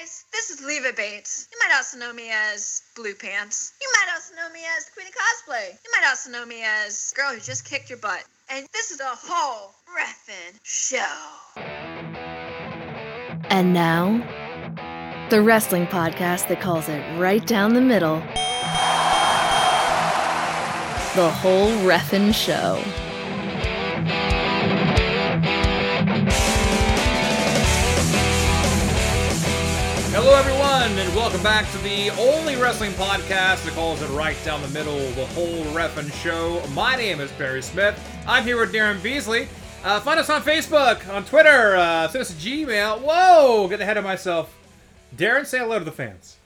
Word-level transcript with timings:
guys, 0.00 0.24
this 0.32 0.50
is 0.50 0.64
Leva 0.64 0.92
Bates. 0.92 1.48
You 1.52 1.58
might 1.58 1.76
also 1.76 1.98
know 1.98 2.12
me 2.12 2.30
as 2.30 2.82
Blue 2.96 3.14
Pants. 3.14 3.72
You 3.80 3.90
might 3.92 4.14
also 4.14 4.34
know 4.34 4.52
me 4.52 4.60
as 4.76 4.88
Queen 4.94 5.06
of 5.06 5.12
Cosplay. 5.12 5.72
You 5.72 5.90
might 5.96 6.08
also 6.08 6.30
know 6.30 6.46
me 6.46 6.62
as 6.64 7.12
Girl 7.16 7.30
Who 7.34 7.40
Just 7.40 7.64
Kicked 7.64 7.90
Your 7.90 7.98
Butt. 7.98 8.24
And 8.48 8.66
this 8.72 8.90
is 8.90 8.98
the 8.98 9.04
whole 9.06 9.74
Ref'n 9.96 10.58
show. 10.62 11.04
And 13.50 13.74
now, 13.74 14.24
the 15.28 15.42
wrestling 15.42 15.86
podcast 15.86 16.48
that 16.48 16.60
calls 16.60 16.88
it 16.88 17.18
right 17.18 17.46
down 17.46 17.74
the 17.74 17.80
middle. 17.80 18.20
The 21.14 21.30
whole 21.30 21.70
Ref'n 21.86 22.32
show. 22.32 22.82
Welcome 31.40 31.64
back 31.64 31.72
to 31.72 31.78
the 31.78 32.10
only 32.20 32.56
wrestling 32.56 32.90
podcast 32.90 33.64
that 33.64 33.72
calls 33.72 34.02
it 34.02 34.10
right 34.10 34.36
down 34.44 34.60
the 34.60 34.68
middle, 34.68 34.98
the 35.12 35.24
whole 35.24 35.64
Ref'n 35.72 36.12
show. 36.22 36.62
My 36.74 36.96
name 36.96 37.18
is 37.18 37.32
Perry 37.32 37.62
Smith. 37.62 37.98
I'm 38.26 38.44
here 38.44 38.60
with 38.60 38.74
Daryn 38.74 39.02
Beasley. 39.02 39.48
Uh, 39.82 40.00
find 40.00 40.20
us 40.20 40.28
on 40.28 40.42
Facebook, 40.42 41.08
on 41.08 41.24
Twitter, 41.24 41.76
uh, 41.76 42.08
send 42.08 42.20
us 42.20 42.30
a 42.30 42.34
Gmail. 42.34 43.00
Whoa, 43.00 43.68
get 43.68 43.80
ahead 43.80 43.96
of 43.96 44.04
myself. 44.04 44.54
Daryn, 45.16 45.46
say 45.46 45.60
hello 45.60 45.78
to 45.78 45.84
the 45.86 45.90
fans. 45.90 46.36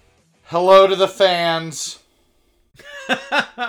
Hello 0.44 0.86
to 0.86 0.94
the 0.94 1.08
fans. 1.08 1.98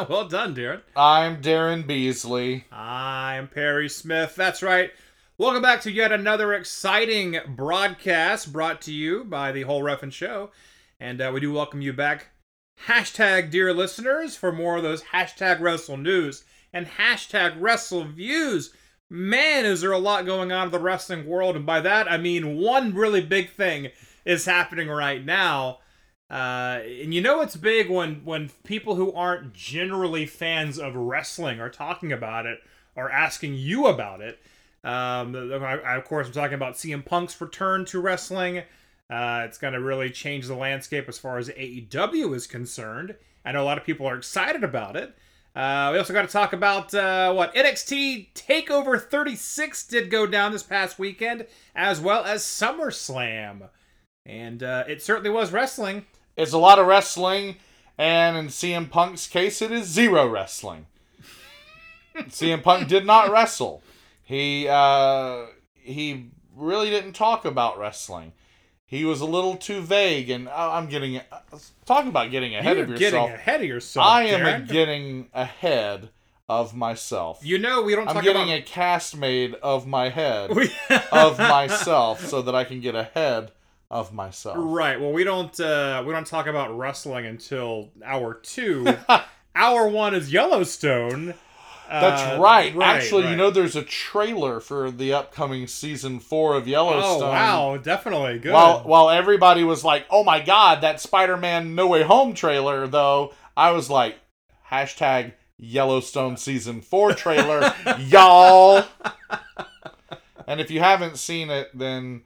well 0.07 0.27
done, 0.27 0.53
Daryn. 0.53 0.81
I'm 0.95 1.41
Daryn 1.41 1.87
Beasley. 1.87 2.65
I'm 2.71 3.47
Perry 3.47 3.89
Smith. 3.89 4.35
That's 4.35 4.61
right. 4.61 4.91
Welcome 5.39 5.63
back 5.63 5.81
to 5.81 5.91
yet 5.91 6.11
another 6.11 6.53
exciting 6.53 7.39
broadcast 7.47 8.53
brought 8.53 8.79
to 8.81 8.93
you 8.93 9.23
by 9.23 9.51
the 9.51 9.63
whole 9.63 9.81
Ref'n 9.81 10.11
Show. 10.11 10.51
And 10.99 11.21
uh, 11.21 11.31
we 11.33 11.41
do 11.41 11.51
welcome 11.51 11.81
you 11.81 11.91
back, 11.91 12.27
hashtag 12.87 13.51
dear 13.51 13.73
listeners, 13.73 14.37
for 14.37 14.51
more 14.51 14.77
of 14.77 14.83
those 14.83 15.03
hashtag 15.03 15.59
wrestle 15.59 15.97
news 15.97 16.45
and 16.71 16.87
hashtag 16.87 17.55
wrestle 17.59 18.05
views. 18.05 18.73
Man, 19.09 19.65
is 19.65 19.81
there 19.81 19.91
a 19.91 19.99
lot 19.99 20.25
going 20.25 20.51
on 20.51 20.67
in 20.67 20.71
the 20.71 20.79
wrestling 20.79 21.25
world. 21.25 21.55
And 21.55 21.65
by 21.65 21.81
that, 21.81 22.09
I 22.09 22.17
mean 22.17 22.57
one 22.57 22.93
really 22.93 23.21
big 23.21 23.49
thing 23.49 23.89
is 24.23 24.45
happening 24.45 24.87
right 24.87 25.23
now. 25.23 25.79
Uh, 26.29 26.79
and 26.83 27.13
you 27.13 27.21
know 27.21 27.41
it's 27.41 27.55
big 27.55 27.89
when 27.89 28.21
when 28.25 28.49
people 28.63 28.95
who 28.95 29.13
aren't 29.13 29.53
generally 29.53 30.25
fans 30.25 30.79
of 30.79 30.95
wrestling 30.95 31.59
are 31.59 31.69
talking 31.69 32.11
about 32.11 32.47
it 32.47 32.59
or 32.95 33.11
asking 33.11 33.53
you 33.53 33.85
about 33.85 34.21
it. 34.21 34.39
Um, 34.83 35.35
I, 35.35 35.79
I, 35.85 35.95
of 35.97 36.05
course, 36.05 36.27
I'm 36.27 36.33
talking 36.33 36.55
about 36.55 36.75
CM 36.75 37.05
Punk's 37.05 37.39
return 37.39 37.85
to 37.85 37.99
wrestling. 37.99 38.63
Uh, 39.09 39.43
it's 39.45 39.57
going 39.57 39.73
to 39.73 39.81
really 39.81 40.09
change 40.09 40.47
the 40.47 40.55
landscape 40.55 41.07
as 41.07 41.19
far 41.19 41.37
as 41.37 41.49
AEW 41.49 42.35
is 42.35 42.47
concerned. 42.47 43.15
I 43.43 43.51
know 43.51 43.61
a 43.61 43.65
lot 43.65 43.77
of 43.77 43.83
people 43.83 44.07
are 44.07 44.17
excited 44.17 44.63
about 44.63 44.95
it. 44.95 45.15
Uh, 45.55 45.89
we 45.93 45.97
also 45.97 46.11
got 46.11 46.23
to 46.23 46.27
talk 46.27 46.51
about 46.51 46.93
uh, 46.93 47.31
what 47.33 47.55
NXT 47.55 48.33
Takeover 48.33 49.01
36 49.01 49.87
did 49.87 50.09
go 50.09 50.27
down 50.27 50.51
this 50.51 50.63
past 50.63 50.99
weekend, 50.99 51.45
as 51.73 52.01
well 52.01 52.25
as 52.25 52.43
SummerSlam, 52.43 53.69
and 54.25 54.61
uh, 54.61 54.83
it 54.87 55.01
certainly 55.01 55.29
was 55.29 55.53
wrestling. 55.53 56.05
It's 56.35 56.51
a 56.51 56.57
lot 56.57 56.77
of 56.77 56.87
wrestling, 56.87 57.55
and 57.97 58.35
in 58.35 58.47
CM 58.47 58.89
Punk's 58.89 59.27
case, 59.27 59.61
it 59.61 59.71
is 59.71 59.87
zero 59.87 60.27
wrestling. 60.27 60.87
CM 62.17 62.61
Punk 62.61 62.89
did 62.89 63.05
not 63.05 63.31
wrestle. 63.31 63.81
He 64.23 64.67
uh, 64.67 65.45
he 65.73 66.31
really 66.53 66.89
didn't 66.89 67.13
talk 67.13 67.45
about 67.45 67.79
wrestling. 67.79 68.33
He 68.87 69.03
was 69.03 69.19
a 69.19 69.25
little 69.25 69.55
too 69.55 69.81
vague, 69.81 70.29
and 70.29 70.47
uh, 70.47 70.71
I'm 70.73 70.87
getting 70.87 71.19
talking 71.85 72.09
about 72.09 72.29
getting 72.29 72.55
ahead 72.55 72.77
You're 72.77 72.83
of 72.85 72.89
yourself. 72.91 73.11
getting 73.29 73.33
ahead 73.33 73.61
of 73.61 73.67
yourself. 73.67 74.05
I 74.05 74.23
am 74.23 74.65
getting 74.67 75.29
ahead 75.33 76.09
of 76.47 76.75
myself. 76.75 77.39
You 77.41 77.57
know 77.57 77.81
we 77.81 77.95
don't 77.95 78.07
I'm 78.07 78.23
getting 78.23 78.43
about. 78.43 78.59
a 78.59 78.61
cast 78.61 79.17
made 79.17 79.55
of 79.55 79.87
my 79.87 80.09
head 80.09 80.51
of 81.11 81.39
myself 81.39 82.25
so 82.25 82.43
that 82.43 82.53
I 82.53 82.63
can 82.63 82.79
get 82.79 82.93
ahead 82.95 83.51
of 83.89 84.13
myself. 84.13 84.57
Right. 84.59 84.99
Well, 85.01 85.11
we 85.11 85.23
don't 85.23 85.59
uh, 85.59 86.03
we 86.05 86.13
don't 86.13 86.27
talk 86.27 86.45
about 86.45 86.77
wrestling 86.77 87.25
until 87.25 87.89
hour 88.03 88.35
two. 88.35 88.85
hour 89.55 89.87
one 89.87 90.13
is 90.13 90.31
Yellowstone. 90.31 91.33
That's 91.89 92.21
Uh, 92.21 92.41
right. 92.41 92.75
Actually, 92.81 93.29
you 93.29 93.35
know, 93.35 93.49
there's 93.51 93.75
a 93.75 93.83
trailer 93.83 94.59
for 94.59 94.89
the 94.91 95.13
upcoming 95.13 95.67
season 95.67 96.19
four 96.19 96.55
of 96.55 96.67
Yellowstone. 96.67 97.23
Oh 97.23 97.31
wow, 97.31 97.77
definitely 97.77 98.39
good. 98.39 98.53
While 98.53 98.79
while 98.79 99.09
everybody 99.09 99.63
was 99.63 99.83
like, 99.83 100.05
"Oh 100.09 100.23
my 100.23 100.39
God, 100.39 100.81
that 100.81 100.99
Spider-Man 100.99 101.75
No 101.75 101.87
Way 101.87 102.03
Home 102.03 102.33
trailer," 102.33 102.87
though, 102.87 103.33
I 103.55 103.71
was 103.71 103.89
like, 103.89 104.17
hashtag 104.71 105.33
Yellowstone 105.57 106.37
season 106.37 106.81
four 106.81 107.13
trailer, 107.13 107.73
y'all. 107.99 108.83
And 110.47 110.59
if 110.61 110.69
you 110.69 110.79
haven't 110.79 111.17
seen 111.17 111.49
it, 111.49 111.69
then 111.73 112.21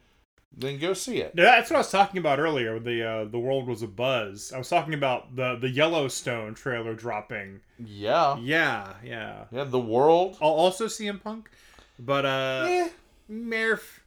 then 0.59 0.77
go 0.77 0.93
see 0.93 1.17
it. 1.21 1.33
Yeah, 1.35 1.45
That's 1.45 1.69
what 1.69 1.77
I 1.77 1.79
was 1.79 1.91
talking 1.91 2.19
about 2.19 2.39
earlier. 2.39 2.79
The 2.79 3.03
uh, 3.03 3.25
the 3.25 3.39
world 3.39 3.67
was 3.67 3.81
a 3.81 3.87
buzz. 3.87 4.51
I 4.53 4.57
was 4.57 4.69
talking 4.69 4.93
about 4.93 5.35
the 5.35 5.55
the 5.55 5.69
Yellowstone 5.69 6.53
trailer 6.53 6.93
dropping. 6.93 7.61
Yeah, 7.77 8.37
Yeah, 8.39 8.93
yeah. 9.03 9.45
yeah. 9.51 9.63
The 9.63 9.79
world. 9.79 10.37
I'll 10.41 10.49
Also 10.49 10.85
CM 10.85 11.21
Punk, 11.21 11.49
but 11.97 12.25
uh, 12.25 12.65
Eh. 12.67 12.89
Merf. 13.31 13.99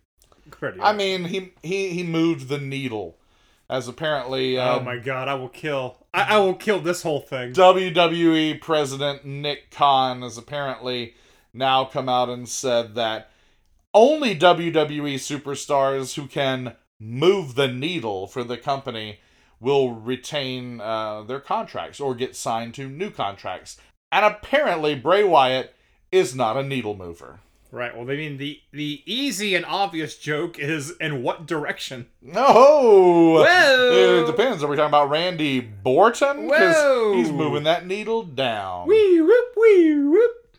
Pretty. 0.51 0.81
I 0.81 0.93
mean, 0.93 1.25
he 1.25 1.53
he 1.63 1.91
he 1.91 2.03
moved 2.03 2.49
the 2.49 2.59
needle, 2.59 3.17
as 3.71 3.89
apparently. 3.89 4.59
Uh, 4.59 4.77
oh 4.77 4.81
my 4.81 4.99
god, 4.99 5.29
I 5.29 5.35
will 5.35 5.49
kill. 5.49 5.99
I, 6.13 6.35
I 6.35 6.39
will 6.39 6.55
kill 6.55 6.81
this 6.81 7.03
whole 7.03 7.21
thing. 7.21 7.53
WWE 7.53 8.61
President 8.61 9.25
Nick 9.25 9.71
Khan 9.71 10.23
has 10.23 10.37
apparently 10.37 11.15
now 11.55 11.85
come 11.85 12.09
out 12.09 12.29
and 12.29 12.49
said 12.49 12.95
that 12.97 13.31
only 13.95 14.37
WWE 14.37 15.15
superstars 15.15 16.15
who 16.15 16.27
can 16.27 16.77
move 16.99 17.55
the 17.55 17.69
needle 17.69 18.27
for 18.27 18.45
the 18.45 18.57
company 18.57 19.19
will 19.61 19.93
retain 19.93 20.81
uh, 20.81 21.23
their 21.23 21.41
contracts 21.41 22.01
or 22.01 22.15
get 22.15 22.35
signed 22.35 22.75
to 22.75 22.89
new 22.89 23.11
contracts. 23.11 23.79
And 24.11 24.25
apparently, 24.25 24.95
Bray 24.95 25.25
Wyatt 25.25 25.75
is 26.11 26.35
not 26.35 26.57
a 26.57 26.63
needle 26.63 26.95
mover. 26.95 27.41
Right. 27.71 27.97
Well, 27.97 28.11
I 28.11 28.17
mean 28.17 28.37
the 28.37 28.61
the 28.71 29.03
easy 29.07 29.55
and 29.55 29.65
obvious 29.65 30.19
joke 30.19 30.59
is 30.59 30.91
in 31.01 31.23
what 31.23 31.47
direction? 31.47 32.09
No! 32.21 33.43
Whoa! 33.47 34.23
It 34.23 34.27
depends. 34.27 34.63
Are 34.63 34.67
we 34.67 34.77
talking 34.77 34.91
about 34.91 35.09
Randy 35.09 35.61
Borton? 35.61 36.49
Whoa! 36.49 37.15
he's 37.17 37.33
moving 37.33 37.63
that 37.63 37.87
needle 37.87 38.25
down. 38.25 38.89
Wee 38.89 39.23
whoop 39.23 39.55
wee 39.57 40.05
whoop. 40.05 40.57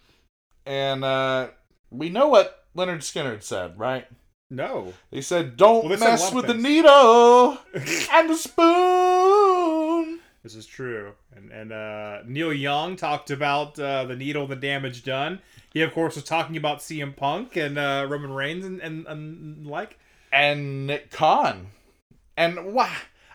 And 0.66 1.04
uh, 1.04 1.50
we 1.92 2.10
know 2.10 2.30
what 2.30 2.63
Lynyrd 2.76 3.00
Skynyrd 3.00 3.44
said, 3.44 3.78
right? 3.78 4.08
No. 4.50 4.94
They 5.12 5.22
said, 5.22 5.58
"Don't 5.58 5.86
Well, 5.86 5.90
they 5.90 5.98
said 5.98 6.08
a 6.08 6.12
lot 6.12 6.20
mess 6.20 6.34
with 6.34 6.48
the 6.48 6.54
needle 6.54 7.58
and 8.14 8.30
the 8.30 8.36
spoon." 8.36 10.20
This 10.44 10.56
is 10.56 10.66
true. 10.66 11.14
And 11.36 11.52
and 11.52 11.72
uh, 11.72 12.20
Neil 12.26 12.54
Young 12.54 12.96
talked 12.96 13.32
about 13.32 13.80
uh, 13.80 14.06
the 14.06 14.16
needle, 14.16 14.46
the 14.46 14.56
damage 14.56 15.04
done. 15.04 15.40
He 15.74 15.82
of 15.82 15.94
course 15.94 16.16
was 16.16 16.26
talking 16.26 16.58
about 16.58 16.80
CM 16.80 17.16
Punk 17.16 17.56
and 17.56 17.78
uh, 17.78 18.06
Roman 18.10 18.32
Reigns 18.32 18.66
and, 18.66 18.80
and, 18.82 19.08
and 19.08 19.66
like. 19.66 19.98
And 20.32 20.88
Nick 20.88 21.12
Khan, 21.12 21.68
and 22.36 22.74
why? 22.74 22.92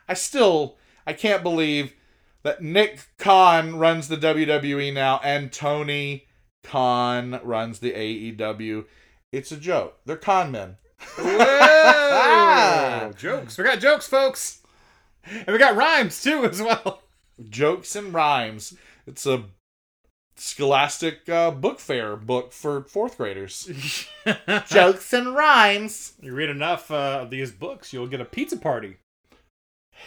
I 0.09 0.15
still, 0.15 0.77
I 1.07 1.13
can't 1.13 1.45
believe 1.45 1.95
that 2.43 2.61
Nick 2.61 3.07
Khan 3.19 3.77
runs 3.77 4.09
the 4.09 4.17
WWE 4.17 4.93
now, 4.93 5.21
and 5.23 5.53
Tony 5.53 6.27
Khan 6.65 7.41
runs 7.45 7.79
the 7.79 7.93
AEW. 7.93 8.85
It's 9.33 9.53
a 9.53 9.57
joke. 9.57 9.99
They're 10.07 10.17
con 10.17 10.51
men. 10.51 10.77
Jokes. 13.17 13.59
We 13.59 13.65
got 13.65 13.81
jokes, 13.81 14.07
folks. 14.07 14.63
And 15.25 15.49
we 15.49 15.59
got 15.59 15.77
rhymes 15.77 16.23
too 16.23 16.45
as 16.45 16.63
well. 16.63 17.03
Jokes 17.49 17.95
and 17.95 18.15
rhymes. 18.15 18.75
It's 19.07 19.27
a 19.27 19.45
scholastic 20.37 21.29
uh, 21.29 21.51
book 21.51 21.81
fair 21.81 22.17
book 22.17 22.53
for 22.53 22.85
fourth 22.85 23.19
graders. 23.19 23.71
Jokes 24.67 25.13
and 25.13 25.35
rhymes. 25.35 26.15
You 26.21 26.35
read 26.35 26.49
enough 26.49 26.91
uh, 26.91 27.21
of 27.23 27.31
these 27.31 27.51
books, 27.51 27.93
you'll 27.93 28.07
get 28.07 28.21
a 28.21 28.25
pizza 28.25 28.57
party. 28.57 28.97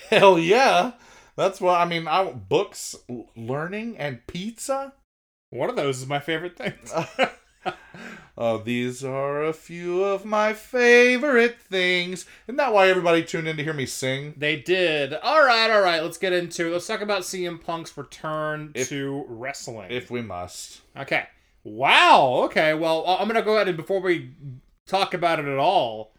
Hell 0.09 0.39
yeah. 0.39 0.94
That's 1.35 1.62
what 1.62 1.79
I 1.79 1.85
mean. 1.85 2.07
I 2.07 2.31
books, 2.31 2.95
learning, 3.35 3.97
and 3.97 4.25
pizza. 4.27 4.94
One 5.50 5.69
of 5.69 5.75
those 5.75 6.00
is 6.00 6.07
my 6.07 6.19
favorite 6.19 6.57
things. 6.57 6.94
Uh, 8.38 8.58
these 8.58 9.04
are 9.04 9.44
a 9.44 9.54
few 9.54 10.04
of 10.04 10.24
my 10.25 10.54
favorite 10.54 11.60
things. 11.60 12.25
Isn't 12.48 12.56
that 12.56 12.74
why 12.74 12.88
everybody 12.88 13.24
tuned 13.24 13.48
in 13.48 13.58
to 13.58 13.63
hear 13.63 13.74
me 13.74 13.86
sing? 13.86 14.34
They 14.38 14.56
did. 14.56 15.13
All 15.13 15.46
right, 15.46 15.69
all 15.69 15.81
right. 15.81 16.02
Let's 16.02 16.18
get 16.18 16.34
into. 16.34 16.68
it. 16.68 16.72
Let's 16.72 16.88
talk 16.88 17.02
about 17.02 17.22
CM 17.22 17.62
Punk's 17.63 17.96
return 17.96 18.72
If- 18.74 18.90
to 18.90 19.25
wrestling. 19.28 19.92
If 19.92 20.10
we 20.10 20.22
must. 20.22 20.81
okay. 20.98 21.25
Wow. 21.63 22.42
Okay. 22.46 22.74
Well, 22.74 23.06
I'm 23.06 23.28
gonna 23.28 23.44
go 23.44 23.56
ahead 23.56 23.68
and 23.68 23.78
before 23.78 24.00
we 24.02 24.31
talk 24.88 25.13
about 25.13 25.40
it 25.40 25.46
at 25.46 25.60
all, 25.60 26.13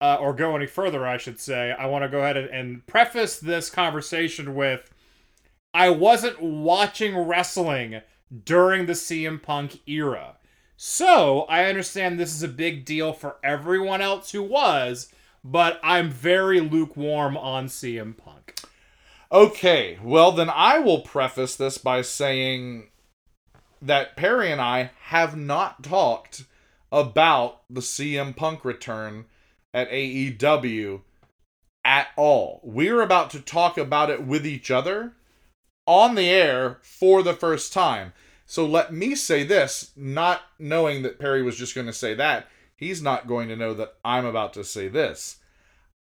uh, 0.00 0.18
or 0.20 0.34
go 0.34 0.54
any 0.54 0.66
further, 0.66 1.04
I 1.06 1.16
should 1.16 1.40
say, 1.40 1.72
I 1.72 1.86
want 1.86 2.04
to 2.04 2.08
go 2.08 2.18
ahead 2.20 2.36
and, 2.36 2.48
and 2.50 2.86
preface 2.86 3.40
this 3.40 3.68
conversation 3.70 4.54
with 4.54 4.92
I 5.74 5.90
wasn't 5.90 6.40
watching 6.40 7.16
wrestling 7.18 8.02
during 8.44 8.86
the 8.86 8.92
CM 8.92 9.42
Punk 9.42 9.80
era. 9.88 10.34
So 10.80 11.40
I 11.48 11.64
understand 11.64 12.20
this 12.20 12.32
is 12.32 12.44
a 12.44 12.48
big 12.48 12.84
deal 12.84 13.12
for 13.12 13.38
everyone 13.42 14.00
else 14.00 14.30
who 14.30 14.44
was, 14.44 15.12
but 15.42 15.80
I'm 15.82 16.08
very 16.08 16.60
lukewarm 16.60 17.36
on 17.36 17.66
CM 17.66 18.16
Punk. 18.16 18.54
Okay, 19.32 19.98
well, 20.04 20.30
then 20.30 20.48
I 20.48 20.78
will 20.78 21.00
preface 21.00 21.56
this 21.56 21.78
by 21.78 22.02
saying 22.02 22.90
that 23.82 24.16
Perry 24.16 24.52
and 24.52 24.60
I 24.60 24.92
have 25.06 25.36
not 25.36 25.82
talked 25.82 26.44
about 26.92 27.62
the 27.68 27.80
CM 27.80 28.36
Punk 28.36 28.64
return 28.64 29.24
at 29.74 29.90
AEW 29.90 31.00
at 31.84 32.06
all. 32.14 32.60
We're 32.62 33.02
about 33.02 33.30
to 33.30 33.40
talk 33.40 33.78
about 33.78 34.10
it 34.10 34.24
with 34.24 34.46
each 34.46 34.70
other 34.70 35.14
on 35.88 36.14
the 36.14 36.30
air 36.30 36.78
for 36.82 37.24
the 37.24 37.34
first 37.34 37.72
time. 37.72 38.12
So 38.50 38.64
let 38.64 38.94
me 38.94 39.14
say 39.14 39.44
this, 39.44 39.90
not 39.94 40.40
knowing 40.58 41.02
that 41.02 41.18
Perry 41.18 41.42
was 41.42 41.56
just 41.56 41.74
going 41.74 41.86
to 41.86 41.92
say 41.92 42.14
that. 42.14 42.48
He's 42.76 43.02
not 43.02 43.26
going 43.28 43.48
to 43.48 43.56
know 43.56 43.74
that 43.74 43.94
I'm 44.02 44.24
about 44.24 44.54
to 44.54 44.64
say 44.64 44.88
this. 44.88 45.36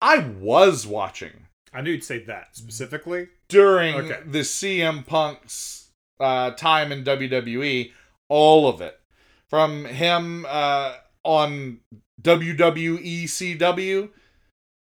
I 0.01 0.19
was 0.19 0.87
watching 0.87 1.47
I 1.73 1.81
knew 1.81 1.91
you'd 1.91 2.03
say 2.05 2.19
that 2.23 2.55
specifically. 2.55 3.27
during 3.49 3.95
Okay. 3.95 4.19
the 4.25 4.39
CM 4.39 5.05
Punk's 5.05 5.89
uh, 6.19 6.51
time 6.51 6.91
in 6.93 7.03
WWE, 7.03 7.91
all 8.29 8.69
of 8.69 8.79
it. 8.79 8.97
From 9.49 9.83
him 9.85 10.45
uh, 10.47 10.95
on 11.25 11.79
WWE 12.21 13.23
CW, 13.25 14.09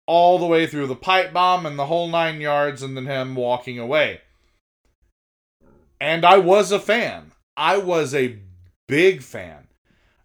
all 0.07 0.39
the 0.39 0.47
way 0.47 0.65
through 0.65 0.87
the 0.87 0.95
pipe 0.95 1.31
bomb 1.31 1.65
and 1.67 1.77
the 1.77 1.85
whole 1.85 2.07
nine 2.07 2.41
yards, 2.41 2.81
and 2.81 2.97
then 2.97 3.05
him 3.05 3.35
walking 3.35 3.77
away. 3.77 4.21
And 6.01 6.25
I 6.25 6.39
was 6.39 6.71
a 6.71 6.79
fan. 6.79 7.32
I 7.55 7.77
was 7.77 8.13
a 8.13 8.39
big 8.87 9.21
fan. 9.21 9.67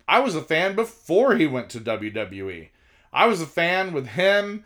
I 0.07 0.21
was 0.21 0.35
a 0.35 0.43
fan 0.43 0.75
before 0.75 1.37
he 1.37 1.47
went 1.47 1.69
to 1.71 1.81
WWE. 1.81 2.69
I 3.13 3.27
was 3.27 3.41
a 3.41 3.47
fan 3.47 3.93
with 3.93 4.09
him 4.09 4.65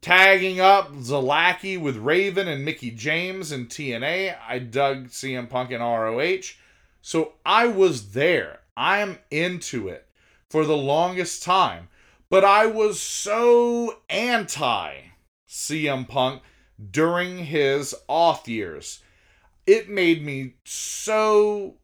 tagging 0.00 0.60
up 0.60 0.92
Zalaki 0.92 1.80
with 1.80 1.96
Raven 1.96 2.46
and 2.48 2.64
Mickie 2.64 2.90
James 2.90 3.50
and 3.52 3.68
TNA. 3.68 4.36
I 4.46 4.58
dug 4.58 5.08
CM 5.08 5.48
Punk 5.48 5.70
in 5.70 5.80
ROH. 5.80 6.54
So 7.00 7.34
I 7.44 7.66
was 7.66 8.12
there. 8.12 8.60
I 8.76 8.98
am 8.98 9.18
into 9.30 9.88
it 9.88 10.06
for 10.50 10.64
the 10.64 10.76
longest 10.76 11.42
time. 11.42 11.88
But 12.30 12.44
I 12.44 12.66
was 12.66 13.00
so 13.00 14.00
anti 14.10 14.94
CM 15.48 16.06
Punk 16.06 16.42
during 16.90 17.46
his 17.46 17.94
off 18.06 18.46
years. 18.46 19.02
It 19.68 19.88
made 19.90 20.24
me 20.24 20.54
so 20.64 21.76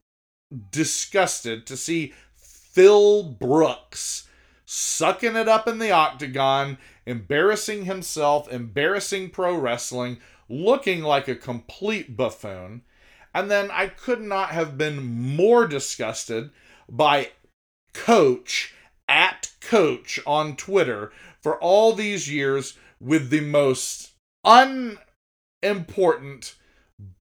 disgusted 0.71 1.67
to 1.67 1.77
see 1.77 2.15
Phil 2.35 3.25
Brooks 3.25 4.27
sucking 4.65 5.37
it 5.37 5.49
up 5.49 5.69
in 5.69 5.79
the 5.79 5.91
octagon, 5.91 6.79
embarrassing 7.05 7.85
himself, 7.85 8.51
embarrassing 8.51 9.29
pro 9.29 9.55
wrestling, 9.55 10.17
looking 10.49 11.03
like 11.03 11.29
a 11.29 11.37
complete 11.37 12.17
buffoon. 12.17 12.81
And 13.35 13.51
then 13.51 13.71
I 13.71 13.89
could 13.89 14.23
not 14.23 14.49
have 14.49 14.79
been 14.79 15.05
more 15.05 15.67
disgusted 15.67 16.53
by 16.89 17.33
Coach 17.93 18.73
at 19.07 19.53
Coach 19.61 20.19
on 20.27 20.57
Twitter 20.57 21.13
for 21.43 21.61
all 21.61 21.93
these 21.93 22.33
years 22.33 22.79
with 22.99 23.29
the 23.29 23.43
most 23.43 24.13
unimportant 24.43 26.55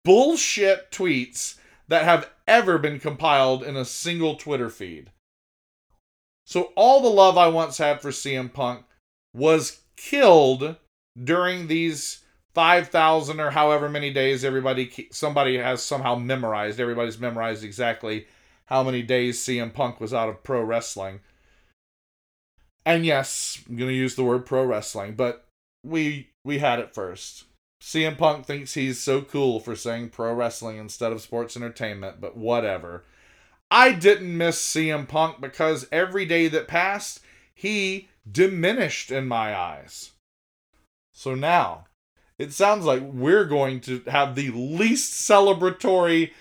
bullshit 0.08 0.90
tweets 0.90 1.56
that 1.90 2.06
have 2.06 2.30
ever 2.48 2.78
been 2.78 2.98
compiled 2.98 3.62
in 3.62 3.76
a 3.76 3.84
single 3.84 4.36
Twitter 4.38 4.70
feed. 4.70 5.12
So 6.46 6.72
all 6.78 7.02
the 7.02 7.10
love 7.10 7.38
I 7.38 7.50
once 7.50 7.78
had 7.78 8.02
for 8.02 8.12
CM 8.12 8.54
Punk 8.54 8.86
was 9.34 9.82
killed 9.98 10.78
during 11.22 11.68
these 11.68 12.24
5000 12.54 13.42
or 13.42 13.50
however 13.50 13.90
many 13.90 14.10
days 14.14 14.46
everybody 14.46 15.10
somebody 15.12 15.58
has 15.58 15.84
somehow 15.84 16.16
memorized 16.16 16.80
everybody's 16.80 17.20
memorized 17.20 17.66
exactly 17.66 18.28
how 18.68 18.84
many 18.84 19.02
days 19.02 19.40
CM 19.40 19.74
Punk 19.74 20.00
was 20.00 20.14
out 20.14 20.30
of 20.30 20.42
pro 20.42 20.62
wrestling. 20.62 21.20
And 22.86 23.06
yes, 23.06 23.62
I'm 23.68 23.76
going 23.76 23.90
to 23.90 23.94
use 23.94 24.16
the 24.16 24.24
word 24.24 24.46
pro 24.46 24.64
wrestling, 24.64 25.16
but 25.16 25.46
we 25.84 26.30
we 26.46 26.60
had 26.60 26.80
it 26.80 26.96
first. 26.96 27.44
CM 27.82 28.18
Punk 28.18 28.46
thinks 28.46 28.74
he's 28.74 29.02
so 29.02 29.22
cool 29.22 29.60
for 29.60 29.76
saying 29.76 30.10
pro 30.10 30.34
wrestling 30.34 30.78
instead 30.78 31.12
of 31.12 31.22
sports 31.22 31.56
entertainment, 31.56 32.20
but 32.20 32.36
whatever. 32.36 33.04
I 33.70 33.92
didn't 33.92 34.36
miss 34.36 34.62
CM 34.62 35.08
Punk 35.08 35.42
because 35.42 35.88
every 35.92 36.26
day 36.26 36.48
that 36.48 36.68
passed, 36.68 37.20
he 37.54 38.10
diminished 38.30 39.12
in 39.12 39.28
my 39.28 39.56
eyes. 39.56 40.12
So 41.14 41.36
now, 41.36 41.86
it 42.38 42.54
sounds 42.54 42.86
like 42.86 43.02
we're 43.02 43.46
going 43.46 43.80
to 43.82 44.02
have 44.08 44.36
the 44.36 44.52
least 44.52 45.14
celebratory 45.14 46.32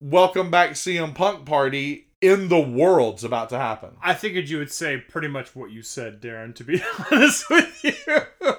welcome 0.00 0.50
back 0.50 0.70
CM 0.70 1.14
Punk 1.14 1.46
party 1.46 2.06
in 2.20 2.48
the 2.48 2.60
world's 2.60 3.24
about 3.24 3.48
to 3.50 3.58
happen. 3.58 3.90
I 4.02 4.14
figured 4.14 4.48
you 4.48 4.58
would 4.58 4.72
say 4.72 4.96
pretty 4.96 5.28
much 5.28 5.54
what 5.56 5.70
you 5.70 5.82
said, 5.82 6.20
Daryn. 6.20 6.54
To 6.54 6.64
be 6.64 6.82
honest 7.10 7.50
with 7.50 7.84
you, 7.84 8.52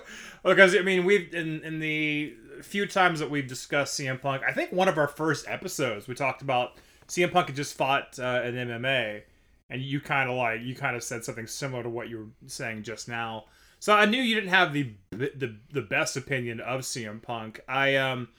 because 0.43 0.75
I 0.75 0.81
mean, 0.81 1.05
we've 1.05 1.33
in 1.33 1.63
in 1.63 1.79
the 1.79 2.35
few 2.61 2.85
times 2.85 3.19
that 3.19 3.29
we've 3.29 3.47
discussed 3.47 3.99
CM 3.99 4.21
Punk, 4.21 4.43
I 4.47 4.51
think 4.51 4.71
one 4.71 4.87
of 4.87 4.97
our 4.97 5.07
first 5.07 5.47
episodes 5.47 6.07
we 6.07 6.15
talked 6.15 6.41
about 6.41 6.73
CM 7.07 7.31
Punk 7.31 7.47
had 7.47 7.55
just 7.55 7.75
fought 7.75 8.17
uh, 8.19 8.41
an 8.43 8.55
MMA, 8.55 9.21
and 9.69 9.81
you 9.81 9.99
kind 9.99 10.29
of 10.29 10.35
like 10.35 10.61
you 10.61 10.75
kind 10.75 10.95
of 10.95 11.03
said 11.03 11.23
something 11.23 11.47
similar 11.47 11.83
to 11.83 11.89
what 11.89 12.09
you 12.09 12.17
were 12.17 12.47
saying 12.47 12.83
just 12.83 13.07
now. 13.07 13.45
So 13.79 13.93
I 13.93 14.05
knew 14.05 14.21
you 14.21 14.35
didn't 14.35 14.49
have 14.49 14.73
the 14.73 14.91
the 15.11 15.55
the 15.71 15.81
best 15.81 16.17
opinion 16.17 16.59
of 16.59 16.81
CM 16.81 17.21
Punk. 17.21 17.61
I 17.67 17.95
um, 17.95 18.29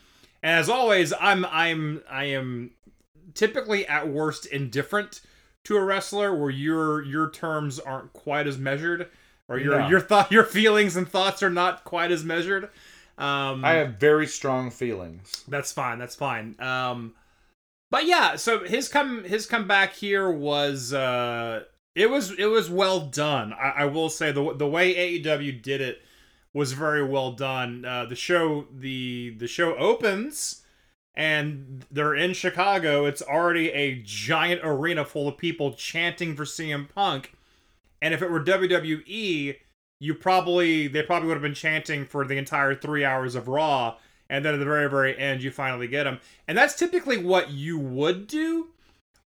as 0.43 0.69
always, 0.69 1.13
I'm 1.19 1.45
I'm 1.47 2.03
I 2.11 2.25
am 2.27 2.73
typically 3.35 3.87
at 3.87 4.09
worst 4.09 4.47
indifferent 4.47 5.23
to 5.65 5.77
a 5.77 5.83
wrestler 5.83 6.35
where 6.35 6.51
your 6.51 7.03
your 7.03 7.31
terms 7.31 7.79
aren't 7.79 8.13
quite 8.13 8.47
as 8.47 8.59
measured 8.59 9.11
or 9.49 9.59
your 9.59 9.79
No. 9.81 9.89
your 9.89 10.01
thought 10.01 10.31
your 10.33 10.45
feelings 10.45 10.97
and 10.97 11.09
thoughts 11.09 11.43
are 11.43 11.51
not 11.51 11.85
quite 11.85 12.11
as 12.11 12.25
measured 12.25 12.65
um 13.19 13.65
I 13.65 13.73
have 13.75 13.97
very 14.01 14.27
strong 14.27 14.71
feelings. 14.71 15.45
that's 15.49 15.71
fine 15.73 15.99
that's 15.99 16.15
fine 16.17 16.57
um 16.61 17.15
but 17.91 18.07
yeah 18.07 18.37
so 18.37 18.65
his 18.65 18.89
come 18.89 19.25
his 19.25 19.47
comeback 19.47 19.93
here 19.93 20.31
was 20.31 20.93
uh 20.93 21.63
it 21.95 22.11
was 22.11 22.33
it 22.33 22.47
was 22.47 22.69
well 22.71 23.01
done 23.07 23.53
i, 23.53 23.71
I 23.79 23.85
will 23.85 24.11
say 24.11 24.33
the 24.33 24.55
the 24.55 24.67
way 24.67 24.95
aew 24.95 25.63
did 25.63 25.81
it 25.81 26.03
was 26.53 26.73
very 26.73 27.05
well 27.05 27.33
done 27.33 27.85
uh 27.85 28.05
the 28.07 28.17
show 28.17 28.67
the 28.73 29.35
the 29.39 29.47
show 29.47 29.77
opens 29.77 30.63
and 31.17 31.85
they're 31.93 32.17
in 32.17 32.33
Chicago. 32.33 33.05
It's 33.07 33.23
already 33.23 33.71
a 33.71 34.03
giant 34.03 34.63
arena 34.65 35.05
full 35.05 35.29
of 35.29 35.39
people 35.39 35.73
chanting 35.75 36.35
for 36.35 36.45
CM 36.45 36.89
Punk. 36.93 37.35
And 38.05 38.13
if 38.13 38.21
it 38.21 38.31
were 38.31 38.45
WWE, 38.45 39.57
you 39.99 40.15
probably 40.15 40.89
they 40.89 41.03
probably 41.03 41.27
would 41.27 41.37
have 41.37 41.43
been 41.43 41.55
chanting 41.55 42.05
for 42.05 42.27
the 42.27 42.37
entire 42.37 42.75
three 42.75 43.03
hours 43.03 43.35
of 43.35 43.49
Raw, 43.49 43.97
and 44.29 44.45
then 44.45 44.53
at 44.53 44.59
the 44.59 44.67
very 44.67 44.91
very 44.91 45.19
end 45.19 45.43
you 45.43 45.51
finally 45.51 45.89
get 45.89 46.05
them. 46.05 46.21
And 46.47 46.59
that's 46.59 46.77
typically 46.77 47.17
what 47.17 47.49
you 47.51 47.79
would 47.79 48.27
do. 48.27 48.69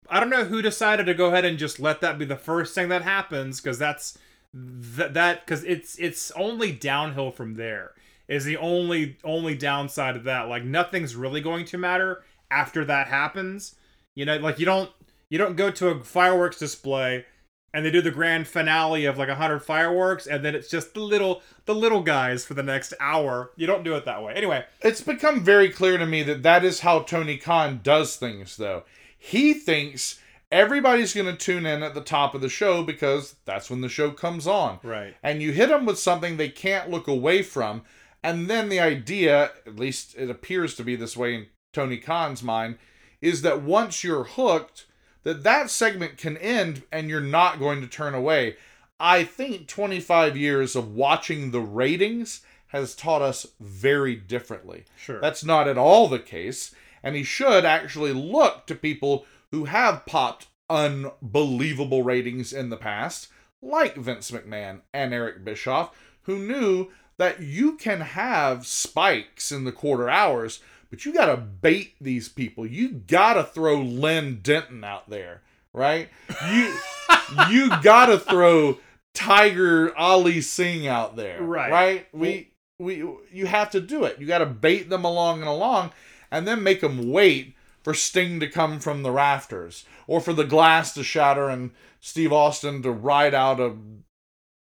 I 0.08 0.20
don't 0.20 0.30
know 0.30 0.44
who 0.44 0.62
decided 0.62 1.06
to 1.06 1.14
go 1.14 1.26
ahead 1.26 1.44
and 1.44 1.58
just 1.58 1.80
let 1.80 2.00
that 2.02 2.18
be 2.20 2.25
the 2.25 2.37
first 2.37 2.73
thing 2.73 2.88
that 2.90 3.02
happens 3.02 3.61
because 3.61 3.80
that's 3.80 4.16
th- 4.54 5.12
that 5.12 5.44
because 5.44 5.64
it's 5.64 5.99
it's 5.99 6.30
only 6.37 6.70
downhill 6.70 7.32
from 7.32 7.54
there 7.54 7.94
is 8.28 8.44
the 8.44 8.58
only 8.58 9.16
only 9.25 9.56
downside 9.56 10.14
of 10.14 10.23
that. 10.23 10.49
Like 10.49 10.62
nothing's 10.62 11.16
really 11.16 11.40
going 11.40 11.64
to 11.64 11.78
matter 11.78 12.23
after 12.49 12.85
that 12.85 13.08
happens. 13.08 13.75
You 14.14 14.25
know, 14.25 14.37
like 14.37 14.61
you 14.61 14.66
don't 14.66 14.92
you 15.30 15.37
don't 15.37 15.56
go 15.56 15.73
to 15.73 15.88
a 15.88 16.04
fireworks 16.04 16.61
display 16.61 17.25
and 17.72 17.84
they 17.84 17.90
do 17.90 18.00
the 18.00 18.10
grand 18.10 18.46
finale 18.48 19.04
of 19.04 19.18
like 19.18 19.28
a 19.28 19.34
hundred 19.34 19.60
fireworks 19.60 20.26
and 20.26 20.44
then 20.44 20.54
it's 20.54 20.68
just 20.68 20.94
the 20.94 21.00
little 21.00 21.42
the 21.66 21.75
little 21.75 22.02
guys 22.02 22.44
for 22.44 22.54
the 22.54 22.62
next 22.62 22.94
hour. 23.00 23.50
You 23.56 23.66
don't 23.66 23.84
do 23.84 23.94
it 23.94 24.04
that 24.04 24.22
way. 24.22 24.32
Anyway, 24.34 24.64
It's 24.80 25.00
become 25.00 25.44
very 25.44 25.68
clear 25.68 25.98
to 25.98 26.06
me 26.06 26.22
that 26.25 26.42
that 26.42 26.64
is 26.64 26.80
how 26.80 27.00
Tony 27.00 27.37
Khan 27.37 27.80
does 27.82 28.16
things, 28.16 28.56
though. 28.56 28.84
He 29.18 29.52
thinks 29.52 30.18
everybody's 30.50 31.12
going 31.12 31.26
to 31.26 31.37
tune 31.37 31.66
in 31.66 31.82
at 31.82 31.94
the 31.94 32.00
top 32.00 32.34
of 32.34 32.40
the 32.40 32.48
show 32.48 32.82
because 32.82 33.37
that's 33.44 33.68
when 33.68 33.82
the 33.82 33.88
show 33.88 34.10
comes 34.10 34.46
on. 34.46 34.78
right. 34.82 35.14
And 35.22 35.42
you 35.42 35.52
hit 35.52 35.68
them 35.68 35.84
with 35.84 35.98
something 35.98 36.37
they 36.37 36.48
can't 36.48 36.90
look 36.90 37.06
away 37.06 37.42
from. 37.42 37.82
And 38.22 38.48
then 38.48 38.68
the 38.68 38.80
idea, 38.80 39.50
at 39.66 39.78
least 39.78 40.14
it 40.16 40.30
appears 40.30 40.75
to 40.76 40.84
be 40.84 40.96
this 40.96 41.16
way 41.16 41.34
in 41.34 41.46
Tony 41.72 41.98
Khan's 41.98 42.42
mind, 42.42 42.78
is 43.20 43.42
that 43.42 43.62
once 43.62 44.02
you're 44.02 44.25
hooked, 44.25 44.87
that 45.28 45.42
that 45.42 45.68
segment 45.68 46.16
can 46.16 46.38
end 46.38 46.85
and 46.90 47.11
you're 47.11 47.20
not 47.20 47.58
going 47.58 47.82
to 47.82 47.87
turn 47.87 48.14
away. 48.14 48.56
I 48.99 49.25
think 49.25 49.68
25 49.68 50.38
years 50.38 50.75
of 50.75 50.94
watching 50.94 51.50
the 51.50 51.61
ratings 51.61 52.40
has 52.68 52.97
taught 52.97 53.20
us 53.20 53.47
very 53.61 54.16
differently. 54.16 54.87
Sure. 54.97 55.20
That's 55.20 55.44
not 55.44 55.68
at 55.68 55.76
all 55.76 56.08
the 56.08 56.18
case, 56.18 56.75
and 57.02 57.14
he 57.14 57.25
should 57.25 57.66
actually 57.66 58.14
look 58.14 58.66
to 58.68 58.75
people 58.75 59.26
who 59.50 59.66
have 59.66 60.06
popped 60.06 60.47
unbelievable 60.70 62.02
ratings 62.02 62.54
in 62.54 62.70
the 62.70 62.78
past, 62.78 63.28
like 63.61 63.97
Vince 63.97 64.30
McMahon 64.30 64.80
and 64.94 65.12
Eric 65.12 65.44
Bischoff, 65.44 65.94
who 66.23 66.38
knew 66.38 66.88
that 67.18 67.42
you 67.42 67.76
can 67.76 68.00
have 68.00 68.66
spikes 68.66 69.52
in 69.52 69.64
the 69.64 69.73
quarter 69.73 70.08
hours, 70.08 70.61
but 70.90 71.04
you 71.04 71.12
got 71.12 71.26
to 71.26 71.37
bait 71.37 71.95
these 72.00 72.28
people. 72.28 72.66
You 72.66 72.90
got 72.90 73.35
to 73.35 73.45
throw 73.45 73.80
Lynn 73.80 74.40
Denton 74.42 74.85
out 74.85 75.09
there, 75.11 75.42
right? 75.73 76.09
You 76.49 76.75
you 77.50 77.68
got 77.83 78.07
to 78.07 78.18
throw 78.18 78.78
Tiger 79.14 79.97
Ali 79.97 80.40
Singh 80.40 80.87
out 80.87 81.16
there, 81.16 81.42
Right. 81.42 81.71
Right? 81.71 82.09
We 82.12 82.52
we 82.78 83.04
you 83.33 83.47
have 83.47 83.71
to 83.71 83.80
do 83.80 84.04
it. 84.04 84.18
You 84.18 84.26
got 84.26 84.38
to 84.38 84.47
bait 84.47 84.88
them 84.88 85.04
along 85.04 85.40
and 85.40 85.49
along, 85.49 85.92
and 86.30 86.47
then 86.47 86.62
make 86.62 86.80
them 86.80 87.11
wait 87.11 87.54
for 87.83 87.95
Sting 87.95 88.38
to 88.40 88.49
come 88.49 88.80
from 88.80 89.02
the 89.02 89.11
rafters, 89.11 89.85
or 90.07 90.21
for 90.21 90.33
the 90.33 90.45
glass 90.45 90.95
to 90.95 91.02
shatter 91.02 91.49
and 91.49 91.71
Steve 92.00 92.33
Austin 92.33 92.83
to 92.83 92.90
ride 92.90 93.35
out 93.35 93.61
a 93.61 93.75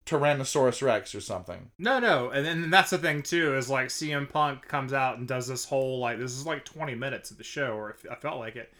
Tyrannosaurus 0.08 0.82
Rex 0.82 1.14
or 1.14 1.20
something. 1.20 1.70
No, 1.78 1.98
no, 1.98 2.30
and 2.30 2.46
then 2.46 2.70
that's 2.70 2.90
the 2.90 2.98
thing 2.98 3.22
too 3.22 3.54
is 3.56 3.68
like 3.68 3.88
CM 3.88 4.28
Punk 4.28 4.66
comes 4.66 4.94
out 4.94 5.18
and 5.18 5.28
does 5.28 5.46
this 5.46 5.66
whole 5.66 5.98
like 5.98 6.18
this 6.18 6.32
is 6.32 6.46
like 6.46 6.64
twenty 6.64 6.94
minutes 6.94 7.30
of 7.30 7.36
the 7.36 7.44
show, 7.44 7.72
or 7.72 7.90
if 7.90 8.06
I 8.10 8.14
felt 8.14 8.38
like 8.38 8.56
it. 8.56 8.72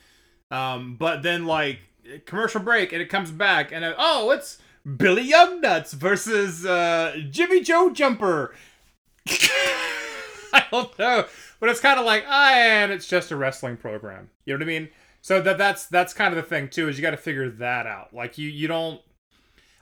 Um, 0.51 0.97
but 0.99 1.23
then 1.23 1.45
like 1.45 1.81
commercial 2.25 2.63
break 2.63 2.95
and 2.95 3.03
it 3.03 3.11
comes 3.11 3.31
back 3.31 3.71
and 3.73 3.85
uh, 3.85 3.95
oh, 3.99 4.31
it's 4.31 4.59
Billy 4.97 5.31
Youngnuts 5.31 5.93
versus 5.93 6.65
uh, 6.65 7.17
Jimmy 7.31 7.61
Joe 7.61 7.91
Jumper. 7.91 8.55
I 9.29 10.65
don't 10.73 10.99
know, 10.99 11.27
but 11.61 11.69
it's 11.69 11.81
kind 11.81 12.01
of 12.01 12.07
like 12.07 12.25
ah, 12.27 12.55
and 12.55 12.91
it's 12.91 13.07
just 13.07 13.31
a 13.31 13.37
wrestling 13.37 13.77
program. 13.77 14.31
You 14.47 14.55
know 14.55 14.65
what 14.65 14.65
I 14.65 14.79
mean? 14.79 14.89
So 15.21 15.43
that 15.43 15.59
that's 15.59 15.85
that's 15.87 16.15
kind 16.15 16.35
of 16.35 16.43
the 16.43 16.49
thing 16.49 16.71
too 16.71 16.89
is 16.89 16.97
you 16.97 17.03
got 17.03 17.11
to 17.11 17.19
figure 17.19 17.51
that 17.51 17.87
out. 17.87 18.15
Like 18.15 18.39
you 18.39 18.49
you 18.49 18.67
don't 18.67 19.03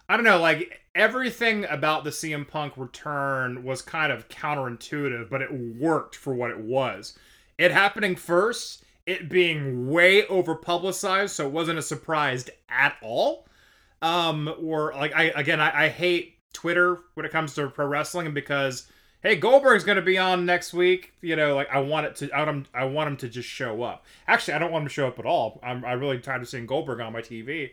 I 0.09 0.17
don't 0.17 0.25
know, 0.25 0.41
like 0.41 0.83
everything 0.95 1.65
about 1.65 2.05
the 2.05 2.11
CM 2.11 2.47
Punk 2.47 2.75
return 2.77 3.65
was 3.65 3.83
kind 3.83 4.13
of 4.13 4.29
counterintuitive, 4.29 5.29
but 5.29 5.43
it 5.43 5.53
worked 5.53 6.15
for 6.15 6.35
what 6.35 6.51
it 6.51 6.59
was. 6.59 7.19
It 7.59 7.73
happening 7.73 8.15
first, 8.15 8.85
it 9.07 9.29
being 9.29 9.91
way 9.91 10.27
over 10.27 10.55
publicized, 10.55 11.35
so 11.35 11.47
it 11.47 11.53
wasn't 11.53 11.79
a 11.79 11.83
surprise 11.83 12.49
at 12.69 12.97
all. 13.03 13.47
Um, 14.03 14.53
or 14.61 14.93
like 14.95 15.15
I 15.17 15.25
again, 15.35 15.61
I, 15.61 15.87
I 15.87 15.89
hate 15.89 16.35
Twitter 16.53 17.01
when 17.15 17.27
it 17.27 17.33
comes 17.33 17.55
to 17.55 17.69
pro 17.69 17.87
wrestling 17.87 18.33
because 18.35 18.91
hey, 19.23 19.37
Goldberg's 19.37 19.85
gonna 19.85 20.03
be 20.03 20.19
on 20.19 20.47
next 20.47 20.73
week. 20.73 21.15
You 21.21 21.35
know, 21.35 21.55
like 21.57 21.69
I 21.71 21.81
want 21.81 22.07
it 22.07 22.17
to, 22.17 22.31
I 22.31 22.39
want 22.39 22.51
him, 22.51 22.67
I 22.75 22.85
want 22.85 23.09
him 23.09 23.17
to 23.19 23.29
just 23.29 23.49
show 23.49 23.83
up. 23.83 24.05
Actually, 24.29 24.55
I 24.55 24.59
don't 24.59 24.71
want 24.71 24.83
him 24.83 24.89
to 24.89 24.95
show 24.95 25.09
up 25.09 25.19
at 25.19 25.27
all. 25.27 25.59
I'm, 25.63 25.85
I'm 25.85 25.99
really 25.99 26.19
tired 26.19 26.43
of 26.43 26.49
seeing 26.49 26.67
Goldberg 26.67 27.01
on 27.01 27.13
my 27.13 27.23
TV. 27.23 27.71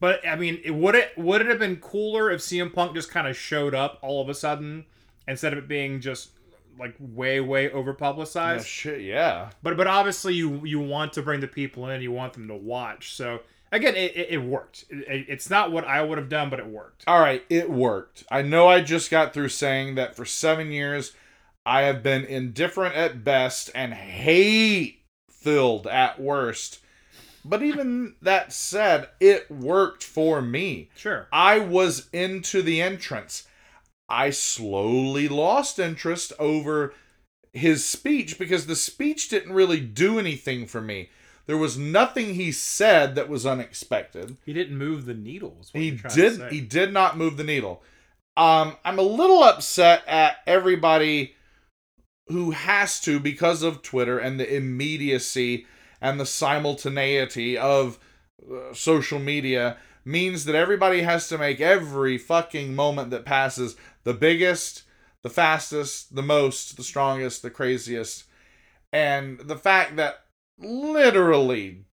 But 0.00 0.26
I 0.26 0.36
mean, 0.36 0.60
it, 0.64 0.70
would 0.72 0.94
it 0.94 1.16
would 1.16 1.40
it 1.40 1.46
have 1.48 1.58
been 1.58 1.76
cooler 1.76 2.30
if 2.30 2.40
CM 2.40 2.72
Punk 2.72 2.94
just 2.94 3.10
kind 3.10 3.26
of 3.26 3.36
showed 3.36 3.74
up 3.74 3.98
all 4.02 4.22
of 4.22 4.28
a 4.28 4.34
sudden 4.34 4.84
instead 5.26 5.52
of 5.52 5.58
it 5.58 5.68
being 5.68 6.00
just 6.00 6.30
like 6.78 6.94
way 7.00 7.40
way 7.40 7.70
over 7.70 7.90
Yeah, 7.90 7.96
publicized? 7.96 8.66
shit, 8.66 9.00
yeah. 9.00 9.50
But 9.62 9.76
but 9.76 9.86
obviously 9.86 10.34
you 10.34 10.64
you 10.64 10.78
want 10.78 11.12
to 11.14 11.22
bring 11.22 11.40
the 11.40 11.48
people 11.48 11.88
in, 11.88 12.00
you 12.00 12.12
want 12.12 12.32
them 12.34 12.46
to 12.48 12.54
watch. 12.54 13.14
So 13.14 13.40
again, 13.72 13.96
it, 13.96 14.16
it, 14.16 14.26
it 14.30 14.38
worked. 14.38 14.84
It, 14.88 15.26
it's 15.28 15.50
not 15.50 15.72
what 15.72 15.84
I 15.84 16.00
would 16.02 16.18
have 16.18 16.28
done, 16.28 16.48
but 16.48 16.60
it 16.60 16.66
worked. 16.66 17.02
All 17.08 17.20
right, 17.20 17.44
it 17.50 17.68
worked. 17.68 18.22
I 18.30 18.42
know 18.42 18.68
I 18.68 18.80
just 18.80 19.10
got 19.10 19.34
through 19.34 19.48
saying 19.48 19.96
that 19.96 20.14
for 20.14 20.24
seven 20.24 20.70
years, 20.70 21.12
I 21.66 21.82
have 21.82 22.02
been 22.04 22.24
indifferent 22.24 22.94
at 22.94 23.24
best 23.24 23.70
and 23.74 23.92
hate 23.94 25.00
filled 25.28 25.86
at 25.88 26.20
worst. 26.20 26.78
But 27.48 27.62
even 27.62 28.14
that 28.20 28.52
said, 28.52 29.08
it 29.20 29.50
worked 29.50 30.04
for 30.04 30.42
me. 30.42 30.90
Sure. 30.96 31.28
I 31.32 31.58
was 31.58 32.08
into 32.12 32.60
the 32.60 32.82
entrance. 32.82 33.46
I 34.08 34.30
slowly 34.30 35.28
lost 35.28 35.78
interest 35.78 36.32
over 36.38 36.94
his 37.52 37.84
speech 37.84 38.38
because 38.38 38.66
the 38.66 38.76
speech 38.76 39.28
didn't 39.28 39.52
really 39.52 39.80
do 39.80 40.18
anything 40.18 40.66
for 40.66 40.80
me. 40.80 41.08
There 41.46 41.56
was 41.56 41.78
nothing 41.78 42.34
he 42.34 42.52
said 42.52 43.14
that 43.14 43.28
was 43.28 43.46
unexpected. 43.46 44.36
He 44.44 44.52
didn't 44.52 44.76
move 44.76 45.06
the 45.06 45.14
needles. 45.14 45.70
He 45.72 45.92
did 45.92 46.52
he 46.52 46.60
did 46.60 46.92
not 46.92 47.16
move 47.16 47.38
the 47.38 47.44
needle. 47.44 47.82
Um 48.36 48.76
I'm 48.84 48.98
a 48.98 49.02
little 49.02 49.42
upset 49.42 50.06
at 50.06 50.36
everybody 50.46 51.34
who 52.26 52.50
has 52.50 53.00
to 53.00 53.18
because 53.18 53.62
of 53.62 53.80
Twitter 53.80 54.18
and 54.18 54.38
the 54.38 54.54
immediacy 54.54 55.66
and 56.00 56.18
the 56.18 56.26
simultaneity 56.26 57.56
of 57.56 57.98
uh, 58.50 58.72
social 58.72 59.18
media 59.18 59.76
means 60.04 60.44
that 60.44 60.54
everybody 60.54 61.02
has 61.02 61.28
to 61.28 61.38
make 61.38 61.60
every 61.60 62.16
fucking 62.16 62.74
moment 62.74 63.10
that 63.10 63.24
passes 63.24 63.76
the 64.04 64.14
biggest, 64.14 64.84
the 65.22 65.30
fastest, 65.30 66.14
the 66.14 66.22
most, 66.22 66.76
the 66.76 66.82
strongest, 66.82 67.42
the 67.42 67.50
craziest. 67.50 68.24
And 68.92 69.40
the 69.40 69.56
fact 69.56 69.96
that 69.96 70.24
literally 70.58 71.84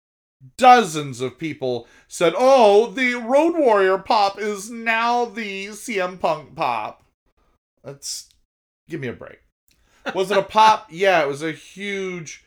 dozens 0.58 1.22
of 1.22 1.38
people 1.38 1.88
said, 2.08 2.34
"Oh, 2.38 2.88
the 2.88 3.16
Road 3.16 3.58
Warrior 3.58 3.98
pop 3.98 4.40
is 4.40 4.70
now 4.70 5.26
the 5.26 5.68
CM 5.68 6.20
Punk 6.20 6.56
pop." 6.56 7.04
Let's 7.84 8.30
give 8.88 9.00
me 9.02 9.08
a 9.08 9.14
break. 9.14 9.40
Was 10.14 10.32
it 10.32 10.38
a 10.38 10.44
pop? 10.44 10.88
yeah, 10.92 11.22
it 11.22 11.28
was 11.28 11.44
a 11.44 11.52
huge, 11.52 12.45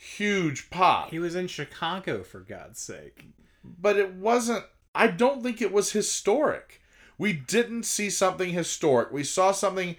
huge 0.00 0.70
pop. 0.70 1.10
He 1.10 1.18
was 1.18 1.34
in 1.34 1.46
Chicago 1.46 2.22
for 2.22 2.40
God's 2.40 2.80
sake. 2.80 3.26
But 3.62 3.96
it 3.96 4.14
wasn't. 4.14 4.64
I 4.94 5.06
don't 5.08 5.42
think 5.42 5.60
it 5.60 5.72
was 5.72 5.92
historic. 5.92 6.80
We 7.18 7.32
didn't 7.34 7.84
see 7.84 8.08
something 8.10 8.50
historic. 8.50 9.12
We 9.12 9.24
saw 9.24 9.52
something 9.52 9.96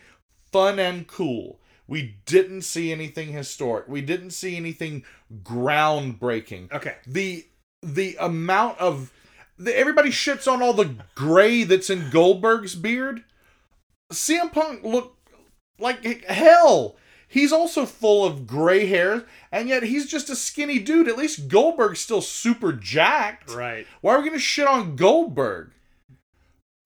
fun 0.52 0.80
and 0.80 1.06
cool. 1.08 1.60
We 1.88 2.16
didn't 2.26 2.64
see 2.64 2.92
anything 2.92 3.30
historic. 3.30 3.88
We 3.88 4.02
didn't 4.02 4.32
see 4.32 4.56
anything 4.58 5.04
groundbreaking 5.44 6.72
Okay. 6.72 6.96
the 7.06 7.46
the 7.84 8.16
amount 8.20 8.80
of 8.80 9.12
the, 9.58 9.76
everybody 9.78 10.10
shits 10.10 10.52
on 10.52 10.62
all 10.62 10.74
the 10.74 10.96
gray 11.16 11.64
that's 11.64 11.90
in 11.90 12.10
Goldberg's 12.10 12.76
beard. 12.76 13.24
CM 14.12 14.52
Punk 14.52 14.84
looked 14.84 15.18
like 15.80 16.26
hell. 16.26 16.96
He's 17.32 17.54
also 17.54 17.86
full 17.86 18.26
of 18.26 18.46
gray 18.46 18.88
hair, 18.88 19.24
and 19.54 19.70
yet 19.70 19.84
he's 19.84 20.06
just 20.06 20.30
a 20.30 20.36
skinny 20.36 20.80
dude. 20.80 21.08
At 21.08 21.18
least 21.18 21.48
Goldberg's 21.48 22.02
still 22.02 22.20
super 22.20 22.74
jacked. 22.74 23.54
Right. 23.54 23.88
Why 24.02 24.16
are 24.16 24.20
we 24.20 24.28
gonna 24.28 24.38
shit 24.38 24.68
on 24.68 24.98
Goldberg? 24.98 25.72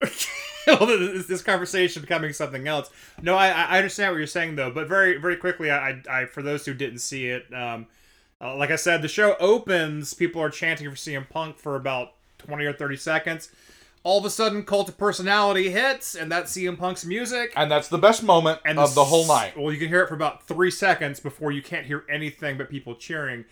this, 0.00 1.26
this 1.26 1.42
conversation 1.42 2.00
becoming 2.00 2.32
something 2.32 2.68
else. 2.68 2.90
No, 3.20 3.34
I, 3.34 3.48
I 3.48 3.78
understand 3.78 4.12
what 4.12 4.18
you're 4.18 4.28
saying 4.28 4.54
though, 4.54 4.70
but 4.70 4.86
very 4.86 5.16
very 5.16 5.34
quickly, 5.34 5.68
I, 5.68 5.88
I, 5.88 6.02
I 6.08 6.26
for 6.26 6.42
those 6.42 6.64
who 6.64 6.74
didn't 6.74 7.00
see 7.00 7.26
it, 7.26 7.52
um, 7.52 7.88
uh, 8.40 8.54
like 8.54 8.70
I 8.70 8.76
said, 8.76 9.02
the 9.02 9.08
show 9.08 9.34
opens. 9.40 10.14
People 10.14 10.40
are 10.40 10.50
chanting 10.50 10.88
for 10.88 10.94
CM 10.94 11.28
Punk 11.28 11.58
for 11.58 11.74
about 11.74 12.12
twenty 12.38 12.66
or 12.66 12.72
thirty 12.72 12.96
seconds. 12.96 13.50
All 14.06 14.20
of 14.20 14.24
a 14.24 14.30
sudden, 14.30 14.62
Cult 14.62 14.88
of 14.88 14.96
Personality 14.96 15.68
hits, 15.70 16.14
and 16.14 16.30
that's 16.30 16.52
CM 16.56 16.78
Punk's 16.78 17.04
music. 17.04 17.52
And 17.56 17.68
that's 17.68 17.88
the 17.88 17.98
best 17.98 18.22
moment 18.22 18.60
and 18.64 18.78
of 18.78 18.94
the 18.94 19.02
whole 19.02 19.26
night. 19.26 19.58
Well, 19.58 19.72
you 19.72 19.80
can 19.80 19.88
hear 19.88 20.02
it 20.02 20.06
for 20.08 20.14
about 20.14 20.46
three 20.46 20.70
seconds 20.70 21.18
before 21.18 21.50
you 21.50 21.60
can't 21.60 21.86
hear 21.86 22.04
anything 22.08 22.56
but 22.56 22.70
people 22.70 22.94
cheering. 22.94 23.46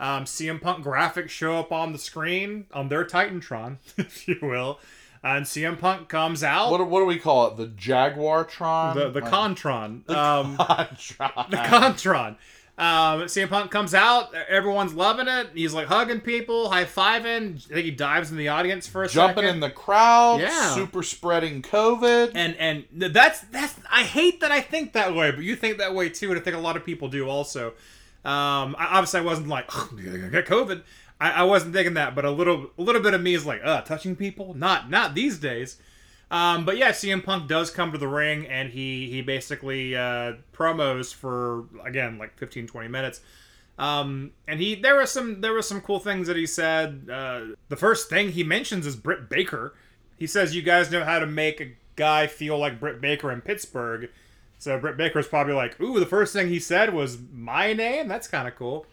Um, 0.00 0.24
CM 0.24 0.60
Punk 0.60 0.84
graphics 0.84 1.28
show 1.28 1.58
up 1.60 1.70
on 1.70 1.92
the 1.92 1.98
screen 1.98 2.64
on 2.72 2.88
their 2.88 3.04
Titantron, 3.04 3.76
if 3.98 4.26
you 4.26 4.36
will, 4.42 4.80
and 5.22 5.44
CM 5.46 5.78
Punk 5.78 6.08
comes 6.08 6.42
out. 6.42 6.72
What, 6.72 6.78
do- 6.78 6.84
what 6.86 6.98
do 7.00 7.06
we 7.06 7.18
call 7.20 7.46
it? 7.46 7.56
The 7.56 7.68
Jaguar 7.68 8.44
Tron? 8.46 8.96
the 8.96 9.10
the 9.10 9.20
Like- 9.20 9.30
Contron. 9.32 10.10
Um, 10.10 10.56
Contron. 10.56 11.50
the 11.50 11.56
Contron. 11.58 12.36
Um, 12.80 13.24
CM 13.24 13.50
Punk 13.50 13.70
comes 13.70 13.92
out. 13.92 14.34
Everyone's 14.48 14.94
loving 14.94 15.28
it. 15.28 15.50
He's 15.54 15.74
like 15.74 15.86
hugging 15.86 16.20
people, 16.20 16.70
high 16.70 16.86
fiving. 16.86 17.56
I 17.70 17.74
think 17.74 17.84
he 17.84 17.90
dives 17.90 18.30
in 18.30 18.38
the 18.38 18.48
audience 18.48 18.86
for 18.86 19.02
a 19.04 19.08
Jumping 19.08 19.42
second. 19.44 19.54
in 19.56 19.60
the 19.60 19.68
crowd, 19.68 20.40
Yeah. 20.40 20.74
super 20.74 21.02
spreading 21.02 21.60
COVID. 21.60 22.32
and 22.34 22.56
and 22.58 22.84
that's 23.12 23.40
that's 23.52 23.74
I 23.92 24.04
hate 24.04 24.40
that 24.40 24.50
I 24.50 24.62
think 24.62 24.94
that 24.94 25.14
way, 25.14 25.30
but 25.30 25.44
you 25.44 25.56
think 25.56 25.76
that 25.76 25.94
way 25.94 26.08
too, 26.08 26.30
and 26.30 26.40
I 26.40 26.42
think 26.42 26.56
a 26.56 26.60
lot 26.60 26.76
of 26.78 26.84
people 26.86 27.08
do 27.08 27.28
also. 27.28 27.74
Um, 28.24 28.74
I, 28.78 28.86
obviously, 28.92 29.20
I 29.20 29.24
wasn't 29.24 29.48
like 29.48 29.66
oh, 29.74 29.90
I 29.98 30.28
got 30.28 30.44
COVID. 30.46 30.82
I, 31.20 31.30
I 31.32 31.42
wasn't 31.42 31.74
thinking 31.74 31.94
that, 31.94 32.14
but 32.14 32.24
a 32.24 32.30
little 32.30 32.70
a 32.78 32.82
little 32.82 33.02
bit 33.02 33.12
of 33.12 33.20
me 33.20 33.34
is 33.34 33.44
like, 33.44 33.60
uh, 33.62 33.82
touching 33.82 34.16
people, 34.16 34.54
not 34.54 34.88
not 34.88 35.14
these 35.14 35.38
days. 35.38 35.76
Um, 36.30 36.64
but 36.64 36.76
yeah, 36.76 36.90
CM 36.90 37.24
Punk 37.24 37.48
does 37.48 37.70
come 37.70 37.90
to 37.92 37.98
the 37.98 38.08
ring, 38.08 38.46
and 38.46 38.70
he 38.70 39.10
he 39.10 39.20
basically 39.22 39.96
uh, 39.96 40.34
promos 40.52 41.12
for 41.12 41.64
again 41.84 42.18
like 42.18 42.38
15, 42.38 42.66
20 42.66 42.88
minutes. 42.88 43.20
Um, 43.78 44.32
and 44.46 44.60
he 44.60 44.74
there 44.74 44.96
was 44.96 45.10
some 45.10 45.40
there 45.40 45.54
was 45.54 45.66
some 45.66 45.80
cool 45.80 45.98
things 45.98 46.26
that 46.28 46.36
he 46.36 46.46
said. 46.46 47.08
Uh, 47.10 47.40
the 47.68 47.76
first 47.76 48.08
thing 48.08 48.32
he 48.32 48.44
mentions 48.44 48.86
is 48.86 48.94
Britt 48.94 49.28
Baker. 49.28 49.74
he 50.18 50.26
says 50.26 50.54
you 50.54 50.62
guys 50.62 50.90
know 50.90 51.04
how 51.04 51.18
to 51.18 51.26
make 51.26 51.60
a 51.60 51.72
guy 51.96 52.26
feel 52.26 52.58
like 52.58 52.78
Britt 52.78 53.00
Baker 53.00 53.32
in 53.32 53.40
Pittsburgh. 53.40 54.10
So 54.58 54.78
Britt 54.78 54.98
Baker's 54.98 55.26
probably 55.26 55.54
like, 55.54 55.80
ooh, 55.80 55.98
the 55.98 56.06
first 56.06 56.34
thing 56.34 56.48
he 56.48 56.58
said 56.58 56.92
was 56.92 57.18
my 57.32 57.72
name. 57.72 58.08
That's 58.08 58.28
kind 58.28 58.46
of 58.46 58.54
cool. 58.54 58.84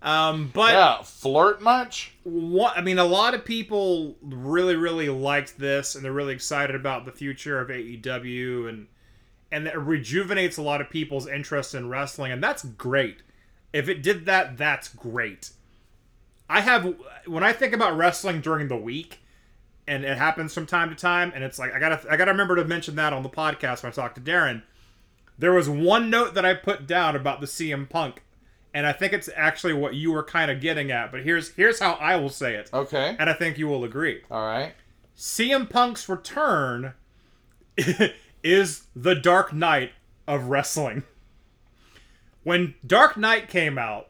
Um, 0.00 0.50
but 0.54 0.72
yeah, 0.72 1.02
flirt 1.02 1.60
much? 1.60 2.12
what 2.22 2.76
I 2.76 2.82
mean, 2.82 2.98
a 2.98 3.04
lot 3.04 3.34
of 3.34 3.44
people 3.44 4.16
really, 4.22 4.76
really 4.76 5.08
liked 5.08 5.58
this, 5.58 5.94
and 5.94 6.04
they're 6.04 6.12
really 6.12 6.34
excited 6.34 6.76
about 6.76 7.04
the 7.04 7.12
future 7.12 7.60
of 7.60 7.68
AEW, 7.68 8.68
and 8.68 8.86
and 9.50 9.66
it 9.66 9.76
rejuvenates 9.76 10.56
a 10.56 10.62
lot 10.62 10.80
of 10.80 10.90
people's 10.90 11.26
interest 11.26 11.74
in 11.74 11.88
wrestling, 11.88 12.30
and 12.30 12.42
that's 12.42 12.64
great. 12.64 13.22
If 13.72 13.88
it 13.88 14.02
did 14.02 14.26
that, 14.26 14.56
that's 14.56 14.88
great. 14.88 15.50
I 16.48 16.60
have 16.60 16.94
when 17.26 17.42
I 17.42 17.52
think 17.52 17.72
about 17.72 17.96
wrestling 17.96 18.40
during 18.40 18.68
the 18.68 18.76
week, 18.76 19.20
and 19.86 20.04
it 20.04 20.16
happens 20.16 20.54
from 20.54 20.66
time 20.66 20.90
to 20.90 20.96
time, 20.96 21.32
and 21.34 21.42
it's 21.42 21.58
like 21.58 21.74
I 21.74 21.80
gotta 21.80 22.00
I 22.10 22.16
gotta 22.16 22.30
remember 22.30 22.56
to 22.56 22.64
mention 22.64 22.94
that 22.96 23.12
on 23.12 23.22
the 23.22 23.28
podcast 23.28 23.82
when 23.82 23.90
I 23.90 23.94
talk 23.94 24.14
to 24.14 24.20
Daryn. 24.20 24.62
There 25.38 25.52
was 25.52 25.68
one 25.68 26.10
note 26.10 26.34
that 26.34 26.44
I 26.44 26.54
put 26.54 26.86
down 26.86 27.14
about 27.14 27.40
the 27.40 27.46
CM 27.46 27.88
Punk, 27.88 28.22
and 28.74 28.86
I 28.86 28.92
think 28.92 29.12
it's 29.12 29.28
actually 29.34 29.72
what 29.72 29.94
you 29.94 30.12
were 30.12 30.22
kind 30.24 30.50
of 30.50 30.60
getting 30.60 30.90
at. 30.90 31.10
But 31.12 31.22
here's 31.22 31.50
here's 31.54 31.80
how 31.80 31.92
I 31.94 32.16
will 32.16 32.28
say 32.30 32.54
it, 32.54 32.70
Okay. 32.72 33.16
and 33.18 33.28
I 33.28 33.32
think 33.32 33.58
you 33.58 33.68
will 33.68 33.84
agree. 33.84 34.22
All 34.30 34.46
right. 34.46 34.74
CM 35.16 35.68
Punk's 35.68 36.08
return 36.08 36.94
is 38.42 38.84
the 38.94 39.14
Dark 39.14 39.52
Knight 39.52 39.92
of 40.26 40.44
wrestling. 40.44 41.02
When 42.44 42.74
Dark 42.86 43.16
Knight 43.16 43.48
came 43.48 43.78
out, 43.78 44.08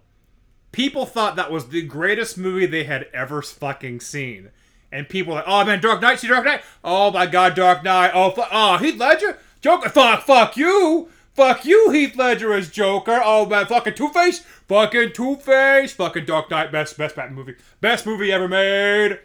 people 0.73 1.07
thought 1.07 1.37
that 1.37 1.51
was 1.51 1.69
the 1.69 1.83
greatest 1.83 2.37
movie 2.39 2.67
they 2.67 2.85
had 2.85 3.09
ever 3.15 3.43
fucking 3.43 4.01
seen. 4.01 4.51
And 4.93 5.09
people 5.09 5.33
were 5.33 5.41
like, 5.41 5.49
oh 5.49 5.65
man, 5.65 5.81
Dark 5.81 6.01
Knight, 6.01 6.19
see 6.19 6.29
Dark 6.29 6.45
Knight? 6.45 6.63
Oh 6.85 7.11
my 7.11 7.27
god, 7.27 7.55
Dark 7.55 7.83
Knight. 7.83 8.11
Oh, 8.15 8.31
fu- 8.31 8.43
oh 8.51 8.77
Heath 8.79 8.99
Ledger? 8.99 9.39
Joker? 9.61 9.89
Fuck, 9.89 10.23
fuck 10.25 10.57
you. 10.57 11.09
Fuck 11.39 11.65
you, 11.65 11.91
Heath 11.91 12.17
Ledger 12.17 12.53
as 12.53 12.69
Joker. 12.69 13.21
Oh 13.25 13.47
man, 13.47 13.67
fucking 13.67 13.95
Two 13.95 14.09
Face. 14.09 14.41
Fucking 14.41 15.13
Two 15.13 15.37
Face. 15.37 15.93
Fucking 15.93 16.25
Dark 16.25 16.51
Knight, 16.51 16.73
best, 16.73 16.99
best 16.99 17.17
Batman 17.17 17.37
movie. 17.37 17.55
Best 17.81 18.05
movie 18.05 18.33
ever 18.33 18.49
made 18.49 19.21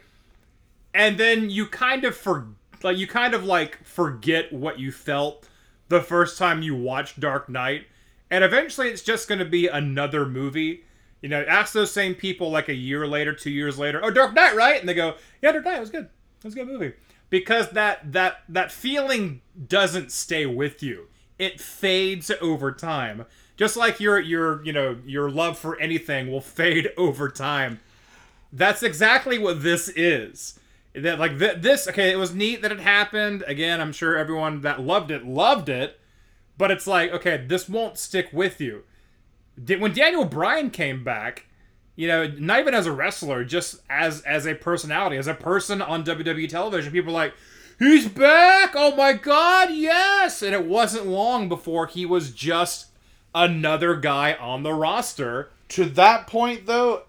and 0.94 1.18
then 1.18 1.50
you 1.50 1.66
kind 1.66 2.04
of 2.04 2.16
for 2.16 2.46
like 2.82 2.96
you 2.96 3.06
kind 3.06 3.34
of 3.34 3.44
like 3.44 3.84
forget 3.84 4.52
what 4.52 4.78
you 4.78 4.92
felt 4.92 5.48
the 5.88 6.00
first 6.00 6.38
time 6.38 6.62
you 6.62 6.74
watched 6.74 7.20
Dark 7.20 7.48
Knight, 7.48 7.86
and 8.30 8.44
eventually 8.44 8.88
it's 8.88 9.02
just 9.02 9.28
going 9.28 9.40
to 9.40 9.44
be 9.44 9.66
another 9.66 10.24
movie. 10.24 10.84
You 11.20 11.28
know, 11.28 11.42
ask 11.42 11.72
those 11.72 11.90
same 11.90 12.14
people 12.14 12.50
like 12.50 12.68
a 12.68 12.74
year 12.74 13.06
later, 13.06 13.32
two 13.34 13.50
years 13.50 13.78
later, 13.78 14.00
oh 14.02 14.10
Dark 14.10 14.34
Knight, 14.34 14.54
right? 14.54 14.78
And 14.78 14.88
they 14.88 14.94
go, 14.94 15.16
yeah, 15.42 15.52
Dark 15.52 15.64
Knight 15.64 15.80
was 15.80 15.90
good. 15.90 16.04
It 16.04 16.44
was 16.44 16.54
a 16.54 16.56
good 16.56 16.68
movie 16.68 16.92
because 17.28 17.70
that 17.70 18.12
that 18.12 18.42
that 18.48 18.70
feeling 18.70 19.40
doesn't 19.66 20.12
stay 20.12 20.46
with 20.46 20.82
you. 20.82 21.08
It 21.38 21.60
fades 21.60 22.30
over 22.40 22.72
time. 22.72 23.26
Just 23.56 23.76
like 23.76 24.00
your 24.00 24.18
your 24.18 24.64
you 24.64 24.72
know 24.72 24.98
your 25.04 25.30
love 25.30 25.58
for 25.58 25.78
anything 25.78 26.30
will 26.30 26.40
fade 26.40 26.90
over 26.96 27.28
time. 27.28 27.80
That's 28.52 28.82
exactly 28.82 29.38
what 29.38 29.62
this 29.62 29.88
is. 29.88 30.58
That 30.94 31.18
like 31.18 31.38
th- 31.38 31.60
this 31.60 31.88
okay, 31.88 32.12
it 32.12 32.16
was 32.16 32.34
neat 32.34 32.62
that 32.62 32.72
it 32.72 32.80
happened. 32.80 33.42
Again, 33.46 33.80
I'm 33.80 33.92
sure 33.92 34.16
everyone 34.16 34.60
that 34.62 34.80
loved 34.80 35.10
it 35.10 35.26
loved 35.26 35.68
it, 35.68 35.98
but 36.56 36.70
it's 36.70 36.86
like 36.86 37.12
okay, 37.12 37.44
this 37.46 37.68
won't 37.68 37.98
stick 37.98 38.28
with 38.32 38.60
you. 38.60 38.84
When 39.78 39.92
Daniel 39.92 40.24
Bryan 40.24 40.70
came 40.70 41.04
back, 41.04 41.46
you 41.96 42.08
know, 42.08 42.26
not 42.26 42.58
even 42.58 42.74
as 42.74 42.86
a 42.86 42.92
wrestler, 42.92 43.44
just 43.44 43.76
as 43.88 44.20
as 44.22 44.46
a 44.46 44.54
personality, 44.54 45.16
as 45.16 45.26
a 45.26 45.34
person 45.34 45.80
on 45.80 46.04
WWE 46.04 46.48
television, 46.48 46.92
people 46.92 47.12
like, 47.12 47.34
"He's 47.78 48.08
back! 48.08 48.72
Oh 48.74 48.94
my 48.96 49.12
God, 49.12 49.70
yes!" 49.72 50.42
And 50.42 50.54
it 50.54 50.66
wasn't 50.66 51.06
long 51.06 51.48
before 51.48 51.86
he 51.86 52.06
was 52.06 52.30
just 52.30 52.88
another 53.34 53.96
guy 53.96 54.34
on 54.34 54.62
the 54.62 54.72
roster. 54.72 55.50
To 55.68 55.84
that 55.86 56.26
point, 56.26 56.66
though, 56.66 57.04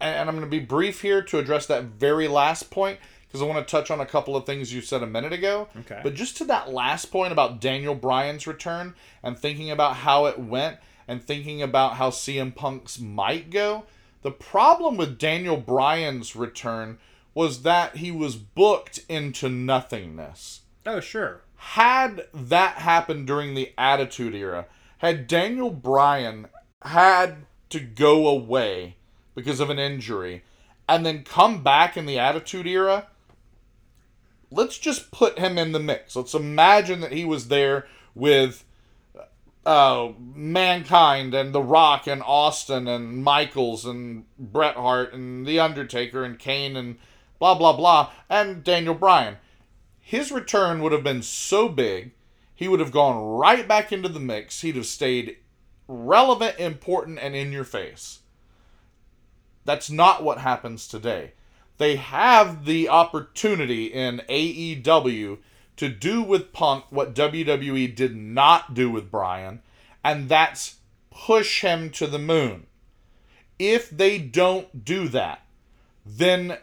and 0.00 0.28
I'm 0.28 0.36
going 0.36 0.46
to 0.46 0.50
be 0.50 0.64
brief 0.64 1.02
here 1.02 1.22
to 1.22 1.38
address 1.38 1.66
that 1.66 1.84
very 1.84 2.28
last 2.28 2.70
point 2.70 2.98
because 3.26 3.42
I 3.42 3.46
want 3.46 3.66
to 3.66 3.70
touch 3.70 3.90
on 3.90 4.00
a 4.00 4.06
couple 4.06 4.36
of 4.36 4.46
things 4.46 4.72
you 4.72 4.80
said 4.80 5.02
a 5.02 5.06
minute 5.06 5.32
ago. 5.32 5.68
Okay. 5.80 6.00
But 6.02 6.14
just 6.14 6.36
to 6.38 6.44
that 6.44 6.70
last 6.70 7.06
point 7.06 7.32
about 7.32 7.60
Daniel 7.60 7.94
Bryan's 7.94 8.46
return 8.46 8.94
and 9.22 9.38
thinking 9.38 9.70
about 9.70 9.96
how 9.96 10.26
it 10.26 10.38
went 10.38 10.78
and 11.08 11.22
thinking 11.22 11.62
about 11.62 11.94
how 11.96 12.10
CM 12.10 12.54
Punk's 12.54 12.98
might 12.98 13.50
go, 13.50 13.84
the 14.22 14.30
problem 14.30 14.96
with 14.96 15.18
Daniel 15.18 15.56
Bryan's 15.56 16.34
return 16.34 16.98
was 17.36 17.62
that 17.62 17.98
he 17.98 18.10
was 18.10 18.34
booked 18.34 18.98
into 19.08 19.48
nothingness 19.48 20.62
Oh 20.86 21.00
sure, 21.00 21.42
had 21.56 22.28
that 22.32 22.76
happened 22.76 23.26
during 23.26 23.54
the 23.54 23.72
Attitude 23.76 24.36
Era, 24.36 24.66
had 24.98 25.26
Daniel 25.26 25.70
Bryan 25.70 26.46
had 26.82 27.38
to 27.70 27.80
go 27.80 28.28
away 28.28 28.94
because 29.34 29.58
of 29.58 29.68
an 29.68 29.80
injury 29.80 30.44
and 30.88 31.04
then 31.04 31.24
come 31.24 31.64
back 31.64 31.96
in 31.96 32.06
the 32.06 32.20
Attitude 32.20 32.68
Era, 32.68 33.08
let's 34.52 34.78
just 34.78 35.10
put 35.10 35.40
him 35.40 35.58
in 35.58 35.72
the 35.72 35.80
mix. 35.80 36.14
Let's 36.14 36.34
imagine 36.34 37.00
that 37.00 37.10
he 37.10 37.24
was 37.24 37.48
there 37.48 37.88
with 38.14 38.64
uh, 39.64 40.12
Mankind 40.36 41.34
and 41.34 41.52
The 41.52 41.62
Rock 41.62 42.06
and 42.06 42.22
Austin 42.22 42.86
and 42.86 43.24
Michaels 43.24 43.84
and 43.84 44.24
Bret 44.38 44.76
Hart 44.76 45.12
and 45.12 45.44
The 45.44 45.58
Undertaker 45.58 46.22
and 46.22 46.38
Kane 46.38 46.76
and 46.76 46.98
blah, 47.38 47.54
blah, 47.54 47.76
blah, 47.76 48.10
and 48.28 48.64
Daniel 48.64 48.94
Bryan 48.94 49.36
his 50.06 50.30
return 50.30 50.80
would 50.82 50.92
have 50.92 51.02
been 51.02 51.20
so 51.20 51.68
big, 51.68 52.12
he 52.54 52.68
would 52.68 52.78
have 52.78 52.92
gone 52.92 53.20
right 53.20 53.66
back 53.66 53.90
into 53.90 54.08
the 54.08 54.20
mix. 54.20 54.60
He'd 54.60 54.76
have 54.76 54.86
stayed 54.86 55.38
relevant, 55.88 56.60
important, 56.60 57.18
and 57.18 57.34
in 57.34 57.50
your 57.50 57.64
face. 57.64 58.20
That's 59.64 59.90
not 59.90 60.22
what 60.22 60.38
happens 60.38 60.86
today. 60.86 61.32
They 61.78 61.96
have 61.96 62.66
the 62.66 62.88
opportunity 62.88 63.86
in 63.86 64.22
AEW 64.28 65.38
to 65.76 65.88
do 65.88 66.22
with 66.22 66.52
Punk 66.52 66.84
what 66.90 67.12
WWE 67.12 67.92
did 67.92 68.14
not 68.14 68.74
do 68.74 68.88
with 68.88 69.10
Bryan, 69.10 69.60
and 70.04 70.28
that's 70.28 70.76
push 71.10 71.62
him 71.62 71.90
to 71.90 72.06
the 72.06 72.20
moon. 72.20 72.68
If 73.58 73.90
they 73.90 74.18
don't 74.18 74.84
do 74.84 75.08
that, 75.08 75.42
then 76.04 76.58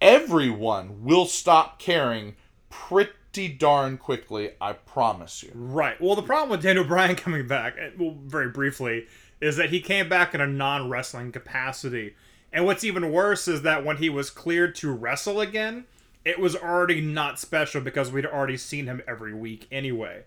everyone 0.00 1.04
will 1.04 1.26
stop 1.26 1.78
caring 1.78 2.36
pretty 2.70 3.48
darn 3.48 3.98
quickly, 3.98 4.50
I 4.60 4.74
promise 4.74 5.42
you. 5.42 5.50
right. 5.54 6.00
Well, 6.00 6.14
the 6.14 6.22
problem 6.22 6.50
with 6.50 6.62
Daniel 6.62 6.84
Bryan 6.84 7.16
coming 7.16 7.46
back, 7.46 7.76
eh, 7.78 7.90
well, 7.98 8.16
very 8.24 8.48
briefly, 8.48 9.06
is 9.40 9.56
that 9.56 9.70
he 9.70 9.80
came 9.80 10.08
back 10.08 10.34
in 10.34 10.40
a 10.40 10.46
non 10.46 10.88
wrestling 10.88 11.32
capacity. 11.32 12.14
And 12.52 12.64
what's 12.64 12.84
even 12.84 13.12
worse 13.12 13.48
is 13.48 13.62
that 13.62 13.84
when 13.84 13.98
he 13.98 14.08
was 14.08 14.30
cleared 14.30 14.74
to 14.76 14.92
wrestle 14.92 15.40
again, 15.40 15.84
it 16.24 16.38
was 16.38 16.56
already 16.56 17.00
not 17.00 17.38
special 17.38 17.80
because 17.80 18.10
we'd 18.10 18.26
already 18.26 18.56
seen 18.56 18.86
him 18.86 19.02
every 19.06 19.34
week 19.34 19.66
anyway. 19.70 20.24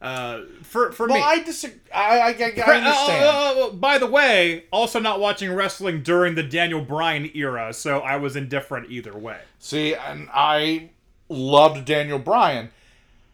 Uh, 0.00 0.42
for 0.62 0.92
for 0.92 1.06
Well, 1.06 1.18
me, 1.18 1.22
I 1.22 1.42
disagree. 1.42 1.78
I, 1.94 2.18
I, 2.18 2.26
I, 2.26 2.28
I 2.28 2.32
Pre- 2.32 2.46
understand. 2.76 3.24
uh, 3.24 3.66
uh, 3.66 3.70
by 3.72 3.98
the 3.98 4.06
way, 4.06 4.64
also 4.72 4.98
not 4.98 5.20
watching 5.20 5.52
wrestling 5.52 6.02
during 6.02 6.34
the 6.36 6.42
Daniel 6.42 6.80
Bryan 6.80 7.30
era, 7.34 7.72
so 7.74 8.00
I 8.00 8.16
was 8.16 8.34
indifferent 8.34 8.90
either 8.90 9.16
way. 9.16 9.40
See, 9.58 9.94
and 9.94 10.28
I 10.32 10.90
loved 11.28 11.84
Daniel 11.84 12.18
Bryan. 12.18 12.70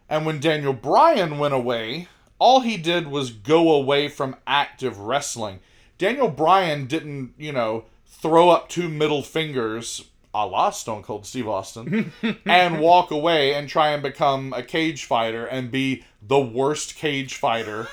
And 0.09 0.27
when 0.27 0.41
Daniel 0.41 0.73
Bryan 0.73 1.39
went 1.39 1.55
away, 1.55 2.09
all 2.39 2.61
he 2.61 2.77
did 2.77 3.09
was 3.09 3.31
go 3.31 3.73
away 3.73 4.09
from 4.09 4.37
active 4.47 4.99
wrestling. 4.99 5.61
Daniel 5.99 6.29
Bryan 6.29 6.87
didn't, 6.87 7.35
you 7.39 7.53
know, 7.53 7.85
throw 8.07 8.51
up 8.51 8.69
two 8.69 8.89
middle 8.89 9.23
fingers 9.23 10.05
a 10.35 10.45
la 10.47 10.69
Stone 10.69 11.03
Cold 11.03 11.25
Steve 11.25 11.49
Austin 11.49 12.13
and 12.47 12.79
walk 12.79 13.11
away 13.11 13.55
and 13.55 13.69
try 13.71 13.89
and 13.93 14.03
become 14.03 14.53
a 14.53 14.63
cage 14.63 15.05
fighter 15.07 15.47
and 15.47 15.71
be 15.71 16.05
the 16.27 16.41
worst 16.41 16.97
cage 16.97 17.35
fighter 17.35 17.89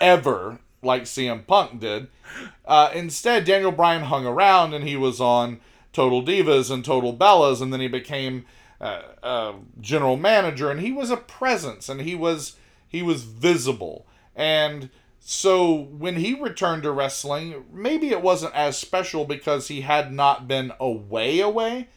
ever, 0.00 0.58
like 0.82 1.02
CM 1.02 1.46
Punk 1.46 1.80
did. 1.80 2.08
Uh, 2.64 2.90
instead, 2.94 3.44
Daniel 3.44 3.72
Bryan 3.72 4.04
hung 4.04 4.26
around 4.26 4.74
and 4.74 4.86
he 4.86 4.96
was 4.96 5.20
on 5.20 5.60
Total 5.92 6.22
Divas 6.22 6.70
and 6.70 6.84
Total 6.84 7.14
Bellas, 7.14 7.60
and 7.60 7.72
then 7.72 7.80
he 7.80 7.88
became 7.88 8.46
uh, 8.80 9.02
uh, 9.22 9.52
general 9.80 10.16
manager, 10.16 10.70
and 10.70 10.80
he 10.80 10.92
was 10.92 11.10
a 11.10 11.16
presence, 11.16 11.88
and 11.88 12.00
he 12.00 12.14
was 12.14 12.56
he 12.88 13.02
was 13.02 13.24
visible, 13.24 14.06
and 14.34 14.90
so 15.24 15.72
when 15.72 16.16
he 16.16 16.34
returned 16.34 16.82
to 16.82 16.90
wrestling, 16.90 17.64
maybe 17.72 18.10
it 18.10 18.22
wasn't 18.22 18.54
as 18.54 18.76
special 18.76 19.24
because 19.24 19.68
he 19.68 19.82
had 19.82 20.12
not 20.12 20.48
been 20.48 20.72
away 20.80 21.38
away. 21.38 21.88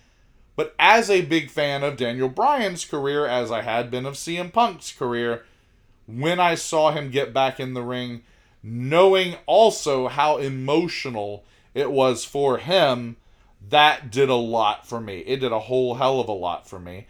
But 0.56 0.76
as 0.80 1.10
a 1.10 1.24
big 1.24 1.50
fan 1.50 1.84
of 1.84 1.98
Daniel 1.98 2.30
Bryan's 2.30 2.86
career, 2.86 3.26
as 3.26 3.52
I 3.52 3.62
had 3.62 3.90
been 3.90 4.06
of 4.06 4.14
CM 4.14 4.54
Punk's 4.54 4.94
career, 4.94 5.44
when 6.06 6.40
I 6.40 6.56
saw 6.56 6.92
him 6.92 7.10
get 7.10 7.34
back 7.34 7.60
in 7.60 7.74
the 7.74 7.82
ring, 7.84 8.24
knowing 8.62 9.36
also 9.46 10.08
how 10.08 10.38
emotional 10.38 11.44
it 11.74 11.92
was 11.92 12.24
for 12.26 12.58
him, 12.58 13.18
that 13.70 14.12
did 14.12 14.30
a 14.30 14.36
lot 14.36 14.88
for 14.88 15.02
me. 15.02 15.20
It 15.20 15.38
did 15.38 15.52
a 15.52 15.60
whole 15.60 15.96
hell 15.96 16.20
of 16.20 16.28
a 16.28 16.34
lot 16.34 16.68
for 16.70 16.80
me. 16.80 17.08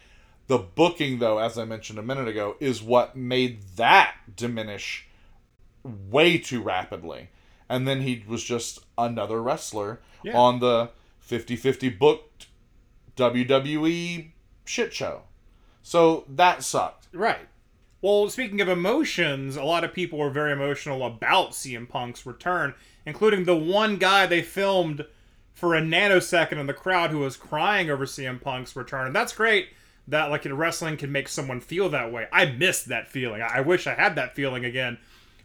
The 0.47 0.57
booking, 0.59 1.19
though, 1.19 1.39
as 1.39 1.57
I 1.57 1.65
mentioned 1.65 1.97
a 1.99 2.03
minute 2.03 2.27
ago, 2.27 2.55
is 2.59 2.81
what 2.81 3.15
made 3.15 3.61
that 3.77 4.15
diminish 4.35 5.07
way 5.83 6.37
too 6.37 6.61
rapidly. 6.61 7.29
And 7.67 7.87
then 7.87 8.01
he 8.01 8.23
was 8.27 8.43
just 8.43 8.79
another 8.97 9.41
wrestler 9.41 9.99
Yeah. 10.23 10.37
on 10.37 10.59
the 10.59 10.91
50 11.19 11.55
50 11.55 11.89
booked 11.89 12.47
WWE 13.15 14.31
shit 14.65 14.93
show. 14.93 15.23
So 15.81 16.25
that 16.29 16.63
sucked. 16.63 17.07
Right. 17.13 17.47
Well, 18.05 18.29
speaking 18.29 18.61
of 18.61 18.69
emotions, 18.69 19.55
a 19.55 19.63
lot 19.63 19.83
of 19.83 19.91
people 19.91 20.19
were 20.19 20.29
very 20.29 20.51
emotional 20.51 21.03
about 21.03 21.53
CM 21.53 21.89
Punk's 21.89 22.23
return, 22.23 22.75
including 23.03 23.45
the 23.45 23.55
one 23.55 23.97
guy 23.97 24.27
they 24.27 24.43
filmed 24.43 25.07
for 25.55 25.73
a 25.73 25.81
nanosecond 25.81 26.59
in 26.59 26.67
the 26.67 26.73
crowd 26.75 27.09
who 27.09 27.17
was 27.17 27.35
crying 27.35 27.89
over 27.89 28.05
CM 28.05 28.39
Punk's 28.39 28.75
return. 28.75 29.07
And 29.07 29.15
that's 29.15 29.33
great 29.33 29.69
that 30.07 30.29
like 30.29 30.45
in 30.45 30.55
wrestling 30.55 30.97
can 30.97 31.11
make 31.11 31.27
someone 31.27 31.59
feel 31.59 31.89
that 31.89 32.11
way. 32.11 32.27
I 32.31 32.45
missed 32.45 32.89
that 32.89 33.07
feeling. 33.07 33.41
I 33.41 33.61
wish 33.61 33.87
I 33.87 33.95
had 33.95 34.13
that 34.17 34.35
feeling 34.35 34.65
again. 34.65 34.99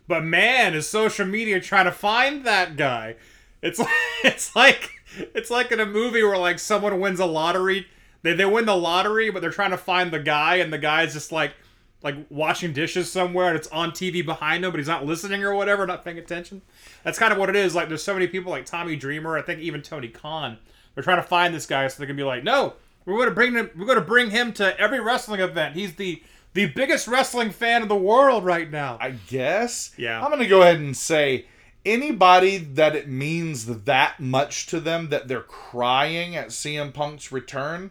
But 0.06 0.22
man, 0.22 0.74
is 0.74 0.86
social 0.86 1.24
media 1.24 1.60
trying 1.60 1.86
to 1.86 1.92
find 1.92 2.44
that 2.44 2.76
guy? 2.76 3.16
It's 3.62 3.78
like 3.78 3.88
it's 4.22 4.54
like 4.54 4.90
it's 5.14 5.50
like 5.50 5.72
in 5.72 5.80
a 5.80 5.86
movie 5.86 6.22
where 6.22 6.36
like 6.36 6.58
someone 6.58 7.00
wins 7.00 7.20
a 7.20 7.24
lottery. 7.24 7.86
They 8.20 8.34
they 8.34 8.44
win 8.44 8.66
the 8.66 8.76
lottery, 8.76 9.30
but 9.30 9.40
they're 9.40 9.50
trying 9.50 9.70
to 9.70 9.78
find 9.78 10.10
the 10.10 10.20
guy, 10.20 10.56
and 10.56 10.70
the 10.70 10.76
guy's 10.76 11.14
just 11.14 11.32
like 11.32 11.54
like 12.02 12.16
washing 12.30 12.72
dishes 12.72 13.10
somewhere, 13.10 13.48
and 13.48 13.56
it's 13.56 13.68
on 13.68 13.90
TV 13.90 14.24
behind 14.24 14.64
him, 14.64 14.70
but 14.70 14.78
he's 14.78 14.88
not 14.88 15.04
listening 15.04 15.44
or 15.44 15.54
whatever, 15.54 15.86
not 15.86 16.04
paying 16.04 16.18
attention. 16.18 16.62
That's 17.04 17.18
kind 17.18 17.32
of 17.32 17.38
what 17.38 17.48
it 17.48 17.56
is. 17.56 17.74
Like 17.74 17.88
there's 17.88 18.02
so 18.02 18.14
many 18.14 18.26
people 18.26 18.50
like 18.50 18.66
Tommy 18.66 18.96
Dreamer, 18.96 19.36
I 19.36 19.42
think 19.42 19.60
even 19.60 19.82
Tony 19.82 20.08
Khan. 20.08 20.58
They're 20.94 21.04
trying 21.04 21.18
to 21.18 21.28
find 21.28 21.54
this 21.54 21.66
guy 21.66 21.86
so 21.88 22.00
they 22.00 22.06
can 22.06 22.16
be 22.16 22.22
like, 22.22 22.42
no, 22.42 22.74
we're 23.04 23.14
going 23.14 23.28
to 23.28 23.34
bring 23.34 23.54
him. 23.54 23.70
We're 23.76 23.86
going 23.86 23.98
to 23.98 24.04
bring 24.04 24.30
him 24.30 24.52
to 24.54 24.78
every 24.78 25.00
wrestling 25.00 25.40
event. 25.40 25.74
He's 25.74 25.94
the 25.96 26.22
the 26.52 26.66
biggest 26.66 27.06
wrestling 27.06 27.50
fan 27.50 27.82
in 27.82 27.88
the 27.88 27.96
world 27.96 28.44
right 28.44 28.70
now. 28.70 28.98
I 29.00 29.10
guess. 29.10 29.92
Yeah. 29.96 30.20
I'm 30.20 30.30
going 30.30 30.42
to 30.42 30.48
go 30.48 30.62
ahead 30.62 30.76
and 30.76 30.96
say 30.96 31.46
anybody 31.84 32.58
that 32.58 32.96
it 32.96 33.08
means 33.08 33.66
that 33.66 34.20
much 34.20 34.66
to 34.66 34.80
them 34.80 35.08
that 35.10 35.28
they're 35.28 35.40
crying 35.40 36.36
at 36.36 36.48
CM 36.48 36.92
Punk's 36.92 37.32
return 37.32 37.90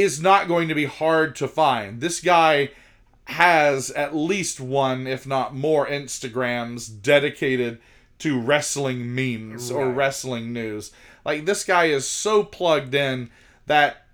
is 0.00 0.20
not 0.20 0.48
going 0.48 0.68
to 0.68 0.74
be 0.74 0.84
hard 0.84 1.34
to 1.36 1.48
find. 1.48 2.00
This 2.00 2.20
guy 2.20 2.70
has 3.24 3.90
at 3.92 4.14
least 4.14 4.60
one, 4.60 5.06
if 5.06 5.26
not 5.26 5.54
more, 5.54 5.86
Instagrams 5.86 7.02
dedicated 7.02 7.80
to 8.18 8.40
wrestling 8.40 9.14
memes 9.14 9.70
or 9.70 9.90
wrestling 9.90 10.52
news. 10.52 10.92
Like, 11.24 11.44
this 11.44 11.64
guy 11.64 11.86
is 11.86 12.06
so 12.06 12.44
plugged 12.44 12.94
in 12.94 13.30
that 13.66 14.06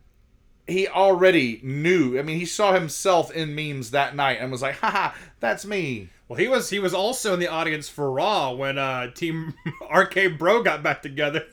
he 0.67 0.89
already 0.89 1.61
knew. 1.63 2.19
I 2.19 2.23
mean, 2.23 2.39
he 2.39 2.47
saw 2.47 2.73
himself 2.73 3.31
in 3.31 3.55
memes 3.55 3.91
that 3.91 4.17
night 4.17 4.39
and 4.41 4.51
was 4.51 4.63
like, 4.63 4.77
haha, 4.77 5.15
that's 5.41 5.67
me. 5.67 6.09
Well, 6.29 6.39
he 6.39 6.49
was 6.49 6.71
he 6.71 6.79
was 6.79 6.95
also 6.95 7.35
in 7.35 7.41
the 7.41 7.49
audience 7.49 7.89
for 7.89 8.11
Raw 8.11 8.53
when 8.53 8.79
uh, 8.79 9.11
Team 9.11 9.53
Arcade 9.91 10.39
Bro 10.39 10.63
got 10.63 10.83
back 10.83 11.03
together. 11.03 11.45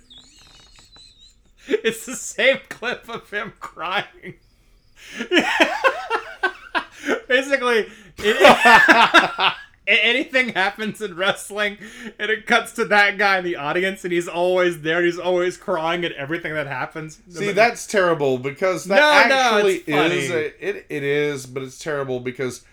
It's 1.83 2.05
the 2.05 2.15
same 2.15 2.57
clip 2.69 3.07
of 3.09 3.29
him 3.29 3.53
crying. 3.59 4.35
Basically, 7.27 7.87
it- 8.17 9.53
anything 9.87 10.49
happens 10.49 11.01
in 11.01 11.15
wrestling, 11.15 11.77
and 12.19 12.29
it 12.29 12.45
cuts 12.45 12.73
to 12.73 12.85
that 12.85 13.17
guy 13.17 13.37
in 13.37 13.43
the 13.45 13.55
audience, 13.55 14.03
and 14.03 14.11
he's 14.11 14.27
always 14.27 14.81
there. 14.81 15.03
He's 15.03 15.17
always 15.19 15.55
crying 15.57 16.03
at 16.03 16.11
everything 16.13 16.53
that 16.53 16.67
happens. 16.67 17.19
See, 17.29 17.51
that's 17.51 17.87
terrible 17.87 18.37
because 18.37 18.85
that 18.85 19.27
No, 19.29 19.35
no, 19.35 19.41
actually 19.57 19.77
funny. 19.79 20.15
is 20.15 20.31
a, 20.31 20.67
it. 20.69 20.85
It 20.89 21.03
is, 21.03 21.45
but 21.45 21.63
it's 21.63 21.79
terrible 21.79 22.19
because 22.19 22.63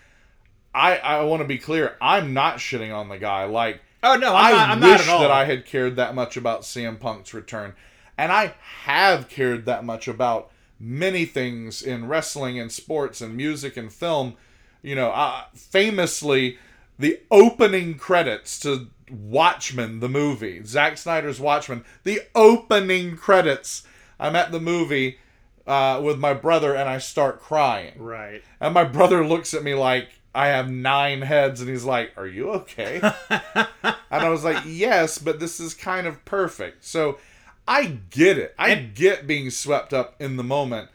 I 0.75 0.97
I 0.97 1.23
want 1.23 1.41
to 1.41 1.47
be 1.47 1.57
clear. 1.57 1.95
I'm 2.01 2.33
not 2.33 2.57
shitting 2.57 2.93
on 2.93 3.09
the 3.09 3.17
guy. 3.17 3.45
Like 3.45 3.79
oh 4.03 4.15
no, 4.17 4.33
I 4.33 4.49
I'm 4.49 4.55
not, 4.55 4.69
I'm 4.69 4.79
wish 4.81 4.89
not 4.91 5.01
at 5.01 5.09
all. 5.09 5.19
that 5.21 5.31
I 5.31 5.45
had 5.45 5.65
cared 5.65 5.95
that 5.95 6.13
much 6.15 6.35
about 6.37 6.61
CM 6.63 6.99
Punk's 6.99 7.33
return, 7.33 7.73
and 8.17 8.31
I 8.31 8.55
have 8.83 9.29
cared 9.29 9.65
that 9.65 9.85
much 9.85 10.07
about 10.07 10.51
many 10.79 11.25
things 11.25 11.81
in 11.81 12.07
wrestling 12.07 12.59
and 12.59 12.71
sports 12.71 13.21
and 13.21 13.35
music 13.35 13.77
and 13.77 13.91
film. 13.91 14.35
You 14.81 14.95
know, 14.95 15.09
uh, 15.09 15.43
famously, 15.53 16.57
the 16.99 17.19
opening 17.31 17.95
credits 17.95 18.59
to 18.61 18.87
Watchmen, 19.11 19.99
the 19.99 20.09
movie, 20.09 20.63
Zack 20.65 20.97
Snyder's 20.97 21.39
Watchmen, 21.39 21.83
the 22.03 22.21
opening 22.35 23.15
credits. 23.15 23.83
I'm 24.19 24.35
at 24.35 24.51
the 24.51 24.59
movie 24.59 25.19
uh, 25.65 26.01
with 26.03 26.17
my 26.17 26.33
brother 26.33 26.75
and 26.75 26.89
I 26.89 26.97
start 26.97 27.39
crying. 27.41 27.93
right. 27.97 28.43
And 28.59 28.73
my 28.73 28.83
brother 28.83 29.25
looks 29.25 29.53
at 29.53 29.63
me 29.63 29.75
like 29.75 30.09
I 30.33 30.47
have 30.47 30.69
nine 30.69 31.21
heads 31.21 31.61
and 31.61 31.69
he's 31.69 31.83
like, 31.83 32.11
Are 32.17 32.27
you 32.27 32.49
okay? 32.51 33.01
and 33.29 33.67
I 34.09 34.29
was 34.29 34.43
like, 34.43 34.63
Yes, 34.65 35.17
but 35.17 35.39
this 35.39 35.59
is 35.59 35.73
kind 35.73 36.07
of 36.07 36.23
perfect. 36.25 36.85
So 36.85 37.19
I 37.67 37.99
get 38.09 38.37
it. 38.37 38.55
I 38.57 38.69
And- 38.69 38.95
get 38.95 39.27
being 39.27 39.49
swept 39.49 39.93
up 39.93 40.15
in 40.19 40.37
the 40.37 40.43
moment. 40.43 40.89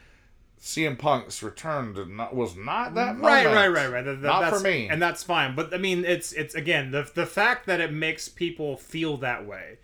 CM 0.59 0.97
Punk's 0.97 1.43
return 1.43 1.93
did 1.93 2.07
not 2.07 2.33
was 2.33 2.55
not 2.55 2.95
that 2.95 3.17
right, 3.19 3.43
moment. 3.43 3.53
right, 3.55 3.67
right, 3.67 3.91
right. 3.91 4.05
That- 4.05 4.21
that- 4.21 4.27
Not 4.41 4.53
for 4.53 4.59
me. 4.61 4.87
and 4.89 5.01
that's 5.01 5.21
fine. 5.21 5.55
But 5.55 5.73
I 5.73 5.77
mean, 5.77 6.05
it's 6.05 6.31
it's 6.31 6.55
again 6.55 6.91
the 6.91 7.09
the 7.13 7.25
fact 7.25 7.65
that 7.65 7.81
it 7.81 7.91
makes 7.91 8.29
people 8.29 8.77
feel 8.77 9.17
that 9.17 9.45
way, 9.45 9.77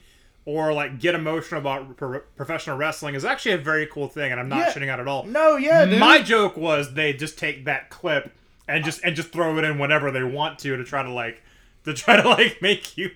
or 0.45 0.71
like 0.71 0.99
get 0.99 1.15
emotional 1.15 1.59
about 1.59 1.97
pro- 1.97 2.21
professional 2.37 2.77
wrestling 2.77 3.13
is 3.13 3.25
actually 3.25 3.51
a 3.51 3.57
very 3.57 3.87
cool 3.87 4.07
thing, 4.07 4.31
and 4.31 4.39
I'm 4.39 4.47
not 4.47 4.59
Yeah. 4.59 4.73
shitting 4.73 4.87
out 4.89 5.01
at 5.01 5.07
all. 5.07 5.25
No, 5.25 5.57
yeah, 5.57 5.83
dude. 5.85 5.99
My 5.99 6.21
joke 6.21 6.55
was 6.55 6.93
they 6.93 7.11
just 7.11 7.37
take 7.37 7.65
that 7.65 7.89
clip 7.89 8.31
and 8.65 8.85
just 8.85 9.03
and 9.03 9.17
just 9.17 9.33
throw 9.33 9.57
it 9.57 9.65
in 9.65 9.79
whenever 9.79 10.11
they 10.11 10.23
want 10.23 10.59
to 10.59 10.77
to 10.77 10.83
try 10.85 11.03
to 11.03 11.11
like 11.11 11.43
to 11.83 11.93
try 11.93 12.21
to 12.21 12.27
like 12.29 12.61
make 12.61 12.97
you 12.97 13.11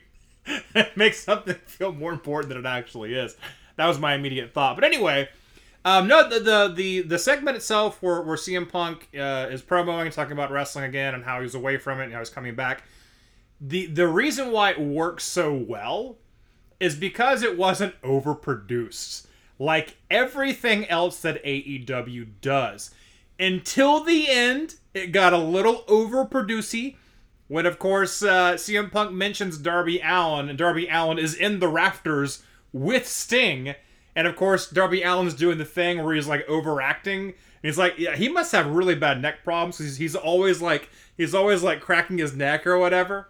make 0.98 1.14
something 1.14 1.56
feel 1.66 1.94
more 1.94 2.12
important 2.12 2.50
than 2.50 2.58
it 2.58 2.66
actually 2.68 3.14
is. 3.14 3.38
That 3.76 3.88
was 3.88 4.00
my 4.00 4.14
immediate 4.14 4.54
thought. 4.54 4.76
But 4.76 4.84
anyway, 4.84 5.30
um, 5.86 6.08
no, 6.08 6.28
the, 6.28 6.40
the 6.40 6.74
the 6.74 7.02
the 7.02 7.20
segment 7.20 7.58
itself 7.58 8.02
where 8.02 8.22
where 8.22 8.38
CM 8.38 8.70
Punk 8.70 9.10
uh, 9.16 9.48
is 9.50 9.62
promoing, 9.62 10.12
talking 10.12 10.34
about 10.34 10.52
wrestling 10.52 10.86
again 10.86 11.14
and 11.14 11.24
how 11.24 11.38
he 11.38 11.44
was 11.44 11.56
away 11.56 11.78
from 11.78 12.00
it 12.00 12.06
and 12.06 12.14
how 12.14 12.20
he's 12.20 12.30
coming 12.30 12.56
back. 12.56 12.84
The 13.60 13.88
the 13.88 14.08
reason 14.08 14.52
why 14.52 14.72
it 14.72 14.80
works 14.80 15.24
so 15.24 15.54
well 15.54 16.18
is 16.80 16.96
because 16.96 17.44
it 17.44 17.58
wasn't 17.58 18.00
overproduced 18.02 19.28
like 19.60 19.98
everything 20.10 20.88
else 20.90 21.22
that 21.22 21.44
AEW 21.44 22.28
does. 22.42 22.92
Until 23.40 24.04
the 24.04 24.30
end, 24.30 24.76
it 24.94 25.08
got 25.08 25.34
a 25.34 25.38
little 25.38 25.84
overproducey. 25.88 26.96
When 27.48 27.66
of 27.66 27.78
course 27.78 28.24
uh, 28.24 28.54
CM 28.54 28.92
Punk 28.92 29.12
mentions 29.12 29.58
Darby 29.58 30.00
Allin, 30.04 30.50
and 30.50 30.58
Darby 30.58 30.88
Allin 30.88 31.20
is 31.20 31.34
in 31.34 31.60
the 31.60 31.68
rafters 31.68 32.44
with 32.74 33.08
Sting, 33.08 33.76
and 34.16 34.28
of 34.28 34.36
course 34.36 34.70
Darby 34.70 35.04
Allin's 35.04 35.34
doing 35.34 35.58
the 35.58 35.66
thing 35.66 36.04
where 36.04 36.16
he's 36.16 36.28
like 36.28 36.48
overacting. 36.50 37.28
And 37.28 37.34
he's 37.62 37.78
like, 37.78 37.98
yeah, 37.98 38.16
he 38.16 38.28
must 38.28 38.52
have 38.52 38.68
really 38.68 38.96
bad 38.96 39.22
neck 39.22 39.44
problems. 39.44 39.78
He's, 39.78 39.96
he's 39.96 40.16
always 40.16 40.62
like, 40.62 40.90
he's 41.16 41.34
always 41.34 41.64
like 41.64 41.80
cracking 41.80 42.18
his 42.18 42.36
neck 42.36 42.68
or 42.68 42.78
whatever. 42.78 43.30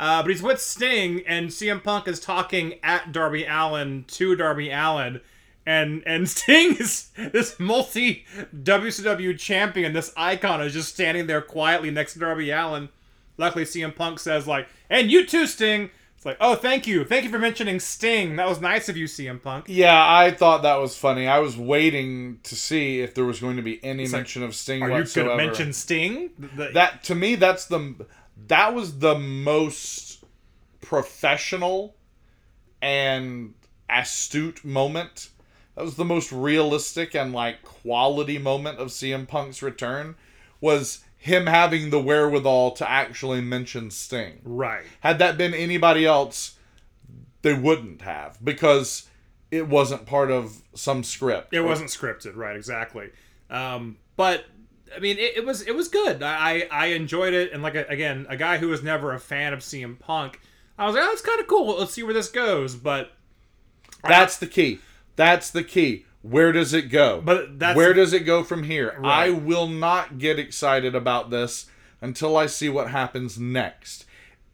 Uh, 0.00 0.22
but 0.22 0.30
he's 0.30 0.42
with 0.42 0.58
Sting, 0.58 1.22
and 1.26 1.50
CM 1.50 1.84
Punk 1.84 2.08
is 2.08 2.20
talking 2.20 2.80
at 2.82 3.12
Darby 3.12 3.44
Allin 3.44 4.04
to 4.08 4.34
Darby 4.34 4.70
Allin, 4.70 5.20
and 5.66 6.02
and 6.06 6.26
Sting 6.28 6.76
is 6.76 7.10
this 7.18 7.60
multi 7.60 8.24
WCW 8.56 9.38
champion, 9.38 9.92
this 9.92 10.10
icon 10.16 10.62
is 10.62 10.72
just 10.72 10.94
standing 10.94 11.26
there 11.26 11.42
quietly 11.42 11.90
next 11.90 12.14
to 12.14 12.18
Darby 12.18 12.50
Allin. 12.50 12.88
Luckily, 13.36 13.64
CM 13.64 13.94
Punk 13.94 14.18
says 14.18 14.46
like, 14.46 14.68
"And 14.88 15.10
you 15.10 15.26
too, 15.26 15.46
Sting." 15.46 15.90
It's 16.20 16.26
like, 16.26 16.36
"Oh, 16.38 16.54
thank 16.54 16.86
you, 16.86 17.02
thank 17.06 17.24
you 17.24 17.30
for 17.30 17.38
mentioning 17.38 17.80
Sting. 17.80 18.36
That 18.36 18.46
was 18.46 18.60
nice 18.60 18.90
of 18.90 18.96
you, 18.98 19.06
CM 19.06 19.40
Punk." 19.42 19.64
Yeah, 19.68 19.98
I 20.06 20.30
thought 20.30 20.60
that 20.64 20.74
was 20.76 20.94
funny. 20.94 21.26
I 21.26 21.38
was 21.38 21.56
waiting 21.56 22.40
to 22.42 22.54
see 22.54 23.00
if 23.00 23.14
there 23.14 23.24
was 23.24 23.40
going 23.40 23.56
to 23.56 23.62
be 23.62 23.82
any 23.82 24.02
like, 24.04 24.12
mention 24.12 24.42
of 24.42 24.54
Sting 24.54 24.82
Are 24.82 24.90
you 24.90 24.94
whatsoever. 24.96 25.30
gonna 25.30 25.46
mention 25.46 25.72
Sting? 25.72 26.28
The- 26.38 26.48
the- 26.48 26.70
that 26.74 27.02
to 27.04 27.14
me 27.14 27.36
that's 27.36 27.64
the 27.64 28.06
that 28.48 28.74
was 28.74 28.98
the 28.98 29.18
most 29.18 30.22
professional 30.82 31.96
and 32.82 33.54
astute 33.88 34.62
moment 34.62 35.30
that 35.74 35.84
was 35.86 35.96
the 35.96 36.04
most 36.04 36.32
realistic 36.32 37.14
and 37.14 37.32
like 37.32 37.62
quality 37.62 38.36
moment 38.36 38.78
of 38.78 38.88
CM 38.88 39.26
Punk's 39.26 39.62
return 39.62 40.16
was 40.60 41.02
him 41.22 41.46
having 41.46 41.90
the 41.90 42.00
wherewithal 42.00 42.70
to 42.72 42.90
actually 42.90 43.42
mention 43.42 43.90
Sting 43.90 44.40
right. 44.42 44.84
had 45.00 45.18
that 45.18 45.36
been 45.36 45.52
anybody 45.52 46.06
else 46.06 46.56
they 47.42 47.52
wouldn't 47.52 48.00
have 48.00 48.42
because 48.42 49.06
it 49.50 49.68
wasn't 49.68 50.06
part 50.06 50.30
of 50.30 50.62
some 50.74 51.04
script 51.04 51.52
It 51.52 51.60
wasn't 51.60 51.90
scripted, 51.90 52.36
right? 52.36 52.56
Exactly. 52.56 53.10
Um, 53.50 53.98
but 54.16 54.46
I 54.96 55.00
mean, 55.00 55.18
it, 55.18 55.36
it 55.36 55.44
was 55.44 55.60
it 55.62 55.74
was 55.74 55.88
good. 55.88 56.22
I 56.22 56.66
I 56.70 56.86
enjoyed 56.86 57.34
it, 57.34 57.52
and 57.52 57.62
like 57.62 57.74
a, 57.74 57.84
again, 57.88 58.26
a 58.28 58.36
guy 58.36 58.58
who 58.58 58.68
was 58.68 58.82
never 58.82 59.12
a 59.12 59.20
fan 59.20 59.52
of 59.52 59.60
CM 59.60 59.98
Punk, 59.98 60.40
I 60.78 60.86
was 60.86 60.94
like, 60.94 61.04
oh, 61.04 61.12
it's 61.12 61.22
kind 61.22 61.40
of 61.40 61.46
cool. 61.46 61.78
Let's 61.78 61.92
see 61.92 62.02
where 62.02 62.14
this 62.14 62.30
goes. 62.30 62.74
But 62.74 63.12
That's 64.02 64.38
the 64.38 64.46
key. 64.46 64.80
That's 65.16 65.50
the 65.50 65.64
key. 65.64 66.06
Where 66.22 66.52
does 66.52 66.74
it 66.74 66.90
go? 66.90 67.22
But 67.24 67.58
that's 67.58 67.76
Where 67.76 67.94
does 67.94 68.12
it 68.12 68.20
go 68.20 68.44
from 68.44 68.64
here? 68.64 68.94
Right. 68.98 69.28
I 69.28 69.30
will 69.30 69.66
not 69.66 70.18
get 70.18 70.38
excited 70.38 70.94
about 70.94 71.30
this 71.30 71.66
until 72.00 72.36
I 72.36 72.46
see 72.46 72.68
what 72.68 72.90
happens 72.90 73.38
next. 73.38 74.04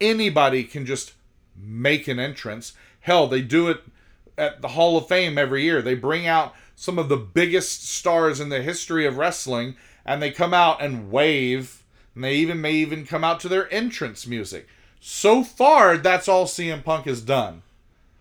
Anybody 0.01 0.65
can 0.65 0.87
just 0.87 1.15
make 1.57 2.07
an 2.07 2.19
entrance. 2.19 2.75
Hell, 3.01 3.27
they 3.27 3.41
do 3.41 3.69
it 3.69 3.81
at 4.39 4.63
the 4.63 4.69
Hall 4.69 4.97
of 4.97 5.09
Fame 5.09 5.39
every 5.39 5.63
year. 5.63 5.83
They 5.83 5.95
bring 5.95 6.27
out 6.27 6.55
some 6.77 6.99
of 6.99 7.09
the 7.09 7.17
biggest 7.17 7.89
stars 7.89 8.39
in 8.39 8.51
the 8.51 8.63
history 8.63 9.07
of 9.07 9.17
wrestling 9.17 9.77
and 10.05 10.23
they 10.23 10.31
come 10.31 10.55
out 10.55 10.83
and 10.83 11.11
wave 11.11 11.83
and 12.15 12.23
they 12.23 12.35
even 12.35 12.61
may 12.61 12.73
even 12.73 13.07
come 13.07 13.25
out 13.25 13.41
to 13.41 13.49
their 13.49 13.73
entrance 13.73 14.27
music. 14.27 14.69
So 15.01 15.43
far, 15.43 15.97
that's 15.97 16.29
all 16.29 16.47
CM 16.47 16.83
Punk 16.85 17.07
has 17.07 17.21
done. 17.21 17.63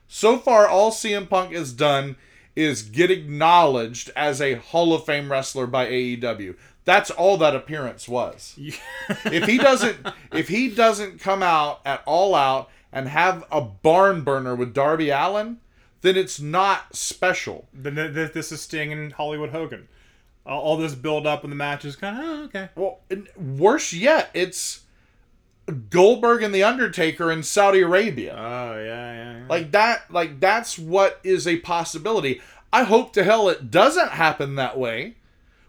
So 0.07 0.37
far, 0.37 0.67
all 0.67 0.91
CM 0.91 1.29
Punk 1.29 1.53
has 1.53 1.73
done 1.73 2.15
is 2.55 2.83
get 2.83 3.11
acknowledged 3.11 4.11
as 4.15 4.41
a 4.41 4.55
Hall 4.55 4.93
of 4.93 5.05
Fame 5.05 5.31
wrestler 5.31 5.67
by 5.67 5.87
AEW. 5.87 6.55
That's 6.85 7.09
all 7.09 7.37
that 7.37 7.55
appearance 7.55 8.07
was. 8.07 8.53
if 9.25 9.45
he 9.45 9.57
doesn't 9.57 9.97
if 10.31 10.47
he 10.47 10.69
doesn't 10.69 11.19
come 11.19 11.41
out 11.41 11.81
at 11.85 12.01
all 12.05 12.35
out 12.35 12.69
and 12.91 13.07
have 13.07 13.43
a 13.51 13.59
barn 13.59 14.21
burner 14.21 14.55
with 14.55 14.73
Darby 14.73 15.09
Allin, 15.09 15.57
then 16.01 16.15
it's 16.15 16.39
not 16.39 16.95
special. 16.95 17.67
Then 17.73 17.95
th- 17.95 18.13
th- 18.13 18.33
this 18.33 18.51
is 18.51 18.61
Sting 18.61 18.93
and 18.93 19.13
Hollywood 19.13 19.49
Hogan. 19.49 19.87
All, 20.45 20.77
this 20.77 20.93
build 20.93 21.25
up 21.25 21.43
in 21.43 21.49
the 21.49 21.55
match 21.55 21.85
is 21.85 21.95
kind 21.95 22.19
of 22.19 22.23
oh, 22.23 22.43
okay. 22.43 22.69
Well, 22.75 22.99
and 23.09 23.27
worse 23.35 23.91
yet, 23.91 24.29
it's 24.35 24.84
Goldberg 25.89 26.43
and 26.43 26.53
the 26.53 26.63
Undertaker 26.63 27.31
in 27.31 27.43
Saudi 27.43 27.81
Arabia. 27.81 28.35
Oh 28.37 28.77
yeah, 28.77 29.13
yeah. 29.13 29.37
yeah. 29.39 29.45
Like 29.49 29.71
that 29.71 30.11
like 30.11 30.39
that's 30.39 30.77
what 30.77 31.19
is 31.23 31.47
a 31.47 31.57
possibility. 31.57 32.41
I 32.71 32.83
hope 32.83 33.13
to 33.13 33.23
hell 33.23 33.49
it 33.49 33.71
doesn't 33.71 34.11
happen 34.11 34.55
that 34.55 34.77
way. 34.77 35.15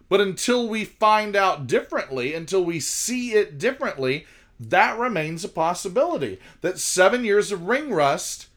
But 0.09 0.21
until 0.21 0.67
we 0.67 0.85
find 0.85 1.35
out 1.35 1.67
differently, 1.67 2.33
until 2.33 2.63
we 2.63 2.79
see 2.79 3.33
it 3.33 3.57
differently, 3.57 4.25
that 4.59 4.97
remains 4.97 5.43
a 5.43 5.49
possibility. 5.49 6.39
That 6.61 6.79
7 6.79 7.25
years 7.25 7.51
of 7.51 7.67
ring 7.67 7.91
rust 7.91 8.47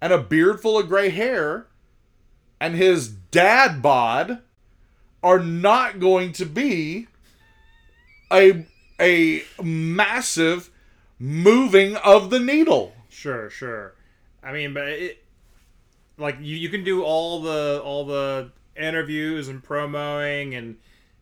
and 0.00 0.12
a 0.12 0.18
beard 0.18 0.60
full 0.60 0.78
of 0.78 0.88
gray 0.88 1.10
hair 1.10 1.66
and 2.60 2.74
his 2.76 3.08
dad 3.08 3.82
bod 3.82 4.40
are 5.22 5.38
not 5.38 6.00
going 6.00 6.32
to 6.32 6.46
be 6.46 7.08
a 8.32 8.66
a 9.00 9.42
massive 9.62 10.70
moving 11.18 11.96
of 11.96 12.30
the 12.30 12.38
needle. 12.38 12.94
Sure, 13.08 13.50
sure. 13.50 13.94
I 14.42 14.52
mean, 14.52 14.74
but 14.74 14.88
it 14.88 15.24
like 16.16 16.36
you, 16.40 16.56
you 16.56 16.68
can 16.68 16.84
do 16.84 17.02
all 17.02 17.40
the 17.40 17.80
all 17.84 18.04
the 18.04 18.50
interviews 18.76 19.48
and 19.48 19.62
promoing 19.62 20.56
and 20.56 20.76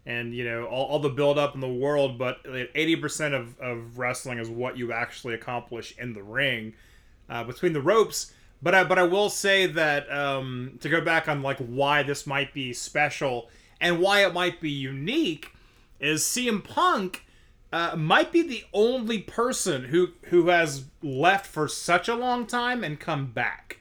and 0.06 0.34
you 0.34 0.44
know 0.44 0.64
all, 0.64 0.86
all 0.86 0.98
the 0.98 1.08
build 1.08 1.38
up 1.38 1.54
in 1.54 1.60
the 1.60 1.68
world, 1.68 2.18
but 2.18 2.38
eighty 2.74 2.96
percent 2.96 3.34
of, 3.34 3.58
of 3.60 3.98
wrestling 3.98 4.38
is 4.38 4.48
what 4.48 4.76
you 4.76 4.92
actually 4.92 5.34
accomplish 5.34 5.94
in 5.98 6.12
the 6.14 6.22
ring, 6.22 6.74
uh, 7.28 7.44
between 7.44 7.72
the 7.72 7.82
ropes. 7.82 8.32
But 8.60 8.74
I 8.74 8.84
but 8.84 8.98
I 8.98 9.04
will 9.04 9.30
say 9.30 9.66
that 9.66 10.10
um, 10.10 10.78
to 10.80 10.88
go 10.88 11.00
back 11.00 11.28
on 11.28 11.42
like 11.42 11.58
why 11.58 12.02
this 12.02 12.26
might 12.26 12.52
be 12.52 12.72
special 12.72 13.48
and 13.80 14.00
why 14.00 14.24
it 14.24 14.32
might 14.32 14.60
be 14.60 14.70
unique 14.70 15.52
is 16.00 16.22
CM 16.22 16.62
Punk 16.62 17.24
uh, 17.72 17.94
might 17.96 18.32
be 18.32 18.42
the 18.42 18.64
only 18.72 19.18
person 19.18 19.84
who 19.84 20.10
who 20.26 20.48
has 20.48 20.84
left 21.02 21.46
for 21.46 21.68
such 21.68 22.08
a 22.08 22.14
long 22.14 22.46
time 22.46 22.82
and 22.82 22.98
come 22.98 23.26
back. 23.26 23.78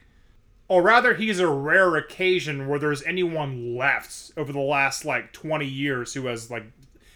Or 0.67 0.81
rather, 0.81 1.13
he's 1.13 1.39
a 1.39 1.47
rare 1.47 1.95
occasion 1.95 2.67
where 2.67 2.79
there's 2.79 3.03
anyone 3.03 3.77
left 3.77 4.31
over 4.35 4.51
the 4.51 4.59
last 4.59 5.05
like 5.05 5.31
20 5.31 5.65
years 5.65 6.13
who 6.13 6.25
has 6.25 6.51
like 6.51 6.65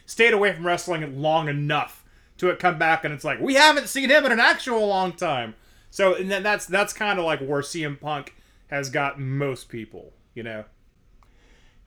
stayed 0.05 0.33
away 0.33 0.53
from 0.53 0.65
wrestling 0.65 1.21
long 1.21 1.49
enough 1.49 2.05
to 2.37 2.49
it 2.49 2.59
come 2.59 2.79
back 2.79 3.03
and 3.03 3.13
it's 3.13 3.25
like 3.25 3.39
we 3.39 3.55
haven't 3.55 3.87
seen 3.87 4.09
him 4.09 4.25
in 4.25 4.31
an 4.31 4.39
actual 4.39 4.87
long 4.87 5.11
time. 5.11 5.55
So 5.89 6.15
and 6.15 6.31
then 6.31 6.43
that's 6.43 6.65
that's 6.65 6.93
kind 6.93 7.19
of 7.19 7.25
like 7.25 7.41
where 7.41 7.61
CM 7.61 7.99
Punk 7.99 8.33
has 8.67 8.89
got 8.89 9.19
most 9.19 9.67
people, 9.67 10.13
you 10.33 10.43
know. 10.43 10.63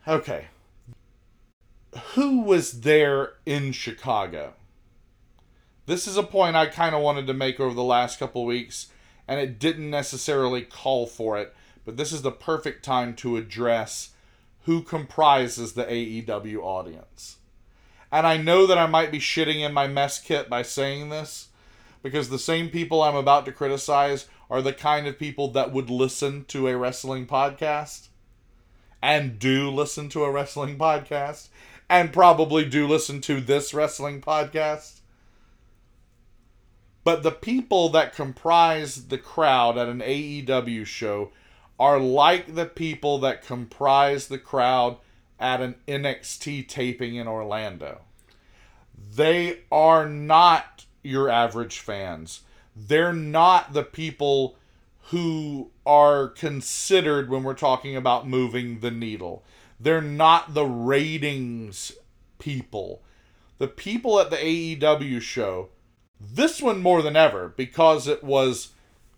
Okay. 0.06 0.48
Who 2.12 2.42
was 2.42 2.82
there 2.82 3.34
in 3.46 3.72
Chicago? 3.72 4.52
This 5.86 6.06
is 6.06 6.16
a 6.16 6.22
point 6.22 6.56
I 6.56 6.66
kind 6.66 6.94
of 6.94 7.02
wanted 7.02 7.26
to 7.26 7.34
make 7.34 7.60
over 7.60 7.74
the 7.74 7.82
last 7.82 8.18
couple 8.18 8.44
weeks, 8.46 8.88
and 9.28 9.38
it 9.38 9.58
didn't 9.58 9.90
necessarily 9.90 10.62
call 10.62 11.06
for 11.06 11.38
it, 11.38 11.54
but 11.84 11.96
this 11.96 12.12
is 12.12 12.22
the 12.22 12.32
perfect 12.32 12.84
time 12.84 13.14
to 13.16 13.36
address 13.36 14.10
who 14.62 14.82
comprises 14.82 15.74
the 15.74 15.84
AEW 15.84 16.62
audience. 16.62 17.36
And 18.10 18.26
I 18.26 18.38
know 18.38 18.66
that 18.66 18.78
I 18.78 18.86
might 18.86 19.12
be 19.12 19.18
shitting 19.18 19.60
in 19.60 19.74
my 19.74 19.86
mess 19.86 20.18
kit 20.18 20.48
by 20.48 20.62
saying 20.62 21.10
this, 21.10 21.48
because 22.02 22.28
the 22.28 22.38
same 22.38 22.70
people 22.70 23.02
I'm 23.02 23.16
about 23.16 23.44
to 23.44 23.52
criticize 23.52 24.26
are 24.48 24.62
the 24.62 24.72
kind 24.72 25.06
of 25.06 25.18
people 25.18 25.48
that 25.48 25.72
would 25.72 25.90
listen 25.90 26.44
to 26.46 26.68
a 26.68 26.76
wrestling 26.76 27.26
podcast 27.26 28.08
and 29.02 29.38
do 29.38 29.70
listen 29.70 30.08
to 30.10 30.24
a 30.24 30.30
wrestling 30.30 30.78
podcast 30.78 31.48
and 31.90 32.12
probably 32.12 32.64
do 32.64 32.86
listen 32.86 33.20
to 33.20 33.40
this 33.40 33.74
wrestling 33.74 34.20
podcast. 34.20 35.00
But 37.04 37.22
the 37.22 37.30
people 37.30 37.90
that 37.90 38.14
comprise 38.14 39.08
the 39.08 39.18
crowd 39.18 39.76
at 39.76 39.88
an 39.88 40.00
AEW 40.00 40.86
show 40.86 41.30
are 41.78 42.00
like 42.00 42.54
the 42.54 42.66
people 42.66 43.18
that 43.18 43.44
comprise 43.44 44.28
the 44.28 44.38
crowd 44.38 44.96
at 45.38 45.60
an 45.60 45.74
NXT 45.86 46.66
taping 46.66 47.16
in 47.16 47.28
Orlando. 47.28 48.00
They 49.14 49.60
are 49.70 50.08
not 50.08 50.86
your 51.02 51.28
average 51.28 51.78
fans. 51.78 52.40
They're 52.74 53.12
not 53.12 53.74
the 53.74 53.82
people 53.82 54.56
who 55.08 55.70
are 55.84 56.28
considered 56.28 57.28
when 57.28 57.42
we're 57.42 57.54
talking 57.54 57.94
about 57.94 58.26
moving 58.26 58.80
the 58.80 58.90
needle. 58.90 59.44
They're 59.78 60.00
not 60.00 60.54
the 60.54 60.64
ratings 60.64 61.92
people. 62.38 63.02
The 63.58 63.68
people 63.68 64.18
at 64.18 64.30
the 64.30 64.36
AEW 64.36 65.20
show, 65.20 65.68
this 66.32 66.62
one 66.62 66.82
more 66.82 67.02
than 67.02 67.16
ever, 67.16 67.48
because 67.48 68.06
it 68.08 68.22
was 68.22 68.72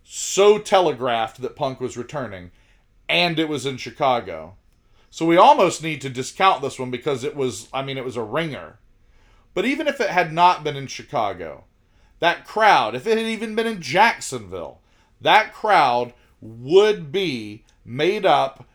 so 0.05 0.59
telegraphed 0.59 1.41
that 1.43 1.57
Punk 1.57 1.81
was 1.81 1.97
returning, 1.97 2.51
and 3.09 3.39
it 3.39 3.49
was 3.49 3.67
in 3.67 3.77
Chicago. 3.77 4.57
So 5.11 5.25
we 5.25 5.37
almost 5.37 5.83
need 5.83 6.01
to 6.03 6.11
discount 6.11 6.63
this 6.63 6.79
one 6.79 6.91
because 6.91 7.25
it 7.25 7.35
was, 7.35 7.69
I 7.73 7.83
mean, 7.83 7.97
it 7.97 8.05
was 8.05 8.17
a 8.17 8.23
ringer. 8.23 8.79
But 9.55 9.65
even 9.65 9.87
if 9.87 10.01
it 10.01 10.11
had 10.11 10.33
not 10.33 10.63
been 10.63 10.77
in 10.77 10.87
Chicago, 10.87 11.65
that 12.19 12.45
crowd, 12.45 12.95
if 12.95 13.07
it 13.07 13.17
had 13.17 13.27
even 13.27 13.55
been 13.55 13.67
in 13.67 13.81
Jacksonville, 13.81 14.81
that 15.21 15.53
crowd 15.55 16.13
would 16.41 17.11
be 17.11 17.65
made 17.85 18.27
up 18.27 18.67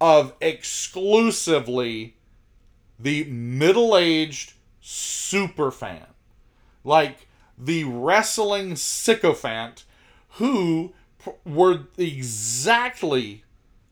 of 0.00 0.34
exclusively 0.40 2.16
the 2.98 3.24
middle 3.24 3.96
aged 3.96 4.54
super 4.80 5.70
fan. 5.70 6.06
Like 6.82 7.28
the 7.62 7.84
wrestling 7.84 8.74
sycophant 8.76 9.84
who 10.34 10.92
were 11.44 11.80
exactly 11.98 13.44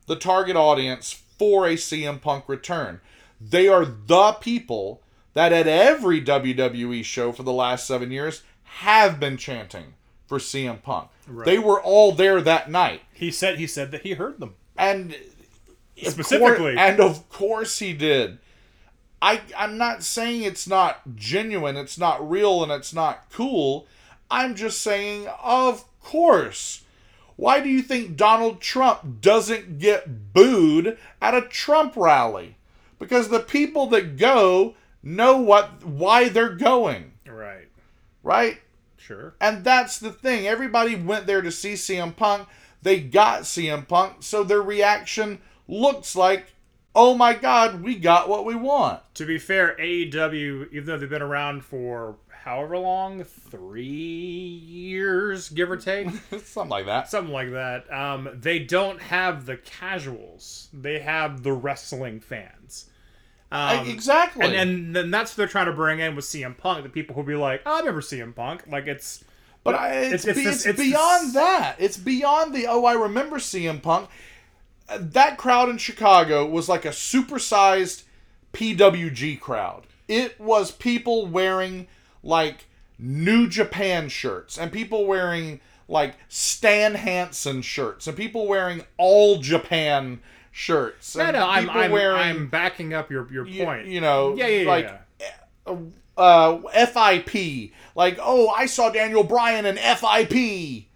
the 0.07 0.17
target 0.17 0.57
audience 0.57 1.13
for 1.39 1.67
a 1.67 1.75
CM 1.75 2.21
Punk 2.21 2.49
return. 2.49 3.01
They 3.41 3.69
are 3.69 3.85
the 3.85 4.33
people 4.41 5.03
that 5.35 5.53
at 5.53 5.67
every 5.67 6.23
WWE 6.23 7.05
show 7.05 7.31
for 7.33 7.43
the 7.43 7.53
last 7.53 7.87
seven 7.87 8.11
years 8.11 8.43
have 8.63 9.21
been 9.21 9.37
chanting 9.37 9.95
for 10.27 10.39
CM 10.39 10.83
Punk. 10.83 11.09
Right. 11.27 11.45
They 11.45 11.59
were 11.59 11.81
all 11.81 12.13
there 12.13 12.41
that 12.41 12.71
night. 12.71 13.03
He 13.13 13.31
said 13.31 13.59
he 13.59 13.67
said 13.67 13.91
that 13.93 14.03
he 14.03 14.15
heard 14.15 14.41
them. 14.41 14.55
And 14.77 15.15
Specifically. 15.97 16.57
course- 16.57 16.77
and 16.79 17.01
of 17.01 17.29
course 17.29 17.79
he 17.81 17.93
did. 17.93 18.39
I 19.21 19.41
I'm 19.57 19.77
not 19.79 20.03
saying 20.03 20.43
it's 20.43 20.69
not 20.69 21.17
genuine, 21.17 21.77
it's 21.77 21.99
not 21.99 22.29
real, 22.29 22.63
and 22.63 22.71
it's 22.73 22.95
not 22.95 23.31
cool. 23.33 23.87
I'm 24.31 24.55
just 24.55 24.81
saying, 24.81 25.27
of 25.43 25.85
course. 26.03 26.85
Why 27.37 27.61
do 27.61 27.69
you 27.69 27.83
think 27.83 28.17
Donald 28.17 28.61
Trump 28.61 29.21
doesn't 29.21 29.79
get 29.79 30.33
booed 30.35 30.99
at 31.23 31.35
a 31.35 31.43
Trump 31.43 31.95
rally? 31.97 32.57
Because 32.99 33.29
the 33.29 33.39
people 33.39 33.87
that 33.89 34.17
go 34.17 34.75
know 35.05 35.37
what 35.39 35.85
why 35.85 36.29
they're 36.29 36.49
going, 36.55 37.13
Right. 37.27 37.69
right? 38.25 38.59
Sure. 38.97 39.35
And 39.41 39.65
that's 39.65 39.99
the 39.99 40.11
thing. 40.13 40.47
Everybody 40.49 40.97
went 40.97 41.27
there 41.27 41.41
to 41.41 41.53
see 41.53 41.75
CM 41.75 42.15
Punk. 42.17 42.49
They 42.83 43.01
got 43.01 43.43
CM 43.43 43.87
Punk, 43.87 44.17
so 44.21 44.43
their 44.43 44.61
reaction 44.63 45.39
looks 45.69 46.17
like, 46.17 46.53
"Oh 46.99 47.15
my 47.15 47.33
God, 47.35 47.83
we 47.83 47.95
got 47.95 48.29
what 48.29 48.45
we 48.45 48.55
want." 48.57 49.01
To 49.15 49.25
be 49.25 49.39
fair, 49.39 49.77
AEW, 49.79 50.69
even 50.73 50.85
though 50.87 50.99
they've 50.99 51.09
been 51.09 51.23
around 51.23 51.65
for 51.65 52.17
however 52.45 52.79
long, 52.79 53.23
three 53.25 53.85
years 53.85 55.49
give 55.51 55.71
or 55.71 55.77
take. 55.91 56.09
Something 56.45 56.69
like 56.69 56.87
that. 56.87 57.09
something 57.11 57.33
like 57.33 57.53
that. 57.53 57.93
Um, 57.93 58.29
they 58.35 58.59
don't 58.59 59.01
have 59.01 59.47
the 59.47 59.57
casuals; 59.57 60.69
they 60.73 60.99
have 61.01 61.43
the 61.43 61.53
wrestling 61.53 62.21
fans. 62.21 62.91
Um, 63.51 63.89
exactly. 63.89 64.45
and 64.45 64.55
and 64.55 64.97
then 64.97 65.11
that's 65.11 65.33
what 65.33 65.37
they're 65.39 65.47
trying 65.47 65.67
to 65.67 65.73
bring 65.73 66.01
in 66.01 66.15
with 66.17 66.25
CM 66.27 66.57
Punk. 66.57 66.83
The 66.83 66.91
people 66.91 67.15
who'll 67.15 67.25
be 67.25 67.35
like, 67.35 67.63
"Oh, 67.65 67.77
I 67.77 67.79
remember 67.81 68.01
CM 68.03 68.35
Punk." 68.35 68.65
Like 68.69 68.87
it's, 68.87 69.25
But 69.65 69.75
I, 69.75 69.93
it's, 69.95 70.25
It's- 70.25 70.27
it's 70.27 70.39
be- 70.39 70.45
this- 70.45 70.67
it's 70.67 70.79
beyond 70.81 71.27
this- 71.29 71.35
that. 71.35 71.77
It's 71.79 71.97
beyond 71.97 72.55
the 72.55 72.67
oh 72.67 72.85
I 72.85 72.93
remember 72.95 73.39
CM 73.39 73.81
Punk. 73.83 74.09
That 74.97 75.37
crowd 75.37 75.69
in 75.69 75.79
Chicago 75.79 76.47
was 76.47 76.69
like 76.69 76.85
a 76.85 76.91
supersized 76.91 78.05
PWG 78.53 79.39
crowd. 79.41 79.87
It 80.07 80.41
was 80.41 80.71
people 80.71 81.27
wearing 81.27 81.87
like 82.23 82.67
New 82.99 83.49
Japan 83.49 84.09
shirts 84.09 84.59
and 84.59 84.73
people 84.73 85.07
wearing 85.07 85.61
like 85.89 86.15
Stan 86.29 86.95
Hansen 86.95 87.63
shirts 87.63 88.07
and 88.07 88.17
people 88.17 88.47
wearing 88.47 88.85
all 88.97 89.39
Japan 89.39 90.21
shirts. 90.51 91.17
no, 91.17 91.25
and 91.25 91.37
no. 91.37 91.47
I'm 91.47 91.71
I'm, 91.71 91.91
wearing 91.91 92.19
I'm 92.19 92.49
backing 92.49 92.93
up 92.93 93.11
your 93.11 93.31
your 93.31 93.45
point. 93.47 93.87
you 93.87 94.01
know 94.01 94.35
yeah, 94.35 94.47
yeah, 94.47 94.61
yeah, 94.63 94.69
like 94.69 95.01
yeah. 95.21 95.77
uh, 96.17 96.59
FIP. 96.87 97.73
Like, 97.95 98.19
oh, 98.21 98.49
I 98.49 98.67
saw 98.67 98.91
Daniel 98.91 99.25
Bryan 99.25 99.67
in 99.67 99.77
FIP. 99.77 100.87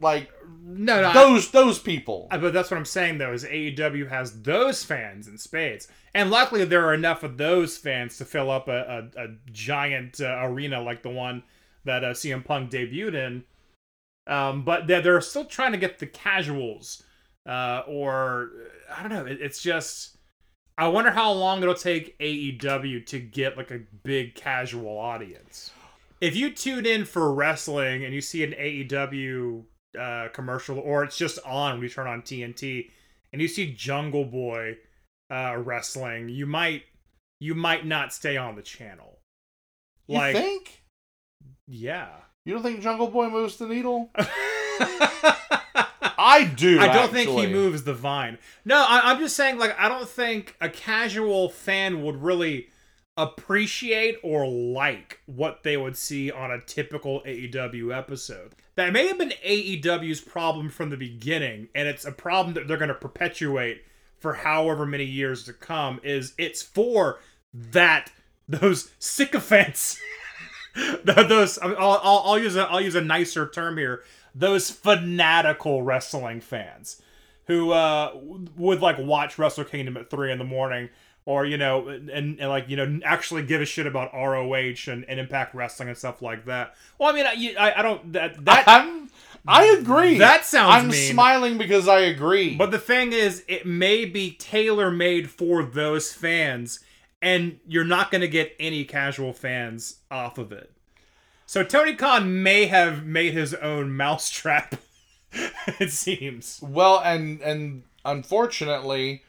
Like 0.00 0.30
no, 0.64 1.02
no. 1.02 1.08
I- 1.08 1.12
those 1.12 1.50
those 1.50 1.78
people. 1.78 2.28
Uh, 2.30 2.38
But 2.38 2.52
that's 2.52 2.70
what 2.70 2.76
I'm 2.78 2.84
saying 2.84 3.18
though 3.18 3.32
is 3.32 3.44
AEW 3.44 4.08
has 4.08 4.42
those 4.42 4.82
fans 4.84 5.28
in 5.28 5.36
spades, 5.38 5.88
and 6.14 6.30
luckily 6.30 6.64
there 6.64 6.84
are 6.86 6.94
enough 6.94 7.22
of 7.22 7.36
those 7.36 7.76
fans 7.76 8.16
to 8.18 8.24
fill 8.24 8.50
up 8.50 8.68
a, 8.68 9.10
a, 9.16 9.24
a 9.24 9.26
giant 9.52 10.20
uh, 10.20 10.38
arena 10.42 10.80
like 10.80 11.02
the 11.02 11.10
one 11.10 11.42
that 11.84 12.02
uh, 12.02 12.10
CM 12.12 12.44
Punk 12.44 12.70
debuted 12.70 13.14
in. 13.14 13.44
Um, 14.26 14.64
but 14.64 14.86
they're, 14.86 15.02
they're 15.02 15.20
still 15.20 15.44
trying 15.44 15.72
to 15.72 15.78
get 15.78 15.98
the 15.98 16.06
casuals, 16.06 17.02
uh, 17.46 17.82
or 17.86 18.50
I 18.96 19.02
don't 19.02 19.12
know. 19.12 19.26
It, 19.26 19.38
it's 19.42 19.60
just 19.62 20.16
I 20.78 20.88
wonder 20.88 21.10
how 21.10 21.30
long 21.32 21.62
it'll 21.62 21.74
take 21.74 22.18
AEW 22.18 23.04
to 23.06 23.20
get 23.20 23.56
like 23.58 23.70
a 23.70 23.80
big 24.02 24.34
casual 24.34 24.98
audience. 24.98 25.70
If 26.20 26.34
you 26.36 26.50
tune 26.50 26.86
in 26.86 27.04
for 27.04 27.34
wrestling 27.34 28.02
and 28.04 28.14
you 28.14 28.22
see 28.22 28.42
an 28.44 28.52
AEW 28.52 29.64
uh, 29.98 30.28
commercial, 30.32 30.78
or 30.78 31.04
it's 31.04 31.16
just 31.16 31.38
on 31.44 31.74
when 31.74 31.82
you 31.82 31.88
turn 31.88 32.06
on 32.06 32.22
TNT, 32.22 32.90
and 33.32 33.40
you 33.42 33.48
see 33.48 33.72
Jungle 33.72 34.24
Boy 34.24 34.76
uh, 35.30 35.56
wrestling, 35.58 36.28
you 36.28 36.46
might 36.46 36.82
you 37.40 37.54
might 37.54 37.84
not 37.86 38.12
stay 38.12 38.36
on 38.36 38.56
the 38.56 38.62
channel. 38.62 39.18
You 40.06 40.18
Like, 40.18 40.36
think? 40.36 40.82
yeah. 41.66 42.08
You 42.46 42.54
don't 42.54 42.62
think 42.62 42.80
Jungle 42.80 43.08
Boy 43.08 43.28
moves 43.30 43.56
the 43.56 43.66
needle? 43.66 44.10
I 46.16 46.44
do. 46.56 46.78
I 46.80 46.88
don't 46.92 47.12
think 47.12 47.30
he 47.30 47.46
moves 47.46 47.84
the 47.84 47.94
vine. 47.94 48.38
No, 48.64 48.76
I, 48.76 49.12
I'm 49.12 49.18
just 49.18 49.36
saying, 49.36 49.58
like, 49.58 49.78
I 49.78 49.88
don't 49.88 50.08
think 50.08 50.56
a 50.60 50.68
casual 50.68 51.48
fan 51.48 52.02
would 52.02 52.22
really 52.22 52.68
appreciate 53.16 54.18
or 54.22 54.46
like 54.46 55.20
what 55.26 55.62
they 55.62 55.76
would 55.76 55.96
see 55.96 56.30
on 56.30 56.50
a 56.50 56.60
typical 56.60 57.22
AEW 57.26 57.96
episode. 57.96 58.54
That 58.76 58.92
may 58.92 59.06
have 59.06 59.18
been 59.18 59.32
AEW's 59.44 60.20
problem 60.20 60.68
from 60.68 60.90
the 60.90 60.96
beginning, 60.96 61.68
and 61.74 61.86
it's 61.86 62.04
a 62.04 62.12
problem 62.12 62.54
that 62.54 62.66
they're 62.66 62.76
going 62.76 62.88
to 62.88 62.94
perpetuate 62.94 63.84
for 64.18 64.34
however 64.34 64.84
many 64.84 65.04
years 65.04 65.44
to 65.44 65.52
come. 65.52 66.00
Is 66.02 66.34
it's 66.38 66.62
for 66.62 67.20
that 67.52 68.10
those 68.48 68.90
sycophants, 68.98 70.00
those 71.04 71.58
I'll, 71.58 71.76
I'll, 71.78 72.22
I'll 72.24 72.38
use 72.38 72.56
a 72.56 72.62
I'll 72.62 72.80
use 72.80 72.96
a 72.96 73.00
nicer 73.00 73.48
term 73.48 73.78
here. 73.78 74.02
Those 74.34 74.70
fanatical 74.70 75.82
wrestling 75.82 76.40
fans 76.40 77.00
who 77.46 77.70
uh 77.70 78.12
would 78.56 78.80
like 78.80 78.98
watch 78.98 79.38
Wrestle 79.38 79.64
Kingdom 79.64 79.96
at 79.96 80.10
three 80.10 80.32
in 80.32 80.38
the 80.38 80.44
morning, 80.44 80.88
or 81.26 81.46
you 81.46 81.56
know, 81.56 81.88
and, 81.88 82.10
and 82.10 82.38
like 82.38 82.68
you 82.68 82.76
know, 82.76 83.00
actually 83.04 83.42
give 83.42 83.60
a 83.60 83.64
shit 83.64 83.86
about 83.86 84.12
ROH 84.12 84.90
and, 84.90 85.04
and 85.04 85.18
Impact 85.18 85.54
Wrestling 85.54 85.88
and 85.88 85.96
stuff 85.96 86.20
like 86.20 86.44
that. 86.46 86.74
Well, 86.98 87.10
I 87.10 87.12
mean, 87.12 87.26
I 87.26 87.54
I, 87.58 87.78
I 87.78 87.82
don't 87.82 88.12
that 88.12 88.44
that. 88.44 88.64
I'm. 88.66 89.10
I 89.46 89.64
agree. 89.66 90.16
That 90.18 90.46
sounds 90.46 90.74
I'm 90.74 90.88
mean. 90.88 91.12
smiling 91.12 91.58
because 91.58 91.86
I 91.86 92.00
agree. 92.00 92.56
But 92.56 92.70
the 92.70 92.78
thing 92.78 93.12
is, 93.12 93.44
it 93.46 93.66
may 93.66 94.06
be 94.06 94.30
tailor 94.32 94.90
made 94.90 95.28
for 95.28 95.62
those 95.62 96.14
fans, 96.14 96.80
and 97.20 97.58
you're 97.66 97.84
not 97.84 98.10
going 98.10 98.22
to 98.22 98.28
get 98.28 98.56
any 98.58 98.84
casual 98.84 99.34
fans 99.34 99.98
off 100.10 100.38
of 100.38 100.50
it. 100.50 100.72
So 101.44 101.62
Tony 101.62 101.94
Khan 101.94 102.42
may 102.42 102.66
have 102.66 103.04
made 103.04 103.34
his 103.34 103.52
own 103.54 103.92
mousetrap. 103.96 104.76
it 105.78 105.90
seems. 105.90 106.60
Well, 106.62 107.00
and 107.04 107.40
and 107.42 107.82
unfortunately, 108.04 109.24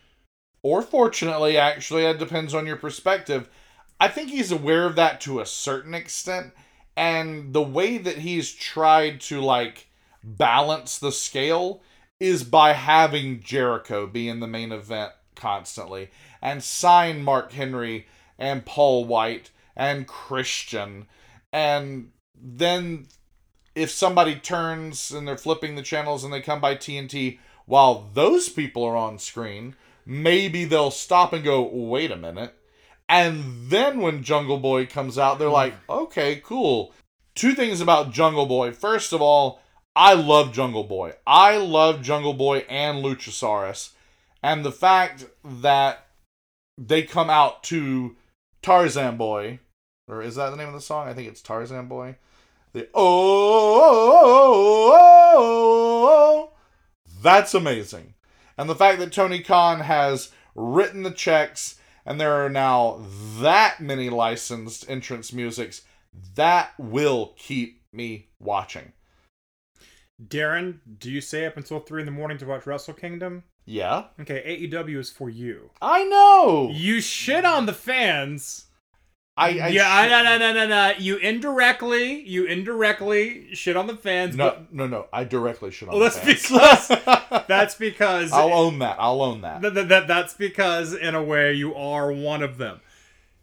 or 0.66 0.82
fortunately, 0.82 1.60
actually, 1.60 2.06
it 2.06 2.18
depends 2.18 2.56
on 2.56 2.66
your 2.66 2.76
perspective. 2.76 3.48
I 4.00 4.08
think 4.08 4.32
he's 4.32 4.52
aware 4.52 4.88
of 4.88 4.96
that 4.96 5.22
to 5.22 5.40
a 5.40 5.46
certain 5.46 5.94
extent, 5.94 6.54
and 6.98 7.54
the 7.54 7.62
way 7.62 8.00
that 8.00 8.18
he's 8.18 8.52
tried 8.52 9.22
to 9.22 9.40
like 9.40 9.90
balance 10.24 10.98
the 10.98 11.12
scale 11.12 11.84
is 12.20 12.44
by 12.44 12.74
having 12.74 13.42
Jericho 13.42 14.08
be 14.08 14.28
in 14.28 14.40
the 14.40 14.48
main 14.48 14.72
event 14.72 15.12
constantly 15.36 16.10
and 16.42 16.64
sign 16.64 17.22
Mark 17.22 17.52
Henry 17.52 18.08
and 18.40 18.66
Paul 18.66 19.06
White 19.06 19.52
and 19.76 20.08
Christian 20.08 21.06
and 21.54 22.10
then 22.34 23.06
if 23.76 23.92
somebody 23.92 24.34
turns 24.34 25.12
and 25.12 25.28
they're 25.28 25.38
flipping 25.38 25.76
the 25.76 25.84
channels 25.84 26.24
and 26.24 26.34
they 26.34 26.42
come 26.42 26.60
by 26.60 26.74
TNT 26.74 27.38
while 27.68 28.10
those 28.14 28.50
people 28.50 28.84
are 28.84 28.96
on 28.96 29.20
screen, 29.20 29.76
maybe 30.06 30.66
they'll 30.66 30.92
stop 30.92 31.34
and 31.34 31.44
go, 31.44 31.64
wait 31.64 32.12
a 32.12 32.18
minute. 32.18 32.54
And 33.08 33.70
then 33.70 34.00
when 34.00 34.24
Jungle 34.24 34.58
Boy 34.58 34.86
comes 34.86 35.18
out, 35.18 35.38
they're 35.40 35.50
like, 35.50 35.74
hmm. 35.86 35.92
okay, 35.92 36.42
cool. 36.44 36.94
Two 37.36 37.54
things 37.54 37.82
about 37.82 38.12
Jungle 38.12 38.46
Boy. 38.46 38.72
First 38.72 39.14
of 39.14 39.22
all, 39.22 39.62
I 39.96 40.14
love 40.14 40.54
Jungle 40.54 40.84
Boy. 40.84 41.14
I 41.26 41.58
love 41.58 42.02
Jungle 42.02 42.34
Boy 42.34 42.60
and 42.70 43.04
Luchasaurus. 43.04 43.92
And 44.42 44.64
the 44.64 44.72
fact 44.72 45.26
that 45.44 46.08
they 46.78 47.04
come 47.04 47.30
out 47.30 47.64
to 47.64 48.16
Tarzan 48.62 49.18
Boy, 49.18 49.60
or 50.08 50.22
is 50.22 50.36
that 50.36 50.50
the 50.50 50.58
name 50.58 50.68
of 50.68 50.74
the 50.74 50.82
song? 50.82 51.08
I 51.08 51.14
think 51.14 51.28
it's 51.28 51.42
Tarzan 51.42 51.88
Boy. 51.88 52.18
The 52.74 52.90
oh, 52.94 53.82
oh, 54.24 54.92
oh, 55.34 56.08
oh, 56.10 56.50
that's 57.22 57.54
amazing. 57.54 58.15
And 58.58 58.70
the 58.70 58.76
fact 58.76 59.00
that 59.00 59.12
Tony 59.12 59.42
Khan 59.42 59.82
has 59.82 60.32
written 60.56 61.04
the 61.04 61.12
checks 61.12 61.78
and 62.06 62.22
there 62.22 62.34
are 62.46 62.50
now 62.50 63.04
that 63.40 63.82
many 63.82 64.10
licensed 64.10 64.90
entrance 64.90 65.34
musics, 65.34 65.82
that 66.36 66.72
will 66.78 67.34
keep 67.38 67.82
me 67.92 68.30
watching. 68.40 68.94
Daryn, 70.24 70.80
do 71.00 71.12
you 71.12 71.20
stay 71.20 71.46
up 71.46 71.58
until 71.58 71.80
three 71.80 72.02
in 72.02 72.06
the 72.06 72.12
morning 72.12 72.38
to 72.38 72.46
watch 72.46 72.66
Wrestle 72.66 72.94
Kingdom? 72.94 73.44
Yeah, 73.66 74.06
Okay, 74.22 74.68
AEW 74.70 75.00
is 75.00 75.10
for 75.10 75.28
you. 75.28 75.72
I 75.82 76.04
know. 76.04 76.70
You 76.72 77.02
shit 77.02 77.44
on 77.44 77.66
the 77.66 77.74
fans. 77.74 78.65
I, 79.38 79.50
I 79.60 79.68
yeah, 79.68 79.92
I, 79.94 80.08
sh- 80.08 80.10
no, 80.12 80.24
no, 80.24 80.38
no, 80.38 80.54
no, 80.54 80.68
no. 80.68 80.94
You 80.98 81.18
indirectly, 81.18 82.22
you 82.22 82.46
indirectly 82.46 83.54
shit 83.54 83.76
on 83.76 83.88
the 83.88 83.96
fans. 83.98 84.36
no, 84.36 84.50
but 84.52 84.74
no, 84.74 84.88
no. 84.88 85.08
I 85.12 85.26
directly 85.26 85.72
should. 85.72 85.90
Well, 85.90 86.00
that's 86.00 86.20
because- 86.20 86.88
that's 87.48 87.76
because 87.76 88.32
I'll 88.32 88.54
own 88.54 88.80
that. 88.80 88.96
I'll 88.98 89.22
own 89.22 89.42
that. 89.42 89.62
Th- 89.62 89.74
th- 89.74 89.88
that 89.90 90.08
that's 90.08 90.34
because 90.36 90.94
in 90.94 91.16
a 91.16 91.24
way 91.24 91.54
you 91.54 91.76
are 91.76 92.12
one 92.14 92.42
of 92.44 92.58
them. 92.58 92.80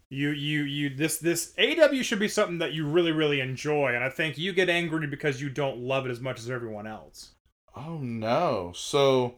You 0.09 0.29
you 0.29 0.63
you 0.63 0.89
this 0.95 1.17
this 1.19 1.53
AW 1.59 2.01
should 2.01 2.19
be 2.19 2.27
something 2.27 2.57
that 2.59 2.73
you 2.73 2.87
really 2.87 3.11
really 3.11 3.39
enjoy, 3.39 3.93
and 3.93 4.03
I 4.03 4.09
think 4.09 4.37
you 4.37 4.51
get 4.53 4.69
angry 4.69 5.05
because 5.07 5.41
you 5.41 5.49
don't 5.49 5.77
love 5.79 6.05
it 6.07 6.09
as 6.11 6.19
much 6.19 6.39
as 6.39 6.49
everyone 6.49 6.87
else. 6.87 7.31
Oh 7.75 7.97
no. 7.97 8.73
So, 8.75 9.35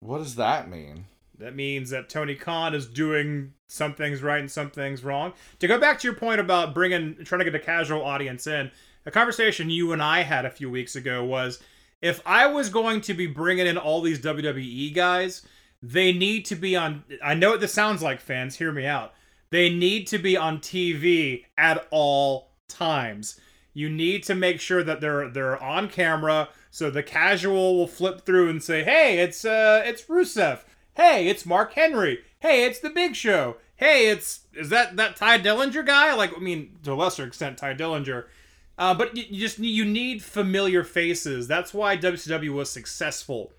what 0.00 0.18
does 0.18 0.34
that 0.36 0.68
mean? 0.70 1.06
That 1.38 1.56
means 1.56 1.90
that 1.90 2.08
Tony 2.08 2.34
Khan 2.34 2.74
is 2.74 2.86
doing 2.86 3.54
some 3.66 3.94
things 3.94 4.22
right 4.22 4.40
and 4.40 4.50
some 4.50 4.70
things 4.70 5.02
wrong. 5.02 5.32
To 5.60 5.66
go 5.66 5.78
back 5.78 5.98
to 6.00 6.06
your 6.06 6.16
point 6.16 6.40
about 6.40 6.74
bringing 6.74 7.16
trying 7.24 7.40
to 7.40 7.44
get 7.44 7.54
a 7.54 7.58
casual 7.58 8.04
audience 8.04 8.46
in, 8.46 8.70
a 9.06 9.10
conversation 9.10 9.70
you 9.70 9.92
and 9.92 10.02
I 10.02 10.22
had 10.22 10.44
a 10.44 10.50
few 10.50 10.70
weeks 10.70 10.94
ago 10.94 11.24
was 11.24 11.58
if 12.00 12.20
I 12.26 12.46
was 12.46 12.68
going 12.68 13.00
to 13.02 13.14
be 13.14 13.26
bringing 13.26 13.66
in 13.66 13.78
all 13.78 14.00
these 14.00 14.20
WWE 14.20 14.94
guys, 14.94 15.42
they 15.82 16.12
need 16.12 16.44
to 16.46 16.56
be 16.56 16.76
on. 16.76 17.04
I 17.22 17.34
know 17.34 17.50
what 17.50 17.60
this 17.60 17.72
sounds 17.72 18.02
like, 18.02 18.20
fans. 18.20 18.56
Hear 18.56 18.72
me 18.72 18.86
out. 18.86 19.14
They 19.50 19.68
need 19.68 20.06
to 20.08 20.18
be 20.18 20.36
on 20.36 20.58
TV 20.58 21.44
at 21.58 21.86
all 21.90 22.52
times. 22.68 23.38
You 23.74 23.88
need 23.88 24.22
to 24.24 24.34
make 24.34 24.60
sure 24.60 24.82
that 24.84 25.00
they're 25.00 25.28
they're 25.28 25.62
on 25.62 25.88
camera, 25.88 26.48
so 26.70 26.90
the 26.90 27.02
casual 27.02 27.76
will 27.76 27.86
flip 27.86 28.26
through 28.26 28.50
and 28.50 28.62
say, 28.62 28.84
"Hey, 28.84 29.18
it's 29.18 29.44
uh, 29.44 29.82
it's 29.84 30.04
Rusev. 30.04 30.60
Hey, 30.94 31.28
it's 31.28 31.46
Mark 31.46 31.72
Henry. 31.72 32.20
Hey, 32.40 32.64
it's 32.64 32.78
the 32.78 32.90
Big 32.90 33.16
Show. 33.16 33.56
Hey, 33.76 34.08
it's 34.10 34.40
is 34.54 34.68
that 34.68 34.96
that 34.96 35.16
Tye 35.16 35.38
Dillinger 35.38 35.86
guy? 35.86 36.14
Like, 36.14 36.36
I 36.36 36.40
mean, 36.40 36.76
to 36.84 36.92
a 36.92 36.94
lesser 36.94 37.24
extent, 37.24 37.58
Tye 37.58 37.74
Dillinger. 37.74 38.26
Uh, 38.76 38.94
but 38.94 39.16
you, 39.16 39.24
you 39.30 39.40
just 39.40 39.58
need, 39.58 39.70
you 39.70 39.84
need 39.84 40.22
familiar 40.22 40.84
faces. 40.84 41.48
That's 41.48 41.72
why 41.72 41.96
WCW 41.96 42.50
was 42.50 42.70
successful 42.70 43.52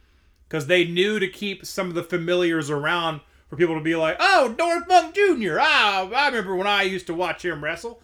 because 0.48 0.68
they 0.68 0.86
knew 0.86 1.20
to 1.20 1.28
keep 1.28 1.66
some 1.66 1.88
of 1.90 1.96
the 1.96 2.04
familiars 2.04 2.70
around 2.70 3.22
for 3.48 3.56
people 3.56 3.76
to 3.76 3.82
be 3.82 3.96
like, 3.96 4.18
"Oh, 4.20 4.56
North 4.58 4.88
Monk 4.88 5.16
Jr. 5.16 5.58
Ah, 5.60 6.08
I 6.10 6.28
remember 6.28 6.56
when 6.56 6.68
I 6.68 6.84
used 6.84 7.08
to 7.08 7.14
watch 7.16 7.44
him 7.44 7.64
wrestle." 7.64 8.02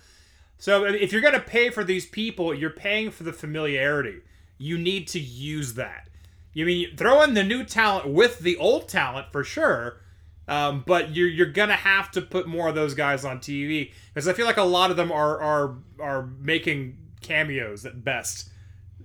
So 0.58 0.86
if 0.86 1.12
you're 1.12 1.22
gonna 1.22 1.40
pay 1.40 1.70
for 1.70 1.84
these 1.84 2.08
people, 2.08 2.54
you're 2.54 2.70
paying 2.72 3.12
for 3.12 3.24
the 3.24 3.34
familiarity. 3.34 4.22
You 4.58 4.78
need 4.78 5.08
to 5.10 5.20
use 5.20 5.76
that. 5.76 6.09
You 6.54 6.66
mean 6.66 6.96
throw 6.96 7.22
in 7.22 7.34
the 7.34 7.44
new 7.44 7.64
talent 7.64 8.10
with 8.10 8.40
the 8.40 8.58
old 8.58 8.90
talent 8.90 9.28
for 9.32 9.44
sure, 9.44 10.02
um, 10.48 10.84
but 10.86 11.16
you're 11.16 11.28
you're 11.28 11.52
gonna 11.52 11.74
have 11.76 12.10
to 12.12 12.22
put 12.22 12.48
more 12.48 12.68
of 12.70 12.76
those 12.76 12.94
guys 12.96 13.24
on 13.24 13.40
TV 13.40 13.92
because 14.14 14.28
I 14.28 14.34
feel 14.34 14.46
like 14.46 14.58
a 14.58 14.64
lot 14.64 14.92
of 14.92 14.98
them 14.98 15.12
are 15.12 15.40
are 15.40 15.76
are 16.00 16.28
making 16.40 16.98
cameos 17.22 17.86
at 17.86 18.04
best. 18.04 18.50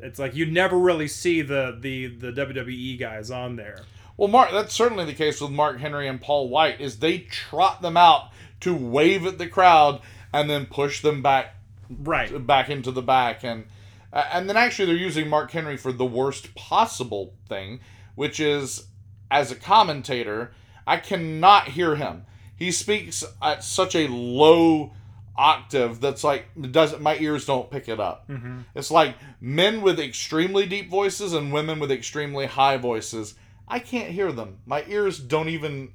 It's 0.00 0.18
like 0.18 0.34
you 0.34 0.46
never 0.46 0.78
really 0.78 1.08
see 1.08 1.42
the 1.42 1.76
the 1.80 2.06
the 2.06 2.32
WWE 2.32 2.98
guys 2.98 3.30
on 3.30 3.56
there. 3.56 3.78
Well, 4.16 4.28
Mark, 4.28 4.50
that's 4.52 4.72
certainly 4.74 5.04
the 5.04 5.12
case 5.12 5.40
with 5.40 5.50
Mark 5.50 5.78
Henry 5.80 6.08
and 6.08 6.20
Paul 6.20 6.48
White. 6.48 6.80
Is 6.80 6.98
they 7.00 7.18
trot 7.18 7.82
them 7.82 7.96
out 7.96 8.30
to 8.60 8.74
wave 8.74 9.26
at 9.26 9.38
the 9.38 9.48
crowd 9.48 10.00
and 10.32 10.48
then 10.48 10.66
push 10.66 11.02
them 11.02 11.20
back 11.22 11.56
Right. 11.90 12.44
back 12.46 12.70
into 12.70 12.90
the 12.90 13.02
back 13.02 13.44
and 13.44 13.66
uh, 14.14 14.24
and 14.32 14.48
then 14.48 14.56
actually 14.56 14.86
they're 14.86 14.94
using 14.94 15.28
Mark 15.28 15.50
Henry 15.50 15.76
for 15.76 15.92
the 15.92 16.06
worst 16.06 16.54
possible 16.54 17.34
thing, 17.48 17.80
which 18.14 18.40
is 18.40 18.86
as 19.30 19.50
a 19.50 19.56
commentator, 19.56 20.52
I 20.86 20.98
cannot 20.98 21.68
hear 21.68 21.96
him. 21.96 22.24
He 22.56 22.70
speaks 22.70 23.24
at 23.42 23.64
such 23.64 23.96
a 23.96 24.06
low 24.06 24.92
octave 25.36 26.00
that's 26.00 26.22
like 26.22 26.46
doesn't 26.70 27.02
my 27.02 27.16
ears 27.18 27.44
don't 27.44 27.70
pick 27.70 27.88
it 27.88 27.98
up. 27.98 28.28
Mm-hmm. 28.28 28.60
It's 28.76 28.92
like 28.92 29.16
men 29.40 29.82
with 29.82 29.98
extremely 29.98 30.64
deep 30.64 30.88
voices 30.88 31.32
and 31.32 31.52
women 31.52 31.80
with 31.80 31.90
extremely 31.90 32.46
high 32.46 32.76
voices. 32.76 33.34
I 33.66 33.80
can't 33.80 34.10
hear 34.10 34.30
them. 34.30 34.58
My 34.64 34.84
ears 34.86 35.18
don't 35.18 35.48
even 35.48 35.92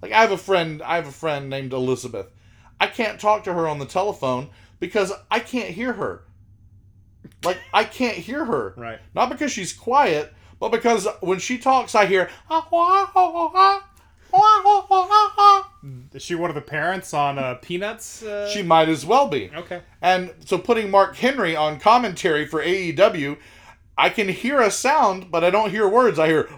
like 0.00 0.12
I 0.12 0.20
have 0.20 0.30
a 0.30 0.38
friend 0.38 0.80
I 0.82 0.94
have 0.94 1.08
a 1.08 1.12
friend 1.12 1.50
named 1.50 1.72
Elizabeth. 1.72 2.30
I 2.80 2.86
can't 2.86 3.20
talk 3.20 3.42
to 3.44 3.54
her 3.54 3.66
on 3.66 3.80
the 3.80 3.86
telephone 3.86 4.50
because 4.78 5.12
I 5.28 5.40
can't 5.40 5.70
hear 5.70 5.94
her. 5.94 6.22
Like 7.44 7.58
I 7.72 7.84
can't 7.84 8.16
hear 8.16 8.44
her. 8.44 8.74
Right. 8.76 8.98
Not 9.14 9.28
because 9.30 9.52
she's 9.52 9.72
quiet, 9.72 10.32
but 10.60 10.70
because 10.70 11.06
when 11.20 11.38
she 11.38 11.58
talks, 11.58 11.94
I 11.94 12.06
hear. 12.06 12.30
Ah, 12.50 12.66
Is 16.12 16.22
she 16.22 16.34
one 16.34 16.50
of 16.50 16.54
the 16.54 16.60
parents 16.62 17.14
on 17.14 17.38
uh, 17.38 17.54
Peanuts? 17.54 18.22
Uh... 18.22 18.48
She 18.50 18.62
might 18.62 18.88
as 18.88 19.06
well 19.06 19.28
be. 19.28 19.50
Okay. 19.54 19.80
And 20.02 20.34
so 20.44 20.58
putting 20.58 20.90
Mark 20.90 21.16
Henry 21.16 21.56
on 21.56 21.80
commentary 21.80 22.46
for 22.46 22.62
AEW, 22.62 23.38
I 23.96 24.10
can 24.10 24.28
hear 24.28 24.60
a 24.60 24.70
sound, 24.70 25.30
but 25.30 25.44
I 25.44 25.50
don't 25.50 25.70
hear 25.70 25.88
words. 25.88 26.18
I 26.18 26.26
hear. 26.26 26.48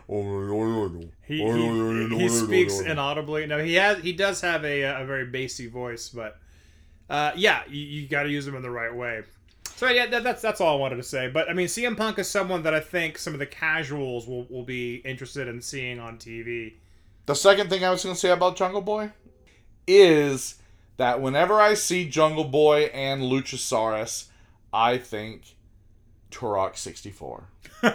He, 1.26 1.38
he, 1.38 2.18
he 2.18 2.28
speaks 2.28 2.80
inaudibly. 2.80 3.46
No, 3.46 3.62
he 3.62 3.74
has. 3.74 4.02
He 4.02 4.12
does 4.12 4.40
have 4.40 4.64
a, 4.64 4.82
a 4.82 5.04
very 5.04 5.26
bassy 5.26 5.68
voice, 5.68 6.08
but 6.08 6.38
uh, 7.08 7.32
yeah, 7.36 7.62
you, 7.68 7.80
you 7.80 8.08
got 8.08 8.24
to 8.24 8.30
use 8.30 8.46
him 8.46 8.56
in 8.56 8.62
the 8.62 8.70
right 8.70 8.94
way. 8.94 9.22
So 9.80 9.88
yeah, 9.88 10.04
that, 10.08 10.22
that's 10.22 10.42
that's 10.42 10.60
all 10.60 10.76
I 10.76 10.78
wanted 10.78 10.96
to 10.96 11.02
say. 11.02 11.30
But 11.30 11.48
I 11.48 11.54
mean, 11.54 11.66
CM 11.66 11.96
Punk 11.96 12.18
is 12.18 12.28
someone 12.28 12.64
that 12.64 12.74
I 12.74 12.80
think 12.80 13.16
some 13.16 13.32
of 13.32 13.38
the 13.38 13.46
casuals 13.46 14.28
will, 14.28 14.44
will 14.50 14.62
be 14.62 14.96
interested 14.96 15.48
in 15.48 15.62
seeing 15.62 15.98
on 15.98 16.18
TV. 16.18 16.74
The 17.24 17.34
second 17.34 17.70
thing 17.70 17.82
I 17.82 17.88
was 17.88 18.04
going 18.04 18.14
to 18.14 18.20
say 18.20 18.28
about 18.28 18.56
Jungle 18.56 18.82
Boy 18.82 19.12
is 19.86 20.56
that 20.98 21.22
whenever 21.22 21.58
I 21.58 21.72
see 21.72 22.06
Jungle 22.06 22.44
Boy 22.44 22.90
and 22.92 23.22
Luchasaurus, 23.22 24.26
I 24.70 24.98
think 24.98 25.56
Turok 26.30 26.76
64. 26.76 27.44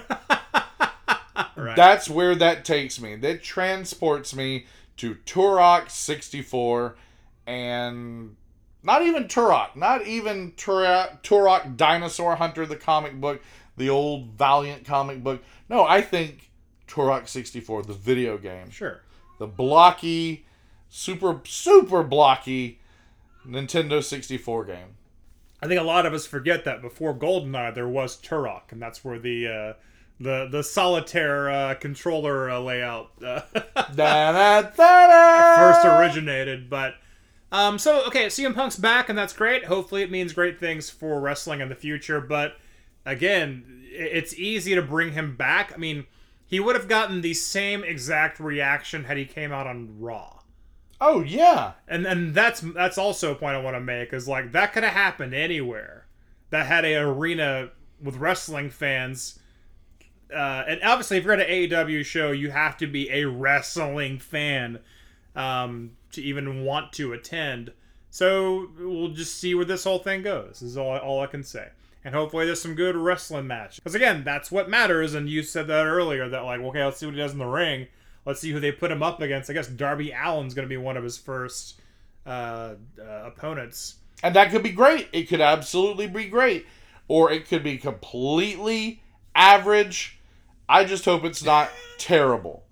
Right. 1.58 1.76
That's 1.76 2.10
where 2.10 2.36
that 2.36 2.66
takes 2.66 3.00
me. 3.00 3.16
That 3.16 3.42
transports 3.42 4.36
me 4.36 4.66
to 4.98 5.16
Turok 5.26 5.90
64 5.90 6.96
and 7.48 8.36
not 8.86 9.02
even 9.02 9.26
Turok, 9.26 9.76
not 9.76 10.06
even 10.06 10.52
Turok, 10.52 11.24
Turok 11.24 11.76
Dinosaur 11.76 12.36
Hunter, 12.36 12.66
the 12.66 12.76
comic 12.76 13.20
book, 13.20 13.42
the 13.78 13.90
old 13.90 14.28
Valiant 14.38 14.86
comic 14.86 15.24
book. 15.24 15.44
No, 15.70 15.84
I 15.84 16.02
think 16.02 16.52
Turok 16.88 17.28
64, 17.28 17.84
the 17.84 17.94
video 17.94 18.38
game. 18.38 18.70
sure. 18.70 19.02
The 19.40 19.48
blocky, 19.48 20.46
super, 20.88 21.42
super 21.46 22.04
blocky 22.04 22.80
Nintendo 23.46 24.04
64 24.04 24.66
game. 24.66 24.96
I 25.62 25.68
think 25.68 25.82
a 25.82 25.84
lot 25.84 26.06
of 26.06 26.14
us 26.14 26.28
forget 26.28 26.64
that 26.66 26.82
before 26.82 27.16
GoldenEye 27.16 27.74
there 27.74 27.88
was 27.88 28.22
Turok, 28.22 28.72
and 28.72 28.82
that's 28.82 29.04
where 29.04 29.18
the 29.18 29.48
uh, 29.48 29.74
the 30.20 30.48
the 30.52 30.64
solitaire 30.64 31.50
uh, 31.50 31.76
controller 31.76 32.50
uh, 32.50 32.60
layout 32.60 33.12
uh, 33.26 33.42
first 34.76 35.86
originated. 35.86 36.70
But 36.70 36.96
um, 37.56 37.80
so 37.80 38.06
okay, 38.08 38.26
CM 38.26 38.54
Punk's 38.54 38.76
back, 38.76 39.08
and 39.08 39.18
that's 39.18 39.32
great. 39.32 39.64
Hopefully, 39.64 40.02
it 40.02 40.12
means 40.12 40.34
great 40.34 40.60
things 40.60 40.90
for 40.90 41.22
wrestling 41.22 41.62
in 41.62 41.70
the 41.70 41.76
future. 41.76 42.20
But 42.20 42.58
again, 43.06 43.82
it's 43.92 44.34
easy 44.34 44.76
to 44.76 44.82
bring 44.82 45.14
him 45.14 45.38
back. 45.38 45.72
I 45.74 45.78
mean, 45.78 46.06
he 46.46 46.60
would 46.60 46.76
have 46.76 46.90
gotten 46.90 47.22
the 47.22 47.34
same 47.34 47.82
exact 47.82 48.42
reaction 48.42 49.06
had 49.06 49.16
he 49.16 49.24
came 49.24 49.54
out 49.54 49.68
on 49.68 50.02
Raw. 50.02 50.42
Oh, 51.00 51.22
yeah. 51.22 51.74
And 51.88 52.06
and 52.06 52.36
that's 52.36 52.60
that's 52.60 52.98
also 52.98 53.32
a 53.32 53.36
point 53.36 53.56
I 53.56 53.62
want 53.62 53.78
to 53.78 53.82
make 53.82 54.12
is 54.12 54.28
like 54.28 54.52
that 54.52 54.74
could 54.74 54.84
have 54.84 54.92
happened 54.92 55.34
anywhere 55.34 56.08
that 56.50 56.66
had 56.66 56.84
a 56.84 56.96
arena 56.96 57.70
with 58.02 58.18
wrestling 58.18 58.70
fans. 58.70 59.40
Uh, 60.30 60.64
and 60.68 60.82
obviously, 60.84 61.16
if 61.16 61.24
you're 61.24 61.34
at 61.34 61.40
an 61.40 61.70
AEW 61.70 62.04
show, 62.04 62.32
you 62.32 62.52
have 62.52 62.76
to 62.78 62.88
be 62.88 63.10
a 63.12 63.24
wrestling 63.24 64.20
fan 64.20 64.80
um, 65.36 65.92
to 66.16 66.22
even 66.22 66.64
want 66.64 66.92
to 66.94 67.14
attend. 67.14 67.72
So 68.10 68.70
we'll 68.80 69.10
just 69.10 69.40
see 69.40 69.56
where 69.56 69.66
this 69.66 69.84
whole 69.84 70.00
thing 70.00 70.22
goes. 70.22 70.62
Is 70.62 70.78
all, 70.78 70.98
all 70.98 71.22
I 71.22 71.28
can 71.28 71.44
say. 71.44 71.70
And 72.04 72.14
hopefully, 72.14 72.46
there's 72.46 72.62
some 72.62 72.76
good 72.76 72.96
wrestling 72.96 73.48
match. 73.48 73.78
Because 73.78 73.96
again, 73.96 74.24
that's 74.24 74.52
what 74.52 74.70
matters. 74.70 75.16
And 75.16 75.28
you 75.28 75.44
said 75.44 75.68
that 75.68 75.86
earlier. 75.86 76.30
That 76.30 76.42
like, 76.42 76.62
okay, 76.62 76.84
let's 76.84 76.98
see 76.98 77.06
what 77.08 77.16
he 77.16 77.22
does 77.22 77.34
in 77.34 77.40
the 77.40 77.46
ring. 77.46 77.88
Let's 78.26 78.40
see 78.40 78.52
who 78.52 78.60
they 78.60 78.72
put 78.72 78.92
him 78.92 79.04
up 79.04 79.22
against. 79.22 79.50
I 79.50 79.54
guess 79.54 79.68
Darby 79.68 80.14
Allin's 80.14 80.54
going 80.54 80.66
to 80.66 80.70
be 80.70 80.78
one 80.78 80.98
of 80.98 81.04
his 81.04 81.18
first 81.18 81.80
uh, 82.26 82.76
uh, 83.00 83.24
opponents. 83.26 83.96
And 84.24 84.36
that 84.36 84.52
could 84.52 84.64
be 84.64 84.72
great. 84.72 85.10
It 85.14 85.24
could 85.24 85.42
absolutely 85.42 86.08
be 86.08 86.26
great. 86.26 86.66
Or 87.08 87.32
it 87.32 87.48
could 87.48 87.64
be 87.64 87.78
completely 87.78 89.02
average. 89.36 90.20
I 90.68 90.86
just 90.86 91.06
hope 91.06 91.24
it's 91.24 91.44
not 91.44 91.70
terrible. 91.98 92.64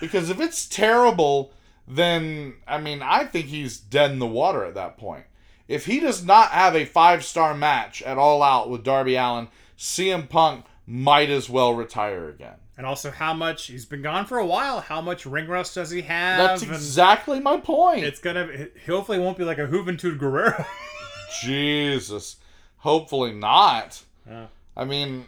Because 0.00 0.30
if 0.30 0.40
it's 0.40 0.66
terrible, 0.66 1.52
then, 1.90 2.54
I 2.66 2.78
mean, 2.80 3.02
I 3.02 3.24
think 3.24 3.46
he's 3.46 3.78
dead 3.78 4.10
in 4.10 4.18
the 4.18 4.26
water 4.26 4.64
at 4.64 4.74
that 4.74 4.96
point. 4.96 5.24
If 5.68 5.86
he 5.86 6.00
does 6.00 6.24
not 6.24 6.50
have 6.50 6.74
a 6.74 6.84
five 6.84 7.24
star 7.24 7.54
match 7.54 8.02
at 8.02 8.18
All 8.18 8.42
Out 8.42 8.70
with 8.70 8.82
Darby 8.82 9.16
Allin, 9.16 9.48
CM 9.78 10.28
Punk 10.28 10.64
might 10.86 11.30
as 11.30 11.48
well 11.48 11.74
retire 11.74 12.28
again. 12.28 12.56
And 12.76 12.86
also, 12.86 13.10
how 13.10 13.34
much 13.34 13.66
he's 13.66 13.84
been 13.84 14.02
gone 14.02 14.24
for 14.24 14.38
a 14.38 14.46
while. 14.46 14.80
How 14.80 15.02
much 15.02 15.26
ring 15.26 15.46
rust 15.48 15.74
does 15.74 15.90
he 15.90 16.00
have? 16.02 16.38
That's 16.38 16.62
And 16.62 16.72
exactly 16.72 17.38
my 17.38 17.58
point. 17.58 18.04
It's 18.04 18.20
gonna. 18.20 18.46
It 18.46 18.76
hopefully, 18.86 19.18
won't 19.18 19.36
be 19.36 19.44
like 19.44 19.58
a 19.58 19.66
Juventud 19.66 20.18
Guerrera. 20.18 20.66
Jesus. 21.42 22.36
Hopefully 22.78 23.32
not. 23.32 24.02
Yeah. 24.26 24.46
I 24.74 24.86
mean, 24.86 25.26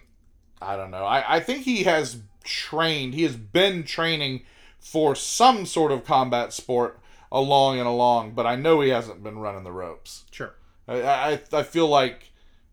I 0.62 0.76
don't 0.76 0.90
know. 0.90 1.04
I, 1.04 1.36
I 1.36 1.40
think 1.40 1.64
he 1.64 1.82
has 1.84 2.18
trained, 2.42 3.14
he 3.14 3.22
has 3.22 3.36
been 3.36 3.84
training 3.84 4.42
for 4.82 5.14
some 5.14 5.64
sort 5.64 5.92
of 5.92 6.04
combat 6.04 6.52
sport 6.52 6.98
along 7.30 7.78
and 7.78 7.86
along, 7.88 8.32
but 8.32 8.46
I 8.46 8.56
know 8.56 8.80
he 8.80 8.90
hasn't 8.90 9.22
been 9.22 9.38
running 9.38 9.64
the 9.64 9.72
ropes. 9.72 10.24
sure. 10.30 10.54
I, 10.88 11.00
I, 11.02 11.40
I 11.52 11.62
feel 11.62 11.86
like 11.88 12.32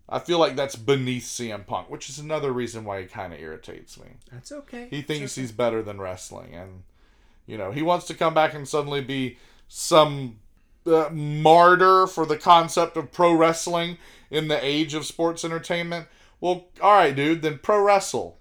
I 0.10 0.18
feel 0.18 0.40
like 0.40 0.56
that's 0.56 0.76
beneath 0.76 1.24
CM 1.24 1.68
Punk, 1.68 1.92
which 1.92 2.10
is 2.10 2.18
another 2.18 2.52
reason 2.52 2.84
why 2.84 3.02
he 3.02 3.08
kind 3.08 3.32
of 3.32 3.40
irritates 3.40 4.00
me. 4.00 4.08
That's 4.32 4.52
okay. 4.52 4.88
He 4.90 5.04
thinks 5.04 5.36
he's 5.36 5.52
better 5.52 5.84
than 5.84 6.02
wrestling, 6.02 6.56
and 6.56 6.84
you 7.46 7.58
know 7.58 7.72
he 7.72 7.84
wants 7.84 8.08
to 8.08 8.16
come 8.16 8.34
back 8.34 8.56
and 8.56 8.68
suddenly 8.68 9.02
be 9.02 9.38
some 9.68 10.40
uh, 10.88 11.10
martyr 11.12 12.08
for 12.08 12.26
the 12.26 12.38
concept 12.38 12.98
of 12.98 13.12
pro 13.12 13.34
wrestling 13.34 13.98
in 14.32 14.48
the 14.48 14.64
age 14.66 14.96
of 14.96 15.06
sports 15.06 15.46
entertainment. 15.46 16.08
Well, 16.42 16.70
all 16.82 16.94
right, 16.94 17.16
dude, 17.16 17.44
then 17.44 17.60
pro 17.60 17.80
wrestle, 17.84 18.39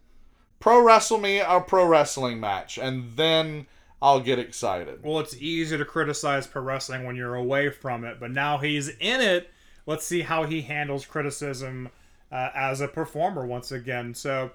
pro 0.60 0.80
wrestle 0.82 1.18
me 1.18 1.40
a 1.40 1.60
pro 1.60 1.86
wrestling 1.86 2.40
match, 2.40 2.78
and 2.78 3.16
then 3.16 3.66
I'll 4.00 4.20
get 4.20 4.38
excited. 4.38 5.02
Well, 5.02 5.18
it's 5.18 5.36
easy 5.36 5.76
to 5.76 5.84
criticize 5.84 6.46
pro 6.46 6.62
wrestling 6.62 7.04
when 7.04 7.16
you're 7.16 7.34
away 7.34 7.70
from 7.70 8.04
it, 8.04 8.18
but 8.20 8.30
now 8.30 8.58
he's 8.58 8.88
in 8.88 9.20
it. 9.20 9.50
Let's 9.86 10.04
see 10.06 10.22
how 10.22 10.44
he 10.44 10.62
handles 10.62 11.06
criticism 11.06 11.88
uh, 12.30 12.50
as 12.54 12.80
a 12.80 12.88
performer 12.88 13.46
once 13.46 13.72
again. 13.72 14.14
So, 14.14 14.50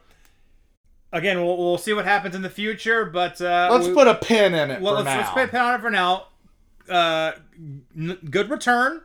again, 1.11 1.43
we'll, 1.43 1.57
we'll 1.57 1.77
see 1.77 1.93
what 1.93 2.05
happens 2.05 2.35
in 2.35 2.41
the 2.43 2.49
future, 2.49 3.03
but 3.05 3.41
uh, 3.41 3.69
Let's 3.71 3.87
we- 3.87 3.93
put 3.93 4.07
a 4.07 4.15
pin 4.15 4.53
in 4.53 4.69
it 4.71 4.81
well, 4.81 4.93
for 4.97 5.03
let's, 5.03 5.05
now. 5.05 5.17
let's 5.17 5.31
put 5.31 5.43
a 5.43 5.47
pin 5.47 5.61
on 5.61 5.73
it 5.75 5.81
for 5.81 5.89
now. 5.89 6.27
Uh, 6.87 7.31
n- 7.97 8.19
good 8.29 8.49
return, 8.49 9.01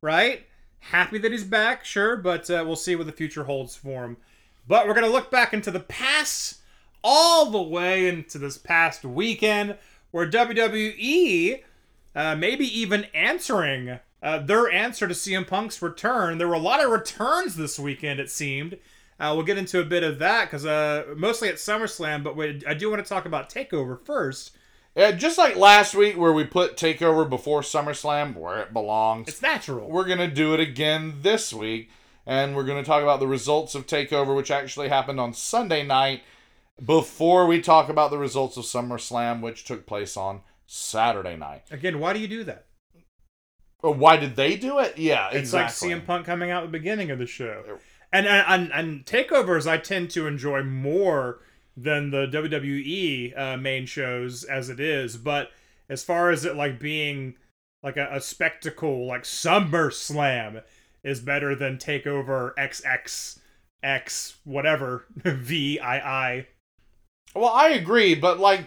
right? 0.00 0.46
Happy 0.78 1.18
that 1.18 1.32
he's 1.32 1.44
back, 1.44 1.84
sure, 1.84 2.16
but 2.16 2.48
uh, 2.50 2.62
we'll 2.66 2.76
see 2.76 2.94
what 2.96 3.06
the 3.06 3.12
future 3.12 3.44
holds 3.44 3.74
for 3.74 4.04
him. 4.04 4.16
But 4.66 4.86
we're 4.86 4.94
going 4.94 5.06
to 5.06 5.12
look 5.12 5.30
back 5.30 5.52
into 5.52 5.70
the 5.70 5.80
past, 5.80 6.60
all 7.02 7.50
the 7.50 7.62
way 7.62 8.08
into 8.08 8.38
this 8.38 8.58
past 8.58 9.04
weekend, 9.04 9.76
where 10.10 10.30
WWE, 10.30 11.62
uh, 12.14 12.36
maybe 12.36 12.66
even 12.78 13.06
answering 13.14 13.98
uh, 14.22 14.38
their 14.38 14.70
answer 14.70 15.08
to 15.08 15.14
CM 15.14 15.46
Punk's 15.46 15.82
return. 15.82 16.38
There 16.38 16.48
were 16.48 16.54
a 16.54 16.58
lot 16.58 16.82
of 16.82 16.90
returns 16.90 17.56
this 17.56 17.78
weekend, 17.78 18.20
it 18.20 18.30
seemed. 18.30 18.78
Uh, 19.18 19.32
we'll 19.34 19.44
get 19.44 19.58
into 19.58 19.80
a 19.80 19.84
bit 19.84 20.02
of 20.02 20.18
that 20.18 20.46
because 20.46 20.64
uh, 20.66 21.04
mostly 21.16 21.48
at 21.48 21.56
SummerSlam, 21.56 22.24
but 22.24 22.36
we, 22.36 22.62
I 22.66 22.74
do 22.74 22.90
want 22.90 23.04
to 23.04 23.08
talk 23.08 23.24
about 23.24 23.50
Takeover 23.50 24.04
first. 24.04 24.56
Yeah, 24.96 25.12
just 25.12 25.38
like 25.38 25.56
last 25.56 25.94
week 25.94 26.18
where 26.18 26.32
we 26.32 26.44
put 26.44 26.76
Takeover 26.76 27.28
before 27.28 27.62
SummerSlam 27.62 28.36
where 28.36 28.60
it 28.60 28.72
belongs. 28.72 29.28
It's 29.28 29.40
natural. 29.42 29.88
We're 29.88 30.04
going 30.04 30.18
to 30.18 30.28
do 30.28 30.54
it 30.54 30.60
again 30.60 31.18
this 31.22 31.52
week 31.52 31.90
and 32.26 32.54
we're 32.54 32.64
going 32.64 32.82
to 32.82 32.86
talk 32.86 33.02
about 33.02 33.20
the 33.20 33.26
results 33.26 33.74
of 33.74 33.86
Takeover 33.86 34.36
which 34.36 34.50
actually 34.50 34.88
happened 34.88 35.20
on 35.20 35.34
Sunday 35.34 35.84
night 35.84 36.22
before 36.84 37.46
we 37.46 37.60
talk 37.60 37.88
about 37.88 38.10
the 38.10 38.18
results 38.18 38.56
of 38.56 38.64
SummerSlam 38.64 39.40
which 39.40 39.64
took 39.64 39.86
place 39.86 40.16
on 40.16 40.40
Saturday 40.66 41.36
night. 41.36 41.64
Again, 41.70 41.98
why 41.98 42.12
do 42.12 42.18
you 42.18 42.28
do 42.28 42.44
that? 42.44 42.66
Oh, 43.84 43.90
why 43.90 44.16
did 44.16 44.36
they 44.36 44.56
do 44.56 44.78
it? 44.78 44.96
Yeah, 44.96 45.28
It's 45.28 45.52
exactly. 45.52 45.92
like 45.92 46.02
CM 46.02 46.06
Punk 46.06 46.26
coming 46.26 46.50
out 46.50 46.62
at 46.62 46.66
the 46.66 46.78
beginning 46.78 47.10
of 47.10 47.18
the 47.18 47.26
show. 47.26 47.78
And 48.12 48.26
and, 48.26 48.46
and, 48.46 48.72
and 48.72 49.06
takeovers 49.06 49.66
I 49.66 49.78
tend 49.78 50.10
to 50.10 50.26
enjoy 50.26 50.62
more 50.62 51.40
than 51.76 52.10
the 52.10 52.26
WWE 52.26 53.38
uh, 53.38 53.56
main 53.56 53.86
shows 53.86 54.44
as 54.44 54.68
it 54.68 54.78
is, 54.78 55.16
but 55.16 55.50
as 55.88 56.04
far 56.04 56.30
as 56.30 56.44
it 56.44 56.54
like 56.54 56.78
being 56.78 57.34
like 57.82 57.96
a, 57.96 58.08
a 58.12 58.20
spectacle 58.20 59.06
like 59.06 59.24
SummerSlam 59.24 60.62
is 61.04 61.20
better 61.20 61.54
than 61.54 61.78
Takeover 61.78 62.54
XXX 62.56 64.34
whatever 64.44 65.06
VII. 65.16 66.46
Well, 67.34 67.52
I 67.52 67.70
agree, 67.70 68.14
but 68.14 68.38
like, 68.38 68.66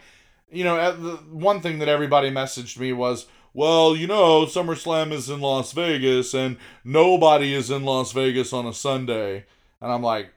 you 0.51 0.63
know, 0.63 0.91
the 0.95 1.15
one 1.29 1.61
thing 1.61 1.79
that 1.79 1.87
everybody 1.87 2.31
messaged 2.31 2.77
me 2.79 2.93
was, 2.93 3.27
well, 3.53 3.95
you 3.95 4.07
know, 4.07 4.45
SummerSlam 4.45 5.11
is 5.11 5.29
in 5.29 5.39
Las 5.39 5.71
Vegas 5.71 6.33
and 6.33 6.57
nobody 6.83 7.53
is 7.53 7.71
in 7.71 7.83
Las 7.83 8.11
Vegas 8.11 8.51
on 8.51 8.65
a 8.65 8.73
Sunday. 8.73 9.45
And 9.81 9.91
I'm 9.91 10.01
like, 10.01 10.33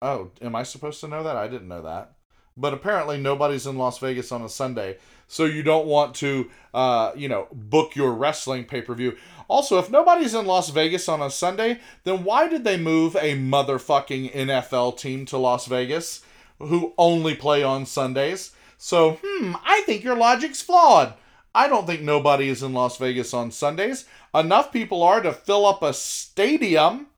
oh, 0.00 0.30
am 0.40 0.56
I 0.56 0.62
supposed 0.62 1.00
to 1.00 1.08
know 1.08 1.22
that? 1.22 1.36
I 1.36 1.48
didn't 1.48 1.68
know 1.68 1.82
that. 1.82 2.14
But 2.56 2.74
apparently 2.74 3.18
nobody's 3.18 3.66
in 3.66 3.76
Las 3.76 3.98
Vegas 3.98 4.32
on 4.32 4.42
a 4.42 4.48
Sunday. 4.48 4.98
So 5.28 5.44
you 5.44 5.62
don't 5.62 5.86
want 5.86 6.14
to, 6.16 6.50
uh, 6.74 7.12
you 7.14 7.28
know, 7.28 7.46
book 7.52 7.94
your 7.94 8.12
wrestling 8.12 8.64
pay 8.64 8.80
per 8.80 8.94
view. 8.94 9.16
Also, 9.46 9.78
if 9.78 9.90
nobody's 9.90 10.34
in 10.34 10.46
Las 10.46 10.70
Vegas 10.70 11.08
on 11.08 11.22
a 11.22 11.30
Sunday, 11.30 11.80
then 12.04 12.24
why 12.24 12.48
did 12.48 12.64
they 12.64 12.76
move 12.76 13.14
a 13.14 13.36
motherfucking 13.36 14.32
NFL 14.32 14.98
team 14.98 15.24
to 15.26 15.38
Las 15.38 15.66
Vegas 15.66 16.22
who 16.58 16.94
only 16.98 17.34
play 17.34 17.62
on 17.62 17.86
Sundays? 17.86 18.52
So, 18.78 19.18
hmm, 19.22 19.54
I 19.64 19.82
think 19.86 20.02
your 20.02 20.16
logic's 20.16 20.62
flawed. 20.62 21.14
I 21.54 21.66
don't 21.66 21.86
think 21.86 22.02
nobody 22.02 22.48
is 22.48 22.62
in 22.62 22.72
Las 22.72 22.98
Vegas 22.98 23.34
on 23.34 23.50
Sundays. 23.50 24.04
Enough 24.34 24.72
people 24.72 25.02
are 25.02 25.20
to 25.22 25.32
fill 25.32 25.66
up 25.66 25.82
a 25.82 25.92
stadium, 25.92 27.08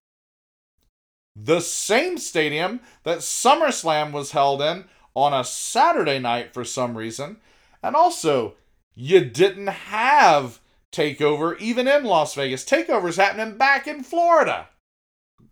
the 1.37 1.61
same 1.61 2.17
stadium 2.17 2.81
that 3.03 3.19
SummerSlam 3.19 4.13
was 4.13 4.31
held 4.31 4.63
in 4.63 4.85
on 5.15 5.35
a 5.35 5.45
Saturday 5.45 6.19
night 6.19 6.55
for 6.55 6.65
some 6.65 6.97
reason. 6.97 7.39
And 7.83 7.97
also, 7.97 8.55
you 8.95 9.25
didn't 9.25 9.69
have 9.69 10.61
Takeover 10.93 11.59
even 11.61 11.87
in 11.87 12.05
Las 12.05 12.35
Vegas. 12.35 12.65
Takeover's 12.65 13.17
happening 13.17 13.57
back 13.57 13.87
in 13.87 14.03
Florida. 14.03 14.69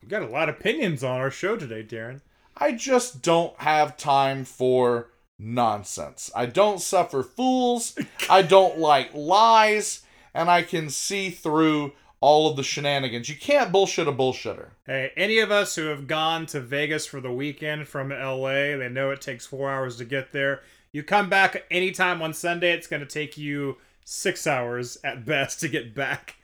We 0.03 0.09
got 0.09 0.23
a 0.23 0.27
lot 0.27 0.49
of 0.49 0.57
opinions 0.57 1.05
on 1.05 1.21
our 1.21 1.31
show 1.31 1.57
today, 1.57 1.85
Daryn. 1.85 2.21
I 2.57 2.73
just 2.73 3.23
don't 3.23 3.57
have 3.61 3.97
time 3.97 4.45
for 4.45 5.11
nonsense. 5.39 6.31
I 6.35 6.47
don't 6.47 6.81
suffer 6.81 7.23
fools. 7.23 7.97
I 8.31 8.43
don't 8.43 8.79
like 8.79 9.15
lies. 9.15 10.03
And 10.35 10.51
I 10.51 10.63
can 10.63 10.91
see 10.91 11.31
through 11.31 11.93
all 12.21 12.51
of 12.51 12.57
the 12.57 12.65
shenanigans. 12.65 13.29
You 13.29 13.37
can't 13.37 13.71
bullshit 13.71 14.09
a 14.09 14.13
bullshitter. 14.13 14.71
Hey, 14.87 15.13
any 15.17 15.39
of 15.39 15.51
us 15.53 15.77
who 15.77 15.87
have 15.87 16.09
gone 16.09 16.47
to 16.47 16.61
Vegas 16.61 17.07
for 17.07 17.21
the 17.21 17.33
weekend 17.33 17.87
from 17.87 18.11
LA, 18.11 18.77
they 18.77 18.89
know 18.89 19.11
it 19.11 19.21
takes 19.21 19.47
four 19.47 19.71
hours 19.71 19.97
to 19.99 20.05
get 20.05 20.33
there. 20.33 20.63
You 20.99 21.05
come 21.05 21.31
back 21.31 21.65
anytime 21.71 22.21
on 22.23 22.35
Sunday, 22.35 22.73
it's 22.73 22.89
going 22.89 22.99
to 22.99 23.07
take 23.07 23.39
you 23.39 23.77
six 24.05 24.49
hours 24.49 24.99
at 25.05 25.25
best 25.25 25.61
to 25.61 25.69
get 25.69 25.95
back. 25.95 26.35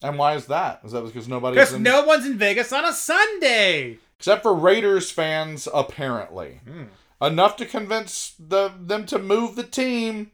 And 0.00 0.16
why 0.16 0.36
is 0.36 0.46
that? 0.46 0.80
Is 0.84 0.92
that 0.92 1.04
because 1.04 1.28
nobody's 1.28 1.56
Because 1.56 1.74
in... 1.74 1.82
no 1.82 2.02
one's 2.06 2.24
in 2.24 2.38
Vegas 2.38 2.72
on 2.72 2.86
a 2.86 2.94
Sunday. 2.94 3.98
except 4.18 4.42
for 4.42 4.54
Raiders 4.54 5.10
fans, 5.10 5.68
apparently. 5.74 6.62
Hmm. 6.66 6.84
Enough 7.20 7.56
to 7.56 7.66
convince 7.66 8.32
the 8.38 8.72
them 8.80 9.04
to 9.04 9.18
move 9.18 9.54
the 9.54 9.64
team. 9.64 10.30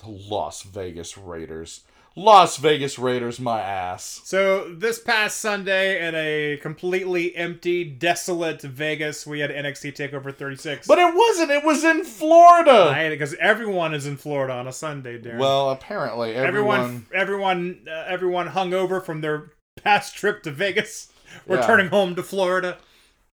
The 0.00 0.08
Las 0.08 0.62
Vegas 0.62 1.16
Raiders. 1.16 1.84
Las 2.16 2.58
Vegas 2.58 2.96
Raiders, 2.96 3.40
my 3.40 3.60
ass. 3.60 4.20
So 4.24 4.72
this 4.72 5.00
past 5.00 5.38
Sunday, 5.40 6.06
in 6.06 6.14
a 6.14 6.58
completely 6.62 7.34
empty, 7.34 7.82
desolate 7.82 8.62
Vegas, 8.62 9.26
we 9.26 9.40
had 9.40 9.50
NXT 9.50 9.96
Takeover 9.96 10.32
36. 10.32 10.86
But 10.86 10.98
it 10.98 11.12
wasn't. 11.12 11.50
It 11.50 11.64
was 11.64 11.82
in 11.82 12.04
Florida. 12.04 12.90
I 12.90 12.94
hate 12.94 13.06
it 13.08 13.18
because 13.18 13.34
everyone 13.34 13.94
is 13.94 14.06
in 14.06 14.16
Florida 14.16 14.52
on 14.52 14.68
a 14.68 14.72
Sunday, 14.72 15.20
Daryn. 15.20 15.38
Well, 15.38 15.70
apparently 15.70 16.34
everyone. 16.36 16.78
everyone, 16.80 17.06
everyone, 17.12 17.88
uh, 17.88 18.04
everyone 18.06 18.46
hung 18.46 18.72
over 18.72 19.00
from 19.00 19.20
their 19.20 19.50
past 19.82 20.14
trip 20.14 20.44
to 20.44 20.52
Vegas, 20.52 21.10
Yeah. 21.48 21.56
returning 21.56 21.88
home 21.88 22.14
to 22.14 22.22
Florida. 22.22 22.78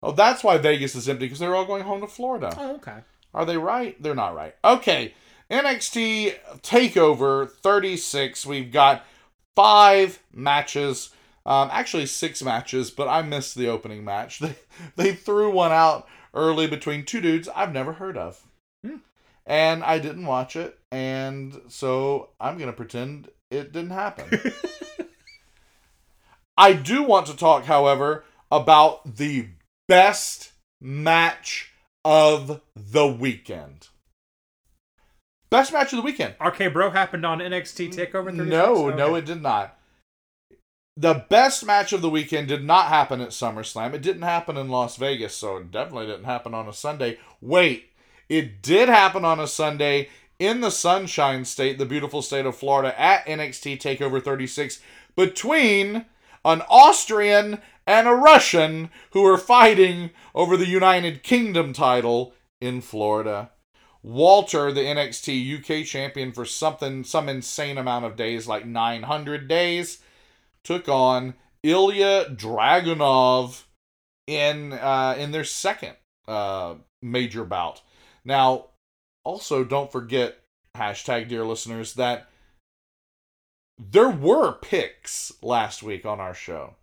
Oh, 0.02 0.14
that's 0.14 0.42
why 0.42 0.58
Vegas 0.58 0.96
is 0.96 1.10
empty 1.10 1.26
because 1.26 1.40
they're 1.40 1.54
all 1.54 1.66
going 1.66 1.84
home 1.84 2.00
to 2.00 2.08
Florida. 2.08 2.56
Oh, 2.58 2.76
okay. 2.76 3.00
Are 3.34 3.46
they 3.46 3.58
right? 3.58 4.02
They're 4.02 4.16
not 4.16 4.34
right. 4.36 4.56
Okay. 4.64 5.14
NXT 5.52 6.36
Takeover 6.62 7.50
36. 7.50 8.46
We've 8.46 8.72
got 8.72 9.04
five 9.56 10.20
matches. 10.34 11.10
Um, 11.46 11.70
actually, 11.72 12.06
six 12.06 12.44
matches, 12.44 12.92
but 12.92 13.08
I 13.08 13.24
missed 13.24 13.56
the 13.56 13.68
opening 13.68 14.04
match. 14.04 14.42
They, 14.50 14.56
they 14.96 15.14
threw 15.14 15.52
one 15.52 15.74
out 15.74 16.08
early 16.34 16.68
between 16.68 17.04
two 17.04 17.20
dudes 17.20 17.50
I've 17.54 17.74
never 17.74 17.94
heard 17.94 18.18
of. 18.18 18.46
Hmm. 18.86 18.98
And 19.46 19.84
I 19.84 20.00
didn't 20.00 20.26
watch 20.26 20.56
it. 20.56 20.78
And 20.92 21.60
so 21.68 22.30
I'm 22.40 22.58
going 22.58 22.70
to 22.70 22.76
pretend 22.76 23.30
it 23.52 23.74
didn't 23.74 23.90
happen. 23.90 24.42
I 26.58 26.74
do 26.74 27.04
want 27.04 27.28
to 27.28 27.36
talk, 27.36 27.66
however, 27.66 28.24
about 28.52 29.18
the 29.18 29.48
best 29.88 30.54
match 30.80 31.72
of 32.06 32.62
the 32.76 33.08
weekend. 33.08 33.88
Best 35.50 35.74
match 35.74 35.92
of 35.94 35.98
the 35.98 36.04
weekend. 36.04 36.36
RK 36.40 36.72
Bro 36.74 36.92
happened 36.92 37.26
on 37.26 37.40
NXT 37.40 37.94
Takeover 37.94 38.26
36. 38.26 38.50
No, 38.50 38.90
no, 38.90 39.16
it 39.16 39.26
did 39.26 39.42
not. 39.42 39.78
The 40.96 41.26
best 41.30 41.66
match 41.66 41.94
of 41.94 42.02
the 42.02 42.10
weekend 42.10 42.50
did 42.50 42.64
not 42.64 42.88
happen 42.88 43.22
at 43.22 43.30
SummerSlam. 43.30 43.94
It 43.94 44.02
didn't 44.02 44.24
happen 44.24 44.58
in 44.58 44.68
Las 44.68 44.98
Vegas, 44.98 45.34
so 45.34 45.58
it 45.58 45.72
definitely 45.72 46.08
didn't 46.08 46.26
happen 46.26 46.54
on 46.54 46.68
a 46.68 46.74
Sunday. 46.74 47.18
Wait, 47.42 47.92
it 48.28 48.62
did 48.62 48.90
happen 48.90 49.24
on 49.24 49.40
a 49.40 49.48
Sunday 49.48 50.10
in 50.40 50.62
the 50.62 50.72
Sunshine 50.72 51.46
State, 51.46 51.78
the 51.78 51.86
beautiful 51.86 52.22
state 52.22 52.46
of 52.46 52.56
Florida, 52.56 53.00
at 53.00 53.26
NXT 53.26 53.80
TakeOver 53.80 54.24
36 54.24 54.82
between 55.16 56.06
an 56.46 56.62
Austrian 56.70 57.60
and 57.88 58.08
a 58.08 58.14
Russian 58.14 58.90
who 59.12 59.24
were 59.24 59.38
fighting 59.38 60.12
over 60.36 60.56
the 60.56 60.68
United 60.68 61.24
Kingdom 61.24 61.74
title 61.74 62.34
in 62.62 62.82
Florida. 62.82 63.52
Walter, 64.02 64.72
the 64.72 64.82
NXT 64.82 65.60
UK 65.82 65.86
champion 65.86 66.32
for 66.32 66.46
something 66.46 67.04
some 67.04 67.28
insane 67.28 67.78
amount 67.78 68.06
of 68.06 68.16
days, 68.16 68.48
like 68.48 68.66
900 68.66 69.48
days, 69.48 70.00
took 70.64 70.88
on 70.88 71.34
Ilya 71.64 72.36
Dragunov 72.36 73.64
in 74.28 74.74
uh, 74.74 75.16
in 75.18 75.32
their 75.32 75.44
second 75.44 75.96
uh, 76.28 76.76
major 77.02 77.44
bout. 77.44 77.82
Now, 78.24 78.68
also 79.26 79.64
don't 79.64 79.92
forget 79.92 80.40
hashtag 80.78 81.28
dear 81.28 81.44
listeners 81.46 81.96
that 81.96 82.30
there 83.78 84.10
were 84.10 84.54
picks 84.54 85.32
last 85.42 85.84
week 85.84 86.06
on 86.06 86.20
our 86.20 86.34
show. 86.34 86.76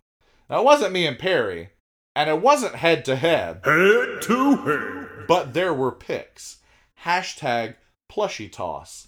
Now 0.50 0.60
it 0.60 0.64
wasn't 0.64 0.92
me 0.92 1.06
and 1.06 1.18
Perry, 1.18 1.70
and 2.14 2.28
it 2.28 2.40
wasn't 2.42 2.76
head 2.76 3.04
to 3.06 3.16
head, 3.16 3.60
Head 3.64 4.22
to 4.22 4.56
head. 4.56 5.26
but 5.28 5.54
there 5.54 5.72
were 5.74 5.92
picks. 5.92 6.58
Hashtag 7.06 7.76
plushie 8.10 8.50
toss. 8.50 9.06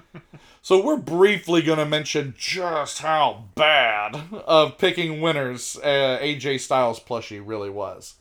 so 0.62 0.82
we're 0.82 0.96
briefly 0.96 1.60
going 1.60 1.78
to 1.78 1.84
mention 1.84 2.34
just 2.38 3.00
how 3.00 3.44
bad 3.54 4.16
of 4.46 4.78
picking 4.78 5.20
winners 5.20 5.76
uh, 5.82 6.18
AJ 6.22 6.60
Styles 6.60 6.98
plushie 6.98 7.42
really 7.44 7.68
was. 7.68 8.14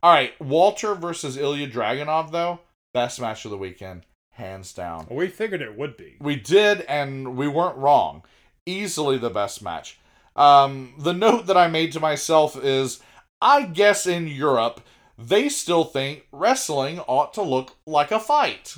All 0.00 0.12
right, 0.12 0.40
Walter 0.40 0.94
versus 0.94 1.36
Ilya 1.36 1.68
Dragunov 1.70 2.30
though, 2.30 2.60
best 2.94 3.20
match 3.20 3.44
of 3.44 3.50
the 3.50 3.58
weekend, 3.58 4.02
hands 4.30 4.72
down. 4.72 5.08
We 5.10 5.26
figured 5.26 5.60
it 5.60 5.76
would 5.76 5.96
be. 5.96 6.14
We 6.20 6.36
did, 6.36 6.82
and 6.82 7.36
we 7.36 7.48
weren't 7.48 7.76
wrong. 7.76 8.22
Easily 8.64 9.18
the 9.18 9.30
best 9.30 9.60
match. 9.60 9.98
Um, 10.36 10.94
the 10.98 11.12
note 11.12 11.46
that 11.46 11.56
I 11.56 11.66
made 11.66 11.90
to 11.92 12.00
myself 12.00 12.56
is 12.62 13.00
I 13.42 13.62
guess 13.62 14.06
in 14.06 14.28
Europe, 14.28 14.80
they 15.18 15.48
still 15.48 15.84
think 15.84 16.26
wrestling 16.32 17.00
ought 17.00 17.32
to 17.34 17.42
look 17.42 17.76
like 17.86 18.10
a 18.10 18.20
fight. 18.20 18.76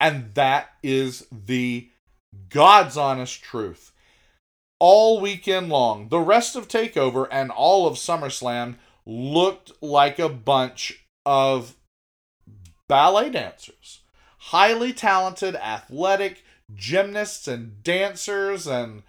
And 0.00 0.34
that 0.34 0.70
is 0.82 1.26
the 1.30 1.88
God's 2.48 2.96
honest 2.96 3.42
truth. 3.42 3.92
All 4.78 5.20
weekend 5.20 5.68
long, 5.68 6.08
the 6.08 6.18
rest 6.18 6.56
of 6.56 6.68
TakeOver 6.68 7.28
and 7.30 7.50
all 7.50 7.86
of 7.86 7.94
SummerSlam 7.94 8.76
looked 9.06 9.72
like 9.80 10.18
a 10.18 10.28
bunch 10.28 11.04
of 11.24 11.76
ballet 12.88 13.30
dancers. 13.30 14.00
Highly 14.38 14.92
talented, 14.92 15.54
athletic 15.54 16.42
gymnasts 16.74 17.46
and 17.46 17.82
dancers 17.82 18.66
and 18.66 19.02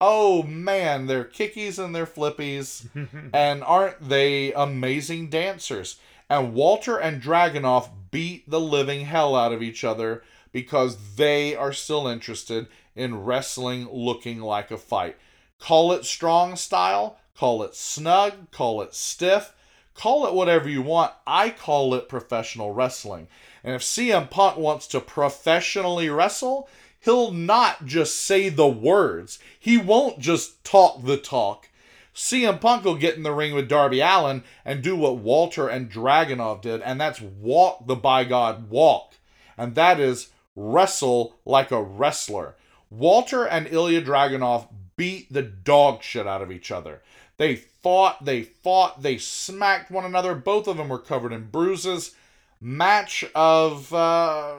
oh 0.00 0.42
man, 0.42 1.06
they're 1.06 1.24
kickies 1.24 1.78
and 1.78 1.94
they're 1.94 2.06
flippies. 2.06 2.86
and 3.34 3.62
aren't 3.62 4.08
they 4.08 4.52
amazing 4.52 5.28
dancers? 5.28 5.98
And 6.28 6.54
Walter 6.54 6.96
and 6.96 7.20
Dragunov 7.20 7.90
beat 8.10 8.48
the 8.48 8.60
living 8.60 9.04
hell 9.06 9.34
out 9.34 9.52
of 9.52 9.62
each 9.62 9.84
other 9.84 10.22
because 10.52 11.16
they 11.16 11.54
are 11.54 11.72
still 11.72 12.06
interested 12.06 12.68
in 12.94 13.24
wrestling 13.24 13.88
looking 13.90 14.40
like 14.40 14.70
a 14.70 14.78
fight. 14.78 15.16
Call 15.58 15.92
it 15.92 16.04
strong 16.04 16.56
style, 16.56 17.18
call 17.36 17.62
it 17.62 17.74
snug, 17.74 18.50
call 18.50 18.80
it 18.82 18.94
stiff, 18.94 19.54
call 19.94 20.26
it 20.26 20.34
whatever 20.34 20.68
you 20.68 20.82
want. 20.82 21.12
I 21.26 21.50
call 21.50 21.94
it 21.94 22.08
professional 22.08 22.72
wrestling. 22.72 23.28
And 23.62 23.74
if 23.74 23.82
CM 23.82 24.30
Punk 24.30 24.56
wants 24.56 24.86
to 24.88 25.00
professionally 25.00 26.08
wrestle, 26.08 26.68
he'll 27.00 27.32
not 27.32 27.86
just 27.86 28.18
say 28.18 28.48
the 28.48 28.68
words. 28.68 29.38
He 29.58 29.76
won't 29.76 30.20
just 30.20 30.62
talk 30.64 31.04
the 31.04 31.16
talk. 31.16 31.68
CM 32.14 32.60
Punk 32.60 32.84
will 32.84 32.96
get 32.96 33.16
in 33.16 33.22
the 33.22 33.32
ring 33.32 33.54
with 33.54 33.68
Darby 33.68 34.00
Allin 34.00 34.42
and 34.64 34.82
do 34.82 34.96
what 34.96 35.18
Walter 35.18 35.68
and 35.68 35.90
Dragunov 35.90 36.60
did, 36.60 36.82
and 36.82 37.00
that's 37.00 37.20
walk 37.20 37.86
the 37.86 37.96
by 37.96 38.24
God 38.24 38.68
walk. 38.68 39.14
And 39.56 39.74
that 39.74 40.00
is 40.00 40.28
wrestle 40.56 41.36
like 41.44 41.70
a 41.70 41.82
wrestler. 41.82 42.56
Walter 42.90 43.46
and 43.46 43.68
Ilya 43.68 44.02
Dragunov 44.02 44.68
beat 44.96 45.32
the 45.32 45.42
dog 45.42 46.02
shit 46.02 46.26
out 46.26 46.42
of 46.42 46.50
each 46.50 46.70
other. 46.70 47.00
They 47.36 47.56
fought, 47.56 48.24
they 48.24 48.42
fought, 48.42 49.02
they 49.02 49.16
smacked 49.16 49.90
one 49.90 50.04
another. 50.04 50.34
Both 50.34 50.66
of 50.66 50.76
them 50.76 50.88
were 50.88 50.98
covered 50.98 51.32
in 51.32 51.46
bruises. 51.46 52.14
Match 52.60 53.24
of, 53.34 53.94
uh, 53.94 54.56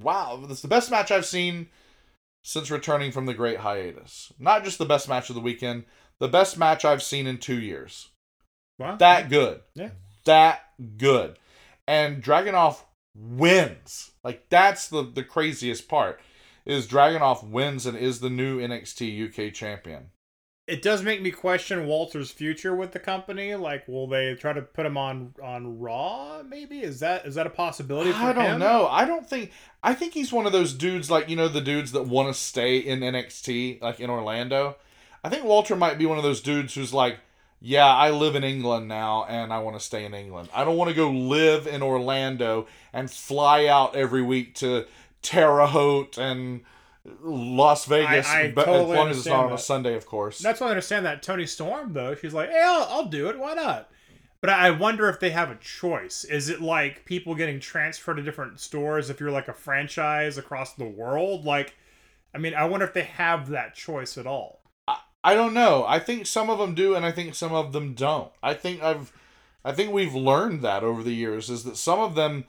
wow, 0.00 0.42
that's 0.48 0.62
the 0.62 0.68
best 0.68 0.90
match 0.90 1.12
I've 1.12 1.26
seen 1.26 1.68
since 2.46 2.70
returning 2.70 3.10
from 3.10 3.26
the 3.26 3.34
great 3.34 3.58
hiatus. 3.58 4.32
Not 4.38 4.62
just 4.62 4.78
the 4.78 4.84
best 4.84 5.08
match 5.08 5.28
of 5.28 5.34
the 5.34 5.40
weekend, 5.42 5.82
the 6.20 6.28
best 6.28 6.56
match 6.56 6.84
I've 6.84 7.02
seen 7.02 7.26
in 7.26 7.38
two 7.38 7.58
years. 7.60 8.10
Wow. 8.78 8.94
That 8.94 9.28
good. 9.28 9.62
Yeah. 9.74 9.90
That 10.26 10.60
good. 10.96 11.40
And 11.88 12.22
Dragunov 12.22 12.76
wins. 13.16 14.12
Like 14.22 14.48
that's 14.48 14.86
the 14.86 15.02
the 15.02 15.24
craziest 15.24 15.88
part. 15.88 16.20
Is 16.64 16.86
Dragunov 16.86 17.42
wins 17.42 17.84
and 17.84 17.98
is 17.98 18.20
the 18.20 18.30
new 18.30 18.60
NXT 18.60 19.48
UK 19.48 19.52
champion. 19.52 20.10
It 20.66 20.82
does 20.82 21.02
make 21.02 21.22
me 21.22 21.30
question 21.30 21.86
Walter's 21.86 22.32
future 22.32 22.74
with 22.74 22.90
the 22.90 22.98
company. 22.98 23.54
Like, 23.54 23.86
will 23.86 24.08
they 24.08 24.34
try 24.34 24.52
to 24.52 24.62
put 24.62 24.84
him 24.84 24.96
on 24.96 25.34
on 25.42 25.78
Raw? 25.78 26.42
Maybe 26.42 26.80
is 26.82 27.00
that 27.00 27.24
is 27.24 27.36
that 27.36 27.46
a 27.46 27.50
possibility? 27.50 28.10
For 28.12 28.18
I 28.18 28.32
don't 28.32 28.44
him? 28.44 28.58
know. 28.58 28.88
I 28.88 29.04
don't 29.04 29.28
think 29.28 29.52
I 29.82 29.94
think 29.94 30.14
he's 30.14 30.32
one 30.32 30.46
of 30.46 30.52
those 30.52 30.72
dudes 30.72 31.10
like 31.10 31.28
you 31.28 31.36
know 31.36 31.48
the 31.48 31.60
dudes 31.60 31.92
that 31.92 32.06
want 32.06 32.34
to 32.34 32.34
stay 32.34 32.78
in 32.78 33.00
NXT 33.00 33.80
like 33.80 34.00
in 34.00 34.10
Orlando. 34.10 34.76
I 35.22 35.28
think 35.28 35.44
Walter 35.44 35.76
might 35.76 35.98
be 35.98 36.06
one 36.06 36.18
of 36.18 36.24
those 36.24 36.40
dudes 36.40 36.74
who's 36.74 36.92
like, 36.94 37.18
yeah, 37.60 37.86
I 37.86 38.10
live 38.10 38.34
in 38.36 38.44
England 38.44 38.88
now 38.88 39.24
and 39.24 39.52
I 39.52 39.58
want 39.60 39.76
to 39.76 39.84
stay 39.84 40.04
in 40.04 40.14
England. 40.14 40.48
I 40.54 40.64
don't 40.64 40.76
want 40.76 40.88
to 40.90 40.96
go 40.96 41.10
live 41.10 41.66
in 41.66 41.82
Orlando 41.82 42.66
and 42.92 43.10
fly 43.10 43.66
out 43.66 43.96
every 43.96 44.22
week 44.22 44.54
to 44.56 44.86
Terre 45.22 45.66
Haute 45.66 46.18
and 46.18 46.62
Las 47.22 47.84
Vegas, 47.86 48.28
I 48.28 48.50
but 48.50 48.64
totally 48.64 48.92
as 48.92 48.96
long 48.98 49.08
as 49.10 49.18
it's 49.18 49.26
not 49.26 49.46
on 49.46 49.52
a. 49.52 49.58
Sunday, 49.58 49.94
of 49.94 50.06
course. 50.06 50.38
That's 50.38 50.60
why 50.60 50.68
I 50.68 50.70
understand 50.70 51.06
that 51.06 51.22
Toni 51.22 51.46
Storm 51.46 51.92
though. 51.92 52.14
She's 52.14 52.34
like, 52.34 52.50
"Hey, 52.50 52.62
I'll, 52.64 52.86
I'll 52.90 53.06
do 53.06 53.28
it. 53.28 53.38
Why 53.38 53.54
not?" 53.54 53.90
But 54.40 54.50
I 54.50 54.70
wonder 54.70 55.08
if 55.08 55.18
they 55.18 55.30
have 55.30 55.50
a 55.50 55.56
choice. 55.56 56.24
Is 56.24 56.48
it 56.48 56.60
like 56.60 57.04
people 57.04 57.34
getting 57.34 57.58
transferred 57.58 58.14
to 58.14 58.22
different 58.22 58.60
stores 58.60 59.10
if 59.10 59.18
you're 59.18 59.30
like 59.30 59.48
a 59.48 59.54
franchise 59.54 60.38
across 60.38 60.74
the 60.74 60.84
world? 60.84 61.44
Like, 61.44 61.74
I 62.34 62.38
mean, 62.38 62.54
I 62.54 62.64
wonder 62.64 62.86
if 62.86 62.92
they 62.92 63.04
have 63.04 63.48
that 63.48 63.74
choice 63.74 64.18
at 64.18 64.26
all. 64.26 64.60
I 65.26 65.34
don't 65.34 65.54
know. 65.54 65.84
I 65.84 65.98
think 65.98 66.24
some 66.24 66.48
of 66.48 66.58
them 66.58 66.76
do, 66.76 66.94
and 66.94 67.04
I 67.04 67.10
think 67.10 67.34
some 67.34 67.52
of 67.52 67.72
them 67.72 67.94
don't. 67.94 68.30
I 68.44 68.54
think 68.54 68.80
I've, 68.80 69.12
I 69.64 69.72
think 69.72 69.92
we've 69.92 70.14
learned 70.14 70.62
that 70.62 70.84
over 70.84 71.02
the 71.02 71.14
years 71.14 71.50
is 71.50 71.64
that 71.64 71.76
some 71.76 71.98
of 71.98 72.14
them, 72.14 72.44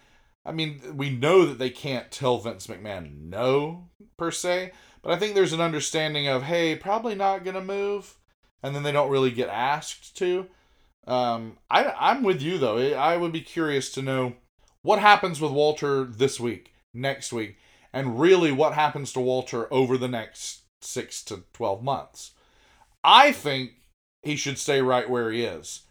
I 0.47 0.53
mean, 0.53 0.81
we 0.95 1.09
know 1.09 1.45
that 1.45 1.59
they 1.59 1.69
can't 1.69 2.09
tell 2.09 2.39
Vince 2.39 2.67
McMahon 2.67 3.23
no 3.23 3.89
per 4.17 4.31
se, 4.31 4.71
but 5.01 5.11
I 5.11 5.17
think 5.17 5.35
there's 5.35 5.51
an 5.51 5.59
understanding 5.59 6.27
of 6.27 6.43
hey, 6.43 6.75
probably 6.77 7.15
not 7.15 7.43
gonna 7.43 7.61
move, 7.61 8.17
and 8.63 8.73
then 8.73 8.83
they 8.83 8.93
don't 8.93 9.11
really 9.11 9.29
get 9.29 9.49
asked 9.49 10.15
to. 10.17 10.47
Um, 11.05 11.57
I 11.69 11.93
I'm 11.99 12.23
with 12.23 12.41
you 12.41 12.57
though. 12.57 12.77
I 12.77 13.17
would 13.17 13.33
be 13.33 13.41
curious 13.41 13.91
to 13.91 14.01
know 14.01 14.35
what 14.83 14.99
happens 14.99 15.41
with 15.41 15.51
Walter 15.51 16.05
this 16.05 16.39
week, 16.39 16.73
next 16.93 17.33
week, 17.33 17.57
and 17.91 18.19
really 18.19 18.53
what 18.53 18.73
happens 18.73 19.11
to 19.13 19.19
Walter 19.19 19.71
over 19.71 19.97
the 19.97 20.07
next 20.07 20.61
six 20.81 21.23
to 21.25 21.43
twelve 21.51 21.83
months. 21.83 22.31
I 23.03 23.33
think 23.33 23.71
he 24.23 24.37
should 24.37 24.57
stay 24.57 24.81
right 24.81 25.09
where 25.09 25.29
he 25.29 25.43
is. 25.43 25.83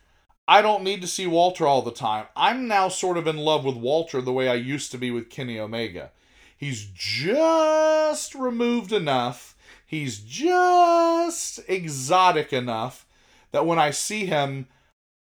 I 0.49 0.63
don't 0.63 0.85
need 0.85 1.01
to 1.01 1.09
see 1.09 1.27
Walter 1.27 1.67
all 1.67 1.83
the 1.83 1.91
time. 1.91 2.27
I'm 2.37 2.69
now 2.69 2.89
sort 2.89 3.19
of 3.19 3.27
in 3.27 3.37
love 3.37 3.65
with 3.65 3.77
Walter 3.77 4.21
the 4.21 4.33
way 4.33 4.49
I 4.49 4.55
used 4.55 4.93
to 4.93 4.99
be 4.99 5.11
with 5.11 5.31
Kenny 5.31 5.59
Omega. 5.59 6.13
He's 6.57 6.87
just 6.95 8.35
removed 8.35 8.93
enough. 8.93 9.57
He's 9.85 10.21
just 10.21 11.61
exotic 11.69 12.53
enough 12.53 13.07
that 13.53 13.67
when 13.67 13.79
I 13.79 13.91
see 13.91 14.27
him, 14.27 14.67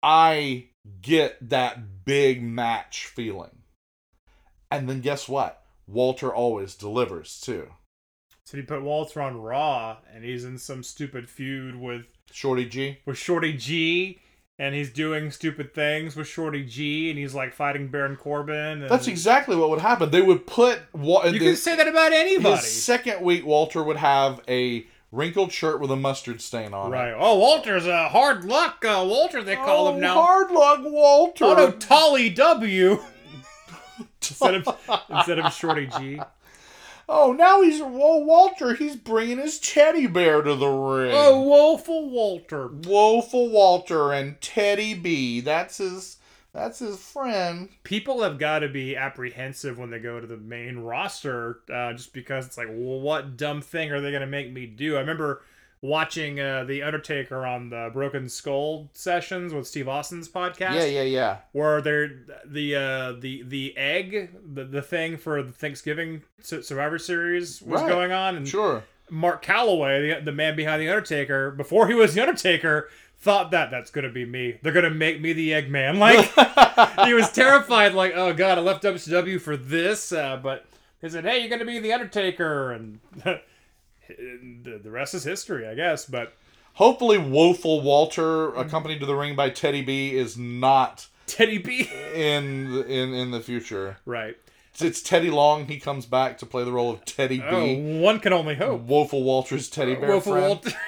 I 0.02 0.66
get 1.00 1.48
that 1.48 2.04
big 2.04 2.42
match 2.42 3.06
feeling. 3.06 3.62
And 4.70 4.88
then 4.88 5.00
guess 5.00 5.28
what? 5.28 5.64
Walter 5.86 6.32
always 6.32 6.74
delivers 6.74 7.40
too. 7.40 7.68
So 8.46 8.58
you 8.58 8.64
put 8.64 8.82
Walter 8.82 9.22
on 9.22 9.40
Raw, 9.40 9.98
and 10.12 10.22
he's 10.22 10.44
in 10.44 10.58
some 10.58 10.82
stupid 10.82 11.30
feud 11.30 11.76
with 11.76 12.04
Shorty 12.30 12.66
G. 12.66 12.98
with 13.06 13.16
Shorty 13.16 13.54
G, 13.54 14.18
and 14.58 14.74
he's 14.74 14.92
doing 14.92 15.30
stupid 15.30 15.74
things 15.74 16.14
with 16.14 16.28
Shorty 16.28 16.64
G, 16.64 17.10
and 17.10 17.18
he's 17.18 17.34
like 17.34 17.54
fighting 17.54 17.88
Baron 17.88 18.16
Corbin. 18.16 18.82
And 18.82 18.90
That's 18.90 19.08
exactly 19.08 19.56
what 19.56 19.70
would 19.70 19.80
happen. 19.80 20.10
They 20.10 20.22
would 20.22 20.46
put 20.46 20.80
Wa- 20.92 21.24
You 21.24 21.40
can 21.40 21.56
say 21.56 21.76
that 21.76 21.88
about 21.88 22.12
anybody, 22.12 22.56
his 22.56 22.84
second 22.84 23.20
week. 23.22 23.44
Walter 23.44 23.82
would 23.82 23.96
have 23.96 24.40
a 24.48 24.86
wrinkled 25.10 25.52
shirt 25.52 25.80
with 25.80 25.90
a 25.90 25.96
mustard 25.96 26.40
stain 26.40 26.74
on 26.74 26.90
right? 26.90 27.08
it. 27.08 27.12
Right. 27.12 27.20
Oh, 27.20 27.38
Walter's 27.38 27.86
a 27.86 28.08
hard 28.08 28.44
luck 28.44 28.84
uh, 28.84 29.04
Walter. 29.06 29.42
They 29.42 29.56
call 29.56 29.88
oh, 29.88 29.94
him 29.94 30.00
now. 30.00 30.14
Hard 30.14 30.50
luck, 30.50 30.80
Walter. 30.84 31.44
Oh 31.44 31.54
no, 31.54 31.70
Tolly 31.72 32.30
W 32.30 33.02
instead 34.20 34.54
of 34.54 34.68
instead 35.10 35.38
of 35.38 35.52
Shorty 35.52 35.86
G. 35.98 36.20
Oh, 37.08 37.32
now 37.32 37.62
he's 37.62 37.80
well, 37.80 38.24
Walter. 38.24 38.74
He's 38.74 38.96
bringing 38.96 39.38
his 39.38 39.58
teddy 39.58 40.06
bear 40.06 40.42
to 40.42 40.54
the 40.54 40.68
ring. 40.68 41.12
Oh, 41.14 41.42
woeful 41.42 42.08
Walter. 42.10 42.68
woeful 42.68 43.50
Walter 43.50 44.12
and 44.12 44.40
Teddy 44.40 44.94
B. 44.94 45.40
That's 45.40 45.78
his. 45.78 46.18
That's 46.52 46.78
his 46.78 46.98
friend. 47.00 47.68
People 47.82 48.22
have 48.22 48.38
got 48.38 48.60
to 48.60 48.68
be 48.68 48.96
apprehensive 48.96 49.76
when 49.76 49.90
they 49.90 49.98
go 49.98 50.20
to 50.20 50.26
the 50.26 50.36
main 50.36 50.78
roster, 50.78 51.58
uh, 51.68 51.92
just 51.94 52.12
because 52.12 52.46
it's 52.46 52.56
like, 52.56 52.68
well, 52.68 53.00
what 53.00 53.36
dumb 53.36 53.60
thing 53.60 53.90
are 53.90 54.00
they 54.00 54.12
going 54.12 54.20
to 54.20 54.26
make 54.28 54.52
me 54.52 54.64
do? 54.64 54.94
I 54.94 55.00
remember 55.00 55.42
watching 55.84 56.40
uh, 56.40 56.64
the 56.64 56.82
Undertaker 56.82 57.44
on 57.44 57.68
the 57.68 57.90
Broken 57.92 58.26
Skull 58.26 58.88
sessions 58.94 59.52
with 59.52 59.66
Steve 59.66 59.86
Austin's 59.86 60.30
podcast. 60.30 60.76
Yeah, 60.76 60.84
yeah, 60.86 61.02
yeah. 61.02 61.36
where 61.52 61.82
they're 61.82 62.10
the 62.46 62.74
uh 62.74 63.12
the 63.20 63.42
the 63.42 63.76
egg 63.76 64.30
the, 64.54 64.64
the 64.64 64.80
thing 64.80 65.18
for 65.18 65.42
the 65.42 65.52
thanksgiving 65.52 66.22
survivor 66.40 66.98
series 66.98 67.60
was 67.60 67.82
Right. 67.82 67.88
going 67.90 68.12
on 68.12 68.34
and 68.36 68.48
Sure. 68.48 68.82
mark 69.10 69.44
calaway 69.44 70.16
the, 70.18 70.24
the 70.24 70.32
man 70.32 70.56
behind 70.56 70.80
the 70.80 70.88
undertaker 70.88 71.50
before 71.50 71.86
he 71.88 71.94
was 71.94 72.14
the 72.14 72.20
undertaker 72.22 72.88
thought 73.18 73.50
that 73.50 73.70
that's 73.70 73.90
gonna 73.90 74.08
be 74.10 74.24
me 74.24 74.58
they're 74.62 74.72
gonna 74.72 74.88
make 74.90 75.20
me 75.20 75.32
the 75.34 75.50
eggman 75.50 75.98
like 76.96 77.06
he 77.06 77.12
was 77.12 77.30
terrified 77.30 77.92
like 77.94 78.12
oh 78.14 78.32
god 78.32 78.56
i 78.56 78.60
left 78.62 78.82
wcw 78.82 79.38
for 79.40 79.56
this 79.56 80.12
uh, 80.12 80.38
but 80.42 80.64
they 81.00 81.08
said 81.10 81.24
hey 81.24 81.40
you're 81.40 81.50
gonna 81.50 81.64
be 81.66 81.78
the 81.78 81.92
undertaker 81.92 82.72
and 82.72 83.00
the, 84.08 84.80
the 84.82 84.90
rest 84.90 85.14
is 85.14 85.24
history 85.24 85.66
i 85.66 85.74
guess 85.74 86.04
but 86.04 86.34
Hopefully, 86.74 87.18
woeful 87.18 87.82
Walter, 87.82 88.52
accompanied 88.56 88.98
to 88.98 89.06
the 89.06 89.14
ring 89.14 89.36
by 89.36 89.48
Teddy 89.48 89.80
B, 89.80 90.12
is 90.16 90.36
not 90.36 91.06
teddy 91.26 91.58
b 91.58 91.88
in 92.14 92.72
the, 92.72 92.84
in 92.86 93.14
in 93.14 93.30
the 93.30 93.40
future. 93.40 93.96
right 94.04 94.36
It's, 94.72 94.82
it's 94.82 95.00
Teddy 95.02 95.30
Long. 95.30 95.66
He 95.66 95.78
comes 95.78 96.04
back 96.04 96.38
to 96.38 96.46
play 96.46 96.64
the 96.64 96.72
role 96.72 96.90
of 96.90 97.04
Teddy 97.04 97.42
oh 97.46 97.64
B. 97.64 97.98
one 98.00 98.18
can 98.20 98.32
only 98.32 98.56
hope 98.56 98.82
Woeful 98.82 99.22
Walter's 99.22 99.70
teddy 99.70 99.94
bear 99.94 100.10
Woeful 100.10 100.32
friend. 100.32 100.48
Walter. 100.48 100.72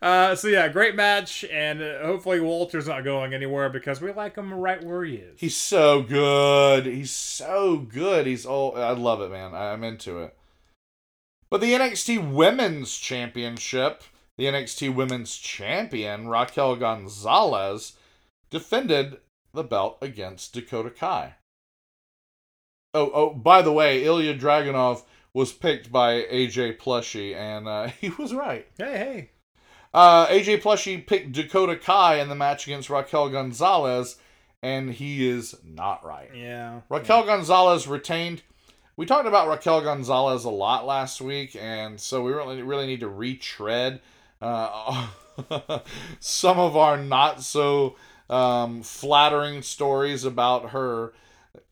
Uh, 0.00 0.36
so 0.36 0.46
yeah, 0.46 0.68
great 0.68 0.94
match, 0.94 1.44
and 1.52 1.82
uh, 1.82 2.04
hopefully 2.04 2.40
Walter's 2.40 2.86
not 2.86 3.02
going 3.02 3.34
anywhere 3.34 3.68
because 3.68 4.00
we 4.00 4.12
like 4.12 4.36
him 4.36 4.54
right 4.54 4.80
where 4.80 5.02
he 5.02 5.16
is. 5.16 5.40
He's 5.40 5.56
so 5.56 6.02
good. 6.02 6.86
He's 6.86 7.10
so 7.10 7.78
good. 7.78 8.26
He's 8.26 8.46
all. 8.46 8.76
I 8.76 8.92
love 8.92 9.20
it, 9.20 9.32
man. 9.32 9.52
I'm 9.52 9.82
into 9.82 10.20
it. 10.20 10.36
But 11.50 11.60
the 11.60 11.72
NXT 11.72 12.32
Women's 12.32 12.96
Championship, 12.96 14.04
the 14.38 14.44
NXT 14.44 14.94
Women's 14.94 15.36
Champion 15.36 16.28
Raquel 16.28 16.76
Gonzalez 16.76 17.94
defended 18.50 19.18
the 19.52 19.64
belt 19.64 19.98
against 20.00 20.54
Dakota 20.54 20.90
Kai. 20.90 21.34
Oh, 22.94 23.10
oh, 23.12 23.30
by 23.30 23.62
the 23.62 23.72
way, 23.72 24.04
Ilya 24.04 24.38
Dragunov 24.38 25.04
was 25.32 25.52
picked 25.52 25.92
by 25.92 26.22
AJ 26.22 26.78
Plushy, 26.78 27.34
and 27.34 27.68
uh, 27.68 27.86
he 28.00 28.10
was 28.10 28.32
right. 28.34 28.66
hey, 28.78 28.96
hey. 28.98 29.30
Uh, 29.92 30.26
AJ 30.28 30.62
Plushy 30.62 30.98
picked 30.98 31.32
Dakota 31.32 31.76
Kai 31.76 32.20
in 32.20 32.28
the 32.28 32.34
match 32.36 32.66
against 32.66 32.90
Raquel 32.90 33.28
Gonzalez, 33.28 34.16
and 34.62 34.90
he 34.90 35.28
is 35.28 35.56
not 35.64 36.04
right. 36.04 36.30
Yeah. 36.34 36.82
Raquel 36.88 37.24
Gonzalez 37.24 37.88
retained. 37.88 38.42
We 39.00 39.06
talked 39.06 39.26
about 39.26 39.48
Raquel 39.48 39.80
Gonzalez 39.80 40.44
a 40.44 40.50
lot 40.50 40.84
last 40.84 41.22
week, 41.22 41.56
and 41.58 41.98
so 41.98 42.22
we 42.22 42.32
really 42.32 42.60
really 42.60 42.86
need 42.86 43.00
to 43.00 43.08
retread 43.08 44.02
uh, 44.42 45.08
some 46.20 46.58
of 46.58 46.76
our 46.76 46.98
not 46.98 47.42
so 47.42 47.96
um, 48.28 48.82
flattering 48.82 49.62
stories 49.62 50.26
about 50.26 50.72
her 50.72 51.14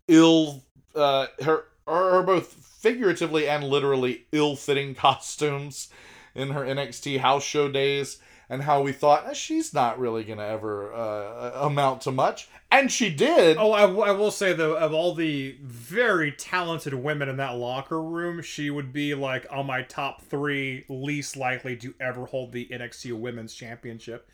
ill, 0.06 0.62
uh, 0.94 1.26
her 1.42 1.66
her 1.86 2.22
both 2.22 2.50
figuratively 2.50 3.46
and 3.46 3.62
literally 3.64 4.24
ill-fitting 4.32 4.94
costumes 4.94 5.90
in 6.34 6.52
her 6.52 6.62
NXT 6.62 7.18
house 7.18 7.44
show 7.44 7.70
days 7.70 8.16
and 8.50 8.62
how 8.62 8.80
we 8.82 8.92
thought 8.92 9.26
eh, 9.28 9.32
she's 9.32 9.74
not 9.74 9.98
really 9.98 10.24
going 10.24 10.38
to 10.38 10.44
ever 10.46 10.92
uh, 10.94 11.52
amount 11.66 12.02
to 12.02 12.12
much. 12.12 12.48
And 12.70 12.90
she 12.90 13.10
did. 13.10 13.56
Oh, 13.58 13.72
I, 13.72 13.82
w- 13.82 14.02
I 14.02 14.12
will 14.12 14.30
say 14.30 14.52
though, 14.52 14.76
of 14.76 14.92
all 14.92 15.14
the 15.14 15.58
very 15.62 16.32
talented 16.32 16.94
women 16.94 17.28
in 17.28 17.36
that 17.36 17.56
locker 17.56 18.02
room, 18.02 18.42
she 18.42 18.70
would 18.70 18.92
be 18.92 19.14
like 19.14 19.46
on 19.50 19.66
my 19.66 19.82
top 19.82 20.22
three 20.22 20.84
least 20.88 21.36
likely 21.36 21.76
to 21.76 21.94
ever 22.00 22.26
hold 22.26 22.52
the 22.52 22.66
NXT 22.70 23.12
Women's 23.18 23.54
Championship. 23.54 24.28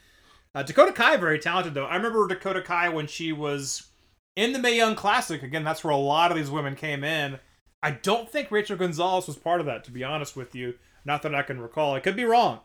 Uh, 0.55 0.63
Dakota 0.63 0.93
Kai 0.93 1.17
very 1.17 1.39
talented 1.39 1.75
though. 1.75 1.87
I 1.87 1.97
remember 1.97 2.29
Dakota 2.29 2.63
Kai 2.63 2.89
when 2.89 3.07
she 3.07 3.33
was 3.33 3.89
in 4.37 4.53
the 4.53 4.59
Mae 4.59 4.77
Young 4.77 4.95
Classic. 4.95 5.43
Again, 5.43 5.65
that's 5.65 5.83
where 5.83 5.93
a 5.93 5.97
lot 5.97 6.31
of 6.31 6.37
these 6.37 6.51
women 6.51 6.77
came 6.77 7.03
in. 7.03 7.39
I 7.83 7.91
don't 7.91 8.31
think 8.31 8.51
Rachel 8.51 8.77
Gonzalez 8.77 9.27
was 9.27 9.37
part 9.37 9.61
of 9.61 9.67
that, 9.67 9.85
to 9.85 9.91
be 9.91 10.03
honest 10.05 10.37
with 10.37 10.55
you. 10.55 10.75
Not 11.05 11.23
that 11.23 11.35
I 11.35 11.43
can 11.43 11.61
recall. 11.61 11.95
I 11.95 12.01
could 12.01 12.17
be 12.17 12.25
wrong. 12.25 12.61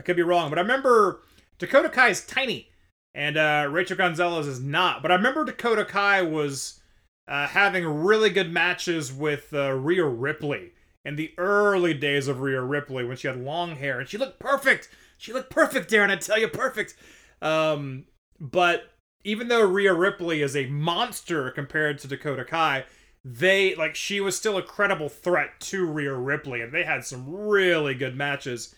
I 0.00 0.02
could 0.02 0.16
be 0.16 0.22
wrong, 0.22 0.48
but 0.48 0.58
I 0.58 0.62
remember 0.62 1.20
Dakota 1.58 1.90
Kai 1.90 2.08
is 2.08 2.24
tiny, 2.24 2.70
and 3.14 3.36
uh, 3.36 3.68
Rachel 3.70 3.98
Gonzalez 3.98 4.46
is 4.46 4.58
not. 4.58 5.02
But 5.02 5.12
I 5.12 5.14
remember 5.14 5.44
Dakota 5.44 5.84
Kai 5.84 6.22
was 6.22 6.80
uh, 7.28 7.46
having 7.46 7.84
really 7.84 8.30
good 8.30 8.50
matches 8.50 9.12
with 9.12 9.52
uh, 9.52 9.72
Rhea 9.72 10.06
Ripley 10.06 10.72
in 11.04 11.16
the 11.16 11.34
early 11.36 11.92
days 11.92 12.28
of 12.28 12.40
Rhea 12.40 12.62
Ripley 12.62 13.04
when 13.04 13.18
she 13.18 13.28
had 13.28 13.38
long 13.38 13.76
hair, 13.76 14.00
and 14.00 14.08
she 14.08 14.16
looked 14.16 14.38
perfect. 14.38 14.88
She 15.18 15.34
looked 15.34 15.50
perfect, 15.50 15.90
Daryn. 15.90 16.10
I 16.10 16.16
tell 16.16 16.38
you, 16.38 16.48
perfect. 16.48 16.96
Um, 17.42 18.06
but 18.40 18.84
even 19.22 19.48
though 19.48 19.68
Rhea 19.68 19.92
Ripley 19.92 20.40
is 20.40 20.56
a 20.56 20.64
monster 20.64 21.50
compared 21.50 21.98
to 21.98 22.08
Dakota 22.08 22.46
Kai, 22.46 22.84
they 23.22 23.74
like 23.74 23.94
she 23.94 24.18
was 24.18 24.34
still 24.34 24.56
a 24.56 24.62
credible 24.62 25.10
threat 25.10 25.60
to 25.60 25.84
Rhea 25.84 26.14
Ripley, 26.14 26.62
and 26.62 26.72
they 26.72 26.84
had 26.84 27.04
some 27.04 27.30
really 27.30 27.94
good 27.94 28.16
matches. 28.16 28.74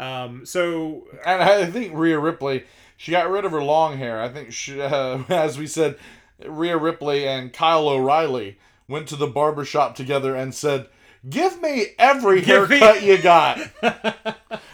Um, 0.00 0.46
so 0.46 1.06
And 1.26 1.42
I 1.42 1.66
think 1.70 1.92
Rhea 1.94 2.18
Ripley, 2.18 2.64
she 2.96 3.12
got 3.12 3.30
rid 3.30 3.44
of 3.44 3.52
her 3.52 3.62
long 3.62 3.98
hair. 3.98 4.20
I 4.20 4.28
think, 4.28 4.52
she, 4.52 4.80
uh, 4.80 5.22
as 5.28 5.58
we 5.58 5.66
said, 5.66 5.96
Rhea 6.44 6.76
Ripley 6.76 7.28
and 7.28 7.52
Kyle 7.52 7.88
O'Reilly 7.88 8.58
went 8.88 9.06
to 9.08 9.16
the 9.16 9.26
barber 9.26 9.64
shop 9.64 9.94
together 9.94 10.34
and 10.34 10.54
said, 10.54 10.88
Give 11.28 11.60
me 11.60 11.88
every 11.98 12.40
Give 12.40 12.70
me- 12.70 12.78
haircut 12.78 13.02
you 13.02 13.18
got. 13.18 13.60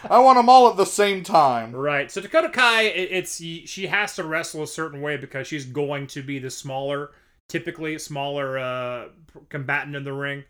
I 0.09 0.19
want 0.19 0.37
them 0.37 0.47
all 0.47 0.69
at 0.69 0.77
the 0.77 0.85
same 0.85 1.21
time. 1.23 1.75
Right. 1.75 2.09
So 2.09 2.21
Dakota 2.21 2.47
Kai, 2.49 2.83
it's 2.83 3.35
she 3.35 3.87
has 3.87 4.15
to 4.15 4.23
wrestle 4.23 4.63
a 4.63 4.67
certain 4.67 5.01
way 5.01 5.17
because 5.17 5.45
she's 5.45 5.65
going 5.65 6.07
to 6.07 6.23
be 6.23 6.39
the 6.39 6.49
smaller, 6.49 7.11
typically 7.49 7.99
smaller 7.99 8.57
uh, 8.57 9.07
combatant 9.49 9.97
in 9.97 10.05
the 10.05 10.13
ring. 10.13 10.45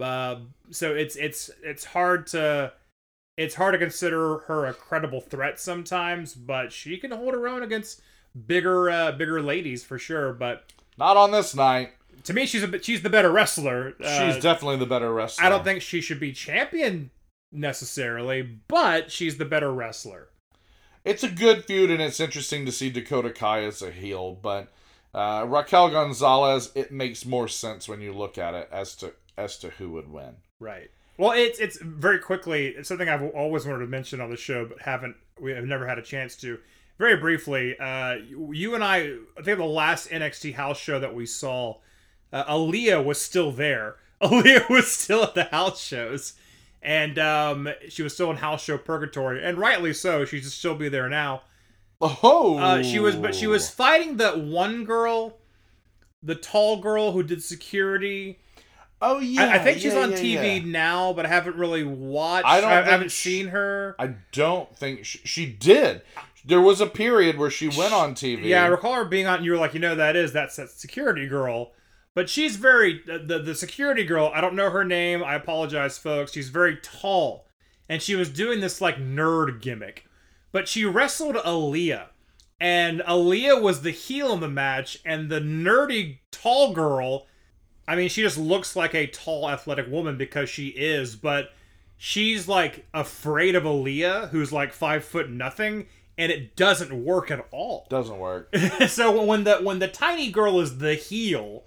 Uh, 0.00 0.40
so 0.70 0.92
it's 0.96 1.14
it's 1.14 1.48
it's 1.62 1.84
hard 1.84 2.26
to 2.28 2.72
it's 3.40 3.54
hard 3.54 3.72
to 3.74 3.78
consider 3.78 4.38
her 4.46 4.66
a 4.66 4.74
credible 4.74 5.20
threat 5.20 5.58
sometimes, 5.58 6.34
but 6.34 6.72
she 6.72 6.98
can 6.98 7.10
hold 7.10 7.34
her 7.34 7.48
own 7.48 7.62
against 7.62 8.02
bigger 8.46 8.90
uh, 8.90 9.12
bigger 9.12 9.42
ladies 9.42 9.82
for 9.84 9.98
sure. 9.98 10.32
But 10.32 10.72
Not 10.98 11.16
on 11.16 11.30
this 11.30 11.54
night. 11.54 11.92
to 12.24 12.32
me, 12.34 12.46
she's 12.46 12.62
a 12.62 12.82
she's 12.82 13.02
the 13.02 13.10
better 13.10 13.30
wrestler. 13.30 13.94
Uh, 14.02 14.32
She's 14.32 14.42
definitely 14.42 14.76
the 14.76 14.86
better 14.86 15.12
wrestler. 15.12 15.44
I 15.44 15.48
don't 15.48 15.64
think 15.64 15.82
she 15.82 16.00
should 16.00 16.20
be 16.20 16.32
champion 16.32 17.10
necessarily, 17.52 18.42
but 18.68 19.10
she's 19.10 19.36
the 19.38 19.44
better 19.44 19.72
wrestler. 19.72 20.28
it's 21.04 21.22
a 21.24 21.28
good 21.28 21.64
feud, 21.64 21.90
and 21.90 22.00
it's 22.02 22.20
interesting 22.20 22.66
to 22.66 22.72
see 22.72 22.90
Dakota 22.90 23.30
Kai 23.30 23.62
as 23.64 23.82
a 23.82 23.90
heel. 23.90 24.38
But 24.40 24.68
uh, 25.14 25.44
Raquel 25.48 25.90
Gonzalez, 25.90 26.70
it 26.74 26.92
makes 26.92 27.24
more 27.24 27.48
sense 27.48 27.88
when 27.88 28.00
you 28.00 28.12
look 28.12 28.38
at 28.38 28.54
it 28.54 28.68
as 28.70 28.94
to 28.96 29.14
as 29.36 29.58
to 29.58 29.70
who 29.70 29.90
would 29.92 30.10
win. 30.12 30.36
Right. 30.58 30.90
Well, 31.20 31.32
it's 31.32 31.58
it's 31.58 31.78
very 31.82 32.18
quickly 32.18 32.68
it's 32.68 32.88
something 32.88 33.06
I've 33.06 33.22
always 33.34 33.66
wanted 33.66 33.80
to 33.80 33.86
mention 33.86 34.22
on 34.22 34.30
the 34.30 34.38
show, 34.38 34.64
but 34.64 34.80
haven't 34.80 35.16
we 35.38 35.52
have 35.52 35.66
never 35.66 35.86
had 35.86 35.98
a 35.98 36.02
chance 36.02 36.34
to. 36.36 36.58
Very 36.98 37.18
briefly, 37.18 37.78
uh, 37.78 38.14
you 38.30 38.74
and 38.74 38.82
I, 38.82 39.16
I 39.38 39.42
think 39.42 39.58
the 39.58 39.64
last 39.64 40.08
NXT 40.08 40.54
house 40.54 40.78
show 40.78 40.98
that 40.98 41.14
we 41.14 41.26
saw, 41.26 41.76
uh, 42.32 42.44
Aliyah 42.44 43.04
was 43.04 43.20
still 43.20 43.52
there. 43.52 43.96
Aliyah 44.22 44.70
was 44.70 44.90
still 44.90 45.22
at 45.22 45.34
the 45.34 45.44
house 45.44 45.82
shows, 45.82 46.34
and 46.80 47.18
um, 47.18 47.68
she 47.90 48.02
was 48.02 48.14
still 48.14 48.30
in 48.30 48.38
house 48.38 48.64
show 48.64 48.78
purgatory, 48.78 49.44
and 49.44 49.58
rightly 49.58 49.92
so. 49.92 50.24
She 50.24 50.40
should 50.40 50.50
still 50.50 50.74
be 50.74 50.88
there 50.88 51.10
now. 51.10 51.42
Oh, 52.00 52.56
Uh, 52.56 52.82
she 52.82 52.98
was, 52.98 53.14
but 53.16 53.34
she 53.34 53.46
was 53.46 53.68
fighting 53.68 54.16
that 54.16 54.40
one 54.40 54.84
girl, 54.84 55.36
the 56.22 56.34
tall 56.34 56.78
girl 56.80 57.12
who 57.12 57.22
did 57.22 57.42
security. 57.42 58.38
Oh 59.02 59.18
yeah, 59.18 59.46
I, 59.46 59.54
I 59.54 59.58
think 59.60 59.78
she's 59.78 59.94
on 59.94 60.10
yeah, 60.10 60.16
TV 60.16 60.60
yeah. 60.60 60.70
now, 60.70 61.12
but 61.12 61.24
I 61.24 61.28
haven't 61.28 61.56
really 61.56 61.84
watched. 61.84 62.46
I 62.46 62.60
don't 62.60 62.70
I 62.70 62.82
haven't 62.82 63.10
she- 63.10 63.30
seen 63.30 63.48
her. 63.48 63.96
I 63.98 64.14
don't 64.32 64.74
think 64.76 65.04
she, 65.04 65.18
she 65.24 65.46
did. 65.46 66.02
There 66.44 66.60
was 66.60 66.80
a 66.80 66.86
period 66.86 67.38
where 67.38 67.50
she 67.50 67.68
went 67.68 67.92
on 67.92 68.14
TV. 68.14 68.44
Yeah, 68.44 68.64
I 68.64 68.66
recall 68.66 68.94
her 68.94 69.04
being 69.04 69.26
on. 69.26 69.44
You 69.44 69.52
were 69.52 69.58
like, 69.58 69.74
you 69.74 69.80
know, 69.80 69.94
that 69.94 70.16
is 70.16 70.32
that's 70.32 70.56
that 70.56 70.70
security 70.70 71.28
girl. 71.28 71.72
But 72.14 72.28
she's 72.28 72.56
very 72.56 73.02
the, 73.06 73.18
the 73.18 73.38
the 73.38 73.54
security 73.54 74.04
girl. 74.04 74.30
I 74.34 74.40
don't 74.40 74.54
know 74.54 74.70
her 74.70 74.84
name. 74.84 75.22
I 75.22 75.34
apologize, 75.34 75.96
folks. 75.96 76.32
She's 76.32 76.48
very 76.48 76.76
tall, 76.76 77.46
and 77.88 78.02
she 78.02 78.16
was 78.16 78.28
doing 78.28 78.60
this 78.60 78.80
like 78.80 78.96
nerd 78.96 79.62
gimmick. 79.62 80.06
But 80.52 80.68
she 80.68 80.84
wrestled 80.84 81.36
Aliyah, 81.36 82.08
and 82.58 83.00
Aliyah 83.00 83.62
was 83.62 83.82
the 83.82 83.92
heel 83.92 84.32
in 84.32 84.40
the 84.40 84.48
match, 84.48 84.98
and 85.04 85.30
the 85.30 85.40
nerdy 85.40 86.18
tall 86.30 86.74
girl. 86.74 87.26
I 87.90 87.96
mean, 87.96 88.08
she 88.08 88.22
just 88.22 88.38
looks 88.38 88.76
like 88.76 88.94
a 88.94 89.08
tall, 89.08 89.50
athletic 89.50 89.90
woman 89.90 90.16
because 90.16 90.48
she 90.48 90.68
is, 90.68 91.16
but 91.16 91.52
she's 91.98 92.46
like 92.46 92.86
afraid 92.94 93.56
of 93.56 93.64
Aliyah, 93.64 94.28
who's 94.28 94.52
like 94.52 94.72
five 94.72 95.04
foot 95.04 95.28
nothing, 95.28 95.88
and 96.16 96.30
it 96.30 96.54
doesn't 96.54 97.04
work 97.04 97.32
at 97.32 97.44
all. 97.50 97.86
doesn't 97.90 98.20
work. 98.20 98.54
so 98.86 99.24
when 99.24 99.42
the 99.42 99.56
when 99.56 99.80
the 99.80 99.88
tiny 99.88 100.30
girl 100.30 100.60
is 100.60 100.78
the 100.78 100.94
heel, 100.94 101.64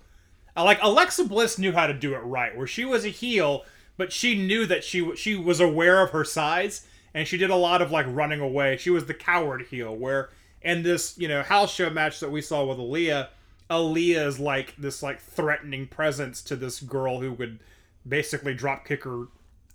like 0.56 0.80
Alexa 0.82 1.26
Bliss 1.26 1.60
knew 1.60 1.74
how 1.74 1.88
to 1.88 1.94
do 1.94 2.16
it 2.16 2.20
right, 2.20 2.56
where 2.56 2.68
she 2.68 2.86
was 2.86 3.04
a 3.04 3.10
heel, 3.10 3.66
but 3.98 4.14
she 4.14 4.34
knew 4.34 4.66
that 4.66 4.86
she 4.86 5.14
she 5.18 5.36
was 5.36 5.60
aware 5.60 6.02
of 6.02 6.12
her 6.12 6.24
size, 6.24 6.88
and 7.14 7.28
she 7.28 7.36
did 7.36 7.50
a 7.50 7.56
lot 7.58 7.82
of 7.82 7.92
like 7.92 8.06
running 8.08 8.40
away. 8.40 8.78
She 8.78 8.90
was 8.90 9.08
the 9.08 9.14
coward 9.14 9.64
heel, 9.64 9.94
where 9.94 10.30
in 10.62 10.84
this 10.84 11.18
you 11.18 11.28
know 11.28 11.44
house 11.44 11.74
show 11.74 11.90
match 11.90 12.22
that 12.22 12.32
we 12.32 12.40
saw 12.40 12.64
with 12.64 12.78
Aliyah, 12.78 13.28
Aliyah 13.74 14.28
is 14.28 14.40
like 14.40 14.76
this 14.78 15.02
like 15.02 15.20
threatening 15.20 15.88
presence 15.88 16.42
to 16.44 16.56
this 16.56 16.80
girl 16.80 17.20
who 17.20 17.34
would 17.34 17.60
basically 18.08 18.54
drop 18.54 18.86
kick 18.86 19.04
her 19.04 19.26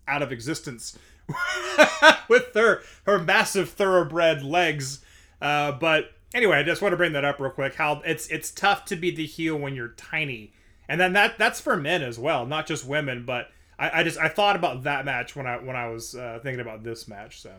out 0.07 0.23
of 0.23 0.33
existence 0.33 0.99
with 2.29 2.55
her 2.55 2.83
her 3.05 3.19
massive 3.19 3.71
thoroughbred 3.71 4.43
legs. 4.43 5.01
Uh, 5.41 5.73
but 5.73 6.13
anyway, 6.35 6.59
I 6.59 6.63
just 6.63 6.81
want 6.81 6.93
to 6.93 6.97
bring 6.97 7.13
that 7.13 7.25
up 7.25 7.41
real 7.41 7.51
quick. 7.51 7.75
How 7.75 8.01
it's 8.05 8.29
it's 8.29 8.51
tough 8.51 8.85
to 8.87 8.97
be 8.97 9.11
the 9.11 9.27
heel 9.27 9.57
when 9.57 9.75
you're 9.75 9.89
tiny, 9.89 10.53
and 10.89 11.01
then 11.01 11.13
that 11.15 11.39
that's 11.39 11.61
for 11.61 11.77
men 11.77 12.03
as 12.03 12.19
well, 12.19 12.47
not 12.47 12.67
just 12.67 12.87
women. 12.87 13.25
But 13.25 13.51
I, 13.79 14.01
I 14.01 14.03
just 14.05 14.19
I 14.19 14.29
thought 14.29 14.57
about 14.57 14.85
that 14.85 15.05
match 15.05 15.37
when 15.37 15.47
I 15.47 15.57
when 15.59 15.77
I 15.77 15.89
was 15.89 16.15
uh, 16.15 16.41
thinking 16.43 16.61
about 16.61 16.83
this 16.83 17.09
match. 17.09 17.41
So 17.41 17.53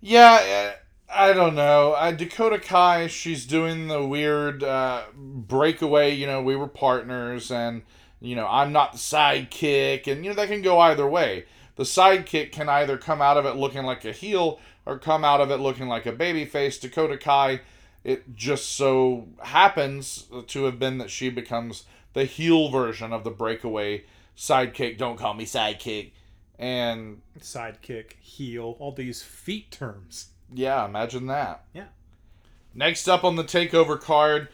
Yeah, 0.00 0.72
uh, 0.72 0.76
I 1.12 1.32
don't 1.32 1.54
know. 1.54 1.92
Uh, 1.92 2.12
Dakota 2.12 2.58
Kai, 2.58 3.08
she's 3.08 3.44
doing 3.44 3.88
the 3.88 4.04
weird 4.04 4.62
uh, 4.62 5.04
breakaway. 5.14 6.14
You 6.14 6.26
know, 6.26 6.42
we 6.42 6.56
were 6.56 6.68
partners, 6.68 7.50
and 7.50 7.82
you 8.20 8.36
know, 8.36 8.46
I'm 8.46 8.72
not 8.72 8.92
the 8.92 8.98
sidekick, 8.98 10.06
and 10.06 10.24
you 10.24 10.30
know 10.30 10.36
that 10.36 10.48
can 10.48 10.62
go 10.62 10.78
either 10.78 11.06
way. 11.06 11.46
The 11.76 11.82
sidekick 11.84 12.52
can 12.52 12.68
either 12.68 12.96
come 12.96 13.20
out 13.20 13.36
of 13.36 13.46
it 13.46 13.56
looking 13.56 13.84
like 13.84 14.04
a 14.04 14.12
heel, 14.12 14.60
or 14.86 14.98
come 14.98 15.24
out 15.24 15.40
of 15.40 15.50
it 15.50 15.56
looking 15.58 15.88
like 15.88 16.06
a 16.06 16.12
babyface. 16.12 16.80
Dakota 16.80 17.18
Kai, 17.18 17.60
it 18.04 18.36
just 18.36 18.70
so 18.76 19.28
happens 19.42 20.26
to 20.46 20.64
have 20.64 20.78
been 20.78 20.98
that 20.98 21.10
she 21.10 21.28
becomes 21.28 21.84
the 22.12 22.24
heel 22.24 22.68
version 22.68 23.12
of 23.12 23.24
the 23.24 23.30
breakaway 23.30 24.04
sidekick. 24.36 24.98
Don't 24.98 25.16
call 25.16 25.34
me 25.34 25.44
sidekick. 25.44 26.12
And 26.58 27.22
Sidekick, 27.38 28.12
heel, 28.20 28.76
all 28.78 28.92
these 28.92 29.22
feet 29.22 29.70
terms. 29.70 30.28
Yeah, 30.52 30.84
imagine 30.84 31.26
that. 31.26 31.64
Yeah. 31.72 31.86
Next 32.74 33.08
up 33.08 33.24
on 33.24 33.36
the 33.36 33.44
takeover 33.44 34.00
card, 34.00 34.48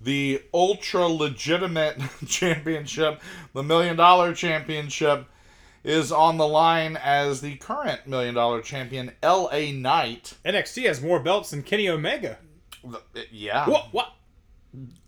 the 0.00 0.42
ultra 0.52 1.06
legitimate 1.06 1.98
championship, 2.26 3.20
the 3.52 3.62
million 3.62 3.96
dollar 3.96 4.34
championship, 4.34 5.26
is 5.84 6.12
on 6.12 6.36
the 6.36 6.46
line 6.46 6.96
as 6.96 7.40
the 7.40 7.56
current 7.56 8.06
million 8.06 8.34
dollar 8.34 8.60
champion, 8.60 9.12
LA 9.22 9.72
Knight. 9.72 10.34
NXT 10.44 10.86
has 10.86 11.00
more 11.02 11.20
belts 11.20 11.50
than 11.50 11.62
Kenny 11.62 11.88
Omega. 11.88 12.38
Yeah. 13.30 13.68
What? 13.68 13.92
What? 13.92 14.12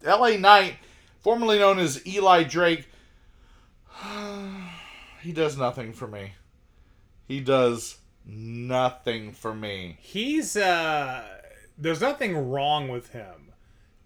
LA 0.05 0.37
Knight, 0.37 0.75
formerly 1.21 1.59
known 1.59 1.79
as 1.79 2.07
Eli 2.07 2.45
Drake, 2.45 2.89
he 5.23 5.33
does 5.33 5.57
nothing 5.57 5.93
for 5.93 6.07
me. 6.07 6.33
He 7.27 7.41
does 7.41 7.99
nothing 8.27 9.33
for 9.33 9.55
me. 9.55 9.99
He's 10.01 10.57
uh 10.57 11.25
there's 11.77 12.01
nothing 12.01 12.51
wrong 12.51 12.89
with 12.89 13.11
him, 13.11 13.53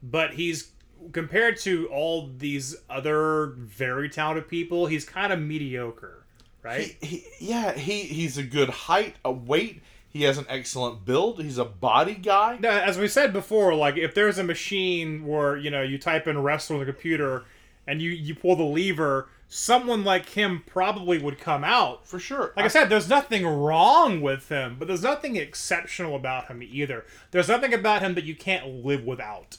but 0.02 0.34
he's 0.34 0.72
compared 1.12 1.58
to 1.58 1.86
all 1.88 2.30
these 2.38 2.76
other 2.88 3.46
very 3.56 4.08
talented 4.08 4.48
people, 4.48 4.86
he's 4.86 5.04
kind 5.04 5.32
of 5.32 5.40
mediocre, 5.40 6.24
right? 6.62 6.96
He, 7.00 7.24
he, 7.38 7.50
yeah, 7.50 7.72
he, 7.72 8.02
he's 8.02 8.38
a 8.38 8.42
good 8.42 8.68
height, 8.68 9.16
a 9.24 9.32
weight. 9.32 9.82
He 10.10 10.22
has 10.22 10.38
an 10.38 10.46
excellent 10.48 11.04
build. 11.04 11.42
He's 11.42 11.58
a 11.58 11.64
body 11.64 12.14
guy. 12.14 12.58
No, 12.60 12.70
as 12.70 12.98
we 12.98 13.08
said 13.08 13.32
before, 13.32 13.74
like 13.74 13.96
if 13.96 14.14
there's 14.14 14.38
a 14.38 14.44
machine 14.44 15.26
where 15.26 15.56
you 15.56 15.70
know 15.70 15.82
you 15.82 15.98
type 15.98 16.26
in 16.26 16.42
wrestle 16.42 16.76
on 16.76 16.80
the 16.80 16.90
computer 16.90 17.44
and 17.86 18.00
you 18.00 18.10
you 18.10 18.34
pull 18.34 18.56
the 18.56 18.64
lever, 18.64 19.28
someone 19.48 20.04
like 20.04 20.28
him 20.30 20.62
probably 20.66 21.18
would 21.18 21.38
come 21.38 21.64
out. 21.64 22.06
For 22.06 22.18
sure. 22.18 22.52
Like 22.56 22.66
I 22.66 22.68
said, 22.68 22.88
there's 22.90 23.08
nothing 23.08 23.46
wrong 23.46 24.20
with 24.20 24.48
him, 24.50 24.76
but 24.78 24.86
there's 24.88 25.02
nothing 25.02 25.36
exceptional 25.36 26.14
about 26.14 26.48
him 26.48 26.62
either. 26.62 27.04
There's 27.30 27.48
nothing 27.48 27.72
about 27.72 28.02
him 28.02 28.14
that 28.14 28.24
you 28.24 28.34
can't 28.36 28.84
live 28.84 29.04
without. 29.04 29.56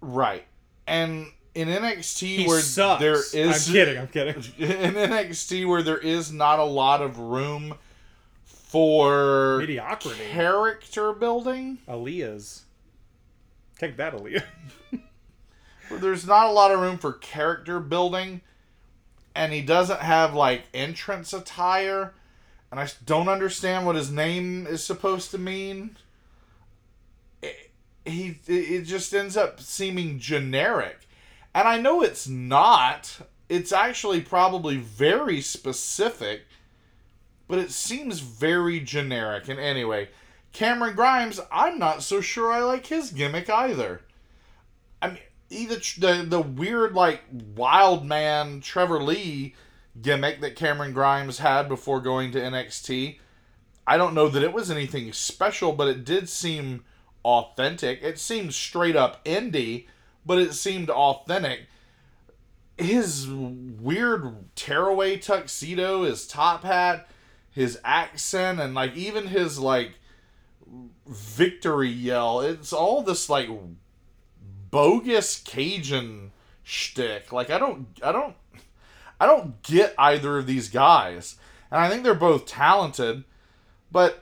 right. 0.00 0.44
And 0.86 1.28
in 1.54 1.68
NXT 1.68 2.26
He 2.38 2.46
where 2.46 2.60
sucks. 2.60 3.00
there 3.00 3.14
is 3.32 3.68
I'm 3.68 3.72
kidding. 3.72 3.98
I'm 3.98 4.08
kidding. 4.08 4.34
in 4.58 4.94
NXT 4.94 5.66
where 5.68 5.82
there 5.82 5.98
is 5.98 6.32
not 6.32 6.58
a 6.58 6.64
lot 6.64 7.00
of 7.00 7.18
room 7.18 7.74
for 8.44 9.58
Mediocrity. 9.60 10.18
character 10.30 11.12
building. 11.12 11.78
Aliyah's. 11.88 12.64
Take 13.78 13.96
that, 13.98 14.14
Aliyah. 14.14 14.42
there's 15.90 16.26
not 16.26 16.46
a 16.46 16.52
lot 16.52 16.70
of 16.70 16.80
room 16.80 16.98
for 16.98 17.12
character 17.12 17.80
building 17.80 18.40
and 19.34 19.52
he 19.52 19.62
doesn't 19.62 20.00
have 20.00 20.34
like 20.34 20.64
entrance 20.72 21.32
attire 21.32 22.14
and 22.70 22.80
I 22.80 22.88
don't 23.04 23.28
understand 23.28 23.86
what 23.86 23.96
his 23.96 24.10
name 24.10 24.66
is 24.66 24.82
supposed 24.82 25.30
to 25.30 25.38
mean. 25.38 25.96
It, 27.40 27.70
he 28.04 28.38
it 28.46 28.82
just 28.82 29.14
ends 29.14 29.36
up 29.36 29.60
seeming 29.60 30.18
generic 30.18 31.06
and 31.54 31.68
i 31.68 31.78
know 31.78 32.02
it's 32.02 32.28
not. 32.28 33.20
It's 33.48 33.72
actually 33.72 34.22
probably 34.22 34.76
very 34.76 35.40
specific 35.40 36.46
but 37.46 37.58
it 37.58 37.70
seems 37.70 38.20
very 38.20 38.80
generic. 38.80 39.48
And 39.48 39.60
anyway 39.60 40.08
cameron 40.52 40.94
grimes 40.94 41.40
i'm 41.50 41.78
not 41.78 42.02
so 42.02 42.20
sure 42.20 42.52
i 42.52 42.60
like 42.60 42.86
his 42.86 43.10
gimmick 43.10 43.50
either. 43.50 44.00
I 45.02 45.08
mean, 45.08 45.18
either 45.54 45.76
the 45.98 46.24
the 46.26 46.40
weird 46.40 46.94
like 46.94 47.22
wild 47.30 48.04
man 48.04 48.60
Trevor 48.60 49.02
Lee 49.02 49.54
gimmick 50.00 50.40
that 50.40 50.56
Cameron 50.56 50.92
Grimes 50.92 51.38
had 51.38 51.68
before 51.68 52.00
going 52.00 52.32
to 52.32 52.40
NXT. 52.40 53.18
I 53.86 53.96
don't 53.96 54.14
know 54.14 54.28
that 54.28 54.42
it 54.42 54.52
was 54.52 54.70
anything 54.70 55.12
special, 55.12 55.72
but 55.72 55.88
it 55.88 56.04
did 56.04 56.28
seem 56.28 56.84
authentic. 57.24 58.02
It 58.02 58.18
seemed 58.18 58.54
straight 58.54 58.96
up 58.96 59.24
indie, 59.24 59.86
but 60.24 60.38
it 60.38 60.54
seemed 60.54 60.90
authentic. 60.90 61.66
His 62.76 63.28
weird 63.28 64.54
tearaway 64.56 65.18
tuxedo, 65.18 66.02
his 66.02 66.26
top 66.26 66.64
hat, 66.64 67.08
his 67.50 67.78
accent, 67.84 68.58
and 68.58 68.74
like 68.74 68.96
even 68.96 69.28
his 69.28 69.58
like 69.58 69.94
victory 71.06 71.90
yell. 71.90 72.40
It's 72.40 72.72
all 72.72 73.02
this 73.02 73.28
like 73.28 73.48
bogus 74.74 75.40
Cajun 75.40 76.32
shtick. 76.64 77.32
Like 77.32 77.48
I 77.48 77.58
don't, 77.58 77.86
I 78.02 78.10
don't, 78.10 78.34
I 79.20 79.26
don't 79.26 79.62
get 79.62 79.94
either 79.96 80.38
of 80.38 80.46
these 80.46 80.68
guys, 80.68 81.36
and 81.70 81.80
I 81.80 81.88
think 81.88 82.02
they're 82.02 82.14
both 82.14 82.46
talented, 82.46 83.24
but. 83.90 84.20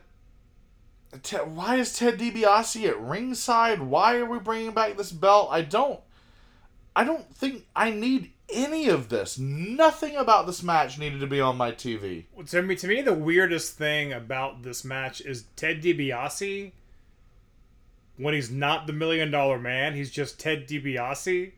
Te- 1.22 1.36
why 1.36 1.76
is 1.76 1.94
Ted 1.94 2.18
DiBiase 2.18 2.88
at 2.88 2.98
ringside? 2.98 3.82
Why 3.82 4.16
are 4.16 4.24
we 4.24 4.38
bringing 4.38 4.70
back 4.70 4.96
this 4.96 5.12
belt? 5.12 5.48
I 5.50 5.60
don't. 5.60 6.00
I 6.96 7.04
don't 7.04 7.34
think 7.34 7.66
I 7.76 7.90
need 7.90 8.32
any 8.50 8.88
of 8.88 9.10
this. 9.10 9.38
Nothing 9.38 10.16
about 10.16 10.46
this 10.46 10.62
match 10.62 10.98
needed 10.98 11.20
to 11.20 11.26
be 11.26 11.38
on 11.38 11.58
my 11.58 11.70
TV. 11.70 12.24
to 12.46 12.62
me, 12.62 12.76
to 12.76 12.88
me, 12.88 13.02
the 13.02 13.12
weirdest 13.12 13.76
thing 13.76 14.14
about 14.14 14.62
this 14.62 14.86
match 14.86 15.20
is 15.20 15.44
Ted 15.54 15.82
DiBiase. 15.82 16.72
When 18.22 18.34
he's 18.34 18.50
not 18.50 18.86
the 18.86 18.92
million 18.92 19.30
dollar 19.30 19.58
man, 19.58 19.94
he's 19.94 20.10
just 20.10 20.38
Ted 20.40 20.66
DiBiase. 20.68 21.52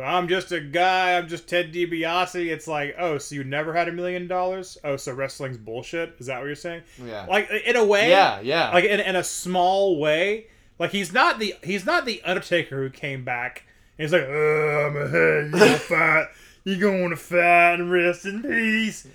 I'm 0.00 0.28
just 0.28 0.50
a 0.52 0.60
guy. 0.60 1.16
I'm 1.18 1.28
just 1.28 1.48
Ted 1.48 1.72
DiBiase. 1.74 2.46
It's 2.50 2.66
like, 2.68 2.94
oh, 2.98 3.18
so 3.18 3.34
you 3.34 3.44
never 3.44 3.72
had 3.74 3.88
a 3.88 3.92
million 3.92 4.28
dollars? 4.28 4.78
Oh, 4.84 4.96
so 4.96 5.12
wrestling's 5.12 5.58
bullshit? 5.58 6.14
Is 6.18 6.26
that 6.26 6.38
what 6.38 6.46
you're 6.46 6.54
saying? 6.54 6.82
Yeah. 7.04 7.26
Like 7.26 7.50
in 7.66 7.76
a 7.76 7.84
way, 7.84 8.08
Yeah, 8.10 8.40
yeah. 8.40 8.70
like 8.70 8.84
in, 8.84 9.00
in 9.00 9.16
a 9.16 9.24
small 9.24 9.98
way. 9.98 10.46
Like 10.78 10.92
he's 10.92 11.12
not 11.12 11.38
the 11.38 11.54
he's 11.62 11.84
not 11.84 12.06
the 12.06 12.22
Undertaker 12.24 12.76
who 12.82 12.88
came 12.90 13.24
back 13.24 13.64
and 13.98 14.04
he's 14.04 14.12
like, 14.12 14.26
oh, 14.26 14.86
I'm 14.88 14.96
ahead. 14.96 15.44
You 15.46 15.50
gonna 15.58 15.78
fight? 15.78 16.26
You 16.64 16.76
going 16.78 17.10
to 17.10 17.16
fight 17.16 17.74
and 17.80 17.90
rest 17.90 18.24
in 18.24 18.42
peace? 18.42 19.06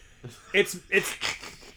It's 0.54 0.78
it's 0.92 1.14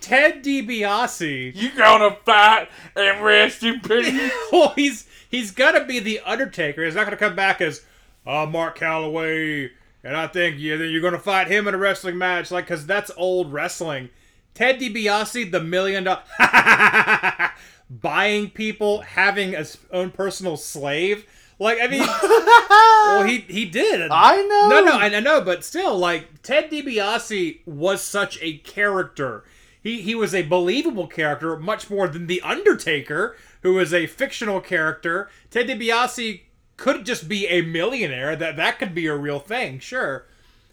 Ted 0.02 0.44
DiBiase. 0.44 1.54
you 1.54 1.70
gonna 1.76 2.16
fight 2.24 2.68
and 2.96 3.22
rest 3.24 3.62
in 3.62 3.80
peace? 3.88 4.30
well, 4.52 4.72
he's 4.76 5.07
he's 5.28 5.50
gonna 5.50 5.84
be 5.84 5.98
the 5.98 6.20
Undertaker. 6.20 6.84
He's 6.84 6.94
not 6.94 7.04
gonna 7.04 7.16
come 7.16 7.36
back 7.36 7.60
as 7.60 7.84
uh, 8.26 8.46
Mark 8.46 8.78
Calaway, 8.78 9.70
and 10.04 10.16
I 10.16 10.26
think 10.26 10.58
you 10.58 10.76
you're 10.76 11.02
gonna 11.02 11.18
fight 11.18 11.48
him 11.48 11.68
in 11.68 11.74
a 11.74 11.78
wrestling 11.78 12.18
match, 12.18 12.50
like 12.50 12.64
because 12.66 12.86
that's 12.86 13.10
old 13.16 13.52
wrestling. 13.52 14.10
Ted 14.54 14.80
DiBiase, 14.80 15.50
the 15.52 15.60
million 15.60 16.04
dollar 16.04 16.22
buying 17.90 18.50
people, 18.50 19.00
having 19.02 19.54
a 19.54 19.58
s- 19.58 19.78
own 19.92 20.10
personal 20.10 20.56
slave. 20.56 21.24
Like 21.60 21.78
I 21.80 21.86
mean, 21.88 22.00
well 22.20 23.24
he 23.24 23.38
he 23.52 23.64
did. 23.64 24.10
I 24.12 24.36
know. 24.42 24.68
No, 24.68 24.84
no, 24.84 24.98
I 24.98 25.06
I 25.06 25.20
know, 25.20 25.40
but 25.40 25.64
still, 25.64 25.96
like 25.98 26.42
Ted 26.42 26.70
DiBiase 26.70 27.60
was 27.66 28.00
such 28.02 28.38
a 28.40 28.58
character. 28.58 29.44
He 29.82 30.00
he 30.02 30.14
was 30.14 30.34
a 30.34 30.42
believable 30.42 31.06
character, 31.08 31.56
much 31.56 31.90
more 31.90 32.06
than 32.08 32.26
the 32.28 32.40
Undertaker, 32.42 33.36
who 33.62 33.78
is 33.78 33.92
a 33.92 34.06
fictional 34.06 34.60
character. 34.60 35.28
Ted 35.50 35.68
DiBiase 35.68 36.42
could 36.76 37.04
just 37.04 37.28
be 37.28 37.46
a 37.46 37.62
millionaire. 37.62 38.36
That 38.36 38.56
that 38.56 38.78
could 38.78 38.94
be 38.94 39.06
a 39.06 39.16
real 39.16 39.40
thing, 39.40 39.78
sure. 39.78 40.26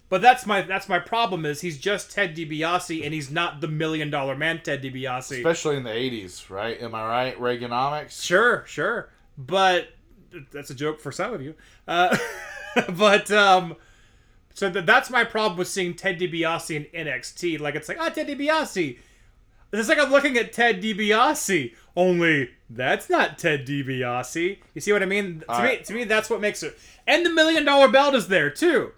But 0.07 0.21
that's 0.21 0.45
my 0.45 0.61
that's 0.61 0.87
my 0.87 0.99
problem 0.99 1.45
is 1.45 1.61
he's 1.61 1.79
just 1.79 2.11
Ted 2.11 2.35
DiBiase 2.35 3.03
and 3.03 3.13
he's 3.13 3.31
not 3.31 3.59
the 3.59 3.67
million 3.67 4.09
dollar 4.09 4.35
man 4.35 4.61
Ted 4.63 4.83
DiBiase. 4.83 5.37
Especially 5.37 5.77
in 5.77 5.83
the 5.83 5.89
80s, 5.89 6.49
right? 6.49 6.79
Am 6.81 6.93
I 6.93 7.07
right? 7.07 7.39
Reaganomics? 7.39 8.23
Sure, 8.23 8.63
sure. 8.67 9.09
But 9.37 9.89
that's 10.51 10.69
a 10.69 10.75
joke 10.75 10.99
for 11.01 11.11
some 11.11 11.33
of 11.33 11.41
you. 11.41 11.55
Uh, 11.87 12.15
but 12.89 13.31
um, 13.31 13.75
so 14.53 14.71
th- 14.71 14.85
that's 14.85 15.09
my 15.09 15.23
problem 15.23 15.57
with 15.57 15.67
seeing 15.67 15.95
Ted 15.95 16.19
DiBiase 16.19 16.75
in 16.93 17.05
NXT. 17.07 17.59
Like 17.59 17.75
it's 17.75 17.89
like, 17.89 17.97
oh, 17.99 18.09
Ted 18.09 18.27
DiBiase. 18.27 18.97
It's 19.71 19.89
like 19.89 19.99
I'm 19.99 20.11
looking 20.11 20.37
at 20.37 20.53
Ted 20.53 20.81
DiBiase. 20.81 21.73
Only 21.95 22.51
that's 22.69 23.09
not 23.09 23.37
Ted 23.37 23.65
DiBiase. 23.65 24.57
You 24.73 24.81
see 24.81 24.91
what 24.93 25.03
I 25.03 25.05
mean? 25.05 25.43
To 25.49 25.63
me, 25.63 25.77
to 25.77 25.93
me, 25.93 26.03
that's 26.03 26.29
what 26.29 26.41
makes 26.41 26.63
it. 26.63 26.77
And 27.07 27.25
the 27.25 27.29
million 27.29 27.65
dollar 27.65 27.87
belt 27.87 28.15
is 28.15 28.27
there 28.27 28.49
too. 28.49 28.91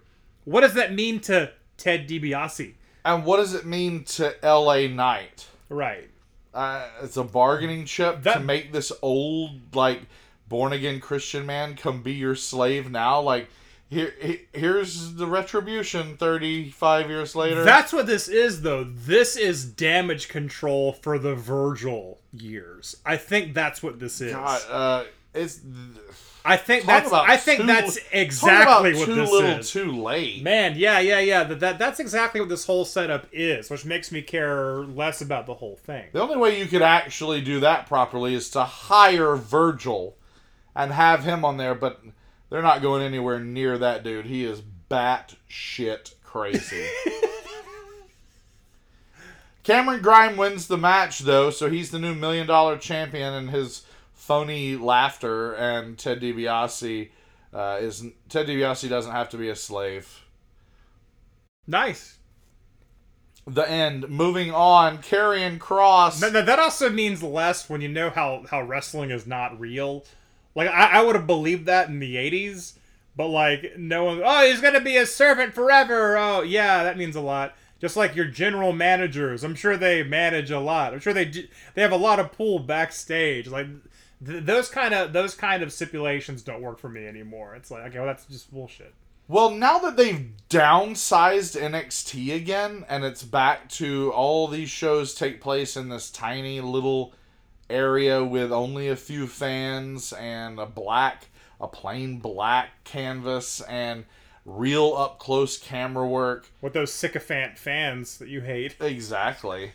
What 0.44 0.62
does 0.62 0.74
that 0.74 0.94
mean 0.94 1.20
to 1.20 1.52
Ted 1.76 2.08
DiBiase? 2.08 2.74
And 3.04 3.24
what 3.24 3.38
does 3.38 3.54
it 3.54 3.64
mean 3.64 4.04
to 4.04 4.34
LA 4.42 4.86
Knight? 4.86 5.46
Right. 5.68 6.10
Uh, 6.52 6.88
it's 7.02 7.16
a 7.16 7.24
bargaining 7.24 7.84
chip 7.84 8.22
to 8.22 8.40
make 8.40 8.72
this 8.72 8.90
old, 9.02 9.74
like, 9.74 10.02
born 10.48 10.72
again 10.72 11.00
Christian 11.00 11.46
man 11.46 11.76
come 11.76 12.02
be 12.02 12.14
your 12.14 12.34
slave 12.34 12.90
now. 12.90 13.20
Like, 13.20 13.48
Here, 13.90 14.12
he- 14.20 14.42
here's 14.52 15.14
the 15.14 15.26
retribution 15.26 16.16
35 16.18 17.08
years 17.08 17.34
later. 17.34 17.64
That's 17.64 17.92
what 17.92 18.06
this 18.06 18.28
is, 18.28 18.60
though. 18.62 18.84
This 18.84 19.36
is 19.36 19.64
damage 19.64 20.28
control 20.28 20.92
for 20.92 21.18
the 21.18 21.34
Virgil 21.34 22.18
years. 22.32 22.96
I 23.06 23.16
think 23.16 23.54
that's 23.54 23.82
what 23.82 23.98
this 23.98 24.20
is. 24.20 24.32
God, 24.32 24.60
uh, 24.70 25.04
it's 25.32 25.60
I 26.44 26.56
think 26.56 26.84
that's. 26.86 27.12
I 27.12 27.36
think 27.36 27.60
too- 27.62 27.66
that's 27.66 27.98
exactly 28.12 28.94
what 28.94 29.06
too 29.06 29.14
this 29.14 29.30
little, 29.30 29.50
is. 29.60 29.70
too 29.70 29.92
late. 30.02 30.42
Man, 30.42 30.74
yeah, 30.76 30.98
yeah, 30.98 31.18
yeah. 31.20 31.44
That, 31.44 31.60
that 31.60 31.78
that's 31.78 31.98
exactly 32.00 32.40
what 32.40 32.48
this 32.48 32.66
whole 32.66 32.84
setup 32.84 33.26
is, 33.32 33.70
which 33.70 33.84
makes 33.84 34.12
me 34.12 34.20
care 34.22 34.78
less 34.84 35.20
about 35.20 35.46
the 35.46 35.54
whole 35.54 35.76
thing. 35.76 36.06
The 36.12 36.20
only 36.22 36.36
way 36.36 36.58
you 36.58 36.66
could 36.66 36.82
actually 36.82 37.40
do 37.40 37.60
that 37.60 37.86
properly 37.86 38.34
is 38.34 38.50
to 38.50 38.64
hire 38.64 39.34
Virgil 39.36 40.14
and 40.76 40.92
have 40.92 41.24
him 41.24 41.44
on 41.44 41.56
there, 41.56 41.74
but 41.74 42.00
they're 42.50 42.62
not 42.62 42.82
going 42.82 43.02
anywhere 43.02 43.40
near 43.40 43.76
that 43.78 44.02
dude. 44.02 44.26
He 44.26 44.44
is 44.44 44.60
bat 44.60 45.34
shit 45.48 46.14
crazy. 46.24 46.86
Cameron 49.64 50.00
Grimes 50.00 50.38
wins 50.38 50.66
the 50.66 50.78
match 50.78 51.20
though, 51.20 51.50
so 51.50 51.68
he's 51.68 51.90
the 51.90 51.98
new 51.98 52.14
million 52.14 52.46
dollar 52.46 52.78
champion, 52.78 53.34
and 53.34 53.50
his 53.50 53.82
phony 54.14 54.76
laughter 54.76 55.52
and 55.54 55.98
Ted 55.98 56.20
DiBiase 56.20 57.10
uh, 57.52 57.78
is 57.80 58.04
Ted 58.28 58.46
DiBiase 58.46 58.88
doesn't 58.88 59.12
have 59.12 59.28
to 59.30 59.36
be 59.36 59.48
a 59.50 59.56
slave. 59.56 60.24
Nice. 61.66 62.16
The 63.46 63.68
end. 63.70 64.08
Moving 64.08 64.50
on, 64.52 64.98
Karrion 64.98 65.58
Kross. 65.58 66.20
That, 66.20 66.32
that- 66.34 66.46
that 66.46 66.58
also 66.58 66.90
means 66.90 67.22
less 67.22 67.68
when 67.68 67.80
you 67.80 67.88
know 67.88 68.10
how, 68.10 68.44
how 68.50 68.62
wrestling 68.62 69.10
is 69.10 69.26
not 69.26 69.58
real. 69.58 70.04
Like, 70.58 70.70
I, 70.70 70.98
I 70.98 71.02
would 71.02 71.14
have 71.14 71.28
believed 71.28 71.66
that 71.66 71.88
in 71.88 72.00
the 72.00 72.16
80s, 72.16 72.72
but, 73.14 73.28
like, 73.28 73.78
no 73.78 74.02
one, 74.02 74.22
oh, 74.24 74.44
he's 74.44 74.60
to 74.60 74.80
be 74.80 74.96
a 74.96 75.06
servant 75.06 75.54
forever. 75.54 76.18
Oh, 76.18 76.42
yeah, 76.42 76.82
that 76.82 76.98
means 76.98 77.14
a 77.14 77.20
lot. 77.20 77.54
Just 77.80 77.96
like 77.96 78.16
your 78.16 78.24
general 78.24 78.72
managers. 78.72 79.44
I'm 79.44 79.54
sure 79.54 79.76
they 79.76 80.02
manage 80.02 80.50
a 80.50 80.58
lot. 80.58 80.92
I'm 80.92 80.98
sure 80.98 81.12
they 81.12 81.26
do, 81.26 81.44
they 81.74 81.82
have 81.82 81.92
a 81.92 81.96
lot 81.96 82.18
of 82.18 82.32
pull 82.32 82.58
backstage. 82.58 83.46
Like, 83.46 83.68
th- 84.26 84.44
those 84.44 84.68
kind 84.68 84.92
of 84.92 85.12
those 85.12 85.36
kind 85.36 85.62
of 85.62 85.72
stipulations 85.72 86.42
don't 86.42 86.60
work 86.60 86.80
for 86.80 86.88
me 86.88 87.06
anymore. 87.06 87.54
It's 87.54 87.70
like, 87.70 87.84
okay, 87.86 87.98
well, 87.98 88.08
that's 88.08 88.26
just 88.26 88.52
bullshit. 88.52 88.92
Well, 89.28 89.50
now 89.50 89.78
that 89.78 89.96
they've 89.96 90.32
downsized 90.50 91.60
NXT 91.60 92.34
again 92.34 92.84
and 92.88 93.04
it's 93.04 93.22
back 93.22 93.68
to 93.68 94.10
all 94.10 94.48
these 94.48 94.70
shows 94.70 95.14
take 95.14 95.40
place 95.40 95.76
in 95.76 95.88
this 95.88 96.10
tiny 96.10 96.60
little 96.60 97.12
area 97.70 98.24
with 98.24 98.52
only 98.52 98.88
a 98.88 98.96
few 98.96 99.26
fans 99.26 100.12
and 100.12 100.58
a 100.58 100.66
black, 100.66 101.26
a 101.60 101.68
plain 101.68 102.18
black 102.18 102.84
canvas 102.84 103.60
and 103.62 104.04
real 104.44 104.94
up 104.96 105.18
close 105.18 105.58
camera 105.58 106.06
work. 106.06 106.48
With 106.60 106.72
those 106.72 106.92
sycophant 106.92 107.58
fans 107.58 108.18
that 108.18 108.28
you 108.28 108.40
hate. 108.40 108.76
Exactly. 108.80 109.72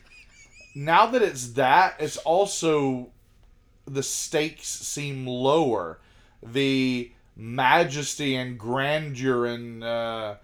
Now 0.76 1.06
that 1.08 1.22
it's 1.22 1.54
that, 1.54 1.96
it's 2.00 2.18
also 2.18 3.10
the 3.86 4.02
stakes 4.02 4.68
seem 4.68 5.28
lower. 5.28 6.00
The 6.42 7.12
majesty 7.36 8.36
and 8.36 8.58
grandeur 8.58 9.46
and 9.46 9.84
uh, 9.84 10.36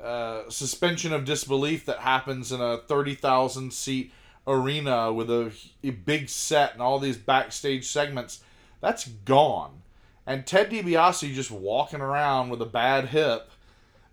uh, 0.00 0.48
suspension 0.48 1.12
of 1.12 1.24
disbelief 1.24 1.84
that 1.86 1.98
happens 1.98 2.50
in 2.50 2.60
a 2.60 2.78
30,000 2.78 3.72
seat 3.72 4.12
arena 4.46 5.12
with 5.12 5.30
a, 5.30 5.52
a 5.82 5.90
big 5.90 6.28
set 6.28 6.72
and 6.72 6.82
all 6.82 6.98
these 6.98 7.16
backstage 7.16 7.86
segments, 7.86 8.40
that's 8.80 9.06
gone. 9.06 9.82
And 10.26 10.46
Ted 10.46 10.70
DiBiase 10.70 11.34
just 11.34 11.50
walking 11.50 12.00
around 12.00 12.48
with 12.50 12.62
a 12.62 12.66
bad 12.66 13.06
hip. 13.08 13.50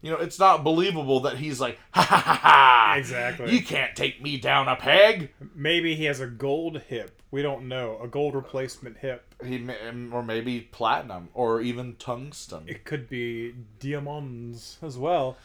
You 0.01 0.11
know, 0.11 0.17
it's 0.17 0.39
not 0.39 0.63
believable 0.63 1.21
that 1.21 1.37
he's 1.37 1.61
like, 1.61 1.77
ha 1.91 2.01
ha 2.01 2.17
ha 2.17 2.35
ha. 2.35 2.95
Exactly. 2.97 3.53
You 3.53 3.61
can't 3.61 3.95
take 3.95 4.21
me 4.21 4.37
down 4.37 4.67
a 4.67 4.75
peg. 4.75 5.31
Maybe 5.55 5.95
he 5.95 6.05
has 6.05 6.19
a 6.19 6.27
gold 6.27 6.81
hip. 6.87 7.21
We 7.29 7.41
don't 7.41 7.67
know. 7.67 7.97
A 8.03 8.07
gold 8.07 8.35
replacement 8.35 8.97
hip. 8.97 9.33
He 9.45 9.57
may, 9.57 9.75
mm, 9.75 10.11
or 10.11 10.23
maybe 10.23 10.59
platinum 10.59 11.29
or 11.33 11.61
even 11.61 11.95
tungsten. 11.95 12.63
It 12.67 12.83
could 12.83 13.07
be 13.07 13.55
diamonds 13.79 14.77
as 14.81 14.97
well. 14.97 15.37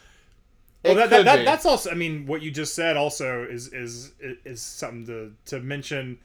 Well, 0.86 0.94
that, 0.96 1.10
that, 1.10 1.24
that, 1.24 1.44
that's 1.44 1.66
also. 1.66 1.90
I 1.90 1.94
mean, 1.94 2.26
what 2.26 2.42
you 2.42 2.50
just 2.50 2.74
said 2.74 2.96
also 2.96 3.44
is 3.44 3.72
is 3.72 4.12
is 4.20 4.62
something 4.62 5.06
to 5.06 5.32
to 5.46 5.60
mention. 5.60 6.18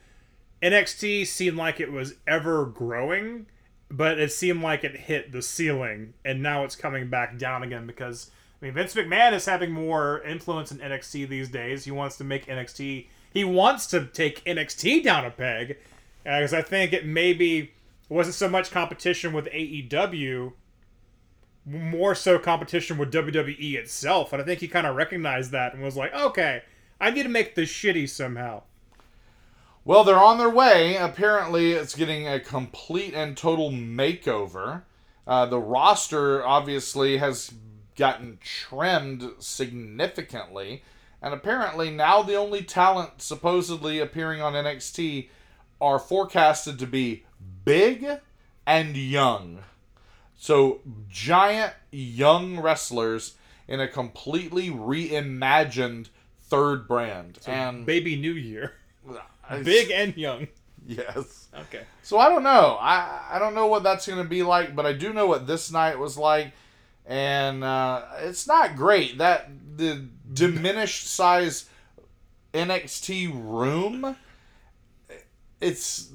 NXT 0.62 1.26
seemed 1.26 1.56
like 1.56 1.80
it 1.80 1.90
was 1.90 2.14
ever 2.26 2.66
growing, 2.66 3.46
but 3.90 4.20
it 4.20 4.30
seemed 4.30 4.62
like 4.62 4.84
it 4.84 4.96
hit 4.96 5.32
the 5.32 5.42
ceiling, 5.42 6.14
and 6.24 6.42
now 6.42 6.64
it's 6.64 6.76
coming 6.76 7.10
back 7.10 7.36
down 7.36 7.62
again 7.62 7.86
because 7.86 8.30
I 8.60 8.66
mean 8.66 8.74
Vince 8.74 8.94
McMahon 8.94 9.32
is 9.32 9.46
having 9.46 9.72
more 9.72 10.22
influence 10.22 10.70
in 10.70 10.78
NXT 10.78 11.28
these 11.28 11.48
days. 11.48 11.84
He 11.84 11.90
wants 11.90 12.16
to 12.18 12.24
make 12.24 12.46
NXT. 12.46 13.06
He 13.32 13.44
wants 13.44 13.86
to 13.88 14.06
take 14.06 14.44
NXT 14.44 15.02
down 15.02 15.24
a 15.24 15.30
peg, 15.30 15.78
because 16.24 16.54
I 16.54 16.62
think 16.62 16.92
it 16.92 17.06
maybe 17.06 17.72
wasn't 18.08 18.34
so 18.34 18.48
much 18.48 18.70
competition 18.70 19.32
with 19.32 19.46
AEW 19.46 20.52
more 21.64 22.14
so 22.14 22.38
competition 22.38 22.98
with 22.98 23.12
WWE 23.12 23.74
itself. 23.74 24.32
And 24.32 24.42
I 24.42 24.44
think 24.44 24.60
he 24.60 24.68
kind 24.68 24.86
of 24.86 24.96
recognized 24.96 25.52
that 25.52 25.74
and 25.74 25.82
was 25.82 25.96
like, 25.96 26.14
okay, 26.14 26.62
I 27.00 27.10
need 27.10 27.22
to 27.24 27.28
make 27.28 27.54
this 27.54 27.70
shitty 27.70 28.08
somehow. 28.08 28.62
Well, 29.84 30.04
they're 30.04 30.16
on 30.16 30.38
their 30.38 30.50
way. 30.50 30.96
Apparently, 30.96 31.72
it's 31.72 31.94
getting 31.94 32.28
a 32.28 32.38
complete 32.38 33.14
and 33.14 33.36
total 33.36 33.70
makeover. 33.70 34.82
Uh, 35.26 35.46
the 35.46 35.58
roster 35.58 36.44
obviously 36.46 37.18
has 37.18 37.52
gotten 37.96 38.38
trimmed 38.40 39.28
significantly. 39.38 40.82
And 41.20 41.34
apparently, 41.34 41.90
now 41.90 42.22
the 42.22 42.36
only 42.36 42.62
talent 42.62 43.22
supposedly 43.22 43.98
appearing 43.98 44.40
on 44.40 44.54
NXT 44.54 45.28
are 45.80 45.98
forecasted 45.98 46.78
to 46.78 46.86
be 46.86 47.24
big 47.64 48.06
and 48.66 48.96
young. 48.96 49.64
So, 50.42 50.80
giant 51.08 51.72
young 51.92 52.58
wrestlers 52.58 53.36
in 53.68 53.78
a 53.78 53.86
completely 53.86 54.70
reimagined 54.70 56.08
third 56.42 56.88
brand. 56.88 57.38
and 57.46 57.86
Baby 57.86 58.16
New 58.16 58.32
Year. 58.32 58.72
Big 59.62 59.92
and 59.92 60.16
young. 60.16 60.48
Yes. 60.84 61.46
Okay. 61.56 61.82
So 62.02 62.18
I 62.18 62.28
don't 62.28 62.42
know. 62.42 62.76
I 62.80 63.20
I 63.30 63.38
don't 63.38 63.54
know 63.54 63.68
what 63.68 63.84
that's 63.84 64.04
going 64.04 64.20
to 64.20 64.28
be 64.28 64.42
like, 64.42 64.74
but 64.74 64.84
I 64.84 64.92
do 64.92 65.12
know 65.12 65.28
what 65.28 65.46
this 65.46 65.70
night 65.70 65.96
was 65.96 66.18
like, 66.18 66.50
and 67.06 67.62
uh, 67.62 68.02
it's 68.22 68.48
not 68.48 68.74
great. 68.74 69.18
That 69.18 69.48
the 69.76 70.08
diminished 70.32 71.06
size 71.06 71.68
NXT 72.52 73.30
room. 73.32 74.16
It's 75.60 76.10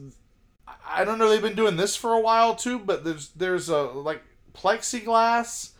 I 0.89 1.03
don't 1.03 1.17
know. 1.17 1.29
They've 1.29 1.41
been 1.41 1.55
doing 1.55 1.77
this 1.77 1.95
for 1.95 2.13
a 2.13 2.21
while 2.21 2.55
too, 2.55 2.79
but 2.79 3.03
there's 3.03 3.29
there's 3.29 3.69
a 3.69 3.81
like 3.81 4.23
plexiglass, 4.53 5.71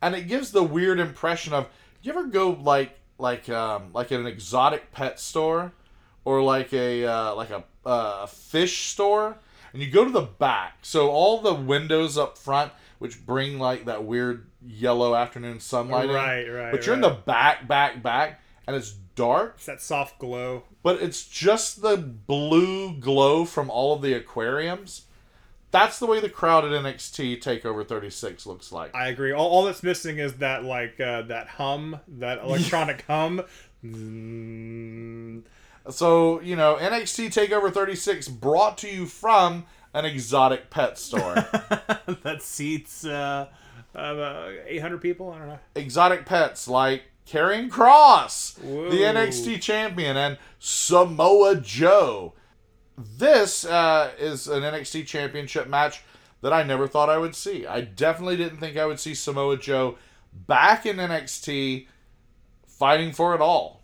and 0.01 0.15
it 0.15 0.27
gives 0.27 0.51
the 0.51 0.63
weird 0.63 0.99
impression 0.99 1.53
of. 1.53 1.67
You 2.01 2.11
ever 2.11 2.25
go 2.25 2.51
like 2.51 2.99
like 3.17 3.49
um, 3.49 3.91
like 3.93 4.11
an 4.11 4.27
exotic 4.27 4.91
pet 4.91 5.19
store, 5.19 5.71
or 6.23 6.43
like 6.43 6.71
a 6.73 7.05
uh, 7.05 7.35
like 7.35 7.49
a 7.49 7.63
uh, 7.85 8.25
fish 8.27 8.87
store? 8.87 9.37
and 9.75 9.83
you 9.83 9.91
go 9.91 10.05
to 10.05 10.09
the 10.09 10.21
back. 10.21 10.77
So 10.83 11.09
all 11.09 11.41
the 11.41 11.53
windows 11.53 12.17
up 12.17 12.37
front, 12.37 12.71
which 12.99 13.25
bring 13.25 13.59
like 13.59 13.85
that 13.85 14.03
weird 14.03 14.47
yellow 14.65 15.15
afternoon 15.15 15.59
sunlight, 15.59 16.09
in, 16.09 16.15
Right, 16.15 16.47
right, 16.47 16.71
But 16.71 16.85
you're 16.85 16.95
in 16.95 17.01
the 17.01 17.09
back, 17.09 17.67
back, 17.67 18.01
back, 18.01 18.41
and 18.67 18.75
it's 18.75 18.91
dark. 19.15 19.55
It's 19.57 19.65
that 19.65 19.81
soft 19.81 20.19
glow. 20.19 20.63
But 20.83 21.01
it's 21.01 21.27
just 21.27 21.81
the 21.81 21.97
blue 21.97 22.97
glow 22.97 23.45
from 23.45 23.69
all 23.69 23.93
of 23.93 24.01
the 24.01 24.13
aquariums. 24.13 25.03
That's 25.71 25.99
the 25.99 26.05
way 26.05 26.21
the 26.21 26.29
crowd 26.29 26.63
at 26.63 26.71
NXT 26.71 27.41
Takeover 27.41 27.85
36 27.85 28.45
looks 28.45 28.71
like. 28.71 28.95
I 28.95 29.09
agree. 29.09 29.33
All, 29.33 29.47
all 29.47 29.63
that's 29.65 29.83
missing 29.83 30.19
is 30.19 30.35
that 30.35 30.63
like 30.63 30.99
uh, 31.01 31.23
that 31.23 31.47
hum, 31.47 31.99
that 32.07 32.39
electronic 32.43 33.03
hum. 33.07 33.41
Mm. 33.83 35.43
So, 35.89 36.41
you 36.41 36.55
know, 36.55 36.77
NXT 36.79 37.27
TakeOver 37.27 37.71
36 37.71 38.27
brought 38.29 38.77
to 38.79 38.89
you 38.89 39.05
from 39.05 39.65
an 39.95 40.05
exotic 40.05 40.69
pet 40.69 40.99
store. 40.99 41.33
that 42.23 42.39
seats 42.41 43.05
uh, 43.05 43.47
uh, 43.95 44.51
800 44.67 45.01
people. 45.01 45.31
I 45.31 45.39
don't 45.39 45.47
know. 45.47 45.59
exotic 45.73 46.25
pets 46.25 46.67
like 46.67 47.03
Karrion 47.25 47.69
Kross, 47.69 48.59
Whoa. 48.59 48.89
the 48.91 48.97
NXT 48.97 49.61
champion, 49.61 50.17
and 50.17 50.37
Samoa 50.59 51.55
Joe. 51.55 52.33
This 52.97 53.65
uh, 53.65 54.11
is 54.19 54.47
an 54.47 54.61
NXT 54.63 55.07
championship 55.07 55.67
match 55.67 56.03
that 56.41 56.53
I 56.53 56.63
never 56.63 56.87
thought 56.87 57.09
I 57.09 57.17
would 57.17 57.35
see. 57.35 57.65
I 57.65 57.81
definitely 57.81 58.37
didn't 58.37 58.59
think 58.59 58.77
I 58.77 58.85
would 58.85 58.99
see 58.99 59.15
Samoa 59.15 59.57
Joe 59.57 59.97
back 60.31 60.85
in 60.85 60.97
NXT 60.97 61.87
fighting 62.67 63.13
for 63.13 63.33
it 63.33 63.41
all. 63.41 63.81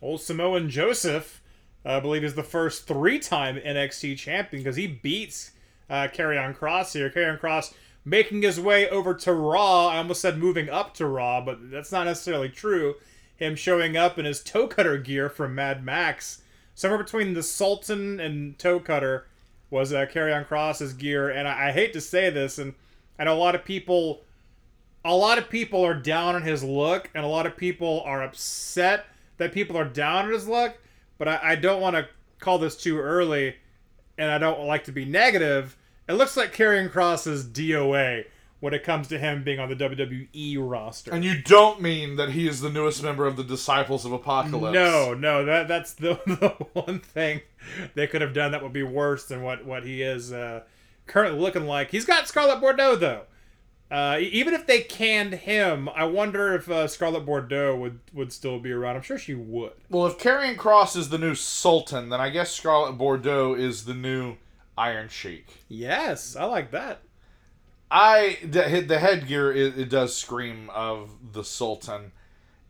Old 0.00 0.20
Samoan 0.20 0.68
Joseph, 0.68 1.41
I 1.84 2.00
believe, 2.00 2.24
is 2.24 2.34
the 2.34 2.42
first 2.42 2.86
three-time 2.86 3.56
NXT 3.56 4.16
champion 4.16 4.62
because 4.62 4.76
he 4.76 4.86
beats 4.86 5.52
uh, 5.90 6.08
Karrion 6.12 6.56
Kross 6.56 6.92
here. 6.92 7.10
Karrion 7.10 7.40
Kross 7.40 7.74
making 8.04 8.42
his 8.42 8.60
way 8.60 8.88
over 8.88 9.14
to 9.14 9.32
Raw. 9.32 9.88
I 9.88 9.98
almost 9.98 10.20
said 10.20 10.38
moving 10.38 10.68
up 10.68 10.94
to 10.94 11.06
Raw, 11.06 11.40
but 11.40 11.70
that's 11.70 11.92
not 11.92 12.04
necessarily 12.04 12.48
true. 12.48 12.96
Him 13.36 13.56
showing 13.56 13.96
up 13.96 14.18
in 14.18 14.24
his 14.24 14.42
toe 14.42 14.68
cutter 14.68 14.98
gear 14.98 15.28
from 15.28 15.54
Mad 15.54 15.84
Max, 15.84 16.42
somewhere 16.74 17.02
between 17.02 17.34
the 17.34 17.42
Sultan 17.42 18.20
and 18.20 18.58
toe 18.58 18.78
cutter, 18.78 19.26
was 19.70 19.92
uh, 19.92 20.06
Karrion 20.06 20.46
Kross's 20.46 20.92
gear. 20.92 21.28
And 21.28 21.48
I, 21.48 21.68
I 21.68 21.72
hate 21.72 21.92
to 21.94 22.00
say 22.00 22.30
this, 22.30 22.58
and 22.58 22.74
know 23.18 23.34
a 23.34 23.34
lot 23.34 23.54
of 23.54 23.64
people 23.64 24.22
a 25.04 25.14
lot 25.16 25.38
of 25.38 25.50
people 25.50 25.84
are 25.84 25.94
down 25.94 26.36
on 26.36 26.42
his 26.42 26.62
look, 26.62 27.10
and 27.14 27.24
a 27.24 27.28
lot 27.28 27.46
of 27.46 27.56
people 27.56 28.02
are 28.04 28.22
upset 28.22 29.06
that 29.38 29.52
people 29.52 29.76
are 29.76 29.84
down 29.84 30.26
on 30.26 30.32
his 30.32 30.46
look. 30.46 30.78
But 31.22 31.28
I, 31.28 31.52
I 31.52 31.54
don't 31.54 31.80
want 31.80 31.94
to 31.94 32.08
call 32.40 32.58
this 32.58 32.76
too 32.76 32.98
early, 32.98 33.54
and 34.18 34.28
I 34.28 34.38
don't 34.38 34.66
like 34.66 34.82
to 34.86 34.90
be 34.90 35.04
negative. 35.04 35.76
It 36.08 36.14
looks 36.14 36.36
like 36.36 36.52
Karrion 36.52 36.90
Kross 36.90 37.28
is 37.28 37.44
DOA 37.44 38.24
when 38.58 38.74
it 38.74 38.82
comes 38.82 39.06
to 39.06 39.20
him 39.20 39.44
being 39.44 39.60
on 39.60 39.68
the 39.68 39.76
WWE 39.76 40.56
roster. 40.58 41.12
And 41.12 41.24
you 41.24 41.40
don't 41.40 41.80
mean 41.80 42.16
that 42.16 42.30
he 42.30 42.48
is 42.48 42.60
the 42.60 42.70
newest 42.70 43.04
member 43.04 43.24
of 43.24 43.36
the 43.36 43.44
Disciples 43.44 44.04
of 44.04 44.10
Apocalypse. 44.10 44.74
No, 44.74 45.14
no, 45.14 45.44
that 45.44 45.68
that's 45.68 45.92
the, 45.92 46.18
the 46.26 46.48
one 46.72 46.98
thing 46.98 47.42
they 47.94 48.08
could 48.08 48.20
have 48.20 48.34
done 48.34 48.50
that 48.50 48.60
would 48.60 48.72
be 48.72 48.82
worse 48.82 49.26
than 49.26 49.44
what 49.44 49.64
what 49.64 49.84
he 49.84 50.02
is 50.02 50.32
uh, 50.32 50.62
currently 51.06 51.38
looking 51.38 51.66
like. 51.66 51.92
He's 51.92 52.04
got 52.04 52.26
Scarlett 52.26 52.60
Bordeaux 52.60 52.96
though. 52.96 53.26
Uh, 53.92 54.18
even 54.20 54.54
if 54.54 54.66
they 54.66 54.80
canned 54.80 55.34
him, 55.34 55.86
I 55.90 56.04
wonder 56.04 56.54
if 56.54 56.66
uh, 56.70 56.88
Scarlett 56.88 57.26
Bordeaux 57.26 57.76
would 57.76 58.00
would 58.14 58.32
still 58.32 58.58
be 58.58 58.72
around. 58.72 58.96
I'm 58.96 59.02
sure 59.02 59.18
she 59.18 59.34
would. 59.34 59.74
Well, 59.90 60.06
if 60.06 60.16
Karrion 60.16 60.56
Kross 60.56 60.96
is 60.96 61.10
the 61.10 61.18
new 61.18 61.34
Sultan, 61.34 62.08
then 62.08 62.18
I 62.18 62.30
guess 62.30 62.52
Scarlett 62.52 62.96
Bordeaux 62.96 63.52
is 63.52 63.84
the 63.84 63.92
new 63.92 64.36
Iron 64.78 65.10
Sheik. 65.10 65.64
Yes, 65.68 66.34
I 66.36 66.44
like 66.44 66.70
that. 66.70 67.02
I 67.90 68.38
the, 68.42 68.82
the 68.88 68.98
headgear 68.98 69.52
it, 69.52 69.78
it 69.78 69.90
does 69.90 70.16
scream 70.16 70.70
of 70.70 71.10
the 71.34 71.44
Sultan, 71.44 72.12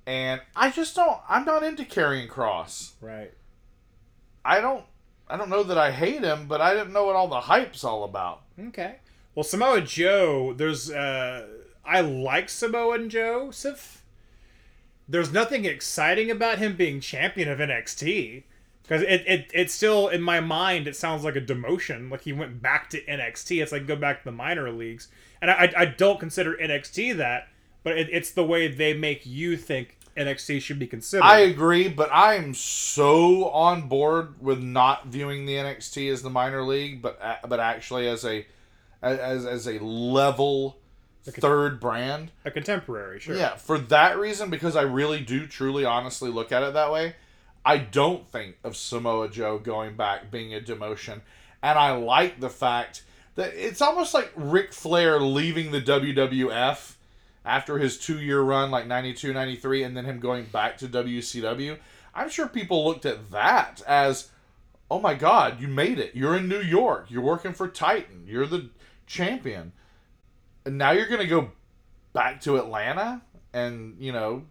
and 0.04 0.40
I 0.56 0.72
just 0.72 0.96
don't. 0.96 1.20
I'm 1.28 1.44
not 1.44 1.62
into 1.62 1.84
Karrion 1.84 2.28
Kross. 2.28 2.94
Right. 3.00 3.32
I 4.44 4.60
don't. 4.60 4.84
I 5.28 5.36
don't 5.36 5.50
know 5.50 5.62
that 5.62 5.78
I 5.78 5.92
hate 5.92 6.24
him, 6.24 6.48
but 6.48 6.60
I 6.60 6.74
didn't 6.74 6.92
know 6.92 7.04
what 7.04 7.14
all 7.14 7.28
the 7.28 7.42
hype's 7.42 7.84
all 7.84 8.02
about. 8.02 8.42
Okay. 8.58 8.96
Well, 9.34 9.44
Samoa 9.44 9.80
Joe, 9.80 10.52
there's 10.52 10.90
uh 10.90 11.46
I 11.84 12.00
like 12.00 12.48
Samoan 12.48 13.08
Joseph. 13.08 14.04
There's 15.08 15.32
nothing 15.32 15.64
exciting 15.64 16.30
about 16.30 16.58
him 16.58 16.76
being 16.76 17.00
champion 17.00 17.48
of 17.48 17.58
NXT 17.58 18.44
because 18.82 19.02
it, 19.02 19.24
it 19.26 19.50
it 19.54 19.70
still 19.70 20.08
in 20.08 20.22
my 20.22 20.40
mind 20.40 20.86
it 20.86 20.96
sounds 20.96 21.24
like 21.24 21.36
a 21.36 21.40
demotion, 21.40 22.10
like 22.10 22.22
he 22.22 22.32
went 22.32 22.60
back 22.60 22.90
to 22.90 23.04
NXT. 23.04 23.62
It's 23.62 23.72
like 23.72 23.86
go 23.86 23.96
back 23.96 24.18
to 24.18 24.24
the 24.24 24.32
minor 24.32 24.70
leagues, 24.70 25.08
and 25.40 25.50
I 25.50 25.54
I, 25.54 25.72
I 25.76 25.84
don't 25.86 26.20
consider 26.20 26.54
NXT 26.54 27.16
that, 27.16 27.48
but 27.82 27.96
it, 27.96 28.08
it's 28.10 28.30
the 28.30 28.44
way 28.44 28.68
they 28.68 28.94
make 28.94 29.24
you 29.24 29.56
think 29.56 29.98
NXT 30.16 30.60
should 30.60 30.78
be 30.78 30.86
considered. 30.86 31.24
I 31.24 31.40
agree, 31.40 31.88
but 31.88 32.12
I 32.12 32.34
am 32.34 32.54
so 32.54 33.48
on 33.48 33.88
board 33.88 34.40
with 34.40 34.60
not 34.60 35.06
viewing 35.06 35.46
the 35.46 35.54
NXT 35.54 36.12
as 36.12 36.22
the 36.22 36.30
minor 36.30 36.62
league, 36.62 37.00
but 37.00 37.18
but 37.48 37.60
actually 37.60 38.08
as 38.08 38.24
a 38.24 38.46
as 39.02 39.44
as 39.44 39.66
a 39.66 39.78
level 39.80 40.78
third 41.24 41.80
brand. 41.80 42.30
a 42.44 42.50
contemporary, 42.50 43.20
sure. 43.20 43.36
Yeah, 43.36 43.56
for 43.56 43.78
that 43.78 44.18
reason, 44.18 44.50
because 44.50 44.76
I 44.76 44.82
really 44.82 45.20
do 45.20 45.46
truly 45.46 45.84
honestly 45.84 46.30
look 46.30 46.52
at 46.52 46.62
it 46.62 46.74
that 46.74 46.90
way, 46.90 47.14
I 47.64 47.78
don't 47.78 48.26
think 48.28 48.56
of 48.64 48.76
Samoa 48.76 49.28
Joe 49.28 49.58
going 49.58 49.96
back 49.96 50.30
being 50.30 50.54
a 50.54 50.60
demotion. 50.60 51.20
And 51.62 51.78
I 51.78 51.92
like 51.92 52.40
the 52.40 52.50
fact 52.50 53.04
that 53.36 53.54
it's 53.54 53.80
almost 53.80 54.14
like 54.14 54.32
Ric 54.34 54.72
Flair 54.72 55.20
leaving 55.20 55.70
the 55.70 55.80
WWF 55.80 56.94
after 57.44 57.78
his 57.78 57.98
two 57.98 58.20
year 58.20 58.40
run, 58.40 58.70
like 58.70 58.86
92, 58.86 59.32
93, 59.32 59.84
and 59.84 59.96
then 59.96 60.04
him 60.04 60.18
going 60.18 60.44
back 60.46 60.76
to 60.78 60.88
WCW. 60.88 61.78
I'm 62.14 62.28
sure 62.28 62.48
people 62.48 62.84
looked 62.84 63.06
at 63.06 63.30
that 63.30 63.80
as, 63.86 64.28
oh 64.90 65.00
my 65.00 65.14
God, 65.14 65.60
you 65.60 65.68
made 65.68 65.98
it. 65.98 66.14
You're 66.14 66.36
in 66.36 66.48
New 66.48 66.60
York. 66.60 67.06
You're 67.10 67.22
working 67.22 67.52
for 67.52 67.68
Titan. 67.68 68.24
You're 68.26 68.46
the 68.46 68.70
champion 69.06 69.72
and 70.64 70.78
now 70.78 70.92
you're 70.92 71.08
gonna 71.08 71.26
go 71.26 71.52
back 72.12 72.40
to 72.42 72.56
Atlanta 72.56 73.22
and 73.52 73.96
you 73.98 74.12
know 74.12 74.44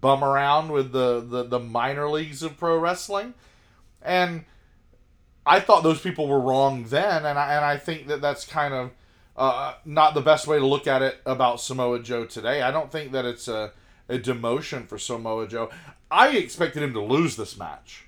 bum 0.00 0.22
around 0.22 0.70
with 0.70 0.92
the 0.92 1.20
the, 1.20 1.44
the 1.44 1.58
minor 1.58 2.08
leagues 2.08 2.42
of 2.42 2.56
pro 2.56 2.78
wrestling, 2.78 3.34
and 4.02 4.44
I 5.44 5.60
thought 5.60 5.82
those 5.82 6.00
people 6.00 6.28
were 6.28 6.40
wrong 6.40 6.84
then, 6.84 7.26
and 7.26 7.38
I 7.38 7.54
and 7.54 7.64
I 7.64 7.76
think 7.76 8.06
that 8.08 8.20
that's 8.20 8.44
kind 8.44 8.74
of 8.74 8.90
uh, 9.36 9.74
not 9.84 10.14
the 10.14 10.20
best 10.20 10.46
way 10.46 10.58
to 10.58 10.66
look 10.66 10.86
at 10.86 11.02
it 11.02 11.20
about 11.26 11.60
Samoa 11.60 12.00
Joe 12.00 12.24
today. 12.24 12.62
I 12.62 12.70
don't 12.70 12.92
think 12.92 13.12
that 13.12 13.24
it's 13.24 13.48
a 13.48 13.72
a 14.08 14.18
demotion 14.18 14.86
for 14.86 14.98
Samoa 14.98 15.48
Joe. 15.48 15.70
I 16.10 16.36
expected 16.36 16.82
him 16.82 16.92
to 16.92 17.00
lose 17.00 17.36
this 17.36 17.58
match. 17.58 18.05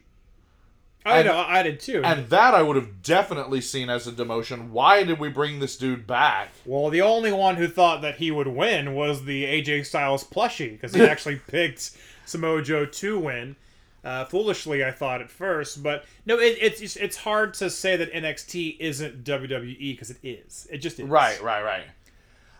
I 1.09 1.18
and- 1.18 1.26
know, 1.28 1.38
I 1.38 1.62
did 1.62 1.80
too. 1.80 2.02
And 2.04 2.28
that 2.28 2.54
I 2.54 2.62
would 2.62 2.76
have 2.76 3.02
definitely 3.02 3.61
seen 3.61 3.88
as 3.90 4.06
a 4.06 4.12
demotion. 4.12 4.70
Why 4.70 5.02
did 5.02 5.18
we 5.18 5.28
bring 5.28 5.59
this 5.61 5.76
dude 5.76 6.06
back? 6.06 6.50
Well, 6.64 6.90
the 6.90 7.00
only 7.02 7.32
one 7.32 7.57
who 7.57 7.66
thought 7.68 8.03
that 8.03 8.16
he 8.16 8.30
would 8.30 8.49
win 8.49 8.95
was 8.95 9.24
the 9.24 9.45
AJ 9.45 9.87
Styles 9.87 10.24
plushie 10.24 10.72
because 10.72 10.95
he 10.95 11.03
actually 11.07 11.37
picked 11.37 11.91
Samoa 12.26 12.62
Joe 12.62 12.84
to 12.87 13.18
win. 13.18 13.57
Uh, 14.04 14.24
foolishly, 14.26 14.84
I 14.84 14.92
thought 14.92 15.20
at 15.20 15.28
first, 15.28 15.83
but 15.83 16.04
no, 16.24 16.38
it, 16.38 16.57
it's 16.61 16.76
it's- 16.80 16.96
it's 16.96 17.16
hard 17.16 17.53
to 17.54 17.68
say 17.68 17.96
that 17.96 18.12
NXT 18.12 18.76
isn't 18.78 19.24
WWE 19.24 19.78
because 19.92 20.11
it 20.11 20.18
is. 20.22 20.68
It 20.70 20.78
just 20.78 21.00
is. 21.00 21.07
Right, 21.08 21.42
right, 21.42 21.62
right. 21.64 21.83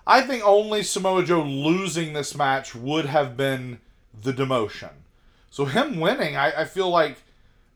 I 0.07 0.23
think 0.23 0.43
only 0.45 0.83
Samoa 0.83 1.23
Joe 1.25 1.43
losing 1.43 2.13
this 2.13 2.35
match 2.37 2.75
would 2.75 3.07
have 3.07 3.37
been 3.37 3.79
the 4.21 4.33
demotion. 4.33 4.91
So 5.51 5.65
him 5.67 6.01
winning, 6.01 6.37
I, 6.37 6.63
I 6.63 6.65
feel 6.65 6.91
like 6.91 7.19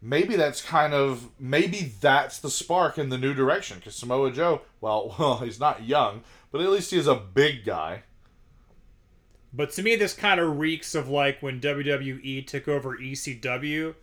maybe 0.03 0.35
that's 0.35 0.61
kind 0.61 0.93
of 0.93 1.31
maybe 1.39 1.93
that's 2.01 2.41
the 2.41 2.51
spark 2.51 2.99
in 2.99 3.09
the 3.09 3.17
new 3.17 3.33
direction. 3.33 3.79
Because 3.79 3.95
Samoa 3.95 4.33
Joe, 4.33 4.63
well, 4.81 5.15
well, 5.19 5.39
he's 5.39 5.61
not 5.61 5.85
young, 5.85 6.23
but 6.51 6.61
at 6.61 6.69
least 6.69 6.91
he's 6.91 7.07
a 7.07 7.15
big 7.15 7.65
guy. 7.65 8.03
But 9.55 9.71
to 9.73 9.83
me, 9.83 9.97
this 9.97 10.15
kind 10.15 10.41
of 10.41 10.59
reeks 10.59 10.95
of 10.95 11.09
like 11.09 11.43
when 11.43 11.61
WWE 11.61 12.47
took 12.47 12.69
over 12.69 12.97
ECW, 12.97 13.95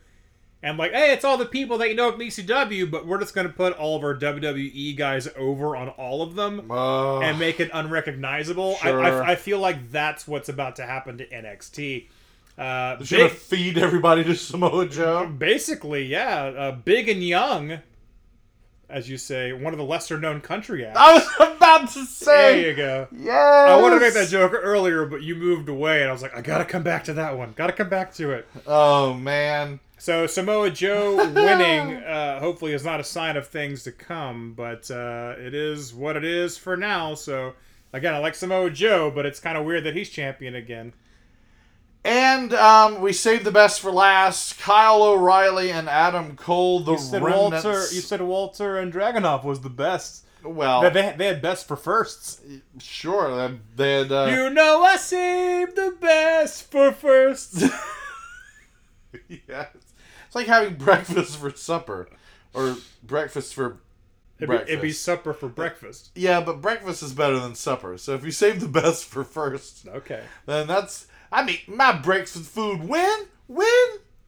and 0.61 0.77
like, 0.77 0.91
hey, 0.91 1.11
it's 1.11 1.26
all 1.26 1.38
the 1.38 1.45
people 1.45 1.80
that 1.80 1.89
you 1.89 1.95
know 1.95 2.11
from 2.11 2.21
ECW, 2.21 2.89
but 2.89 3.07
we're 3.07 3.19
just 3.19 3.34
gonna 3.34 3.49
put 3.49 3.73
all 3.73 3.97
of 3.97 4.03
our 4.03 4.15
WWE 4.15 4.95
guys 4.95 5.27
over 5.35 5.76
on 5.76 5.89
all 5.89 6.21
of 6.21 6.35
them. 6.35 6.69
Uh, 6.69 7.19
and 7.19 7.39
make 7.39 7.59
it 7.59 7.71
unrecognizable. 7.73 8.76
Sure. 8.76 9.01
I, 9.01 9.09
I, 9.09 9.31
I 9.31 9.35
feel 9.35 9.59
like 9.59 9.91
that's 9.91 10.27
what's 10.27 10.49
about 10.49 10.76
to 10.76 10.85
happen 10.85 11.17
to 11.17 11.27
NXT. 11.27 12.07
Uh, 12.60 12.98
They're 13.02 13.19
gonna 13.19 13.30
feed 13.30 13.77
everybody 13.77 14.23
to 14.26 14.36
Samoa 14.36 14.88
Joe. 14.88 15.27
basically, 15.27 16.06
yeah, 16.06 16.44
uh, 16.45 16.72
big 16.73 17.07
and 17.10 17.23
young 17.23 17.80
as 18.90 19.07
you 19.07 19.18
say, 19.18 19.53
one 19.53 19.72
of 19.72 19.77
the 19.77 19.86
lesser 19.86 20.19
known 20.19 20.41
country 20.41 20.86
acts. 20.86 20.98
I 20.99 21.14
was 21.14 21.56
about 21.57 21.90
to 21.91 22.06
say. 22.06 22.61
there 22.61 22.69
you 22.69 22.76
go. 22.76 23.07
Yeah. 23.15 23.34
I 23.69 23.80
wanted 23.80 23.95
to 23.99 24.02
make 24.02 24.15
that 24.15 24.30
joke 24.30 24.52
earlier, 24.56 25.06
but 25.06 25.22
you 25.22 25.36
moved 25.36 25.69
away, 25.69 26.02
and 26.02 26.10
I 26.10 26.11
was 26.14 26.22
like, 26.22 26.36
I 26.36 26.41
gotta 26.41 26.65
come 26.65 26.84
back 26.84 27.03
to 27.06 27.14
that 27.14 27.38
one. 27.38 27.53
Gotta 27.56 27.73
come 27.73 27.90
back 27.90 28.14
to 28.15 28.31
it. 28.31 28.48
Oh 28.65 29.14
man. 29.14 29.80
So 29.99 30.27
Samoa 30.27 30.72
Joe 30.72 31.18
winning, 31.34 31.98
uh, 31.98 32.40
hopefully, 32.40 32.73
is 32.73 32.84
not 32.84 32.99
a 32.99 33.03
sign 33.03 33.38
of 33.38 33.48
things 33.48 33.84
to 33.84 33.91
come, 33.91 34.53
but 34.53 34.90
uh, 34.90 35.36
it 35.38 35.53
is 35.53 35.94
what 35.94 36.15
it 36.15 36.23
is 36.23 36.57
for 36.57 36.76
now. 36.76 37.14
So 37.15 37.53
again, 37.94 38.14
I 38.15 38.18
like 38.18 38.34
Samoa 38.34 38.72
Joe, 38.72 39.11
but 39.14 39.26
it's 39.26 39.40
kind 39.40 39.57
of 39.57 39.65
weird 39.65 39.84
that 39.84 39.95
he's 39.95 40.10
champion 40.10 40.56
again. 40.56 40.94
And 42.03 42.53
um, 42.53 43.01
we 43.01 43.11
saved 43.13 43.43
the 43.43 43.51
best 43.51 43.81
for 43.81 43.91
last. 43.91 44.59
Kyle 44.59 45.03
O'Reilly 45.03 45.71
and 45.71 45.89
Adam 45.89 46.35
Cole, 46.38 46.80
the 46.80 46.93
You 46.93 46.97
said 46.97 47.21
remnants. 47.21 47.65
Walter. 47.65 47.80
You 47.93 48.01
said 48.01 48.21
Walter 48.21 48.77
and 48.77 48.91
Dragunov 48.93 49.43
was 49.43 49.59
the 49.61 49.69
best. 49.69 50.26
well, 50.43 50.81
They, 50.81 50.89
they, 50.91 51.15
they 51.17 51.26
had 51.27 51.41
best 51.41 51.67
for 51.67 51.76
firsts. 51.76 52.41
sure. 52.80 53.35
They, 53.49 53.57
they 53.76 53.93
had. 53.99 54.11
Uh, 54.11 54.26
You 54.31 54.49
know 54.49 54.81
I 54.81 54.95
saved 54.95 55.76
the 55.76 55.95
best 55.99 56.71
for 56.71 56.93
firsts. 56.93 57.63
yes. 59.27 59.67
It's 60.27 60.35
like 60.35 60.47
having 60.47 60.76
breakfast 60.76 61.38
for 61.38 61.49
supper, 61.55 62.07
or 62.53 62.77
breakfast 63.03 63.53
for 63.55 63.77
It'd 64.38 64.41
be, 64.41 64.45
breakfast. 64.45 64.69
it'd 64.69 64.81
be 64.81 64.91
supper 64.91 65.34
for 65.34 65.49
breakfast. 65.49 66.11
yeah, 66.15 66.39
but 66.39 66.61
breakfast 66.61 67.03
is 67.03 67.13
better 67.13 67.39
than 67.39 67.55
supper. 67.55 67.97
So 67.97 68.13
if 68.13 68.23
you 68.23 68.31
save 68.31 68.61
the 68.61 68.67
best 68.69 69.05
for 69.05 69.23
first, 69.23 69.88
Okay. 69.88 70.23
then 70.45 70.67
that's. 70.67 71.07
I 71.31 71.43
mean, 71.43 71.60
my 71.68 71.91
breakfast 71.91 72.49
food 72.49 72.88
when 72.88 73.27
when 73.47 73.68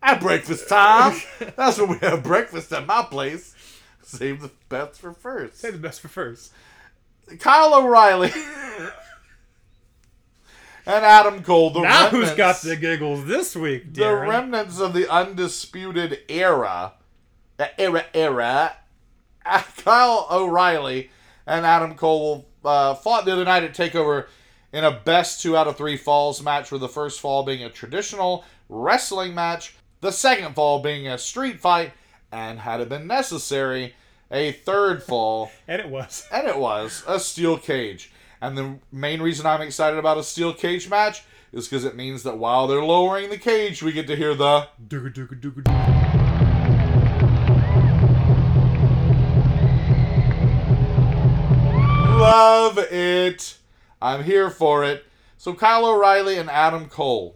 at 0.03 0.19
breakfast 0.19 0.67
time. 0.69 1.19
that's 1.55 1.77
when 1.79 1.89
we 1.89 1.97
have 1.99 2.23
breakfast 2.23 2.71
at 2.73 2.85
my 2.85 3.03
place. 3.03 3.55
Save 4.03 4.41
the 4.41 4.51
best 4.69 4.99
for 4.99 5.13
first. 5.13 5.59
Say 5.59 5.71
the 5.71 5.77
best 5.77 6.01
for 6.01 6.07
first. 6.07 6.51
Kyle 7.39 7.73
O'Reilly 7.75 8.31
and 10.85 11.05
Adam 11.05 11.43
Cole. 11.43 11.69
The 11.71 11.81
Now 11.81 12.09
who's 12.09 12.29
remnants- 12.29 12.37
got 12.37 12.61
the 12.61 12.75
giggles 12.75 13.25
this 13.25 13.55
week, 13.55 13.93
the 13.93 14.13
remnants 14.13 14.79
of 14.79 14.93
the 14.93 15.09
undisputed 15.11 16.19
era, 16.29 16.93
the 17.57 17.79
era 17.79 18.05
era. 18.13 18.75
Kyle 19.45 20.27
O'Reilly 20.29 21.09
and 21.47 21.65
Adam 21.65 21.95
Cole 21.95 22.47
uh, 22.63 22.93
fought 22.95 23.25
the 23.25 23.33
other 23.33 23.45
night 23.45 23.63
at 23.63 23.73
Takeover 23.73 24.27
in 24.73 24.83
a 24.83 24.91
best 24.91 25.41
two 25.41 25.57
out 25.57 25.67
of 25.67 25.77
three 25.77 25.97
falls 25.97 26.41
match, 26.41 26.71
with 26.71 26.81
the 26.81 26.89
first 26.89 27.19
fall 27.19 27.43
being 27.43 27.63
a 27.63 27.69
traditional 27.69 28.43
wrestling 28.69 29.35
match, 29.35 29.75
the 30.01 30.11
second 30.11 30.55
fall 30.55 30.81
being 30.81 31.07
a 31.07 31.17
street 31.17 31.59
fight, 31.59 31.93
and 32.31 32.59
had 32.59 32.79
it 32.81 32.89
been 32.89 33.07
necessary, 33.07 33.93
a 34.31 34.51
third 34.51 35.03
fall 35.03 35.51
and 35.67 35.81
it 35.81 35.89
was. 35.89 36.27
and 36.31 36.47
it 36.47 36.57
was 36.57 37.03
a 37.07 37.19
steel 37.19 37.57
cage. 37.57 38.11
And 38.41 38.57
the 38.57 38.79
main 38.91 39.21
reason 39.21 39.45
I'm 39.45 39.61
excited 39.61 39.99
about 39.99 40.17
a 40.17 40.23
steel 40.23 40.53
cage 40.53 40.89
match 40.89 41.23
is 41.51 41.67
because 41.67 41.85
it 41.85 41.95
means 41.95 42.23
that 42.23 42.37
while 42.37 42.65
they're 42.65 42.83
lowering 42.83 43.29
the 43.29 43.37
cage, 43.37 43.83
we 43.83 43.91
get 43.91 44.07
to 44.07 44.15
hear 44.15 44.33
the 44.33 44.67
love 52.21 52.77
it. 52.77 53.57
I'm 54.01 54.23
here 54.23 54.49
for 54.49 54.83
it. 54.83 55.05
So 55.37 55.53
Kyle 55.53 55.85
O'Reilly 55.85 56.37
and 56.37 56.49
Adam 56.49 56.87
Cole. 56.87 57.35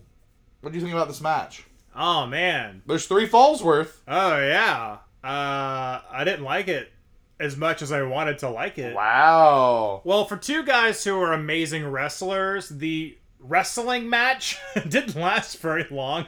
What 0.62 0.72
do 0.72 0.78
you 0.78 0.84
think 0.84 0.96
about 0.96 1.08
this 1.08 1.22
match? 1.22 1.66
Oh 1.96 2.26
man. 2.26 2.82
There's 2.86 3.06
three 3.06 3.28
falls 3.28 3.64
worth. 3.64 4.02
Oh 4.08 4.38
yeah. 4.38 4.98
Uh, 5.24 6.02
I 6.12 6.24
didn't 6.24 6.44
like 6.44 6.68
it 6.68 6.92
as 7.40 7.58
much 7.58 7.82
as 7.82 7.92
I 7.92 8.02
wanted 8.04 8.38
to 8.40 8.50
like 8.50 8.78
it. 8.78 8.96
Wow. 8.96 10.02
Well, 10.04 10.26
for 10.26 10.38
two 10.38 10.64
guys 10.64 11.04
who 11.04 11.20
are 11.22 11.34
amazing 11.34 11.86
wrestlers, 11.86 12.70
the 12.70 13.18
wrestling 13.40 14.10
match 14.10 14.58
didn't 14.88 15.16
last 15.16 15.60
very 15.60 15.86
long. 15.90 16.28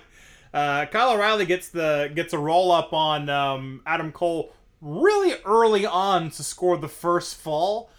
Uh, 0.54 0.86
Kyle 0.86 1.14
O'Reilly 1.14 1.46
gets 1.46 1.70
the 1.70 2.12
gets 2.14 2.34
a 2.34 2.40
roll 2.40 2.72
up 2.72 2.94
on 2.94 3.30
um, 3.30 3.82
Adam 3.86 4.12
Cole 4.12 4.54
really 4.82 5.36
early 5.46 5.86
on 5.86 6.30
to 6.32 6.44
score 6.44 6.78
the 6.78 6.88
first 6.88 7.36
fall, 7.36 7.90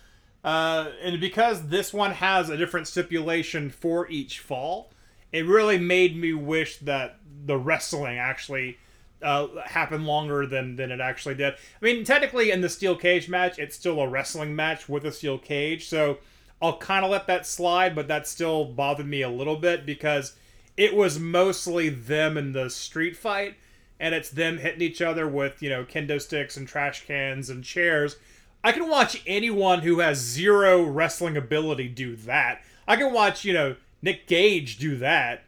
uh, 0.45 0.91
and 1.03 1.21
because 1.21 1.69
this 1.69 1.93
one 1.93 2.13
has 2.13 2.49
a 2.49 2.57
different 2.57 2.87
stipulation 2.87 3.71
for 3.71 4.09
each 4.09 4.39
fall, 4.39 4.91
it 5.33 5.47
really 5.47 5.79
made 5.79 6.17
me 6.17 6.33
wish 6.33 6.79
that 6.79 7.19
the 7.45 7.57
wrestling 7.57 8.19
actually 8.19 8.79
uh, 9.23 9.49
happened 9.65 10.07
longer 10.07 10.47
than 10.47 10.77
than 10.77 10.91
it 10.91 11.01
actually 11.01 11.35
did. 11.35 11.55
I 11.55 11.85
mean, 11.85 12.05
technically, 12.05 12.51
in 12.51 12.61
the 12.61 12.69
steel 12.69 12.97
cage 12.97 13.29
match, 13.29 13.59
it's 13.59 13.77
still 13.77 14.01
a 14.01 14.09
wrestling 14.09 14.55
match 14.55 14.89
with 14.89 15.05
a 15.05 15.13
steel 15.13 15.39
cage, 15.39 15.89
so 15.89 16.19
I'll 16.63 16.79
kind 16.79 17.05
of 17.05 17.11
let 17.11 17.27
that 17.27 17.47
slide. 17.47 17.95
But 17.95 18.09
that 18.09 18.29
still 18.29 18.65
bothered 18.65 19.07
me 19.07 19.23
a 19.23 19.29
little 19.29 19.57
bit 19.57 19.85
because 19.85 20.35
it 20.77 20.95
was 20.95 21.19
mostly 21.19 21.89
them 21.89 22.37
in 22.37 22.53
the 22.53 22.71
street 22.71 23.17
fight, 23.17 23.57
and 23.99 24.15
it's 24.15 24.31
them 24.31 24.59
hitting 24.59 24.83
each 24.83 25.03
other 25.03 25.27
with 25.27 25.61
you 25.63 25.69
know 25.69 25.85
kendo 25.85 26.21
sticks 26.21 26.57
and 26.57 26.69
trash 26.69 27.05
cans 27.07 27.51
and 27.51 27.65
chairs. 27.65 28.17
I 28.65 28.73
can 28.73 28.89
watch 28.89 29.23
anyone 29.27 29.81
who 29.83 30.01
has 30.01 30.19
zero 30.19 30.83
wrestling 30.83 31.37
ability 31.37 31.89
do 31.89 32.17
that. 32.17 32.61
I 32.87 32.97
can 32.97 33.13
watch 33.13 33.45
you 33.45 33.53
know 33.53 33.77
Nick 34.03 34.27
Gage 34.27 34.79
do 34.79 34.97
that. 34.99 35.45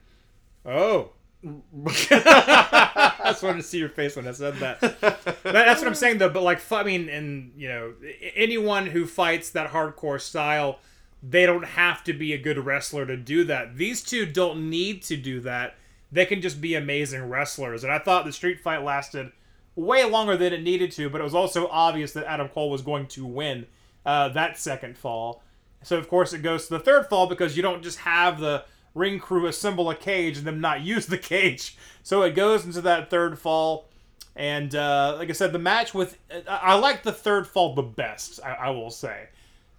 Oh. 0.64 1.10
I 1.44 3.12
just 3.24 3.42
wanted 3.42 3.58
to 3.58 3.62
see 3.62 3.78
your 3.78 3.88
face 3.88 4.16
when 4.16 4.28
I 4.28 4.32
said 4.32 4.56
that. 4.56 4.80
That- 4.80 5.42
That's 5.42 5.80
what 5.80 5.88
I'm 5.88 5.94
saying, 5.94 6.18
though. 6.18 6.28
But 6.28 6.42
like, 6.42 6.60
I 6.70 6.82
mean, 6.82 7.08
and 7.08 7.52
you 7.56 7.68
know, 7.68 7.94
anyone 8.34 8.86
who 8.86 9.06
fights 9.06 9.50
that 9.50 9.70
hardcore 9.70 10.20
style, 10.20 10.78
they 11.22 11.46
don't 11.46 11.64
have 11.64 12.04
to 12.04 12.12
be 12.12 12.32
a 12.32 12.38
good 12.38 12.58
wrestler 12.58 13.06
to 13.06 13.16
do 13.16 13.44
that. 13.44 13.76
These 13.76 14.02
two 14.02 14.26
don't 14.26 14.68
need 14.68 15.02
to 15.04 15.16
do 15.16 15.40
that. 15.40 15.76
They 16.12 16.26
can 16.26 16.40
just 16.42 16.60
be 16.60 16.74
amazing 16.74 17.28
wrestlers. 17.28 17.84
And 17.84 17.92
I 17.92 17.98
thought 17.98 18.24
the 18.24 18.32
street 18.32 18.60
fight 18.60 18.82
lasted 18.82 19.32
way 19.80 20.04
longer 20.04 20.36
than 20.36 20.52
it 20.52 20.62
needed 20.62 20.92
to, 20.92 21.08
but 21.08 21.20
it 21.20 21.24
was 21.24 21.34
also 21.34 21.66
obvious 21.68 22.12
that 22.12 22.26
Adam 22.26 22.48
Cole 22.48 22.70
was 22.70 22.82
going 22.82 23.06
to 23.08 23.24
win 23.24 23.66
uh, 24.04 24.28
that 24.30 24.58
second 24.58 24.96
fall. 24.96 25.42
So 25.82 25.96
of 25.96 26.08
course 26.08 26.32
it 26.32 26.42
goes 26.42 26.66
to 26.66 26.74
the 26.74 26.80
third 26.80 27.06
fall 27.06 27.26
because 27.26 27.56
you 27.56 27.62
don't 27.62 27.82
just 27.82 27.98
have 28.00 28.40
the 28.40 28.64
ring 28.94 29.18
crew 29.18 29.46
assemble 29.46 29.88
a 29.88 29.94
cage 29.94 30.38
and 30.38 30.46
then 30.46 30.60
not 30.60 30.80
use 30.82 31.06
the 31.06 31.18
cage. 31.18 31.76
So 32.02 32.22
it 32.22 32.34
goes 32.34 32.64
into 32.64 32.80
that 32.82 33.10
third 33.10 33.38
fall, 33.38 33.88
and 34.36 34.74
uh, 34.74 35.16
like 35.18 35.28
I 35.30 35.32
said, 35.32 35.52
the 35.52 35.58
match 35.58 35.94
with 35.94 36.18
I, 36.48 36.60
I 36.62 36.74
like 36.74 37.02
the 37.02 37.12
third 37.12 37.46
fall 37.46 37.74
the 37.74 37.82
best. 37.82 38.40
I, 38.44 38.52
I 38.52 38.70
will 38.70 38.90
say, 38.90 39.28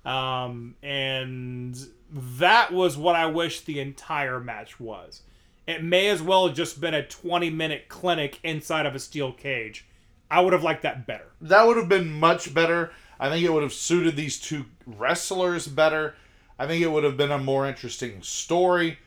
um, 0.06 0.76
and 0.82 1.78
that 2.12 2.74
was 2.74 2.98
what 2.98 3.16
I 3.16 3.28
wish 3.28 3.62
the 3.62 3.80
entire 3.80 4.40
match 4.40 4.80
was. 4.80 5.22
It 5.68 5.84
may 5.84 6.10
as 6.10 6.22
well 6.22 6.48
have 6.48 6.56
just 6.56 6.82
been 6.82 6.94
a 6.94 7.06
20 7.06 7.50
minute 7.50 7.88
clinic 7.88 8.40
inside 8.44 8.86
of 8.86 8.96
a 8.96 9.00
steel 9.00 9.32
cage. 9.32 9.86
I 10.32 10.40
would 10.40 10.54
have 10.54 10.64
liked 10.64 10.84
that 10.84 11.06
better. 11.06 11.28
That 11.42 11.68
would 11.68 11.76
have 11.76 11.90
been 11.90 12.10
much 12.10 12.54
better. 12.54 12.92
I 13.20 13.30
think 13.30 13.46
it 13.46 13.52
would 13.52 13.64
have 13.64 13.74
suited 13.74 14.16
these 14.16 14.40
two 14.40 14.66
wrestlers 14.88 15.68
better. 15.68 16.16
I 16.58 16.68
think 16.68 16.82
it 16.82 16.90
would 16.90 17.04
have 17.04 17.18
been 17.18 17.32
a 17.32 17.38
more 17.38 17.68
interesting 17.68 18.24
story. 18.24 18.98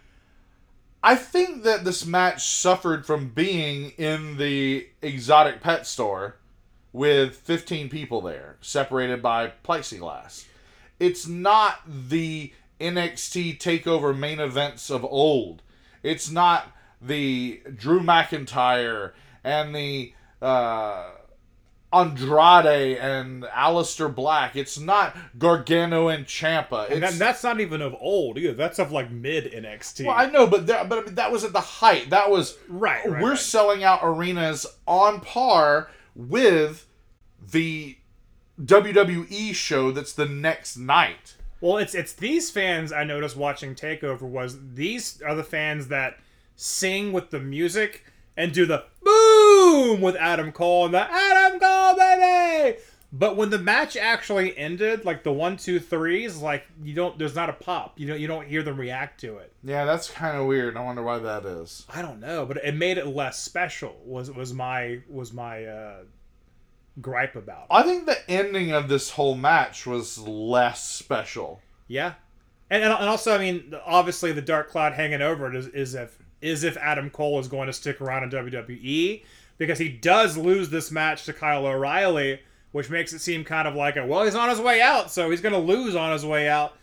I 1.03 1.17
think 1.17 1.65
that 1.65 1.85
this 1.85 2.05
match 2.05 2.47
suffered 2.47 3.07
from 3.07 3.31
being 3.31 3.93
in 3.97 4.37
the 4.37 4.87
exotic 5.01 5.63
pet 5.63 5.87
store 5.87 6.37
with 6.93 7.37
15 7.37 7.89
people 7.89 8.21
there, 8.21 8.57
separated 8.61 9.23
by 9.23 9.53
plexiglass. 9.65 10.45
It's 11.01 11.27
not 11.27 11.81
the 11.87 12.53
NXT 12.81 13.59
takeover 13.59 14.17
main 14.17 14.41
events 14.41 14.91
of 14.91 15.05
old. 15.05 15.63
It's 16.03 16.31
not 16.31 16.71
the 17.01 17.63
Drew 17.75 18.01
McIntyre 18.01 19.13
and 19.43 19.75
the 19.75 20.13
uh, 20.45 21.11
Andrade 21.93 22.99
and 22.99 23.45
Aleister 23.45 24.13
Black. 24.13 24.57
It's 24.57 24.79
not 24.79 25.17
Gargano 25.39 26.09
and 26.09 26.27
Ciampa. 26.27 26.91
And 26.91 27.03
that, 27.03 27.15
that's 27.15 27.45
not 27.45 27.61
even 27.61 27.81
of 27.81 27.95
old 28.01 28.37
either. 28.37 28.53
That's 28.53 28.79
of 28.79 28.91
like 28.91 29.11
mid 29.11 29.53
NXT. 29.53 30.07
well, 30.07 30.17
I 30.17 30.27
know, 30.27 30.47
but 30.47 30.67
that, 30.67 30.89
but 30.89 30.99
I 30.99 31.03
mean, 31.03 31.15
that 31.15 31.31
was 31.31 31.45
at 31.45 31.53
the 31.53 31.61
height. 31.61 32.11
That 32.11 32.31
was 32.31 32.59
right, 32.69 33.09
right, 33.09 33.23
we're 33.23 33.31
right. 33.31 33.39
selling 33.39 33.85
out 33.85 34.01
arenas 34.03 34.67
on 34.87 35.21
par 35.21 35.89
with 36.17 36.87
the 37.41 37.97
WWE 38.61 39.55
show 39.55 39.93
that's 39.93 40.13
the 40.13 40.27
next 40.27 40.77
night. 40.77 41.37
Well, 41.61 41.79
it's 41.79 41.95
it's 41.95 42.13
these 42.13 42.51
fans 42.51 42.93
I 42.93 43.05
noticed 43.05 43.37
watching 43.37 43.75
Takeover 43.75 44.23
was 44.23 44.59
these 44.75 45.23
are 45.23 45.35
the 45.35 45.45
fans 45.45 45.89
that 45.89 46.19
sing 46.57 47.13
with 47.13 47.31
the 47.31 47.41
music 47.41 48.05
and 48.37 48.53
do 48.53 48.67
the 48.67 48.85
boom 49.55 50.01
with 50.01 50.17
Adam 50.17 50.53
Cole 50.53 50.87
and 50.87 50.95
the 50.95 51.07
Adam 51.11 51.59
Cole 51.59 51.97
baby. 51.97 52.79
But 53.17 53.37
when 53.37 53.51
the 53.51 53.61
match 53.61 53.97
actually 53.97 54.59
ended, 54.59 55.05
like 55.05 55.23
the 55.23 55.33
one, 55.33 55.57
two, 55.57 55.79
threes, 55.79 56.39
like 56.39 56.65
you 56.83 56.95
don't, 56.95 57.17
there's 57.17 57.37
not 57.37 57.49
a 57.49 57.53
pop. 57.53 57.93
You 57.97 58.09
don't, 58.09 58.19
you 58.19 58.27
don't 58.27 58.47
hear 58.47 58.65
them 58.65 58.77
react 58.77 59.21
to 59.21 59.37
it. 59.37 59.53
Yeah, 59.63 59.85
that's 59.85 60.11
kind 60.11 60.37
of 60.37 60.47
weird. 60.47 60.77
I 60.77 60.81
wonder 60.81 61.03
why 61.03 61.21
that 61.21 61.45
is. 61.45 61.87
I 61.89 62.03
don't 62.03 62.19
know, 62.19 62.45
but 62.45 62.57
it 62.57 62.75
made 62.75 62.99
it 62.99 63.07
less 63.07 63.39
special. 63.39 63.97
Was 64.05 64.33
was 64.33 64.53
my 64.53 65.01
was 65.09 65.33
my 65.33 65.65
uh, 65.65 65.97
gripe 67.01 67.37
about. 67.37 67.67
I 67.71 67.85
think 67.85 68.07
the 68.07 68.29
ending 68.29 68.73
of 68.73 68.89
this 68.89 69.11
whole 69.11 69.37
match 69.37 69.87
was 69.87 70.19
less 70.19 70.85
special. 70.85 71.61
Yeah, 71.87 72.15
and 72.69 72.83
and 72.83 72.93
and 72.93 73.09
also, 73.09 73.33
I 73.33 73.39
mean, 73.39 73.77
obviously, 73.87 74.33
the 74.33 74.43
dark 74.43 74.71
cloud 74.71 74.95
hanging 74.95 75.23
over 75.23 75.49
it 75.49 75.55
is, 75.55 75.69
is 75.69 75.95
if 75.95 76.19
is 76.41 76.65
if 76.65 76.77
Adam 76.79 77.11
Cole 77.11 77.39
is 77.39 77.47
going 77.47 77.69
to 77.69 77.73
stick 77.73 78.01
around 78.01 78.25
in 78.25 78.31
WWE 78.31 79.23
because 79.59 79.79
he 79.79 79.89
does 79.89 80.37
lose 80.37 80.71
this 80.71 80.91
match 80.91 81.25
to 81.25 81.33
Kyle 81.33 81.67
O'Reilly, 81.67 82.41
which 82.73 82.91
makes 82.91 83.13
it 83.13 83.21
seem 83.21 83.45
kind 83.45 83.69
of 83.69 83.75
like 83.75 83.97
a 83.97 84.07
well, 84.07 84.25
he's 84.25 84.35
on 84.35 84.49
his 84.49 84.61
way 84.61 84.81
out, 84.81 85.11
so 85.11 85.31
he's 85.31 85.41
going 85.41 85.53
to 85.55 85.59
lose 85.59 85.95
on 85.95 86.13
his 86.13 86.25
way 86.27 86.49
out. 86.49 86.77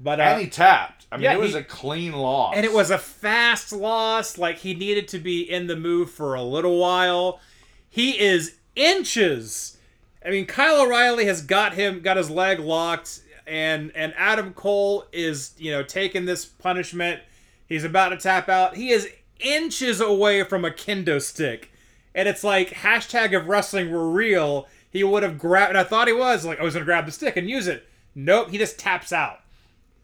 But 0.00 0.20
uh, 0.20 0.24
and 0.24 0.40
he 0.42 0.48
tapped. 0.48 1.06
I 1.10 1.16
mean, 1.16 1.24
yeah, 1.24 1.32
it 1.34 1.40
was 1.40 1.52
he- 1.52 1.58
a 1.58 1.64
clean 1.64 2.12
loss. 2.12 2.54
and 2.56 2.64
it 2.64 2.72
was 2.72 2.90
a 2.90 2.98
fast 2.98 3.72
loss. 3.72 4.38
Like 4.38 4.58
he 4.58 4.74
needed 4.74 5.08
to 5.08 5.18
be 5.18 5.40
in 5.42 5.66
the 5.66 5.76
move 5.76 6.10
for 6.10 6.34
a 6.34 6.42
little 6.42 6.78
while. 6.78 7.40
He 7.88 8.18
is 8.20 8.56
inches. 8.76 9.76
I 10.24 10.30
mean, 10.30 10.46
Kyle 10.46 10.82
O'Reilly 10.82 11.24
has 11.26 11.42
got 11.42 11.74
him, 11.74 12.00
got 12.00 12.16
his 12.16 12.30
leg 12.30 12.60
locked, 12.60 13.20
and 13.46 13.90
and 13.94 14.12
Adam 14.16 14.52
Cole 14.52 15.06
is 15.12 15.52
you 15.58 15.70
know 15.70 15.82
taking 15.82 16.24
this 16.26 16.44
punishment. 16.44 17.20
He's 17.66 17.84
about 17.84 18.10
to 18.10 18.16
tap 18.16 18.48
out. 18.48 18.76
He 18.76 18.90
is 18.90 19.08
inches 19.40 20.00
away 20.00 20.42
from 20.44 20.64
a 20.64 20.70
kendo 20.70 21.20
stick, 21.20 21.70
and 22.14 22.28
it's 22.28 22.44
like 22.44 22.70
hashtag 22.70 23.32
if 23.32 23.48
wrestling 23.48 23.90
were 23.90 24.10
real, 24.10 24.68
he 24.90 25.04
would 25.04 25.22
have 25.22 25.38
grabbed. 25.38 25.70
And 25.70 25.78
I 25.78 25.84
thought 25.84 26.08
he 26.08 26.14
was 26.14 26.44
like, 26.44 26.60
I 26.60 26.64
was 26.64 26.74
gonna 26.74 26.84
grab 26.84 27.06
the 27.06 27.12
stick 27.12 27.36
and 27.36 27.48
use 27.48 27.66
it. 27.68 27.86
Nope, 28.14 28.50
he 28.50 28.58
just 28.58 28.78
taps 28.78 29.12
out 29.12 29.40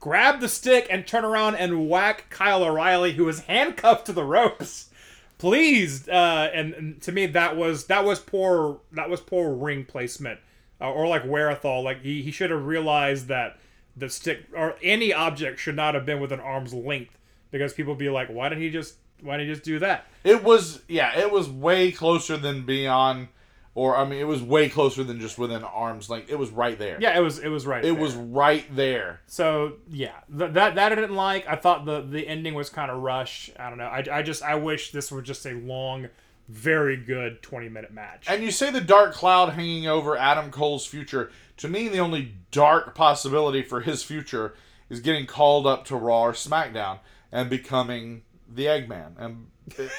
grab 0.05 0.39
the 0.41 0.49
stick 0.51 0.87
and 0.91 1.07
turn 1.07 1.25
around 1.25 1.55
and 1.55 1.89
whack 1.89 2.27
Kyle 2.29 2.63
O'Reilly, 2.63 3.13
who 3.13 3.27
is 3.27 3.41
handcuffed 3.41 4.05
to 4.05 4.13
the 4.13 4.23
ropes. 4.23 4.91
Please, 5.39 6.07
uh, 6.11 6.51
and, 6.53 6.75
and 6.75 7.01
to 7.01 7.11
me 7.11 7.25
that 7.25 7.57
was 7.57 7.87
that 7.87 8.05
was 8.05 8.21
poor 8.21 8.81
that 8.93 9.09
was 9.09 9.23
poor 9.23 9.55
ring 9.55 9.87
placement, 9.87 10.41
uh, 10.79 10.93
or 10.93 11.09
like 11.09 11.25
Wherethal. 11.25 11.83
Like 11.83 12.03
he, 12.03 12.21
he 12.21 12.31
should 12.31 12.51
have 12.51 12.67
realized 12.67 13.29
that 13.29 13.59
the 13.97 14.11
stick 14.11 14.45
or 14.55 14.77
any 14.83 15.11
object 15.15 15.59
should 15.59 15.75
not 15.75 15.95
have 15.95 16.05
been 16.05 16.21
within 16.21 16.39
arm's 16.39 16.75
length 16.75 17.19
because 17.51 17.73
people 17.73 17.95
be 17.95 18.11
like, 18.11 18.29
why 18.29 18.51
didn't 18.51 18.61
he 18.63 18.69
just 18.69 18.97
why 19.23 19.37
did 19.37 19.47
he 19.47 19.53
just 19.53 19.65
do 19.65 19.79
that? 19.81 20.07
It 20.23 20.43
was 20.43 20.83
yeah, 20.89 21.19
it 21.19 21.31
was 21.31 21.49
way 21.49 21.93
closer 21.93 22.37
than 22.37 22.65
beyond, 22.65 23.29
or 23.75 23.97
I 23.97 24.05
mean, 24.05 24.19
it 24.19 24.27
was 24.27 24.43
way 24.43 24.69
closer 24.69 25.05
than 25.05 25.21
just 25.21 25.39
within 25.39 25.63
arm's 25.63 26.09
length. 26.09 26.31
It 26.31 26.39
was 26.39 26.51
right 26.51 26.79
there. 26.79 26.99
Yeah, 27.01 27.17
it 27.17 27.21
was 27.21 27.39
it 27.39 27.49
was 27.49 27.67
right. 27.67 27.85
it 27.85 27.93
there. 27.93 27.95
was 27.95 28.15
right 28.15 28.65
there. 28.75 29.21
So 29.27 29.75
yeah, 29.91 30.13
th- 30.37 30.53
that 30.53 30.75
that 30.75 30.93
I 30.93 30.95
didn't 30.95 31.17
like. 31.17 31.47
I 31.49 31.57
thought 31.57 31.85
the 31.85 32.01
the 32.01 32.27
ending 32.27 32.55
was 32.55 32.71
kind 32.71 32.91
of 32.91 33.03
rushed. 33.03 33.51
I 33.59 33.69
don't 33.69 33.79
know. 33.79 33.87
I, 33.87 34.05
I 34.11 34.23
just 34.23 34.43
I 34.43 34.55
wish 34.55 34.93
this 34.93 35.11
were 35.11 35.23
just 35.23 35.47
a 35.47 35.53
long, 35.53 36.09
very 36.49 36.97
good 36.97 37.43
twenty 37.43 37.69
minute 37.69 37.93
match. 37.93 38.27
And 38.29 38.43
you 38.43 38.51
say 38.51 38.71
the 38.71 38.81
dark 38.81 39.15
cloud 39.15 39.55
hanging 39.55 39.87
over 39.87 40.17
Adam 40.17 40.51
Cole's 40.51 40.87
future. 40.87 41.31
To 41.59 41.69
me, 41.69 41.89
the 41.89 41.99
only 41.99 42.35
dark 42.51 42.95
possibility 42.95 43.63
for 43.63 43.81
his 43.81 44.03
future 44.03 44.55
is 44.91 45.01
getting 45.01 45.27
called 45.27 45.67
up 45.67 45.85
to 45.87 45.97
Raw 45.97 46.23
or 46.23 46.33
SmackDown 46.33 46.99
and 47.31 47.49
becoming 47.49 48.23
the 48.55 48.67
Eggman 48.67 49.13
and 49.19 49.47
right, 49.79 49.91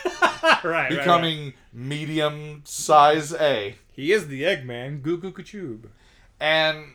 right, 0.43 0.63
right. 0.63 0.89
becoming 0.89 1.53
medium 1.73 2.61
size 2.65 3.33
A. 3.33 3.75
He 3.91 4.11
is 4.11 4.27
the 4.27 4.43
Eggman. 4.43 5.01
Goo 5.01 5.17
goo 5.17 5.31
kachoob. 5.31 5.89
and 6.39 6.85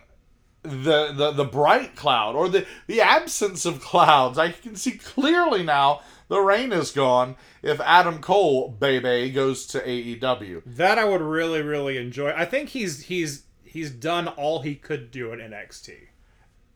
the 0.63 1.13
the 1.13 1.31
the 1.33 1.45
bright 1.45 1.97
cloud 1.97 2.37
or 2.37 2.49
the 2.49 2.67
the 2.87 3.01
absence 3.01 3.65
of 3.65 3.81
clouds 3.81 4.37
i 4.37 4.51
can 4.51 4.77
see 4.77 4.93
clearly 4.93 5.63
now 5.63 6.03
the 6.29 6.39
rain 6.39 6.71
is 6.71 6.91
gone 6.91 7.35
if 7.63 7.81
adam 7.81 8.21
cole 8.21 8.69
baby 8.69 9.31
goes 9.31 9.67
to 9.67 9.81
aew 9.81 10.63
That 10.67 10.99
I 10.99 11.05
would 11.07 11.23
really 11.23 11.63
really 11.63 11.97
enjoy. 11.97 12.31
I 12.37 12.45
think 12.45 12.69
he's 12.71 13.05
he's 13.05 13.45
he's 13.65 13.91
done 13.91 14.29
all 14.29 14.61
he 14.61 14.75
could 14.75 15.11
do 15.11 15.33
in 15.33 15.39
NXT. 15.41 16.09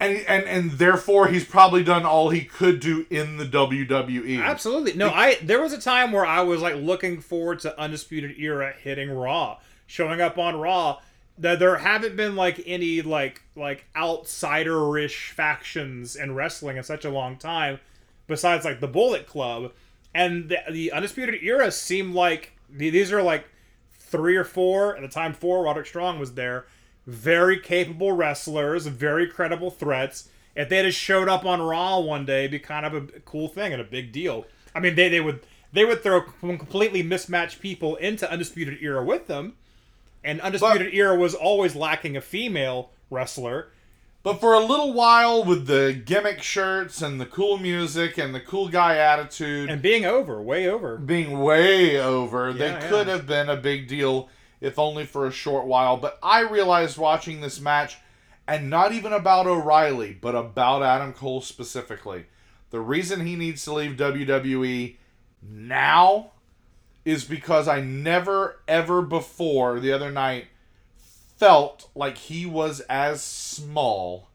And 0.01 0.19
and 0.27 0.45
and 0.45 0.71
therefore 0.73 1.29
he's 1.29 1.45
probably 1.45 1.85
done 1.85 2.05
all 2.05 2.31
he 2.31 2.43
could 2.43 2.81
do 2.81 3.07
in 3.11 3.37
the 3.37 3.45
wwe 3.45 4.43
Absolutely. 4.43 4.95
No, 4.95 5.11
I 5.11 5.37
there 5.43 5.61
was 5.61 5.73
a 5.73 5.81
time 5.81 6.13
where 6.13 6.27
I 6.27 6.43
was 6.43 6.61
like 6.61 6.77
looking 6.77 7.21
forward 7.21 7.61
to 7.61 7.79
Undisputed 7.79 8.35
Era 8.39 8.75
hitting 8.79 9.11
Raw, 9.11 9.59
showing 9.87 10.21
up 10.21 10.39
on 10.39 10.57
Raw. 10.57 11.01
That 11.37 11.59
there 11.59 11.77
haven't 11.79 12.15
been 12.15 12.37
like 12.37 12.63
any 12.65 13.03
like 13.03 13.43
like 13.57 13.87
outsider-ish 13.97 15.31
factions 15.31 16.15
in 16.15 16.35
wrestling 16.35 16.77
in 16.77 16.85
such 16.85 17.05
a 17.05 17.11
long 17.11 17.37
time, 17.37 17.81
besides 18.29 18.65
like 18.65 18.79
the 18.79 18.87
Bullet 18.87 19.27
Club, 19.27 19.73
and 20.15 20.49
the, 20.49 20.59
the 20.71 20.93
Undisputed 20.93 21.43
Era 21.43 21.73
seemed 21.73 22.15
like 22.15 22.53
these 22.71 23.13
are 23.13 23.23
like 23.23 23.47
three 23.93 24.37
or 24.37 24.45
four 24.45 24.95
at 24.95 25.03
the 25.03 25.09
time. 25.09 25.33
Four 25.33 25.65
Roderick 25.65 25.87
Strong 25.87 26.21
was 26.21 26.35
there, 26.35 26.67
very 27.07 27.59
capable 27.59 28.13
wrestlers, 28.13 28.87
very 28.87 29.27
credible 29.29 29.71
threats. 29.71 30.29
If 30.57 30.69
they 30.69 30.77
had 30.79 30.87
just 30.87 30.99
showed 30.99 31.29
up 31.29 31.45
on 31.45 31.61
Raw 31.61 31.99
one 32.01 32.25
day, 32.25 32.41
it'd 32.41 32.53
be 32.53 32.59
kind 32.61 32.87
of 32.87 32.95
a 32.95 33.01
cool 33.21 33.49
thing 33.49 33.73
and 33.73 33.81
a 33.83 33.85
big 33.85 34.13
deal. 34.13 34.47
I 34.75 34.81
mean, 34.81 34.95
they, 34.95 35.09
they 35.09 35.21
would 35.21 35.41
they 35.73 35.85
would 35.85 36.03
throw 36.03 36.21
completely 36.21 37.03
mismatched 37.03 37.61
people 37.61 37.97
into 37.97 38.31
Undisputed 38.31 38.79
Era 38.81 39.05
with 39.05 39.27
them, 39.27 39.55
and 40.23 40.41
Undisputed 40.41 40.95
Era 40.95 41.17
was 41.17 41.35
always 41.35 41.75
lacking 41.75 42.17
a 42.17 42.21
female 42.21 42.91
wrestler. 43.11 43.69
but 44.23 44.41
for 44.41 44.55
a 44.55 44.61
little 44.61 44.93
while 44.93 45.45
with 45.45 45.67
the 45.67 45.93
gimmick 45.93 46.41
shirts 46.43 47.03
and 47.03 47.21
the 47.21 47.27
cool 47.27 47.59
music 47.59 48.17
and 48.17 48.33
the 48.35 48.41
cool 48.41 48.69
guy 48.69 48.97
attitude 48.97 49.69
And 49.69 49.83
being 49.83 50.05
over, 50.07 50.41
way 50.41 50.69
over. 50.69 50.97
being 50.97 51.41
way 51.41 52.01
over. 52.01 52.53
they 52.53 52.69
Yeah, 52.71 52.89
could 52.89 53.07
have 53.09 53.27
been 53.27 53.49
a 53.51 53.57
big 53.57 53.87
deal 53.89 54.29
if 54.65 54.79
only 54.79 55.05
for 55.07 55.27
a 55.27 55.33
short 55.33 55.67
while. 55.67 55.97
But 55.97 56.19
I 56.23 56.41
realized 56.41 56.99
watching 56.99 57.41
this 57.41 57.61
match, 57.61 57.99
and 58.49 58.69
not 58.71 58.93
even 58.93 59.13
about 59.13 59.47
O'Reilly, 59.47 60.17
but 60.21 60.35
about 60.35 60.83
Adam 60.83 61.13
Cole 61.13 61.41
specifically, 61.41 62.27
the 62.71 62.81
reason 62.81 63.27
he 63.27 63.37
needs 63.37 63.65
to 63.65 63.75
leave 63.75 63.97
WWE 63.97 64.97
now 65.43 66.33
is 67.05 67.25
because 67.25 67.69
I 67.69 67.81
never, 67.81 68.61
ever 68.67 69.03
before 69.03 69.79
the 69.79 69.93
other 69.93 70.11
night 70.11 70.47
felt 71.37 71.89
like 71.95 72.17
he 72.17 72.47
was 72.47 72.81
as 72.81 73.23
small 73.23 74.29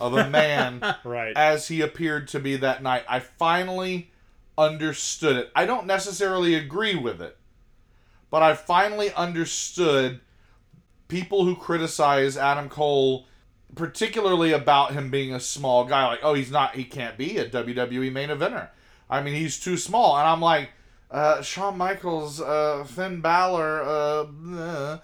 of 0.00 0.14
a 0.14 0.28
man 0.28 0.82
Right. 1.04 1.36
as 1.36 1.68
he 1.68 1.80
appeared 1.80 2.28
to 2.28 2.40
be 2.40 2.56
that 2.56 2.82
night. 2.82 3.04
I 3.08 3.20
finally 3.20 4.10
understood 4.56 5.36
it. 5.36 5.50
I 5.54 5.64
don't 5.66 5.86
necessarily 5.86 6.54
agree 6.54 6.96
with 6.96 7.22
it, 7.22 7.36
but 8.30 8.42
I 8.42 8.54
finally 8.54 9.12
understood 9.12 10.20
people 11.08 11.44
who 11.44 11.56
criticize 11.56 12.36
Adam 12.36 12.68
Cole, 12.68 13.26
particularly 13.74 14.52
about 14.52 14.92
him 14.92 15.10
being 15.10 15.32
a 15.32 15.40
small 15.40 15.84
guy, 15.84 16.06
like, 16.06 16.20
oh, 16.22 16.34
he's 16.34 16.50
not, 16.50 16.74
he 16.74 16.84
can't 16.84 17.16
be 17.16 17.38
a 17.38 17.48
WWE 17.48 18.12
main 18.12 18.28
eventer. 18.28 18.68
I 19.10 19.22
mean, 19.22 19.34
he's 19.34 19.58
too 19.58 19.76
small. 19.76 20.18
And 20.18 20.28
I'm 20.28 20.40
like, 20.40 20.70
uh, 21.10 21.40
Shawn 21.42 21.78
Michaels, 21.78 22.40
uh, 22.40 22.84
Finn 22.84 23.20
Balor, 23.20 23.82
uh, 23.82 24.26
uh. 24.54 24.98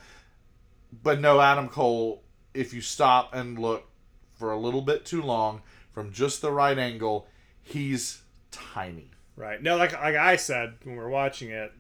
but 1.02 1.20
no, 1.20 1.40
Adam 1.40 1.68
Cole, 1.68 2.22
if 2.52 2.74
you 2.74 2.82
stop 2.82 3.34
and 3.34 3.58
look 3.58 3.88
for 4.34 4.52
a 4.52 4.58
little 4.58 4.82
bit 4.82 5.06
too 5.06 5.22
long 5.22 5.62
from 5.92 6.12
just 6.12 6.42
the 6.42 6.52
right 6.52 6.78
angle, 6.78 7.26
he's 7.62 8.20
tiny. 8.50 9.10
Right. 9.36 9.60
No, 9.62 9.76
like 9.76 9.92
like 9.92 10.14
I 10.14 10.36
said 10.36 10.74
when 10.84 10.94
we 10.94 11.02
were 11.02 11.08
watching 11.08 11.50
it, 11.50 11.72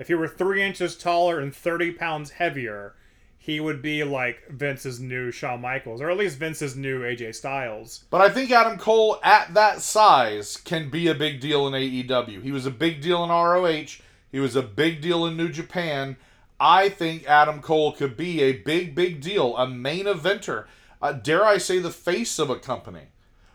if 0.00 0.08
he 0.08 0.14
were 0.14 0.26
three 0.26 0.62
inches 0.62 0.96
taller 0.96 1.38
and 1.38 1.54
thirty 1.54 1.92
pounds 1.92 2.30
heavier, 2.30 2.94
he 3.38 3.60
would 3.60 3.82
be 3.82 4.02
like 4.02 4.48
Vince's 4.48 4.98
new 4.98 5.30
Shawn 5.30 5.60
Michaels, 5.60 6.00
or 6.00 6.10
at 6.10 6.16
least 6.16 6.38
Vince's 6.38 6.74
new 6.74 7.02
AJ 7.02 7.34
Styles. 7.34 8.04
But 8.08 8.22
I 8.22 8.30
think 8.30 8.50
Adam 8.50 8.78
Cole 8.78 9.20
at 9.22 9.52
that 9.54 9.82
size 9.82 10.56
can 10.56 10.88
be 10.88 11.08
a 11.08 11.14
big 11.14 11.38
deal 11.38 11.66
in 11.68 11.74
AEW. 11.74 12.42
He 12.42 12.50
was 12.50 12.64
a 12.64 12.70
big 12.70 13.02
deal 13.02 13.22
in 13.22 13.30
ROH. 13.30 14.02
He 14.32 14.40
was 14.40 14.56
a 14.56 14.62
big 14.62 15.02
deal 15.02 15.26
in 15.26 15.36
New 15.36 15.50
Japan. 15.50 16.16
I 16.58 16.88
think 16.88 17.26
Adam 17.26 17.60
Cole 17.60 17.92
could 17.92 18.16
be 18.16 18.40
a 18.40 18.52
big, 18.52 18.94
big 18.94 19.20
deal, 19.20 19.54
a 19.56 19.68
main 19.68 20.06
eventer. 20.06 20.64
Uh, 21.02 21.12
dare 21.12 21.44
I 21.44 21.58
say 21.58 21.78
the 21.78 21.90
face 21.90 22.38
of 22.38 22.48
a 22.48 22.56
company, 22.56 23.08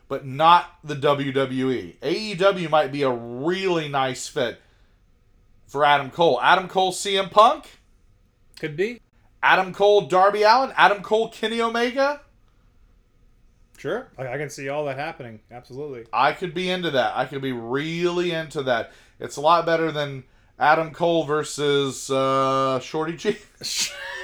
but 0.08 0.26
not 0.26 0.78
the 0.84 0.96
WWE. 0.96 1.98
AEW 2.02 2.70
might 2.70 2.92
be 2.92 3.02
a 3.02 3.12
really 3.12 3.88
nice 3.88 4.28
fit 4.28 4.60
for 5.68 5.86
Adam 5.86 6.10
Cole. 6.10 6.40
Adam 6.42 6.68
Cole, 6.68 6.92
CM 6.92 7.32
Punk. 7.32 7.80
Could 8.60 8.76
be. 8.76 9.02
Adam 9.44 9.74
Cole, 9.74 10.02
Darby 10.02 10.44
Allin. 10.44 10.74
Adam 10.78 11.02
Cole, 11.02 11.30
Kenny 11.30 11.62
Omega. 11.62 12.22
Sure. 13.78 14.08
I, 14.18 14.28
I 14.28 14.38
can 14.38 14.50
see 14.50 14.70
all 14.70 14.86
that 14.86 14.98
happening. 14.98 15.42
Absolutely. 15.52 16.06
I 16.12 16.32
could 16.32 16.54
be 16.54 16.70
into 16.70 16.92
that. 16.92 17.16
I 17.16 17.26
could 17.26 17.42
be 17.42 17.52
really 17.52 18.32
into 18.32 18.64
that. 18.64 18.92
It's 19.20 19.36
a 19.36 19.42
lot 19.42 19.66
better 19.66 19.92
than 19.92 20.24
Adam 20.58 20.92
Cole 20.92 21.26
versus 21.26 22.10
uh, 22.10 22.80
Shorty 22.80 23.16
G. 23.18 23.38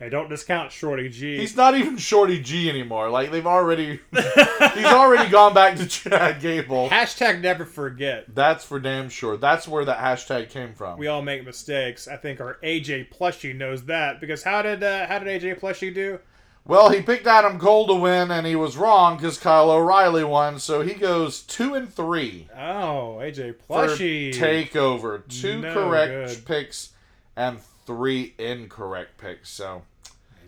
Hey, 0.00 0.08
don't 0.08 0.30
discount 0.30 0.72
Shorty 0.72 1.10
G. 1.10 1.36
He's 1.38 1.54
not 1.54 1.74
even 1.76 1.98
Shorty 1.98 2.40
G 2.40 2.70
anymore. 2.70 3.10
Like 3.10 3.30
they've 3.30 3.46
already, 3.46 4.00
he's 4.14 4.84
already 4.86 5.30
gone 5.30 5.52
back 5.52 5.76
to 5.76 5.86
Chad 5.86 6.40
Gable. 6.40 6.88
Hashtag 6.88 7.42
never 7.42 7.66
forget. 7.66 8.34
That's 8.34 8.64
for 8.64 8.80
damn 8.80 9.10
sure. 9.10 9.36
That's 9.36 9.68
where 9.68 9.84
that 9.84 9.98
hashtag 9.98 10.48
came 10.48 10.72
from. 10.72 10.98
We 10.98 11.06
all 11.06 11.20
make 11.20 11.44
mistakes. 11.44 12.08
I 12.08 12.16
think 12.16 12.40
our 12.40 12.56
AJ 12.62 13.10
Plushie 13.14 13.54
knows 13.54 13.84
that 13.84 14.20
because 14.22 14.42
how 14.42 14.62
did 14.62 14.82
uh, 14.82 15.06
how 15.06 15.18
did 15.18 15.42
AJ 15.42 15.60
Plushie 15.60 15.92
do? 15.94 16.18
Well, 16.66 16.88
he 16.90 17.02
picked 17.02 17.26
Adam 17.26 17.58
Cole 17.58 17.86
to 17.88 17.94
win, 17.94 18.30
and 18.30 18.46
he 18.46 18.54
was 18.56 18.76
wrong 18.76 19.16
because 19.16 19.36
Kyle 19.38 19.70
O'Reilly 19.70 20.24
won. 20.24 20.58
So 20.58 20.80
he 20.82 20.94
goes 20.94 21.42
two 21.42 21.74
and 21.74 21.92
three 21.92 22.48
Oh, 22.56 23.18
AJ 23.20 23.56
for 23.66 23.86
Plushie. 23.86 24.32
takeover. 24.34 25.22
Two 25.28 25.60
No 25.60 25.74
correct 25.74 26.12
good. 26.36 26.44
picks 26.46 26.90
and 27.36 27.60
three 27.86 28.34
incorrect 28.38 29.18
picks. 29.18 29.48
So 29.50 29.82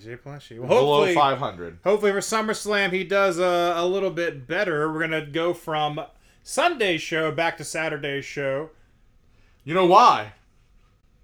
AJ 0.07 0.19
Plushie. 0.21 0.59
Well, 0.59 0.69
below 0.69 0.87
hopefully, 0.99 1.15
five 1.15 1.39
hundred. 1.39 1.79
hopefully 1.85 2.13
for 2.13 2.19
SummerSlam 2.19 2.93
he 2.93 3.05
does 3.05 3.39
a, 3.39 3.75
a 3.77 3.87
little 3.87 4.11
bit 4.11 4.47
better. 4.47 4.91
We're 4.93 5.01
gonna 5.01 5.27
go 5.27 5.55
from 5.55 6.01
Sunday's 6.43 7.03
show 7.03 7.31
back 7.33 7.57
to 7.59 7.65
Saturday's 7.65 8.25
show 8.25 8.71
You 9.65 9.75
know 9.75 9.87
why? 9.87 10.33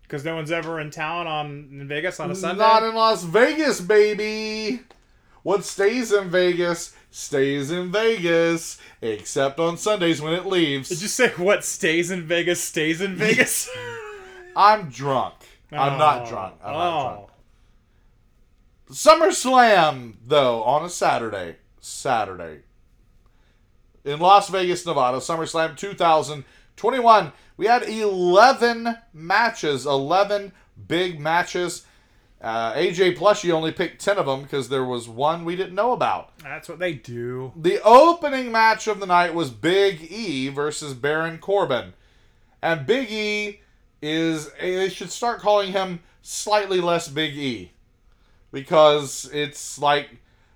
because 0.02 0.24
no 0.24 0.34
one's 0.34 0.50
ever 0.50 0.80
in 0.80 0.90
town 0.90 1.26
on 1.26 1.68
in 1.70 1.86
Vegas 1.86 2.18
on 2.18 2.30
a 2.30 2.34
Sunday. 2.34 2.62
Not 2.62 2.82
in 2.82 2.94
Las 2.94 3.24
Vegas, 3.24 3.80
baby. 3.80 4.80
What 5.42 5.64
stays 5.64 6.12
in 6.12 6.30
Vegas 6.30 6.94
stays 7.10 7.70
in 7.70 7.92
Vegas, 7.92 8.78
except 9.02 9.58
on 9.60 9.76
Sundays 9.76 10.20
when 10.22 10.32
it 10.32 10.46
leaves. 10.46 10.88
Did 10.88 11.02
you 11.02 11.08
say 11.08 11.28
what 11.30 11.62
stays 11.64 12.10
in 12.10 12.22
Vegas 12.26 12.62
stays 12.62 13.00
in 13.02 13.16
Vegas? 13.16 13.68
I'm 14.56 14.88
drunk. 14.88 15.34
I'm 15.72 15.98
not 15.98 16.22
Oh. 16.26 16.30
drunk. 16.30 16.54
I'm 16.64 16.72
not 16.72 16.88
oh. 17.00 17.08
drunk. 17.16 17.27
SummerSlam, 18.90 20.14
though, 20.26 20.62
on 20.62 20.84
a 20.84 20.90
Saturday. 20.90 21.56
Saturday. 21.80 22.60
In 24.04 24.18
Las 24.18 24.48
Vegas, 24.48 24.86
Nevada, 24.86 25.18
SummerSlam 25.18 25.76
2021. 25.76 27.32
We 27.56 27.66
had 27.66 27.82
11 27.82 28.96
matches, 29.12 29.84
11 29.84 30.52
big 30.86 31.20
matches. 31.20 31.84
Uh, 32.40 32.72
AJ 32.74 33.18
Plushie 33.18 33.50
only 33.50 33.72
picked 33.72 34.02
10 34.02 34.16
of 34.16 34.26
them 34.26 34.42
because 34.42 34.68
there 34.68 34.84
was 34.84 35.08
one 35.08 35.44
we 35.44 35.56
didn't 35.56 35.74
know 35.74 35.92
about. 35.92 36.38
That's 36.38 36.68
what 36.68 36.78
they 36.78 36.94
do. 36.94 37.52
The 37.56 37.82
opening 37.82 38.52
match 38.52 38.86
of 38.86 39.00
the 39.00 39.06
night 39.06 39.34
was 39.34 39.50
Big 39.50 40.10
E 40.10 40.48
versus 40.48 40.94
Baron 40.94 41.38
Corbin. 41.38 41.94
And 42.62 42.86
Big 42.86 43.10
E 43.10 43.60
is, 44.00 44.50
they 44.60 44.88
should 44.88 45.10
start 45.10 45.40
calling 45.40 45.72
him 45.72 46.00
slightly 46.22 46.80
less 46.80 47.08
Big 47.08 47.36
E. 47.36 47.72
Because 48.52 49.28
it's 49.32 49.78
like 49.78 50.08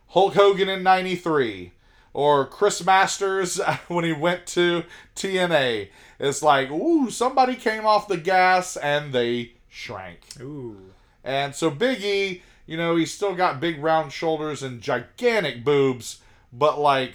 Hulk 0.09 0.35
Hogan 0.35 0.69
in 0.69 0.83
93. 0.83 1.73
Or 2.15 2.45
Chris 2.45 2.85
Masters 2.85 3.59
when 3.89 4.05
he 4.05 4.13
went 4.13 4.47
to 4.49 4.85
TNA. 5.17 5.89
It's 6.21 6.43
like, 6.43 6.71
ooh, 6.71 7.11
somebody 7.11 7.57
came 7.57 7.87
off 7.87 8.07
the 8.07 8.19
gas 8.19 8.77
and 8.77 9.13
they 9.13 9.53
shrank. 9.71 10.21
Ooh. 10.41 10.77
And 11.25 11.55
so 11.55 11.71
Big 11.71 12.03
E, 12.03 12.43
you 12.67 12.77
know, 12.77 12.97
he's 12.97 13.13
still 13.13 13.35
got 13.35 13.61
big 13.61 13.83
round 13.83 14.13
shoulders 14.13 14.63
and 14.63 14.81
gigantic 14.81 15.65
boobs, 15.65 16.21
but 16.53 16.79
like 16.79 17.15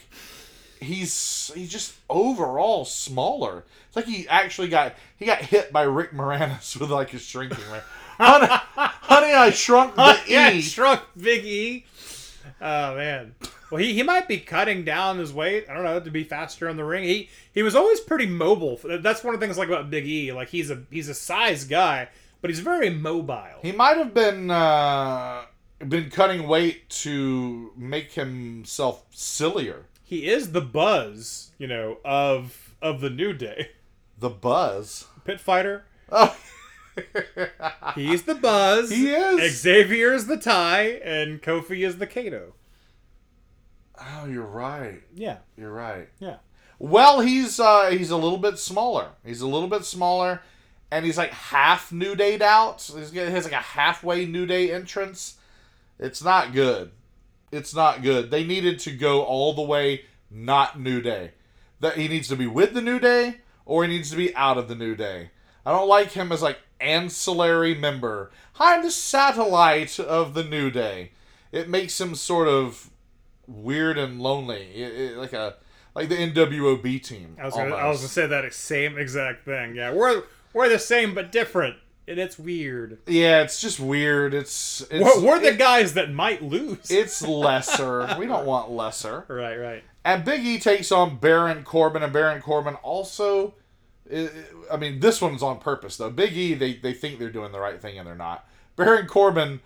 he's 0.80 1.52
he's 1.54 1.72
just 1.72 1.96
overall 2.10 2.86
smaller. 2.86 3.64
It's 3.88 3.96
like 3.96 4.06
he 4.06 4.28
actually 4.28 4.70
got 4.70 4.96
he 5.18 5.26
got 5.26 5.40
hit 5.40 5.72
by 5.72 5.84
Rick 5.84 6.12
Moranis 6.12 6.76
with 6.80 6.90
like 6.90 7.12
his 7.12 7.22
shrinking 7.22 7.64
ray. 7.72 7.82
Honey, 8.18 8.48
honey, 8.50 9.34
I 9.34 9.50
shrunk 9.52 9.96
the 9.96 10.20
yeah, 10.28 10.52
E. 10.52 10.62
shrunk 10.62 11.02
Big 11.16 11.46
E. 11.46 11.86
Oh 12.60 12.96
man. 12.96 13.36
Well, 13.70 13.82
he, 13.82 13.94
he 13.94 14.04
might 14.04 14.28
be 14.30 14.40
cutting 14.40 14.86
down 14.86 15.18
his 15.18 15.34
weight. 15.34 15.66
I 15.70 15.74
don't 15.74 15.84
know 15.84 16.00
to 16.00 16.12
be 16.12 16.24
faster 16.24 16.70
in 16.70 16.78
the 16.78 16.86
ring. 16.86 17.04
He 17.04 17.30
he 17.54 17.64
was 17.64 17.76
always 17.76 18.00
pretty 18.00 18.26
mobile. 18.26 18.80
That's 18.84 19.24
one 19.24 19.34
of 19.34 19.40
the 19.40 19.46
things 19.46 19.58
I 19.58 19.62
like 19.62 19.70
about 19.70 19.90
Big 19.90 20.08
E. 20.08 20.32
Like 20.32 20.50
he's 20.50 20.72
a 20.72 20.84
he's 20.90 21.10
a 21.10 21.14
size 21.14 21.66
guy, 21.66 22.10
but 22.42 22.50
he's 22.50 22.60
very 22.60 22.90
mobile. 22.90 23.60
He 23.62 23.72
might 23.72 23.98
have 23.98 24.14
been 24.14 24.50
uh, 24.50 25.44
been 25.86 26.10
cutting 26.10 26.48
weight 26.48 26.90
to 26.90 27.72
make 27.76 28.14
himself 28.14 29.06
sillier. 29.12 29.86
He 30.04 30.28
is 30.28 30.54
the 30.54 30.62
buzz, 30.62 31.52
you 31.58 31.68
know, 31.68 31.98
of 32.06 32.76
of 32.82 33.02
the 33.02 33.10
New 33.10 33.34
Day. 33.34 33.72
The 34.20 34.30
buzz. 34.30 35.06
Pit 35.26 35.40
fighter. 35.40 35.86
Oh. 36.12 36.36
He's 37.96 38.24
the 38.24 38.36
buzz. 38.36 38.90
He 38.92 39.10
is. 39.10 39.62
Xavier 39.62 40.14
is 40.14 40.28
the 40.28 40.38
tie, 40.38 41.00
and 41.04 41.42
Kofi 41.42 41.86
is 41.86 41.98
the 41.98 42.08
Kato. 42.08 42.54
oh, 44.00 44.26
you're 44.28 44.44
right. 44.46 45.02
Yeah, 45.16 45.38
You're 45.58 45.72
right. 45.72 46.10
yeah. 46.20 46.38
Well, 46.80 47.22
he's 47.22 47.60
uh, 47.60 47.90
he's 47.90 48.12
a 48.12 48.18
little 48.18 48.38
bit 48.38 48.60
smaller. 48.60 49.10
He's 49.26 49.42
a 49.42 49.48
little 49.48 49.68
bit 49.68 49.84
smaller, 49.84 50.42
and 50.92 51.06
he's 51.06 51.18
like 51.18 51.32
half 51.32 51.92
New 51.92 52.14
Day 52.16 52.40
out. 52.40 52.82
He's 52.96 53.10
got, 53.10 53.26
he 53.26 53.32
has 53.32 53.46
like 53.46 53.54
a 53.54 53.58
halfway 53.58 54.26
New 54.28 54.46
Day 54.46 54.72
entrance. 54.72 55.38
It's 55.98 56.24
not 56.24 56.54
good. 56.54 56.92
It's 57.52 57.74
not 57.74 58.04
good. 58.04 58.30
They 58.30 58.44
needed 58.44 58.78
to 58.82 58.92
go 58.92 59.24
all 59.24 59.54
the 59.54 59.64
way 59.64 60.04
not 60.30 60.80
New 60.80 61.02
Day. 61.02 61.32
That 61.80 61.98
he 61.98 62.08
needs 62.08 62.28
to 62.28 62.36
be 62.36 62.46
with 62.46 62.74
the 62.76 62.82
New 62.82 63.00
Day 63.00 63.38
or 63.66 63.84
he 63.84 63.90
needs 63.90 64.12
to 64.12 64.16
be 64.18 64.36
out 64.36 64.58
of 64.60 64.68
the 64.68 64.76
New 64.76 64.96
Day. 64.96 65.32
I 65.66 65.72
don't 65.72 65.88
like 65.88 66.12
him 66.12 66.32
as 66.32 66.42
like 66.44 66.60
ancillary 66.80 67.76
member. 67.76 68.32
I'm 68.60 68.82
the 68.84 68.92
satellite 68.92 70.00
of 70.00 70.34
the 70.34 70.44
New 70.44 70.72
Day. 70.72 71.12
It 71.52 71.70
makes 71.70 72.00
him 72.02 72.16
sort 72.16 72.48
of 72.48 72.90
weird 73.48 73.98
and 73.98 74.20
lonely, 74.22 74.72
It- 74.76 74.94
it- 75.14 75.18
like 75.18 75.34
a 75.34 75.56
like 75.96 76.10
the 76.10 76.16
NWOB 76.16 77.00
team. 77.00 77.36
I 77.42 77.46
was 77.46 77.56
gonna, 77.56 77.76
I 77.76 77.88
was 77.88 78.00
gonna 78.00 78.10
say 78.10 78.28
that 78.28 78.54
same 78.54 78.98
exact 78.98 79.46
thing. 79.46 79.76
Yeah, 79.76 79.94
we're 79.94 80.24
we're 80.54 80.70
the 80.70 80.78
same 80.80 81.16
but 81.16 81.32
different, 81.32 81.78
and 82.08 82.20
it's 82.20 82.38
weird. 82.38 83.00
yeah, 83.08 83.42
it's 83.42 83.60
just 83.62 83.80
weird. 83.80 84.34
It's, 84.34 84.82
it's 84.92 85.04
We're, 85.04 85.22
we're 85.22 85.40
the 85.40 85.54
it- 85.54 85.58
guys 85.58 85.94
that 85.94 86.12
might 86.12 86.44
lose. 86.44 86.92
It's 86.92 87.22
lesser. 87.22 88.16
we 88.20 88.28
don't 88.28 88.46
want 88.46 88.70
lesser. 88.72 89.26
right, 89.28 89.56
right. 89.58 89.84
And 90.06 90.24
Big 90.24 90.46
E 90.46 90.60
takes 90.60 90.92
on 90.92 91.18
Baron 91.18 91.64
Corbin, 91.64 92.04
and 92.04 92.14
Baron 92.14 92.42
Corbin 92.42 92.76
also. 92.76 93.56
I 94.14 94.30
I 94.72 94.78
mean, 94.78 95.00
this 95.00 95.22
one's 95.22 95.44
on 95.44 95.60
purpose 95.60 95.98
though. 95.98 96.10
Big 96.10 96.34
E, 96.34 96.54
they 96.54 96.74
they 96.76 96.94
think 96.94 97.20
they're 97.20 97.30
doing 97.30 97.52
the 97.52 97.60
right 97.60 97.82
thing, 97.82 97.98
and 97.98 98.08
they're 98.08 98.16
not. 98.16 98.48
Baron 98.76 99.08
Corbin, 99.08 99.62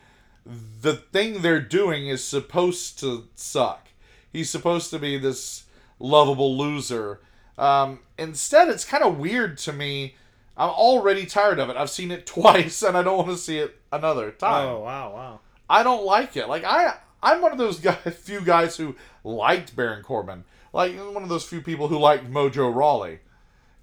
the 0.46 0.94
thing 0.94 1.42
they're 1.42 1.62
doing 1.62 2.08
is 2.08 2.24
supposed 2.24 3.00
to 3.00 3.28
suck. 3.36 3.90
He's 4.32 4.50
supposed 4.50 4.90
to 4.92 5.00
be 5.00 5.18
this 5.18 5.66
lovable 6.00 6.58
loser. 6.58 7.20
Um, 7.58 8.00
instead, 8.18 8.70
it's 8.70 8.86
kind 8.86 9.04
of 9.04 9.18
weird 9.18 9.58
to 9.60 9.74
me. 9.74 10.16
I'm 10.58 10.70
already 10.70 11.26
tired 11.26 11.60
of 11.60 11.70
it. 11.70 11.78
I've 11.78 11.90
seen 11.90 12.12
it 12.12 12.26
twice, 12.26 12.82
and 12.82 12.98
I 12.98 13.04
don't 13.04 13.18
want 13.18 13.30
to 13.30 13.38
see 13.38 13.60
it 13.60 13.76
another 13.92 14.32
time. 14.32 14.68
Oh 14.68 14.80
wow, 14.80 15.14
wow. 15.14 15.40
I 15.70 15.84
don't 15.84 16.06
like 16.06 16.36
it. 16.36 16.48
Like 16.48 16.64
I, 16.64 16.96
I'm 17.22 17.42
one 17.42 17.52
of 17.52 17.58
those 17.58 17.80
guys, 17.82 17.98
few 18.18 18.42
guys 18.42 18.78
who 18.78 18.96
liked 19.24 19.76
Baron 19.76 20.04
Corbin. 20.04 20.44
Like 20.74 20.96
one 20.96 21.24
of 21.24 21.30
those 21.30 21.44
few 21.44 21.62
people 21.62 21.90
who 21.90 22.00
liked 22.00 22.32
Mojo 22.32 22.74
Rawley, 22.74 23.20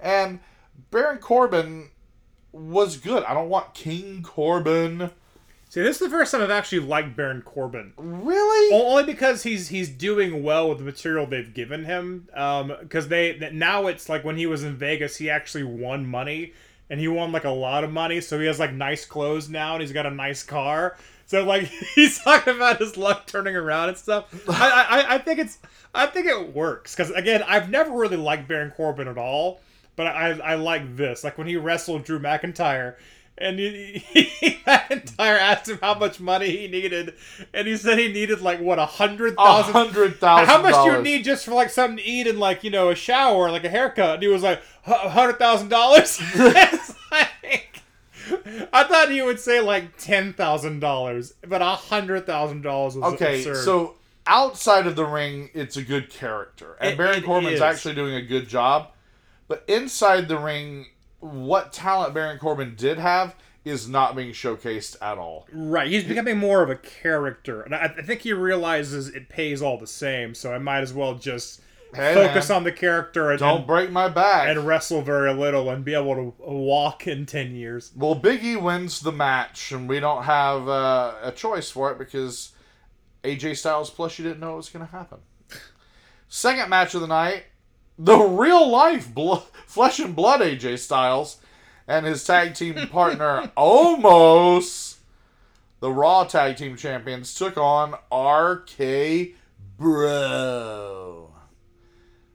and 0.00 0.40
Baron 0.90 1.18
Corbin 1.18 1.90
was 2.52 2.96
good. 2.96 3.24
I 3.24 3.34
don't 3.34 3.48
want 3.48 3.74
King 3.74 4.22
Corbin. 4.22 5.10
See, 5.70 5.82
this 5.82 6.00
is 6.00 6.08
the 6.08 6.10
first 6.10 6.32
time 6.32 6.40
I've 6.40 6.50
actually 6.50 6.80
liked 6.80 7.14
Baron 7.14 7.42
Corbin. 7.42 7.92
Really? 7.98 8.74
Only 8.74 9.04
because 9.04 9.42
he's 9.42 9.68
he's 9.68 9.90
doing 9.90 10.42
well 10.42 10.68
with 10.68 10.78
the 10.78 10.84
material 10.84 11.26
they've 11.26 11.52
given 11.52 11.84
him. 11.84 12.28
Um, 12.34 12.72
because 12.80 13.08
they 13.08 13.50
now 13.52 13.86
it's 13.86 14.08
like 14.08 14.24
when 14.24 14.38
he 14.38 14.46
was 14.46 14.64
in 14.64 14.76
Vegas, 14.76 15.16
he 15.16 15.28
actually 15.28 15.64
won 15.64 16.06
money, 16.06 16.54
and 16.88 16.98
he 16.98 17.06
won 17.06 17.32
like 17.32 17.44
a 17.44 17.50
lot 17.50 17.84
of 17.84 17.92
money. 17.92 18.22
So 18.22 18.40
he 18.40 18.46
has 18.46 18.58
like 18.58 18.72
nice 18.72 19.04
clothes 19.04 19.50
now, 19.50 19.74
and 19.74 19.82
he's 19.82 19.92
got 19.92 20.06
a 20.06 20.10
nice 20.10 20.42
car. 20.42 20.96
So 21.26 21.44
like 21.44 21.64
he's 21.94 22.18
talking 22.18 22.56
about 22.56 22.78
his 22.78 22.96
luck 22.96 23.26
turning 23.26 23.54
around 23.54 23.90
and 23.90 23.98
stuff. 23.98 24.48
I 24.48 24.86
I, 24.88 25.14
I 25.14 25.18
think 25.18 25.38
it's 25.38 25.58
I 25.94 26.06
think 26.06 26.26
it 26.26 26.54
works 26.54 26.96
because 26.96 27.10
again 27.10 27.42
I've 27.46 27.68
never 27.68 27.90
really 27.90 28.16
liked 28.16 28.48
Baron 28.48 28.70
Corbin 28.70 29.06
at 29.06 29.18
all, 29.18 29.60
but 29.98 30.06
I 30.06 30.30
I 30.30 30.54
like 30.54 30.96
this 30.96 31.22
like 31.24 31.36
when 31.36 31.46
he 31.46 31.56
wrestled 31.56 32.04
Drew 32.04 32.18
McIntyre. 32.18 32.94
And 33.40 33.56
he, 33.60 34.02
he, 34.12 34.50
McIntyre 34.66 35.38
asked 35.38 35.68
him 35.68 35.78
how 35.80 35.94
much 35.96 36.18
money 36.18 36.50
he 36.50 36.66
needed, 36.66 37.14
and 37.54 37.68
he 37.68 37.76
said 37.76 37.96
he 37.96 38.08
needed 38.12 38.40
like 38.40 38.58
what 38.60 38.80
a 38.80 38.84
hundred 38.86 39.36
thousand. 39.36 39.76
A 39.76 39.78
hundred 39.78 40.16
thousand. 40.18 40.46
How 40.46 40.60
much 40.60 40.74
do 40.84 40.90
you 40.96 41.02
need 41.02 41.22
just 41.24 41.44
for 41.44 41.52
like 41.52 41.70
something 41.70 41.98
to 41.98 42.02
eat 42.04 42.26
and 42.26 42.40
like 42.40 42.64
you 42.64 42.70
know 42.70 42.88
a 42.88 42.96
shower, 42.96 43.48
like 43.52 43.62
a 43.62 43.68
haircut? 43.68 44.14
And 44.14 44.22
he 44.24 44.28
was 44.28 44.42
like 44.42 44.60
a 44.86 45.08
hundred 45.10 45.38
thousand 45.38 45.68
dollars. 45.68 46.20
I 48.72 48.84
thought 48.84 49.10
he 49.10 49.22
would 49.22 49.38
say 49.40 49.60
like 49.60 49.96
ten 49.98 50.32
thousand 50.32 50.80
dollars, 50.80 51.34
but 51.46 51.62
a 51.62 51.76
hundred 51.76 52.26
thousand 52.26 52.62
dollars 52.62 52.96
was 52.96 53.14
Okay, 53.14 53.38
absurd. 53.38 53.64
so 53.64 53.94
outside 54.26 54.86
of 54.88 54.96
the 54.96 55.06
ring, 55.06 55.50
it's 55.54 55.76
a 55.76 55.82
good 55.82 56.10
character, 56.10 56.76
and 56.80 56.90
It- 56.90 56.96
Baron 56.98 57.18
it 57.18 57.24
Corbin's 57.24 57.54
is. 57.54 57.60
actually 57.60 57.94
doing 57.94 58.14
a 58.16 58.22
good 58.22 58.48
job. 58.48 58.88
But 59.48 59.64
inside 59.66 60.28
the 60.28 60.38
ring, 60.38 60.86
what 61.20 61.72
talent 61.72 62.14
Baron 62.14 62.38
Corbin 62.38 62.74
did 62.76 62.98
have 62.98 63.34
is 63.64 63.88
not 63.88 64.14
being 64.14 64.32
showcased 64.32 64.96
at 65.02 65.18
all. 65.18 65.46
Right, 65.52 65.90
he's 65.90 66.04
becoming 66.04 66.38
more 66.38 66.62
of 66.62 66.70
a 66.70 66.76
character, 66.76 67.62
and 67.62 67.74
I, 67.74 67.88
think 67.88 68.20
he 68.22 68.32
realizes 68.32 69.08
it 69.08 69.28
pays 69.28 69.60
all 69.60 69.78
the 69.78 69.86
same. 69.86 70.34
So 70.34 70.52
I 70.52 70.58
might 70.58 70.80
as 70.80 70.92
well 70.92 71.14
just 71.14 71.60
Hey, 71.94 72.14
focus 72.14 72.50
man, 72.50 72.56
on 72.56 72.64
the 72.64 72.72
character 72.72 73.30
and, 73.30 73.38
Don't 73.38 73.58
and, 73.58 73.66
break 73.66 73.90
my 73.90 74.08
back. 74.08 74.48
and 74.48 74.66
wrestle 74.66 75.00
very 75.00 75.32
little 75.32 75.70
and 75.70 75.84
be 75.84 75.94
able 75.94 76.14
to 76.14 76.34
walk 76.38 77.06
in 77.06 77.24
ten 77.24 77.54
years. 77.54 77.92
Well, 77.96 78.14
Big 78.14 78.44
E 78.44 78.56
wins 78.56 79.00
the 79.00 79.12
match, 79.12 79.72
and 79.72 79.88
we 79.88 79.98
don't 79.98 80.24
have 80.24 80.68
uh, 80.68 81.14
a 81.22 81.32
choice 81.32 81.70
for 81.70 81.90
it 81.90 81.98
because 81.98 82.52
AJ 83.24 83.56
Styles 83.56 83.90
plus 83.90 84.18
you 84.18 84.24
didn't 84.24 84.40
know 84.40 84.54
it 84.54 84.56
was 84.56 84.68
going 84.68 84.84
to 84.84 84.92
happen. 84.92 85.18
Second 86.28 86.68
match 86.68 86.94
of 86.94 87.00
the 87.00 87.06
night, 87.06 87.44
the 87.98 88.16
real 88.16 88.68
life 88.68 89.10
flesh 89.66 89.98
and 89.98 90.14
blood 90.14 90.40
AJ 90.40 90.78
Styles 90.78 91.38
and 91.86 92.06
his 92.06 92.24
tag 92.24 92.54
team 92.54 92.74
partner 92.90 93.50
Omos, 93.56 94.96
the 95.80 95.90
Raw 95.90 96.24
tag 96.24 96.56
team 96.56 96.76
champions, 96.76 97.34
took 97.34 97.56
on 97.56 97.94
RK 98.12 99.34
Bro. 99.76 101.32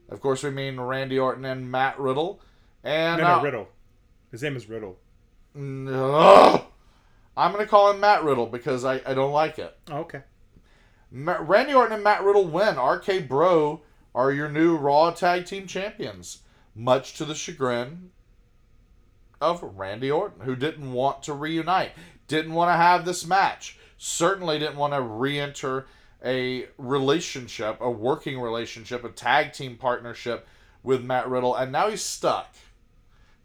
Of 0.09 0.21
course, 0.21 0.43
we 0.43 0.49
mean 0.51 0.79
Randy 0.79 1.17
Orton 1.17 1.45
and 1.45 1.71
Matt 1.71 1.99
Riddle. 1.99 2.39
And 2.83 3.21
No, 3.21 3.27
no, 3.27 3.39
uh, 3.39 3.43
Riddle. 3.43 3.67
His 4.31 4.43
name 4.43 4.55
is 4.55 4.67
Riddle. 4.69 4.97
no. 5.53 6.65
I'm 7.35 7.51
going 7.51 7.63
to 7.65 7.69
call 7.69 7.89
him 7.91 7.99
Matt 7.99 8.23
Riddle 8.23 8.45
because 8.45 8.85
I, 8.85 9.01
I 9.07 9.15
don't 9.15 9.31
like 9.31 9.57
it. 9.57 9.75
Oh, 9.89 9.99
okay. 10.01 10.21
Ma- 11.09 11.37
Randy 11.39 11.73
Orton 11.73 11.93
and 11.95 12.03
Matt 12.03 12.21
Riddle 12.23 12.45
win. 12.45 12.77
RK 12.77 13.27
Bro 13.27 13.81
are 14.15 14.31
your 14.31 14.49
new 14.49 14.75
Raw 14.75 15.11
Tag 15.11 15.45
Team 15.45 15.67
Champions, 15.67 16.39
much 16.75 17.15
to 17.15 17.25
the 17.25 17.35
chagrin 17.35 18.11
of 19.41 19.61
Randy 19.63 20.09
Orton, 20.11 20.45
who 20.45 20.55
didn't 20.55 20.91
want 20.91 21.23
to 21.23 21.33
reunite, 21.33 21.91
didn't 22.27 22.53
want 22.53 22.69
to 22.69 22.77
have 22.77 23.05
this 23.05 23.25
match, 23.25 23.77
certainly 23.97 24.59
didn't 24.59 24.77
want 24.77 24.93
to 24.93 25.01
re 25.01 25.39
enter 25.39 25.87
a 26.23 26.67
relationship, 26.77 27.77
a 27.81 27.91
working 27.91 28.39
relationship, 28.39 29.03
a 29.03 29.09
tag 29.09 29.51
team 29.51 29.75
partnership 29.75 30.47
with 30.83 31.03
Matt 31.03 31.27
Riddle, 31.29 31.55
and 31.55 31.71
now 31.71 31.89
he's 31.89 32.01
stuck 32.01 32.53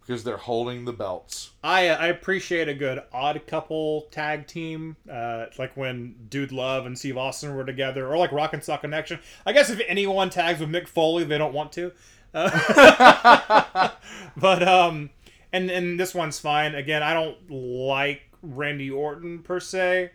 because 0.08 0.24
they're 0.24 0.38
holding 0.38 0.86
the 0.86 0.92
belts. 0.92 1.50
I 1.62 1.90
I 1.90 2.06
appreciate 2.06 2.66
a 2.66 2.72
good 2.72 3.02
odd 3.12 3.46
couple 3.46 4.08
tag 4.10 4.46
team, 4.46 4.96
uh, 5.10 5.46
like 5.58 5.76
when 5.76 6.14
Dude 6.30 6.50
Love 6.50 6.86
and 6.86 6.98
Steve 6.98 7.18
Austin 7.18 7.54
were 7.54 7.64
together, 7.64 8.08
or 8.08 8.16
like 8.16 8.32
Rock 8.32 8.54
and 8.54 8.64
Sock 8.64 8.80
Connection. 8.80 9.20
I 9.44 9.52
guess 9.52 9.68
if 9.68 9.82
anyone 9.86 10.30
tags 10.30 10.60
with 10.60 10.70
Mick 10.70 10.88
Foley, 10.88 11.24
they 11.24 11.36
don't 11.36 11.52
want 11.52 11.72
to. 11.72 11.92
Uh, 12.32 13.90
but 14.36 14.66
um, 14.66 15.10
and 15.52 15.70
and 15.70 16.00
this 16.00 16.14
one's 16.14 16.38
fine. 16.38 16.74
Again, 16.74 17.02
I 17.02 17.12
don't 17.12 17.50
like 17.50 18.22
Randy 18.40 18.90
Orton 18.90 19.42
per 19.42 19.60
se, 19.60 20.12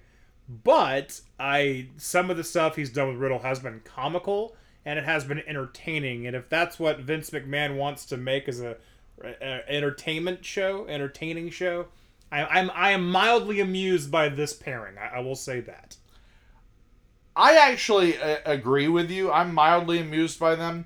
but 0.49 1.21
I 1.39 1.89
some 1.97 2.31
of 2.31 2.37
the 2.37 2.43
stuff 2.43 2.77
he's 2.77 2.89
done 2.89 3.09
with 3.09 3.17
Riddle 3.17 3.39
has 3.39 3.59
been 3.59 3.81
comical 3.85 4.55
and 4.85 4.99
it 4.99 5.05
has 5.05 5.23
been 5.23 5.41
entertaining. 5.47 6.27
And 6.27 6.35
if 6.35 6.49
that's 6.49 6.79
what 6.79 6.99
Vince 6.99 7.29
McMahon 7.29 7.77
wants 7.77 8.05
to 8.07 8.17
make 8.17 8.49
as 8.49 8.59
a 8.59 8.77
entertainment 9.67 10.43
show, 10.43 10.85
entertaining 10.87 11.49
show, 11.49 11.87
I, 12.31 12.45
I'm 12.45 12.71
I 12.73 12.91
am 12.91 13.09
mildly 13.09 13.59
amused 13.59 14.09
by 14.11 14.29
this 14.29 14.53
pairing. 14.53 14.97
I, 14.97 15.17
I 15.17 15.19
will 15.19 15.35
say 15.35 15.59
that. 15.61 15.95
I 17.35 17.57
actually 17.57 18.17
uh, 18.17 18.37
agree 18.45 18.87
with 18.87 19.09
you. 19.09 19.31
I'm 19.31 19.53
mildly 19.53 19.99
amused 19.99 20.39
by 20.39 20.55
them. 20.55 20.85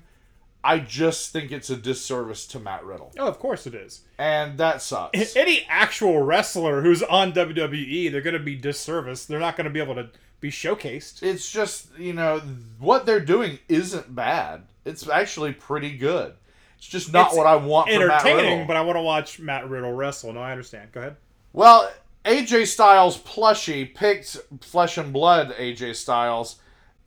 I 0.62 0.78
just 0.80 1.32
think 1.32 1.52
it's 1.52 1.70
a 1.70 1.76
disservice 1.76 2.46
to 2.48 2.58
Matt 2.58 2.84
Riddle. 2.84 3.12
Oh, 3.18 3.28
of 3.28 3.38
course 3.38 3.66
it 3.66 3.74
is. 3.74 4.02
And 4.18 4.58
that 4.58 4.82
sucks. 4.82 5.36
Any 5.36 5.64
actual 5.68 6.20
wrestler 6.20 6.82
who's 6.82 7.02
on 7.02 7.32
WWE, 7.32 8.10
they're 8.10 8.20
going 8.20 8.34
to 8.34 8.40
be 8.40 8.56
disservice. 8.56 9.24
They're 9.24 9.38
not 9.38 9.56
going 9.56 9.66
to 9.66 9.70
be 9.70 9.80
able 9.80 9.94
to 9.94 10.10
be 10.40 10.50
showcased. 10.50 11.22
It's 11.22 11.50
just, 11.50 11.96
you 11.98 12.12
know, 12.12 12.40
what 12.78 13.06
they're 13.06 13.20
doing 13.20 13.58
isn't 13.68 14.14
bad. 14.14 14.64
It's 14.84 15.08
actually 15.08 15.52
pretty 15.52 15.96
good. 15.96 16.34
It's 16.78 16.86
just 16.86 17.12
not 17.12 17.28
It's 17.28 17.36
what 17.36 17.46
I 17.46 17.56
want 17.56 17.90
Entertaining, 17.90 18.66
but 18.66 18.76
I 18.76 18.80
want 18.82 18.96
to 18.96 19.02
watch 19.02 19.38
Matt 19.40 19.68
Riddle 19.68 19.92
wrestle. 19.92 20.32
No, 20.32 20.40
I 20.40 20.52
understand. 20.52 20.92
Go 20.92 21.00
ahead. 21.00 21.16
Well, 21.52 21.90
AJ 22.24 22.66
Styles 22.68 23.18
plushie 23.18 23.92
picked 23.94 24.36
Flesh 24.60 24.96
and 24.96 25.12
Blood 25.12 25.54
AJ 25.58 25.96
Styles, 25.96 26.56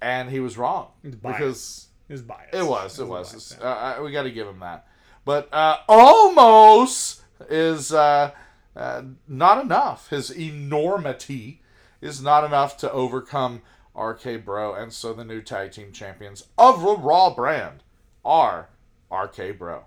and 0.01 0.29
he 0.29 0.39
was 0.39 0.57
wrong 0.57 0.89
because 1.21 1.87
His 2.09 2.21
bias. 2.21 2.49
it 2.53 2.63
was, 2.65 2.99
it 2.99 3.03
It's 3.03 3.09
was. 3.09 3.31
bias, 3.31 3.57
uh, 3.61 3.65
uh, 3.99 4.03
we 4.03 4.11
got 4.11 4.23
to 4.23 4.31
give 4.31 4.47
him 4.47 4.59
that. 4.59 4.87
But 5.23 5.47
uh, 5.53 5.77
almost 5.87 7.21
is 7.49 7.93
uh, 7.93 8.31
uh, 8.75 9.01
not 9.27 9.63
enough. 9.63 10.09
His 10.09 10.31
enormity 10.31 11.61
is 12.01 12.21
not 12.21 12.43
enough 12.43 12.77
to 12.77 12.91
overcome 12.91 13.61
RK 13.95 14.43
Bro, 14.43 14.75
and 14.75 14.91
so 14.91 15.13
the 15.13 15.23
new 15.23 15.41
tag 15.41 15.71
team 15.71 15.91
champions 15.91 16.45
of 16.57 16.81
the 16.81 16.97
Raw 16.97 17.33
brand 17.33 17.83
are 18.25 18.69
RK 19.11 19.57
Bro. 19.57 19.83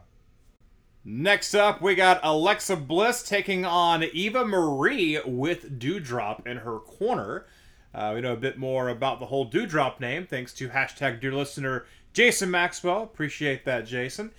Next 1.05 1.55
up, 1.55 1.83
we 1.83 1.95
got 1.95 2.21
Alexa 2.23 2.77
Bliss 2.77 3.23
taking 3.23 3.65
on 3.67 4.03
Eva 4.03 4.45
Marie 4.45 5.21
with 5.25 5.79
Doudrop 5.79 6.47
in 6.47 6.59
her 6.59 6.79
corner. 6.79 7.45
Uh, 7.95 8.13
we 8.15 8.23
know 8.23 8.33
a 8.33 8.37
bit 8.37 8.59
more 8.59 8.89
about 8.89 9.21
the 9.21 9.27
whole 9.27 9.49
Doudrop 9.49 10.01
name 10.01 10.27
thanks 10.27 10.53
to 10.55 10.69
hashtag 10.71 11.21
dear 11.21 11.33
listener 11.33 11.85
Jason 12.15 12.51
Maxwell. 12.51 13.03
Appreciate 13.03 13.65
that, 13.67 13.87
Jason. 13.87 14.31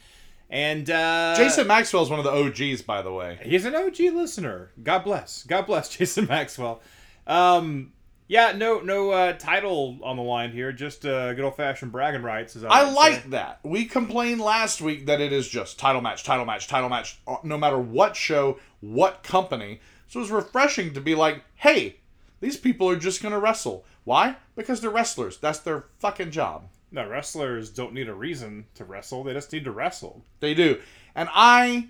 And 0.49 0.89
uh, 0.89 1.35
Jason 1.37 1.67
Maxwell 1.67 2.03
is 2.03 2.09
one 2.09 2.19
of 2.19 2.25
the 2.25 2.31
OGs, 2.31 2.81
by 2.81 3.01
the 3.01 3.11
way. 3.11 3.39
He's 3.43 3.65
an 3.65 3.75
OG 3.75 3.99
listener. 3.99 4.71
God 4.81 4.99
bless. 5.03 5.43
God 5.43 5.65
bless 5.67 5.89
Jason 5.97 6.25
Maxwell. 6.25 6.81
Um, 7.27 7.91
yeah, 8.27 8.53
no, 8.55 8.79
no 8.79 9.11
uh, 9.11 9.33
title 9.33 9.99
on 10.03 10.17
the 10.17 10.23
line 10.23 10.51
here. 10.51 10.71
Just 10.71 11.05
uh, 11.05 11.33
good 11.33 11.45
old 11.45 11.55
fashioned 11.55 11.91
bragging 11.91 12.23
rights. 12.23 12.55
As 12.55 12.63
I, 12.63 12.69
I 12.69 12.91
like 12.91 13.23
say. 13.23 13.29
that. 13.29 13.59
We 13.63 13.85
complained 13.85 14.41
last 14.41 14.81
week 14.81 15.05
that 15.05 15.21
it 15.21 15.31
is 15.31 15.47
just 15.47 15.77
title 15.77 16.01
match, 16.01 16.23
title 16.23 16.45
match, 16.45 16.67
title 16.67 16.89
match, 16.89 17.19
uh, 17.27 17.37
no 17.43 17.57
matter 17.57 17.77
what 17.77 18.15
show, 18.15 18.59
what 18.81 19.21
company. 19.23 19.79
So 20.07 20.19
it 20.19 20.23
was 20.23 20.31
refreshing 20.31 20.93
to 20.93 21.01
be 21.01 21.13
like, 21.13 21.43
hey, 21.55 21.97
these 22.39 22.57
people 22.57 22.89
are 22.89 22.95
just 22.95 23.21
going 23.21 23.33
to 23.33 23.39
wrestle. 23.39 23.85
Why? 24.03 24.37
Because 24.55 24.81
they're 24.81 24.89
wrestlers. 24.89 25.37
That's 25.37 25.59
their 25.59 25.85
fucking 25.99 26.31
job. 26.31 26.67
No, 26.91 27.07
wrestlers 27.07 27.69
don't 27.69 27.93
need 27.93 28.07
a 28.07 28.13
reason 28.13 28.65
to 28.75 28.85
wrestle. 28.85 29.23
They 29.23 29.33
just 29.33 29.51
need 29.51 29.65
to 29.65 29.71
wrestle. 29.71 30.23
They 30.39 30.53
do. 30.53 30.79
And 31.13 31.29
I, 31.33 31.89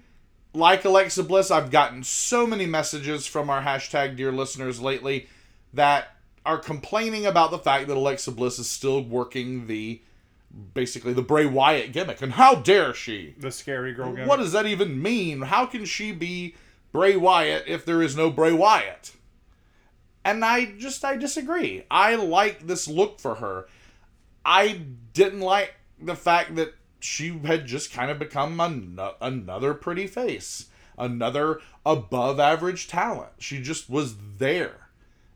like 0.53 0.83
Alexa 0.83 1.23
Bliss, 1.23 1.51
I've 1.51 1.71
gotten 1.71 2.03
so 2.03 2.47
many 2.47 2.65
messages 2.65 3.27
from 3.27 3.49
our 3.49 3.61
hashtag 3.61 4.17
dear 4.17 4.31
listeners 4.31 4.81
lately 4.81 5.27
that 5.73 6.14
are 6.45 6.57
complaining 6.57 7.25
about 7.25 7.51
the 7.51 7.57
fact 7.57 7.87
that 7.87 7.97
Alexa 7.97 8.31
Bliss 8.31 8.59
is 8.59 8.69
still 8.69 9.03
working 9.03 9.67
the 9.67 10.01
basically 10.73 11.13
the 11.13 11.21
Bray 11.21 11.45
Wyatt 11.45 11.91
gimmick. 11.91 12.21
And 12.21 12.33
how 12.33 12.55
dare 12.55 12.93
she? 12.93 13.35
The 13.37 13.51
scary 13.51 13.93
girl. 13.93 14.11
Gimmick. 14.11 14.27
What 14.27 14.37
does 14.37 14.51
that 14.53 14.65
even 14.65 15.01
mean? 15.01 15.41
How 15.41 15.65
can 15.65 15.85
she 15.85 16.11
be 16.11 16.55
Bray 16.91 17.15
Wyatt 17.15 17.65
if 17.67 17.85
there 17.85 18.01
is 18.01 18.15
no 18.15 18.29
Bray 18.29 18.53
Wyatt? 18.53 19.13
And 20.23 20.43
I 20.43 20.65
just 20.77 21.03
I 21.03 21.17
disagree. 21.17 21.83
I 21.91 22.15
like 22.15 22.67
this 22.67 22.87
look 22.87 23.19
for 23.19 23.35
her. 23.35 23.67
I 24.45 24.81
didn't 25.13 25.41
like 25.41 25.75
the 25.99 26.15
fact 26.15 26.55
that 26.55 26.73
she 26.99 27.37
had 27.39 27.65
just 27.65 27.91
kind 27.91 28.09
of 28.09 28.17
become 28.17 28.59
an- 28.59 28.99
another 29.21 29.73
pretty 29.73 30.07
face, 30.07 30.67
another 30.97 31.59
above 31.85 32.39
average 32.39 32.87
talent. 32.87 33.33
She 33.39 33.61
just 33.61 33.89
was 33.89 34.15
there. 34.37 34.87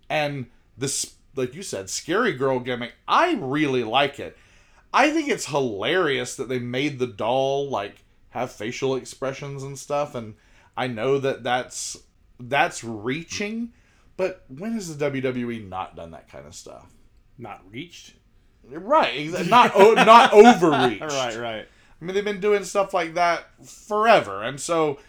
And 0.09 0.47
this 0.79 1.15
like 1.35 1.53
you 1.53 1.61
said, 1.63 1.89
scary 1.89 2.33
girl 2.33 2.59
gimmick, 2.59 2.93
I 3.07 3.35
really 3.39 3.83
like 3.83 4.19
it. 4.19 4.37
I 4.93 5.11
think 5.11 5.29
it's 5.29 5.45
hilarious 5.45 6.35
that 6.35 6.49
they 6.49 6.59
made 6.59 6.99
the 6.99 7.07
doll 7.07 7.69
like 7.69 8.03
have 8.29 8.51
facial 8.51 8.95
expressions 8.95 9.63
and 9.63 9.77
stuff 9.77 10.15
and 10.15 10.35
I 10.79 10.87
know 10.87 11.17
that 11.19 11.43
that's 11.43 11.97
that's 12.39 12.83
reaching, 12.85 13.73
but 14.15 14.45
when 14.47 14.73
has 14.73 14.95
the 14.97 15.11
WWE 15.11 15.67
not 15.67 15.97
done 15.97 16.11
that 16.11 16.31
kind 16.31 16.47
of 16.47 16.55
stuff? 16.55 16.89
Not 17.37 17.61
reached. 17.69 18.13
Right, 18.63 19.29
not 19.49 19.75
o- 19.75 19.93
not 19.93 20.31
overreach. 20.33 21.01
right, 21.01 21.37
right. 21.37 21.67
I 22.01 22.05
mean, 22.05 22.15
they've 22.15 22.23
been 22.23 22.39
doing 22.39 22.63
stuff 22.63 22.93
like 22.93 23.15
that 23.15 23.45
forever, 23.65 24.41
and 24.41 24.59
so 24.59 24.99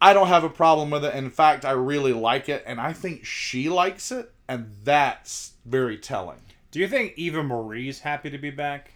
I 0.00 0.12
don't 0.12 0.28
have 0.28 0.44
a 0.44 0.50
problem 0.50 0.90
with 0.90 1.04
it. 1.06 1.14
In 1.14 1.30
fact, 1.30 1.64
I 1.64 1.70
really 1.70 2.12
like 2.12 2.50
it, 2.50 2.62
and 2.66 2.78
I 2.78 2.92
think 2.92 3.24
she 3.24 3.70
likes 3.70 4.12
it, 4.12 4.30
and 4.48 4.74
that's 4.84 5.52
very 5.64 5.96
telling. 5.98 6.40
Do 6.70 6.78
you 6.80 6.88
think 6.88 7.14
Eva 7.16 7.42
Marie's 7.42 8.00
happy 8.00 8.30
to 8.30 8.38
be 8.38 8.50
back? 8.50 8.92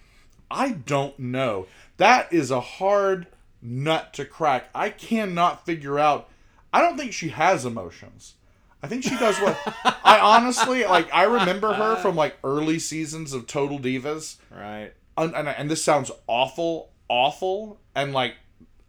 I 0.50 0.72
don't 0.72 1.18
know. 1.18 1.66
That 1.96 2.32
is 2.32 2.50
a 2.50 2.60
hard 2.60 3.26
nut 3.62 4.12
to 4.14 4.24
crack. 4.24 4.68
I 4.74 4.90
cannot 4.90 5.64
figure 5.64 5.98
out. 5.98 6.28
I 6.72 6.80
don't 6.80 6.96
think 6.96 7.12
she 7.12 7.28
has 7.28 7.64
emotions. 7.64 8.34
I 8.82 8.88
think 8.88 9.04
she 9.04 9.16
does 9.16 9.38
what 9.38 9.58
I 10.04 10.18
honestly 10.20 10.84
like. 10.84 11.12
I 11.14 11.24
remember 11.24 11.72
her 11.72 11.96
from 11.96 12.16
like 12.16 12.36
early 12.42 12.78
seasons 12.78 13.32
of 13.32 13.46
Total 13.46 13.78
Divas, 13.78 14.36
Right. 14.50 14.92
and, 15.16 15.34
and, 15.34 15.48
and 15.48 15.70
this 15.70 15.84
sounds 15.84 16.10
awful, 16.26 16.90
awful, 17.08 17.78
and 17.94 18.12
like 18.12 18.34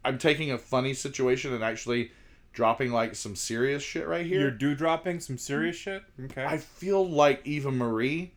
I'm 0.04 0.18
taking 0.18 0.52
a 0.52 0.58
funny 0.58 0.94
situation 0.94 1.54
and 1.54 1.64
actually 1.64 2.12
dropping 2.54 2.92
like 2.92 3.16
some 3.16 3.36
serious 3.36 3.84
shit 3.84 4.08
right 4.08 4.26
here. 4.26 4.42
You're 4.42 4.52
do 4.52 4.74
dropping 4.76 5.20
some 5.20 5.38
serious 5.38 5.76
shit. 5.76 6.04
Okay. 6.26 6.46
I 6.46 6.58
feel 6.58 7.08
like 7.08 7.42
Eva 7.46 7.72
Marie 7.72 8.32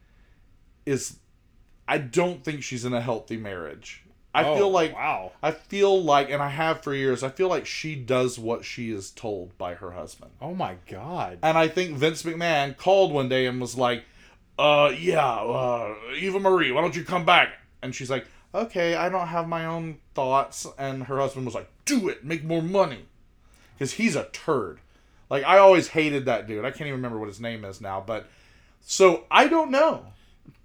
is. 0.85 1.19
I 1.89 1.99
don't 1.99 2.43
think 2.45 2.63
she's 2.65 2.85
in 2.85 2.93
a 2.93 3.01
healthy 3.01 3.37
marriage. 3.37 4.03
I 4.35 4.45
Oh, 4.45 4.57
feel 4.57 4.71
like 4.71 4.95
wow. 4.95 5.33
I 5.43 5.53
feel 5.53 6.03
like, 6.03 6.29
and 6.31 6.43
I 6.43 6.49
have 6.49 6.83
for 6.83 6.93
years. 6.95 7.23
I 7.23 7.31
feel 7.31 7.49
like 7.49 7.65
she 7.65 7.95
does 7.95 8.39
what 8.39 8.65
she 8.67 8.91
is 8.91 9.11
told 9.11 9.57
by 9.57 9.75
her 9.75 9.93
husband, 9.93 10.33
Oh 10.43 10.53
my 10.55 10.77
god. 10.91 11.39
and 11.43 11.57
I 11.57 11.69
think 11.69 11.97
Vince 11.97 12.23
McMahon 12.23 12.77
called 12.77 13.13
one 13.13 13.29
day 13.31 13.47
and 13.47 13.59
was 13.61 13.79
like, 13.79 14.05
"Uh, 14.59 14.93
yeah, 14.99 15.25
uh, 15.27 15.95
Eva 16.19 16.39
Marie, 16.41 16.71
why 16.73 16.83
don't 16.83 16.95
you 16.97 17.05
come 17.05 17.25
back?" 17.25 17.49
And 17.83 17.95
she's 17.95 18.11
like, 18.11 18.27
"Okay, 18.55 18.95
I 18.95 19.09
don't 19.09 19.29
have 19.29 19.49
my 19.49 19.65
own 19.65 19.99
thoughts." 20.15 20.67
And 20.77 21.05
her 21.05 21.19
husband 21.19 21.47
was 21.47 21.55
like, 21.55 21.71
"Do 21.87 22.09
it, 22.11 22.23
make 22.25 22.45
more 22.45 22.63
money," 22.63 23.07
because 23.77 23.95
he's 23.95 24.17
a 24.17 24.25
turd. 24.33 24.81
Like 25.29 25.45
I 25.45 25.59
always 25.59 25.89
hated 25.89 26.27
that 26.27 26.47
dude. 26.47 26.65
I 26.65 26.71
can't 26.71 26.83
even 26.83 26.95
remember 26.95 27.19
what 27.19 27.29
his 27.29 27.41
name 27.41 27.65
is 27.65 27.81
now, 27.81 28.03
but 28.05 28.27
so 28.81 29.25
I 29.31 29.49
don't 29.49 29.71
know. 29.71 30.07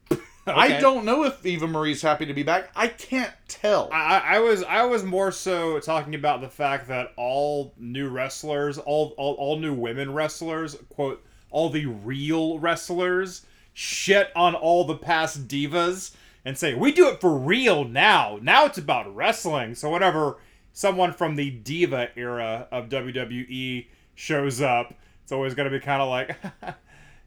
I 0.48 0.80
don't 0.80 1.06
know 1.06 1.24
if 1.24 1.46
Eva 1.46 1.68
Marie's 1.68 2.02
happy 2.02 2.26
to 2.26 2.34
be 2.34 2.44
back. 2.44 2.72
I 2.76 2.88
can't 2.88 3.34
tell. 3.48 3.90
I, 3.92 4.20
I 4.20 4.40
was 4.40 4.64
I 4.64 4.84
was 4.86 5.04
more 5.04 5.32
so 5.32 5.80
talking 5.80 6.16
about 6.16 6.42
the 6.42 6.50
fact 6.50 6.88
that 6.88 7.14
all 7.16 7.74
new 7.78 8.10
wrestlers, 8.10 8.78
all, 8.78 9.14
all 9.18 9.34
all 9.36 9.58
new 9.58 9.74
women 9.74 10.14
wrestlers, 10.14 10.78
quote, 10.90 11.24
all 11.52 11.70
the 11.70 11.86
real 11.86 12.60
wrestlers 12.60 13.46
shit 13.74 14.32
on 14.36 14.54
all 14.54 14.84
the 14.84 14.98
past 14.98 15.48
divas 15.48 16.14
and 16.44 16.58
say 16.58 16.74
we 16.74 16.92
do 16.92 17.08
it 17.10 17.22
for 17.22 17.38
real 17.38 17.84
now. 17.84 18.40
Now 18.42 18.66
it's 18.66 18.78
about 18.78 19.16
wrestling. 19.16 19.76
So 19.76 19.92
whenever 19.92 20.38
someone 20.74 21.14
from 21.14 21.36
the 21.36 21.50
diva 21.50 22.10
era 22.16 22.68
of 22.72 22.90
WWE 22.90 23.88
shows 24.16 24.62
up, 24.62 24.94
it's 25.24 25.32
always 25.32 25.54
gonna 25.54 25.70
be 25.70 25.80
kind 25.80 26.02
of 26.02 26.10
like, 26.10 26.38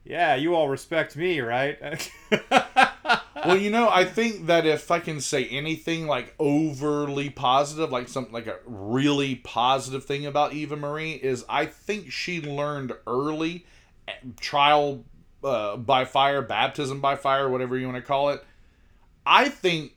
yeah, 0.05 0.35
you 0.35 0.55
all 0.55 0.69
respect 0.69 1.17
me, 1.17 1.41
right? 1.41 1.79
well, 3.45 3.57
you 3.57 3.71
know, 3.71 3.89
I 3.89 4.05
think 4.05 4.47
that 4.47 4.67
if 4.67 4.91
I 4.91 4.99
can 4.99 5.21
say 5.21 5.47
anything 5.47 6.07
like 6.07 6.35
overly 6.39 7.31
positive, 7.31 7.91
like 7.91 8.09
something 8.09 8.33
like 8.33 8.47
a 8.47 8.59
really 8.67 9.37
positive 9.37 10.05
thing 10.05 10.27
about 10.27 10.53
Eva 10.53 10.77
Marie 10.77 11.13
is 11.13 11.45
I 11.49 11.67
think 11.67 12.13
she 12.13 12.41
learned 12.41 12.93
early 13.07 13.67
eh, 14.09 14.13
trial 14.41 15.05
uh, 15.43 15.77
by 15.77 16.05
fire, 16.05 16.43
baptism 16.43 17.01
by 17.01 17.17
fire, 17.17 17.49
whatever 17.49 17.77
you 17.77 17.87
want 17.87 17.97
to 17.97 18.03
call 18.03 18.31
it. 18.31 18.45
I 19.27 19.49
think 19.49 19.94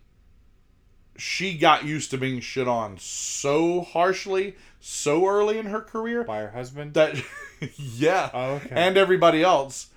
she 1.18 1.58
got 1.58 1.84
used 1.86 2.12
to 2.12 2.18
being 2.18 2.40
shit 2.40 2.68
on 2.68 2.98
so 3.00 3.82
harshly, 3.82 4.56
so 4.80 5.28
early 5.28 5.58
in 5.58 5.66
her 5.68 5.82
career 5.82 6.24
By 6.24 6.40
her 6.40 6.52
husband. 6.52 6.94
that 6.94 7.16
yeah. 7.78 8.30
Oh, 8.34 8.52
okay. 8.56 8.70
and 8.72 8.98
everybody 8.98 9.44
else 9.44 9.88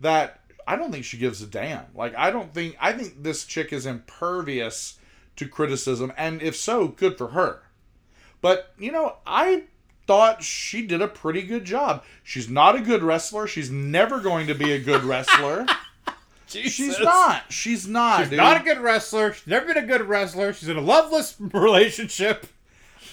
that 0.00 0.40
i 0.66 0.76
don't 0.76 0.92
think 0.92 1.04
she 1.04 1.18
gives 1.18 1.42
a 1.42 1.46
damn. 1.46 1.84
Like 1.94 2.14
i 2.16 2.30
don't 2.30 2.54
think 2.54 2.76
i 2.80 2.92
think 2.92 3.22
this 3.22 3.44
chick 3.44 3.72
is 3.72 3.86
impervious 3.86 4.98
to 5.36 5.48
criticism 5.48 6.12
and 6.16 6.42
if 6.42 6.56
so 6.56 6.88
good 6.88 7.18
for 7.18 7.28
her. 7.28 7.62
But 8.40 8.72
you 8.78 8.92
know 8.92 9.16
i 9.26 9.64
thought 10.06 10.42
she 10.42 10.86
did 10.86 11.02
a 11.02 11.08
pretty 11.08 11.42
good 11.42 11.64
job. 11.64 12.02
She's 12.22 12.48
not 12.48 12.74
a 12.74 12.80
good 12.80 13.02
wrestler. 13.02 13.46
She's 13.46 13.70
never 13.70 14.20
going 14.20 14.46
to 14.46 14.54
be 14.54 14.72
a 14.72 14.78
good 14.78 15.04
wrestler 15.04 15.66
she's 16.48 16.98
not 17.00 17.52
she's 17.52 17.86
not 17.86 18.20
She's 18.20 18.30
dude. 18.30 18.38
not 18.38 18.60
a 18.60 18.64
good 18.64 18.78
wrestler. 18.78 19.32
She's 19.32 19.46
never 19.46 19.66
been 19.66 19.84
a 19.84 19.86
good 19.86 20.02
wrestler. 20.02 20.52
She's 20.52 20.68
in 20.68 20.76
a 20.76 20.80
loveless 20.82 21.36
relationship. 21.40 22.46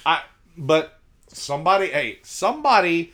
I 0.04 0.22
but 0.56 0.98
somebody 1.28 1.88
hey, 1.88 2.18
somebody 2.22 3.12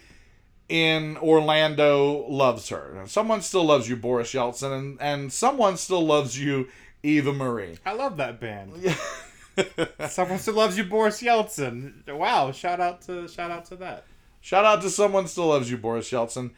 in 0.69 1.17
Orlando 1.19 2.27
loves 2.29 2.69
her. 2.71 3.03
Someone 3.07 3.43
still 3.43 3.65
loves 3.65 3.89
you, 3.89 3.97
Boris 3.97 4.33
Yeltsin, 4.33 4.73
and, 4.79 5.01
and 5.01 5.33
someone 5.33 5.77
still 5.77 6.05
loves 6.05 6.39
you, 6.39 6.69
Eva 7.03 7.33
Marie. 7.33 7.79
I 7.85 7.93
love 7.93 8.17
that 8.17 8.41
band. 8.41 8.73
Someone 10.09 10.39
still 10.39 10.55
loves 10.55 10.79
you, 10.79 10.85
Boris 10.85 11.23
Yeltsin. 11.23 12.11
Wow! 12.11 12.53
Shout 12.53 12.81
out 12.81 13.03
to 13.03 13.29
shout 13.29 13.51
out 13.51 13.67
to 13.67 13.77
that. 13.77 14.05
Shout 14.41 14.65
out 14.65 14.81
to 14.83 14.89
someone 14.91 15.29
still 15.29 15.49
loves 15.49 15.71
you, 15.71 15.77
Boris 15.77 16.11
Yeltsin. 16.11 16.53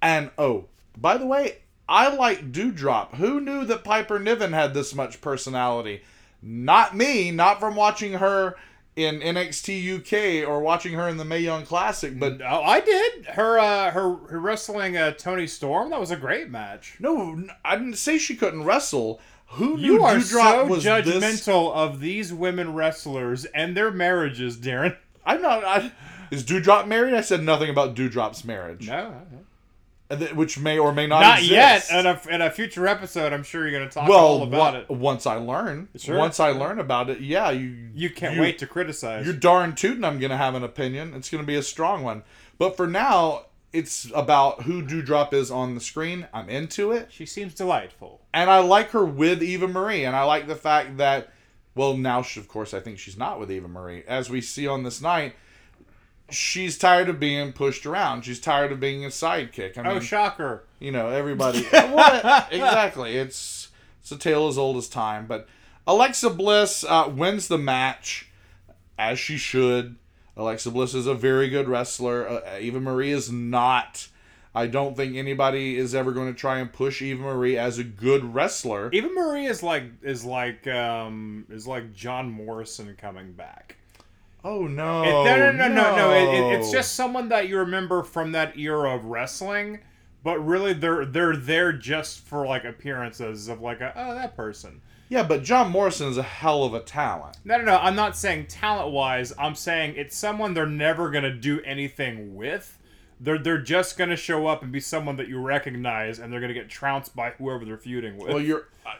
And 0.00 0.30
oh, 0.38 0.64
by 0.96 1.18
the 1.18 1.26
way, 1.26 1.58
I 1.92 2.14
like 2.14 2.50
Doudrop. 2.52 3.16
Who 3.16 3.40
knew 3.40 3.64
that 3.66 3.84
Piper 3.84 4.18
Niven 4.18 4.52
had 4.54 4.72
this 4.72 4.94
much 4.94 5.20
personality? 5.20 6.02
Not 6.42 6.96
me, 6.96 7.30
not 7.30 7.60
from 7.60 7.76
watching 7.76 8.14
her 8.14 8.56
in 8.96 9.20
NXT 9.20 9.98
UK 10.42 10.48
or 10.48 10.60
watching 10.60 10.94
her 10.94 11.08
in 11.08 11.16
the 11.18 11.24
Mae 11.24 11.38
Young 11.40 11.64
Classic, 11.64 12.18
but 12.18 12.40
Oh, 12.42 12.62
I 12.62 12.80
did. 12.80 13.26
Her 13.26 13.58
uh, 13.58 13.90
her, 13.90 14.16
her 14.28 14.38
wrestling 14.40 14.96
uh, 14.96 15.12
Toni 15.12 15.46
Storm. 15.46 15.90
That 15.90 16.00
was 16.00 16.10
a 16.10 16.16
great 16.16 16.50
match. 16.50 16.96
no, 16.98 17.44
I 17.64 17.76
didn't 17.76 17.96
say 17.96 18.18
she 18.18 18.36
couldn't 18.36 18.64
wrestle. 18.64 19.20
Who 19.48 19.76
knew 19.76 19.94
You 19.96 20.04
are 20.04 20.14
Doudrop 20.16 20.22
so 20.62 20.66
was 20.66 20.84
judgmental 20.84 21.20
this? 21.74 21.94
of 21.94 22.00
these 22.00 22.32
women 22.32 22.72
wrestlers 22.74 23.44
and 23.44 23.76
their 23.76 23.90
marriages, 23.90 24.56
Daryn. 24.56 24.96
I'm 25.26 25.42
not. 25.42 25.62
I, 25.64 25.92
is 26.30 26.42
Doudrop 26.42 26.86
married? 26.86 27.12
I 27.14 27.20
said 27.20 27.42
nothing 27.42 27.68
about 27.70 27.94
Doudrop's 27.94 28.44
marriage, 28.46 28.88
No, 28.88 29.14
which 30.34 30.58
may 30.58 30.78
or 30.78 30.92
may 30.92 31.06
not. 31.06 31.20
Be. 31.20 31.26
Not 31.26 31.38
exist. 31.38 31.90
yet. 31.90 32.00
In 32.00 32.06
a, 32.06 32.34
in 32.34 32.42
a 32.42 32.50
future 32.50 32.86
episode, 32.86 33.32
I'm 33.32 33.42
sure 33.42 33.62
you're 33.68 33.76
going 33.78 33.88
to 33.88 33.94
talk 33.94 34.08
well, 34.08 34.18
all 34.24 34.42
about 34.42 34.74
it. 34.74 34.88
once 34.90 35.26
I 35.26 35.36
learn, 35.36 35.88
Sure. 35.96 36.16
once 36.18 36.38
I 36.40 36.50
learn 36.50 36.78
about 36.78 37.10
it, 37.10 37.20
yeah, 37.20 37.50
you 37.50 37.76
You 37.94 38.10
can't 38.10 38.36
you- 38.36 38.40
wait 38.42 38.58
to 38.58 38.66
criticize. 38.66 39.24
You're 39.24 39.34
darn 39.34 39.74
tootin' 39.74 40.04
I'm 40.04 40.18
gonna 40.18 40.36
have 40.36 40.54
an 40.54 40.62
opinion. 40.64 41.14
It's 41.14 41.28
gonna 41.30 41.42
be 41.44 41.56
a 41.56 41.62
strong 41.62 42.02
one. 42.02 42.22
But 42.58 42.76
for 42.76 42.86
now, 42.86 43.46
it's 43.72 44.10
about 44.14 44.62
who 44.64 44.82
Doudrop 44.82 45.32
is 45.32 45.50
on 45.50 45.74
the 45.74 45.80
screen. 45.80 46.26
I'm 46.34 46.48
into 46.50 46.92
it. 46.92 47.08
She 47.10 47.24
seems 47.24 47.54
delightful. 47.54 48.20
And 48.34 48.50
I 48.50 48.58
like 48.58 48.90
her 48.90 49.04
with 49.04 49.42
Eva 49.42 49.66
Marie. 49.66 50.04
And 50.04 50.14
I 50.14 50.24
like 50.24 50.46
the 50.46 50.54
fact 50.56 50.98
that, 50.98 51.32
well, 51.74 51.96
now, 51.96 52.20
she, 52.22 52.38
of 52.38 52.48
course, 52.48 52.74
I 52.74 52.80
think 52.80 52.98
she's 52.98 53.16
not 53.16 53.40
with 53.40 53.50
Eva 53.50 53.68
Marie. 53.68 54.02
As 54.06 54.28
we 54.28 54.42
see 54.42 54.66
on 54.66 54.82
this 54.82 55.00
night, 55.00 55.34
she's 56.34 56.78
tired 56.78 57.08
of 57.08 57.20
being 57.20 57.52
pushed 57.52 57.86
around. 57.86 58.24
She's 58.24 58.40
tired 58.40 58.72
of 58.72 58.80
being 58.80 59.04
a 59.04 59.08
sidekick. 59.08 59.78
I 59.78 59.82
mean, 59.82 59.92
oh, 59.92 60.00
shocker! 60.00 60.64
you 60.78 60.90
know, 60.90 61.08
everybody. 61.08 61.62
what? 61.70 62.48
Exactly. 62.52 63.16
It's 63.16 63.68
it's 64.00 64.12
a 64.12 64.18
tale 64.18 64.48
as 64.48 64.58
old 64.58 64.76
as 64.76 64.88
time. 64.88 65.26
But 65.26 65.48
Alexa 65.86 66.30
Bliss 66.30 66.84
uh, 66.84 67.10
wins 67.14 67.48
the 67.48 67.58
match, 67.58 68.30
as 68.98 69.18
she 69.18 69.36
should. 69.36 69.96
Alexa 70.36 70.70
Bliss 70.70 70.94
is 70.94 71.06
a 71.06 71.14
very 71.14 71.48
good 71.48 71.68
wrestler. 71.68 72.28
Uh, 72.28 72.58
Eva 72.58 72.80
Marie 72.80 73.12
is 73.12 73.30
not. 73.30 74.08
I 74.54 74.66
don't 74.66 74.96
think 74.96 75.16
anybody 75.16 75.78
is 75.78 75.94
ever 75.94 76.12
going 76.12 76.32
to 76.32 76.38
try 76.38 76.58
and 76.58 76.70
push 76.70 77.00
Eva 77.00 77.22
Marie 77.22 77.56
as 77.56 77.78
a 77.78 77.84
good 77.84 78.34
wrestler. 78.34 78.90
Eva 78.92 79.08
Marie 79.08 79.46
is 79.46 79.62
like 79.62 79.84
is 80.02 80.24
like 80.24 80.66
um 80.66 81.46
is 81.48 81.66
like 81.66 81.94
John 81.94 82.30
Morrison 82.30 82.94
coming 82.98 83.32
back. 83.32 83.76
Oh 84.44 84.66
no! 84.66 85.02
It- 85.02 85.24
no, 85.24 85.36
no, 85.36 85.52
no, 85.52 85.68
no, 85.68 85.96
no. 85.96 86.10
It, 86.12 86.34
it- 86.34 86.58
it's 86.60 86.70
just 86.72 86.94
someone 86.94 87.28
that 87.28 87.48
you 87.48 87.58
remember 87.58 88.02
from 88.02 88.32
that 88.32 88.56
era 88.58 88.94
of 88.94 89.04
wrestling, 89.04 89.80
but 90.24 90.38
really 90.44 90.72
they're 90.72 91.04
they're 91.04 91.36
there 91.36 91.72
just 91.72 92.20
for 92.20 92.46
like 92.46 92.64
appearances 92.64 93.48
of 93.48 93.60
like 93.60 93.80
a, 93.80 93.92
oh 93.96 94.14
that 94.14 94.36
person. 94.36 94.80
yeah, 95.08 95.22
but 95.22 95.42
John 95.44 95.70
Morrison 95.70 96.08
is 96.08 96.16
a 96.16 96.22
hell 96.22 96.64
of 96.64 96.74
a 96.74 96.80
talent. 96.80 97.36
No, 97.44 97.58
no, 97.58 97.64
no. 97.64 97.76
I'm 97.76 97.94
not 97.96 98.16
saying 98.16 98.46
talent 98.46 98.92
wise. 98.92 99.32
I'm 99.38 99.54
saying 99.54 99.94
it's 99.96 100.16
someone 100.16 100.54
they're 100.54 100.66
never 100.66 101.10
gonna 101.10 101.34
do 101.34 101.60
anything 101.62 102.34
with. 102.34 102.78
They're 103.20 103.38
they're 103.38 103.58
just 103.62 103.96
gonna 103.96 104.16
show 104.16 104.48
up 104.48 104.64
and 104.64 104.72
be 104.72 104.80
someone 104.80 105.16
that 105.18 105.28
you 105.28 105.38
recognize, 105.40 106.18
and 106.18 106.32
they're 106.32 106.40
gonna 106.40 106.52
get 106.54 106.68
trounced 106.68 107.14
by 107.14 107.30
whoever 107.30 107.64
they're 107.64 107.76
feuding 107.78 108.16
with. 108.16 108.28
Well, 108.30 108.40
you're 108.40 108.66
uh, 108.84 108.94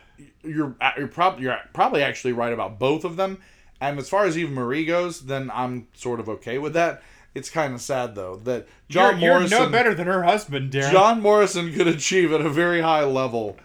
you're 0.44 0.76
uh, 0.80 0.92
you're 0.98 1.08
probably 1.08 1.42
you're 1.42 1.58
probably 1.72 2.02
actually 2.04 2.32
right 2.32 2.52
about 2.52 2.78
both 2.78 3.04
of 3.04 3.16
them. 3.16 3.38
And 3.82 3.98
as 3.98 4.08
far 4.08 4.26
as 4.26 4.38
Eva 4.38 4.52
Marie 4.52 4.84
goes, 4.84 5.22
then 5.22 5.50
I'm 5.52 5.88
sort 5.92 6.20
of 6.20 6.28
okay 6.28 6.56
with 6.56 6.72
that. 6.74 7.02
It's 7.34 7.50
kind 7.50 7.74
of 7.74 7.80
sad 7.80 8.14
though 8.14 8.36
that 8.44 8.68
John 8.88 9.20
you're, 9.20 9.32
Morrison 9.32 9.58
you're 9.58 9.66
no 9.66 9.72
better 9.72 9.92
than 9.92 10.06
her 10.06 10.22
husband, 10.22 10.70
Daryn. 10.70 10.92
John 10.92 11.20
Morrison 11.20 11.72
could 11.74 11.88
achieve 11.88 12.32
at 12.32 12.40
a 12.40 12.48
very 12.48 12.80
high 12.80 13.04
level 13.04 13.56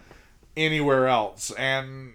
anywhere 0.56 1.06
else, 1.06 1.52
and 1.52 2.14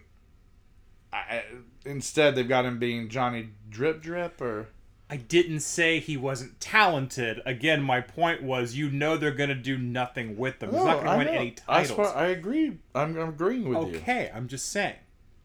I, 1.13 1.43
instead 1.85 2.35
they've 2.35 2.47
got 2.47 2.65
him 2.65 2.77
being 2.77 3.07
Johnny 3.07 3.51
Drip 3.69 4.01
Drip 4.01 4.41
or 4.41 4.67
I 5.09 5.15
didn't 5.15 5.61
say 5.61 5.99
he 5.99 6.17
wasn't 6.17 6.59
talented. 6.59 7.39
Again, 7.45 7.83
my 7.83 8.01
point 8.01 8.43
was 8.43 8.75
you 8.75 8.89
know 8.89 9.15
they're 9.15 9.31
gonna 9.31 9.55
do 9.55 9.77
nothing 9.77 10.35
with 10.35 10.59
them. 10.59 10.71
He's 10.71 10.83
not 10.83 10.97
gonna 10.97 11.11
I 11.11 11.17
win 11.17 11.27
know. 11.27 11.33
any 11.33 11.51
titles. 11.51 11.95
far- 11.95 12.17
I 12.17 12.25
agree. 12.27 12.79
I'm, 12.93 13.17
I'm 13.17 13.29
agreeing 13.29 13.69
with 13.69 13.93
you. 13.93 13.99
okay, 13.99 14.29
I'm 14.33 14.49
just 14.49 14.69
saying. 14.69 14.95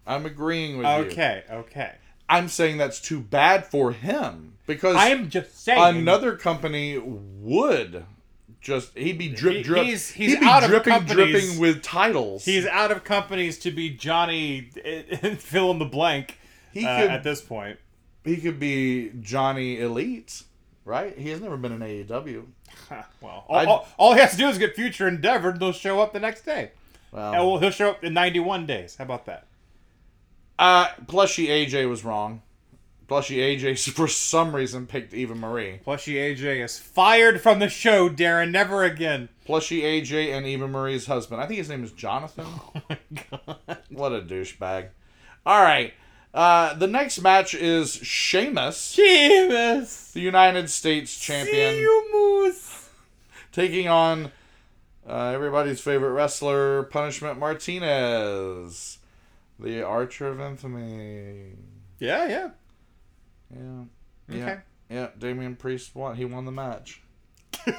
I'm 0.08 0.26
agreeing 0.26 0.78
with 0.78 0.86
you. 0.86 0.92
Okay, 1.12 1.44
okay. 1.50 1.94
I'm 2.28 2.48
saying 2.48 2.76
that's 2.78 3.00
too 3.00 3.20
bad 3.20 3.64
for 3.66 3.92
him 3.92 4.54
because 4.66 4.96
I 4.96 5.08
am 5.08 5.30
just 5.30 5.58
saying. 5.64 5.96
another 5.98 6.36
company 6.36 6.98
would 6.98 8.04
just 8.60 8.96
he'd 8.98 9.16
be 9.18 9.28
drip 9.28 9.56
He- 9.56 9.62
drip 9.62 9.84
he's- 9.84 10.10
he's 10.10 10.32
he'd 10.32 10.40
be 10.40 10.46
out 10.46 10.62
of 10.64 10.68
dripping 10.70 10.92
companies. 10.92 11.32
dripping 11.32 11.60
with 11.60 11.82
titles 11.82 12.44
He's 12.44 12.66
out 12.66 12.90
of 12.90 13.04
companies 13.04 13.58
to 13.60 13.70
be 13.70 13.90
Johnny 13.90 14.62
fill 15.38 15.70
in 15.70 15.78
the 15.78 15.84
blank 15.84 16.38
He 16.72 16.84
uh, 16.84 17.00
could- 17.00 17.10
at 17.10 17.22
this 17.22 17.40
point. 17.40 17.78
he 18.24 18.36
could 18.36 18.58
be 18.60 19.10
johnny 19.20 19.80
elite 19.80 20.42
right? 20.84 21.16
He 21.18 21.28
has 21.30 21.40
never 21.42 21.56
been 21.58 21.72
in 21.72 21.80
AEW. 21.80 22.44
Well, 23.20 23.44
all, 23.48 23.66
all, 23.68 23.88
all 23.98 24.14
he 24.14 24.20
has 24.20 24.30
to 24.32 24.36
do 24.38 24.48
is 24.48 24.56
get 24.56 24.74
Future 24.74 25.06
Endeavor, 25.06 25.50
and 25.50 25.60
they'll 25.60 25.72
show 25.72 26.00
up 26.00 26.12
the 26.14 26.20
next 26.20 26.46
day. 26.46 26.70
Well, 27.12 27.32
And 27.34 27.46
well, 27.46 27.58
he'll 27.58 27.70
show 27.70 27.90
up 27.90 28.02
in 28.04 28.14
91 28.14 28.64
days. 28.66 28.96
How 28.96 29.04
about 29.04 29.26
that? 29.26 29.44
Uh, 30.58 30.88
Plushy 31.06 31.46
AJ 31.48 31.88
was 31.88 32.04
wrong. 32.04 32.42
Plushy 33.06 33.36
AJ, 33.38 33.90
for 33.94 34.06
some 34.08 34.54
reason, 34.54 34.86
picked 34.86 35.14
Eva 35.14 35.34
Marie. 35.34 35.80
Plushy 35.84 36.14
AJ 36.14 36.62
is 36.64 36.78
fired 36.78 37.40
from 37.40 37.58
the 37.58 37.68
show, 37.68 38.08
Daryn. 38.10 38.50
Never 38.50 38.84
again. 38.84 39.28
Plushy 39.46 39.80
AJ 39.82 40.36
and 40.36 40.46
Eva 40.46 40.68
Marie's 40.68 41.06
husband. 41.06 41.40
I 41.40 41.46
think 41.46 41.58
his 41.58 41.68
name 41.70 41.84
is 41.84 41.92
Jonathan. 41.92 42.46
Oh 42.74 42.82
my 42.90 42.98
god. 43.30 43.78
What 43.90 44.12
a 44.12 44.20
douchebag. 44.20 44.88
All 45.46 45.62
right. 45.62 45.94
Uh, 46.34 46.74
the 46.74 46.86
next 46.86 47.20
match 47.22 47.54
is 47.54 47.94
Sheamus, 47.94 48.92
Sheamus. 48.92 50.12
the 50.12 50.20
United 50.20 50.68
States 50.68 51.18
champion, 51.18 51.84
Moose. 52.12 52.90
taking 53.50 53.88
on 53.88 54.30
uh, 55.08 55.30
everybody's 55.34 55.80
favorite 55.80 56.10
wrestler, 56.12 56.82
Punishment 56.84 57.38
Martinez, 57.38 58.97
the 59.58 59.82
Archer 59.82 60.28
of 60.28 60.40
Infamy. 60.40 61.52
Yeah, 61.98 62.28
yeah. 62.28 62.50
Yeah. 63.54 63.84
Yeah. 64.28 64.42
Okay. 64.42 64.58
Yeah. 64.90 65.08
Damian 65.18 65.56
Priest 65.56 65.94
won. 65.94 66.16
He 66.16 66.24
won 66.24 66.44
the 66.44 66.52
match. 66.52 67.02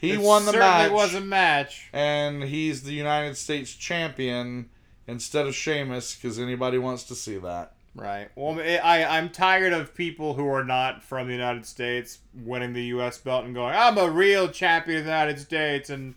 He 0.00 0.12
It 0.12 0.20
won 0.20 0.44
the 0.44 0.52
certainly 0.52 0.68
match. 0.84 0.92
was 0.92 1.14
a 1.14 1.20
match. 1.20 1.88
and 1.92 2.44
he's 2.44 2.84
the 2.84 2.92
United 2.92 3.36
States 3.36 3.74
champion 3.74 4.70
instead 5.08 5.48
of 5.48 5.56
Sheamus 5.56 6.14
because 6.14 6.38
anybody 6.38 6.78
wants 6.78 7.02
to 7.04 7.16
see 7.16 7.36
that. 7.38 7.72
Right. 7.96 8.28
Well, 8.36 8.60
I 8.60 9.04
I'm 9.04 9.28
tired 9.28 9.72
of 9.72 9.96
people 9.96 10.34
who 10.34 10.46
are 10.46 10.62
not 10.62 11.02
from 11.02 11.26
the 11.26 11.32
United 11.32 11.66
States 11.66 12.20
winning 12.32 12.74
the 12.74 12.84
U.S. 12.84 13.18
belt 13.18 13.44
and 13.44 13.52
going, 13.56 13.74
"I'm 13.74 13.98
a 13.98 14.08
real 14.08 14.46
champion 14.46 14.98
of 14.98 15.04
the 15.04 15.10
United 15.10 15.40
States," 15.40 15.90
and 15.90 16.14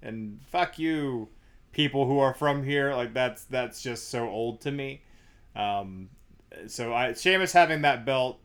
and 0.00 0.38
fuck 0.48 0.78
you, 0.78 1.28
people 1.74 2.06
who 2.06 2.18
are 2.18 2.34
from 2.34 2.64
here. 2.64 2.94
Like 2.94 3.12
that's 3.12 3.44
that's 3.44 3.82
just 3.82 4.08
so 4.08 4.28
old 4.28 4.60
to 4.62 4.70
me. 4.70 5.02
Um, 5.54 6.08
so 6.66 6.94
I 6.94 7.12
Sheamus 7.12 7.52
having 7.52 7.82
that 7.82 8.04
belt. 8.04 8.38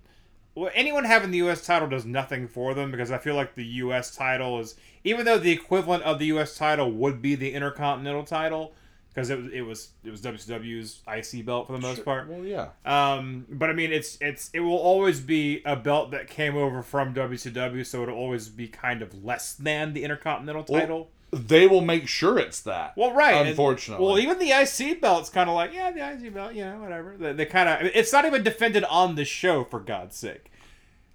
Well, 0.56 0.72
anyone 0.74 1.06
having 1.06 1.32
the 1.32 1.38
U.S. 1.38 1.66
title 1.66 1.88
does 1.88 2.06
nothing 2.06 2.48
for 2.48 2.74
them 2.74 2.92
because 2.92 3.12
I 3.12 3.18
feel 3.18 3.36
like 3.36 3.56
the 3.56 3.66
U.S. 3.66 4.14
title 4.14 4.60
is, 4.60 4.76
even 5.04 5.26
though 5.26 5.38
the 5.38 5.52
equivalent 5.52 6.04
of 6.04 6.20
the 6.20 6.26
U.S. 6.28 6.58
title 6.58 6.92
would 6.92 7.22
be 7.22 7.36
the 7.36 7.54
Intercontinental 7.54 8.24
title, 8.24 8.74
because 9.14 9.30
it 9.30 9.38
was 9.38 9.52
it 9.54 9.62
was 9.62 9.90
it 10.04 10.12
was 10.12 10.22
WCW's 10.22 11.02
IC 11.08 11.46
belt 11.46 11.68
for 11.68 11.74
the 11.74 11.80
most 11.80 12.04
part. 12.04 12.28
Well, 12.28 12.44
yeah. 12.44 12.70
Um, 12.86 13.46
but 13.50 13.70
I 13.70 13.74
mean, 13.74 13.92
it's 13.92 14.18
it's 14.22 14.50
it 14.54 14.60
will 14.60 14.78
always 14.78 15.20
be 15.20 15.62
a 15.66 15.76
belt 15.76 16.12
that 16.12 16.28
came 16.28 16.58
over 16.58 16.82
from 16.82 17.14
WCW, 17.14 17.86
so 17.86 18.04
it'll 18.04 18.18
always 18.18 18.50
be 18.50 18.68
kind 18.68 19.02
of 19.02 19.24
less 19.24 19.54
than 19.54 19.94
the 19.94 20.04
Intercontinental 20.04 20.64
title. 20.64 21.10
They 21.32 21.68
will 21.68 21.82
make 21.82 22.08
sure 22.08 22.40
it's 22.40 22.62
that. 22.62 22.94
Well, 22.98 23.14
right. 23.14 23.36
and- 23.36 23.50
Unfortunately. 23.50 24.04
well, 24.06 24.18
even 24.20 24.40
the 24.40 24.52
IC 24.52 25.00
belt's 25.02 25.30
kind 25.30 25.50
of 25.50 25.56
like, 25.56 25.74
yeah, 25.74 25.92
the 25.92 26.00
IC 26.26 26.34
belt, 26.34 26.54
you 26.54 26.66
know, 26.66 26.80
whatever. 26.80 27.16
They, 27.18 27.34
they 27.34 27.46
kind 27.46 27.70
of, 27.70 27.92
it's 27.94 28.12
not 28.12 28.26
even 28.26 28.42
defended 28.44 28.84
on 28.86 29.16
the 29.16 29.26
show 29.26 29.64
for 29.64 29.80
God's 29.80 30.16
sake. 30.16 30.52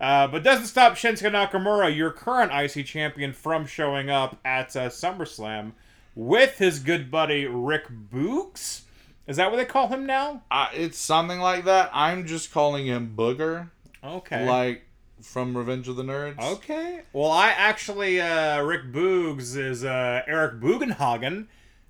Uh, 0.01 0.27
but 0.27 0.43
doesn't 0.43 0.67
stop 0.67 0.95
Shinsuke 0.95 1.31
Nakamura, 1.33 1.95
your 1.97 2.11
current 2.11 2.53
IC 2.53 2.85
champion, 2.87 3.33
from 3.33 3.65
showing 3.67 4.11
up 4.11 4.39
at 4.45 4.75
uh, 4.77 4.89
SummerSlam 4.89 5.73
with 6.15 6.59
his 6.59 6.79
good 6.81 7.11
buddy 7.11 7.47
Rick 7.47 7.85
Boogs. 8.13 8.83
Is 9.27 9.37
that 9.39 9.51
what 9.51 9.57
they 9.57 9.65
call 9.65 9.89
him 9.89 10.05
now? 10.05 10.43
Uh, 10.51 10.69
it's 10.75 10.99
something 10.99 11.39
like 11.41 11.65
that. 11.65 11.91
I'm 11.95 12.27
just 12.27 12.53
calling 12.53 12.87
him 12.87 13.15
Booger, 13.17 13.71
Okay. 14.05 14.47
like 14.49 14.85
from 15.25 15.57
Revenge 15.57 15.89
of 15.89 15.97
the 15.97 16.03
Nerds. 16.03 16.39
Okay. 16.39 17.03
Well, 17.13 17.31
I 17.31 17.49
actually 17.49 18.21
uh, 18.21 18.61
Rick 18.63 18.93
Boogs 18.93 19.57
is 19.57 19.85
uh, 19.85 20.23
Eric 20.27 20.61
Bugenhagen, 20.61 21.47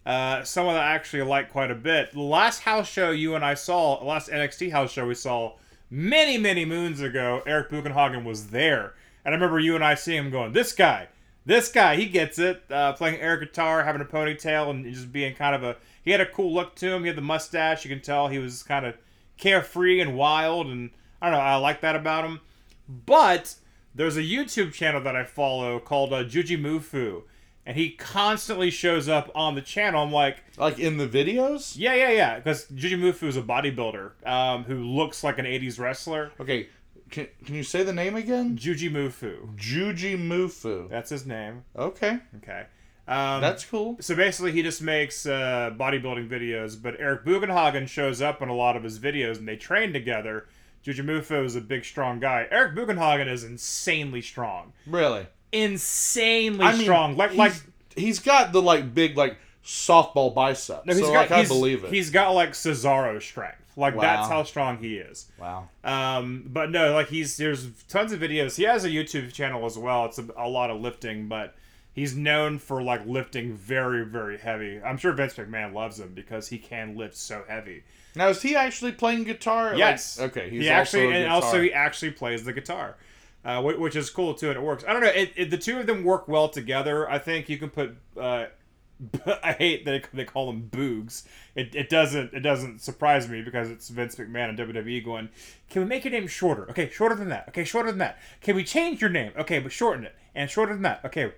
uh, 0.06 0.42
someone 0.44 0.74
that 0.74 0.84
I 0.84 0.94
actually 0.94 1.22
like 1.22 1.50
quite 1.50 1.70
a 1.70 1.74
bit. 1.74 2.12
The 2.12 2.20
last 2.20 2.60
house 2.60 2.88
show 2.88 3.10
you 3.10 3.34
and 3.34 3.44
I 3.44 3.54
saw, 3.54 3.98
the 3.98 4.06
last 4.06 4.30
NXT 4.30 4.70
house 4.70 4.92
show 4.92 5.06
we 5.06 5.14
saw 5.14 5.54
many 5.90 6.38
many 6.38 6.64
moons 6.64 7.00
ago, 7.00 7.42
Eric 7.46 7.70
Bugenhagen 7.70 8.24
was 8.24 8.48
there, 8.48 8.94
and 9.24 9.34
I 9.34 9.36
remember 9.36 9.58
you 9.58 9.74
and 9.74 9.84
I 9.84 9.94
seeing 9.94 10.24
him 10.24 10.30
going, 10.30 10.52
"This 10.52 10.72
guy, 10.72 11.08
this 11.44 11.70
guy, 11.70 11.96
he 11.96 12.06
gets 12.06 12.38
it." 12.38 12.62
Uh, 12.70 12.92
playing 12.94 13.20
air 13.20 13.36
guitar, 13.36 13.84
having 13.84 14.00
a 14.00 14.06
ponytail, 14.06 14.70
and 14.70 14.84
just 14.92 15.12
being 15.12 15.34
kind 15.34 15.54
of 15.54 15.62
a. 15.62 15.76
He 16.02 16.10
had 16.10 16.20
a 16.20 16.26
cool 16.26 16.52
look 16.52 16.74
to 16.76 16.92
him. 16.92 17.02
He 17.02 17.08
had 17.08 17.16
the 17.16 17.22
mustache. 17.22 17.84
You 17.84 17.90
can 17.90 18.02
tell 18.02 18.28
he 18.28 18.38
was 18.38 18.62
kind 18.62 18.86
of 18.86 18.94
carefree 19.36 20.00
and 20.00 20.16
wild, 20.16 20.66
and 20.66 20.90
I 21.20 21.30
don't 21.30 21.38
know. 21.38 21.44
I 21.44 21.56
like 21.56 21.80
that 21.80 21.96
about 21.96 22.24
him. 22.24 22.40
But 22.88 23.54
there's 23.94 24.16
a 24.16 24.22
YouTube 24.22 24.72
channel 24.72 25.00
that 25.02 25.16
I 25.16 25.24
follow 25.24 25.78
called 25.78 26.12
uh, 26.12 26.24
Jujimufu, 26.24 27.22
and 27.66 27.76
he 27.76 27.90
constantly 27.90 28.70
shows 28.70 29.08
up 29.08 29.30
on 29.34 29.54
the 29.54 29.62
channel. 29.62 30.02
I'm 30.02 30.12
like, 30.12 30.38
Like 30.58 30.78
in 30.78 30.98
the 30.98 31.08
videos? 31.08 31.74
yeah, 31.78 31.94
yeah, 31.94 32.10
yeah, 32.10 32.36
because 32.38 32.66
Jujimufu 32.66 33.24
is 33.24 33.36
a 33.36 33.42
bodybuilder 33.42 34.26
um, 34.26 34.64
who 34.64 34.82
looks 34.84 35.24
like 35.24 35.38
an 35.38 35.44
'80s 35.46 35.78
wrestler. 35.78 36.32
Okay. 36.40 36.68
Can, 37.10 37.28
can 37.44 37.54
you 37.54 37.62
say 37.62 37.82
the 37.82 37.92
name 37.92 38.16
again? 38.16 38.56
Jujimufu, 38.58 39.54
Juji 39.56 40.16
Mufu. 40.18 40.88
that's 40.88 41.10
his 41.10 41.26
name. 41.26 41.64
Okay. 41.76 42.18
Okay. 42.38 42.64
Um, 43.06 43.42
That's 43.42 43.66
cool. 43.66 43.98
so 44.00 44.16
basically, 44.16 44.52
he 44.52 44.62
just 44.62 44.80
makes 44.80 45.26
uh, 45.26 45.70
bodybuilding 45.76 46.26
videos, 46.26 46.80
but 46.80 46.96
Eric 46.98 47.26
Bugenhagen 47.26 47.86
shows 47.86 48.22
up 48.22 48.40
in 48.40 48.48
a 48.48 48.54
lot 48.54 48.76
of 48.76 48.82
his 48.82 48.98
videos, 48.98 49.36
and 49.36 49.46
they 49.46 49.56
train 49.56 49.92
together. 49.92 50.46
Jujimufu 50.84 51.44
is 51.44 51.56
a 51.56 51.60
big, 51.60 51.84
strong 51.84 52.20
guy. 52.20 52.46
Eric 52.50 52.74
Bugenhagen 52.74 53.26
is 53.26 53.42
insanely 53.44 54.20
strong, 54.20 54.72
Really. 54.86 55.26
insanely 55.52 56.64
I 56.64 56.72
mean, 56.72 56.82
strong. 56.82 57.16
Like, 57.16 57.30
he's, 57.30 57.38
like 57.38 57.52
he's 57.96 58.18
got 58.18 58.52
the 58.52 58.60
like 58.62 58.94
big 58.94 59.16
like 59.16 59.38
softball 59.64 60.34
biceps. 60.34 60.86
No, 60.86 60.94
he's 60.94 61.04
so 61.04 61.12
got, 61.12 61.30
like 61.30 61.30
I 61.30 61.46
believe 61.46 61.84
it. 61.84 61.92
He's 61.92 62.10
got 62.10 62.30
like 62.30 62.52
Cesaro 62.52 63.20
strength. 63.22 63.58
Like 63.76 63.98
that's 63.98 64.28
how 64.28 64.44
strong 64.44 64.78
he 64.78 64.98
is. 64.98 65.26
wow. 65.38 65.68
Um, 65.82 66.44
but 66.46 66.70
no, 66.70 66.92
like 66.92 67.08
he's 67.08 67.36
there's 67.36 67.66
tons 67.88 68.12
of 68.12 68.20
videos. 68.20 68.56
He 68.56 68.62
has 68.64 68.84
a 68.84 68.88
YouTube 68.88 69.32
channel 69.32 69.66
as 69.66 69.76
well. 69.76 70.04
It's 70.04 70.18
a, 70.18 70.26
a 70.36 70.48
lot 70.48 70.70
of 70.70 70.80
lifting, 70.80 71.26
but 71.26 71.56
he's 71.92 72.14
known 72.14 72.58
for 72.60 72.82
like 72.82 73.04
lifting 73.04 73.52
very 73.54 74.04
very 74.04 74.38
heavy. 74.38 74.80
I'm 74.80 74.96
sure 74.96 75.12
Vince 75.12 75.34
McMahon 75.34 75.72
loves 75.72 75.98
him 75.98 76.12
because 76.14 76.48
he 76.48 76.58
can 76.58 76.96
lift 76.96 77.16
so 77.16 77.42
heavy. 77.48 77.82
Now 78.16 78.28
is 78.28 78.40
he 78.42 78.54
actually 78.56 78.92
playing 78.92 79.24
guitar? 79.24 79.70
Like- 79.70 79.78
Yes. 79.78 80.20
okay. 80.20 80.48
He's 80.50 80.62
he 80.62 80.68
actually 80.68 81.12
and 81.12 81.32
also 81.32 81.60
he 81.60 81.72
actually 81.72 82.12
plays 82.12 82.44
the 82.44 82.52
guitar. 82.52 82.96
Uh, 83.44 83.60
which 83.60 83.94
is 83.94 84.08
cool 84.08 84.32
too, 84.32 84.48
and 84.48 84.56
it 84.56 84.62
works. 84.62 84.84
I 84.88 84.94
don't 84.94 85.02
know. 85.02 85.08
It, 85.08 85.32
it, 85.36 85.50
the 85.50 85.58
two 85.58 85.78
of 85.78 85.86
them 85.86 86.02
work 86.02 86.28
well 86.28 86.48
together. 86.48 87.10
I 87.10 87.18
think 87.18 87.50
you 87.50 87.58
can 87.58 87.68
put. 87.68 87.94
Uh, 88.18 88.46
I 89.42 89.52
hate 89.52 89.84
that 89.84 90.06
they 90.14 90.24
call 90.24 90.46
them 90.46 90.70
boogs. 90.72 91.24
It, 91.54 91.74
it 91.74 91.90
doesn't 91.90 92.32
it 92.32 92.40
doesn't 92.40 92.80
surprise 92.80 93.28
me 93.28 93.42
because 93.42 93.68
it's 93.68 93.90
Vince 93.90 94.14
McMahon 94.14 94.48
and 94.48 94.58
WWE 94.58 95.04
going. 95.04 95.28
Can 95.68 95.82
we 95.82 95.88
make 95.88 96.04
your 96.04 96.12
name 96.12 96.26
shorter? 96.26 96.70
Okay, 96.70 96.88
shorter 96.88 97.14
than 97.16 97.28
that. 97.28 97.48
Okay, 97.48 97.64
shorter 97.64 97.90
than 97.90 97.98
that. 97.98 98.18
Can 98.40 98.56
we 98.56 98.64
change 98.64 99.02
your 99.02 99.10
name? 99.10 99.32
Okay, 99.36 99.58
but 99.58 99.72
shorten 99.72 100.04
it 100.04 100.14
and 100.34 100.48
shorter 100.48 100.72
than 100.72 100.82
that. 100.82 101.04
Okay, 101.04 101.32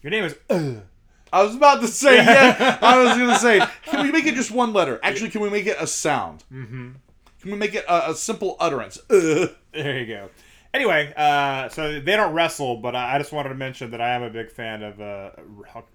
your 0.00 0.10
name 0.12 0.22
is. 0.24 0.36
Uh. 0.48 0.74
I 1.32 1.42
was 1.42 1.56
about 1.56 1.80
to 1.80 1.88
say 1.88 2.16
yeah. 2.16 2.78
I 2.82 3.02
was 3.02 3.16
gonna 3.16 3.38
say, 3.38 3.60
can 3.84 4.04
we 4.04 4.12
make 4.12 4.26
it 4.26 4.34
just 4.34 4.50
one 4.50 4.72
letter? 4.72 5.00
Actually, 5.02 5.30
can 5.30 5.40
we 5.40 5.50
make 5.50 5.66
it 5.66 5.76
a 5.80 5.86
sound? 5.86 6.44
Mm-hmm. 6.52 6.90
Can 7.40 7.50
we 7.50 7.56
make 7.56 7.74
it 7.74 7.84
a, 7.88 8.10
a 8.10 8.14
simple 8.14 8.56
utterance? 8.60 8.98
Uh. 9.10 9.48
There 9.72 9.98
you 9.98 10.06
go. 10.06 10.28
Anyway, 10.74 11.14
uh, 11.16 11.70
so 11.70 11.98
they 11.98 12.14
don't 12.14 12.34
wrestle, 12.34 12.76
but 12.76 12.94
I, 12.94 13.14
I 13.14 13.18
just 13.18 13.32
wanted 13.32 13.48
to 13.50 13.54
mention 13.54 13.90
that 13.92 14.02
I 14.02 14.10
am 14.10 14.22
a 14.22 14.28
big 14.28 14.50
fan 14.50 14.82
of 14.82 15.00
uh, 15.00 15.30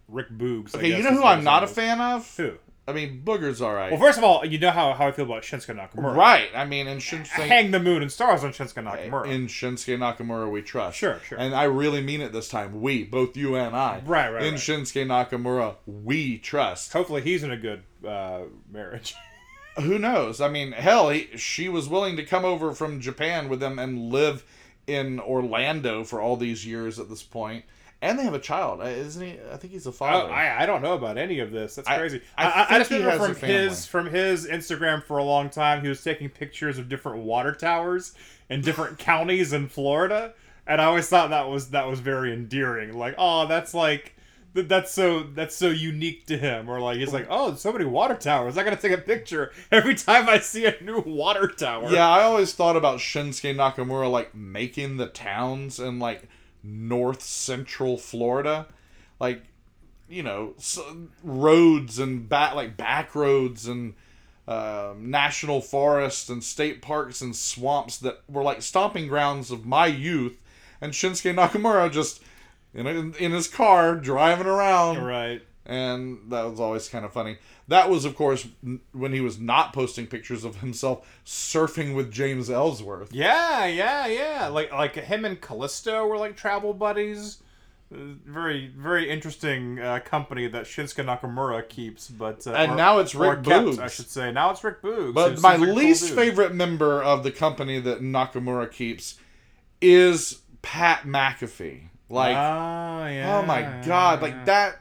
Rick 0.08 0.30
Boogs. 0.32 0.76
Okay, 0.76 0.98
you 0.98 1.04
know 1.04 1.12
who 1.12 1.24
I'm 1.24 1.44
not 1.44 1.64
a 1.64 1.68
fan 1.68 2.02
of? 2.02 2.36
Who? 2.38 2.54
I 2.90 2.94
mean, 2.94 3.22
Booger's 3.26 3.62
all 3.62 3.74
right. 3.74 3.92
Well, 3.92 4.00
first 4.00 4.18
of 4.18 4.24
all, 4.24 4.46
you 4.46 4.58
know 4.58 4.72
how, 4.72 4.94
how 4.94 5.08
I 5.08 5.12
feel 5.12 5.26
about 5.26 5.44
Shinsuke 5.44 5.76
Nakamura. 5.76 6.16
right. 6.16 6.50
I 6.56 6.64
mean, 6.64 6.88
in 6.88 7.00
Shinsuke, 7.00 7.28
Hang 7.28 7.72
the 7.72 7.82
moon 7.82 8.02
and 8.02 8.10
stars 8.10 8.46
on 8.46 8.54
Shinsuke 8.54 8.82
Nakamura. 8.82 9.28
in 9.30 9.48
Shinsuke 9.48 9.98
Nakamura, 9.98 10.50
we 10.50 10.62
trust. 10.62 10.98
Sure, 10.98 11.20
sure. 11.28 11.38
And 11.38 11.54
I 11.54 11.64
really 11.64 12.02
mean 12.02 12.22
it 12.22 12.32
this 12.32 12.48
time. 12.48 12.82
We, 12.82 13.04
both 13.04 13.36
you 13.36 13.56
and 13.56 13.76
I. 13.76 14.02
Right, 14.06 14.32
right, 14.32 14.44
In 14.44 14.54
right. 14.54 14.60
Shinsuke 14.62 15.06
Nakamura, 15.06 15.76
we 15.86 16.38
trust. 16.38 16.94
Hopefully, 16.94 17.22
he's 17.22 17.44
in 17.44 17.52
a 17.52 17.58
good 17.58 17.84
uh, 18.08 18.44
marriage. 18.72 19.16
Who 19.82 20.00
knows? 20.00 20.40
I 20.40 20.48
mean, 20.48 20.72
hell, 20.72 21.10
he, 21.10 21.28
she 21.36 21.68
was 21.68 21.90
willing 21.90 22.16
to 22.16 22.24
come 22.26 22.46
over 22.46 22.74
from 22.74 23.02
Japan 23.02 23.50
with 23.50 23.60
them 23.60 23.78
and 23.80 24.12
live 24.12 24.46
in 24.88 25.20
Orlando 25.20 26.04
for 26.06 26.22
all 26.22 26.38
these 26.38 26.66
years 26.66 27.00
at 27.00 27.10
this 27.10 27.22
point. 27.22 27.66
And 28.02 28.20
they 28.20 28.24
have 28.24 28.36
a 28.36 28.40
child, 28.40 28.82
isn't 28.86 29.26
he? 29.26 29.40
I 29.52 29.58
think 29.58 29.74
he's 29.74 29.88
a 29.88 29.90
oh, 29.90 29.94
father. 29.94 30.32
I, 30.32 30.64
I 30.64 30.66
don't 30.68 30.84
know 30.84 30.94
about 30.94 31.18
any 31.18 31.40
of 31.40 31.52
this. 31.52 31.76
That's 31.76 31.88
I- 31.88 31.98
crazy. 31.98 32.22
I 32.38 32.46
I, 32.46 32.48
I, 32.48 32.62
I 32.62 32.66
think 32.68 32.80
just 32.80 32.92
he 32.92 32.98
remember 32.98 33.34
from 33.34 33.50
his 33.50 33.86
from 33.88 34.06
his 34.08 34.48
Instagram 34.48 35.04
for 35.04 35.18
a 35.18 35.24
long 35.24 35.50
time. 35.50 35.82
He 35.82 35.90
was 35.90 36.04
taking 36.04 36.30
pictures 36.30 36.78
of 36.78 36.90
different 36.90 37.24
water 37.24 37.54
towers 37.54 38.14
in 38.50 38.62
different 38.62 39.00
counties 39.00 39.52
in 39.52 39.68
Florida, 39.68 40.34
and 40.68 40.80
I 40.80 40.86
always 40.86 41.10
thought 41.10 41.32
that 41.32 41.50
was 41.50 41.72
that 41.72 41.88
was 41.88 42.00
very 42.00 42.34
endearing. 42.34 42.96
Like, 42.96 43.16
oh, 43.18 43.48
that's 43.48 43.74
like 43.74 44.16
that 44.54 44.70
that's 44.70 44.92
so 44.92 45.24
that's 45.24 45.56
so 45.56 45.70
unique 45.70 46.28
to 46.28 46.38
him. 46.38 46.70
Or 46.70 46.80
like 46.80 46.98
he's 46.98 47.14
like, 47.14 47.28
oh, 47.32 47.56
so 47.56 47.72
many 47.72 47.86
water 47.86 48.16
towers. 48.16 48.60
I 48.60 48.64
gotta 48.64 48.76
take 48.76 48.92
a 48.92 48.98
picture 49.00 49.52
every 49.72 49.96
time 49.96 50.30
I 50.30 50.38
see 50.38 50.66
a 50.66 50.76
new 50.82 51.00
water 51.00 51.48
tower. 51.48 51.90
Yeah, 51.92 52.08
I 52.08 52.24
always 52.24 52.54
thought 52.54 52.76
about 52.76 53.00
Shinsuke 53.00 53.56
Nakamura 53.56 54.12
like 54.12 54.36
making 54.36 54.98
the 54.98 55.08
towns 55.08 55.80
and 55.80 56.00
like 56.00 56.28
north 56.68 57.22
central 57.24 57.98
Florida, 57.98 58.68
like 59.20 59.44
you 60.10 60.22
know 60.24 60.54
s- 60.58 60.80
roads 61.24 62.00
and 62.00 62.28
back 62.28 62.54
like 62.56 62.76
back 62.78 63.16
roads 63.16 63.68
and 63.68 63.94
um, 64.48 65.10
national 65.12 65.60
forests 65.62 66.30
and 66.30 66.44
state 66.44 66.82
parks 66.82 67.22
and 67.22 67.36
swamps 67.36 67.98
that 67.98 68.22
were 68.30 68.44
like 68.44 68.62
stomping 68.62 69.08
grounds 69.08 69.52
of 69.52 69.66
my 69.66 69.88
youth, 69.88 70.42
and 70.82 70.94
Shinsuke 70.94 71.34
Nakamura 71.36 71.92
just 71.92 72.22
in, 72.74 72.86
in 72.88 73.32
his 73.32 73.48
car 73.48 73.96
driving 73.96 74.48
around 74.48 75.04
Right. 75.04 75.42
and 75.66 76.20
that 76.30 76.44
was 76.50 76.60
always 76.60 76.88
kind 76.90 77.04
of 77.06 77.12
funny. 77.12 77.38
That 77.70 77.90
was, 77.90 78.06
of 78.06 78.16
course, 78.16 78.48
when 78.94 79.12
he 79.12 79.20
was 79.20 79.40
not 79.40 79.74
posting 79.74 80.08
pictures 80.08 80.46
of 80.46 80.58
himself 80.62 81.06
surfing 81.26 81.96
with 81.96 82.12
James 82.12 82.50
Ellsworth. 82.50 83.14
Yeah, 83.14 83.66
yeah, 83.66 84.08
yeah. 84.08 84.48
Like 84.48 84.72
like 84.72 84.96
him 84.96 85.26
and 85.26 85.40
Kalisto 85.42 86.08
were 86.08 86.18
like 86.18 86.38
travel 86.38 86.74
buddies. 86.74 87.40
Uh, 87.94 87.98
Very 88.26 88.68
very 88.68 89.10
interesting 89.10 89.80
uh, 89.80 90.00
company 90.00 90.48
that 90.48 90.66
Shinsuke 90.66 91.06
Nakamura 91.06 91.68
keeps, 91.68 92.10
but 92.10 92.46
uh, 92.48 92.52
And 92.52 92.72
or- 92.74 92.76
now 92.76 93.00
it's 93.00 93.14
Rick 93.16 93.44
kept, 93.44 93.66
Boogs. 93.66 93.80
I 93.80 93.88
should 93.88 94.10
say. 94.10 94.32
Now 94.32 94.52
it's 94.52 94.64
Rick 94.64 94.82
Boogs. 94.82 95.14
But 95.14 95.42
my 95.42 95.52
like 95.56 95.62
a 95.62 95.66
cool 95.66 95.76
least 95.76 96.14
favorite 96.14 96.54
member 96.54 97.02
of 97.04 97.24
the 97.24 97.32
company 97.32 97.80
that 97.82 98.02
Nakamura 98.02 98.72
keeps 98.72 99.16
is 99.82 100.42
Pat 100.62 101.04
McAfee. 101.04 101.90
Like, 102.10 102.38
oh, 102.38 103.06
yeah. 103.08 103.38
oh 103.38 103.46
my 103.46 103.84
god, 103.86 104.22
like 104.22 104.46
that. 104.46 104.80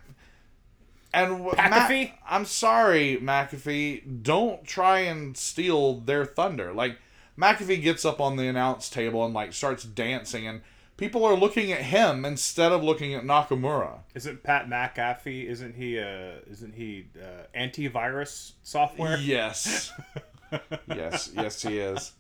And 1.17 1.45
wh- 1.47 1.55
McAfee? 1.55 2.11
Ma- 2.11 2.17
I'm 2.29 2.45
sorry, 2.45 3.19
McAfee. 3.21 4.23
Don't 4.23 4.65
try 4.65 5.01
and 5.01 5.37
steal 5.37 6.01
their 6.01 6.25
thunder. 6.25 6.73
Like 6.73 6.99
McAfee 7.39 7.83
gets 7.83 8.05
up 8.05 8.21
on 8.21 8.37
the 8.37 8.47
announce 8.47 8.89
table 8.91 9.25
and 9.25 9.33
like 9.35 9.53
starts 9.53 9.83
dancing, 9.85 10.47
and 10.47 10.61
people 10.97 11.25
are 11.25 11.35
looking 11.35 11.73
at 11.73 11.81
him 11.83 12.25
instead 12.25 12.71
of 12.73 12.83
looking 12.85 13.15
at 13.15 13.25
Nakamura. 13.25 14.01
Isn't 14.15 14.43
Pat 14.43 14.69
McAfee? 14.69 15.47
Isn't 15.47 15.75
he? 15.75 15.99
Uh, 15.99 16.41
isn't 16.51 16.75
he 16.75 17.07
uh, 17.21 17.47
antivirus 17.59 18.53
software? 18.63 19.17
Yes, 19.19 19.93
yes, 20.89 21.31
yes, 21.35 21.63
he 21.63 21.79
is. 21.79 22.13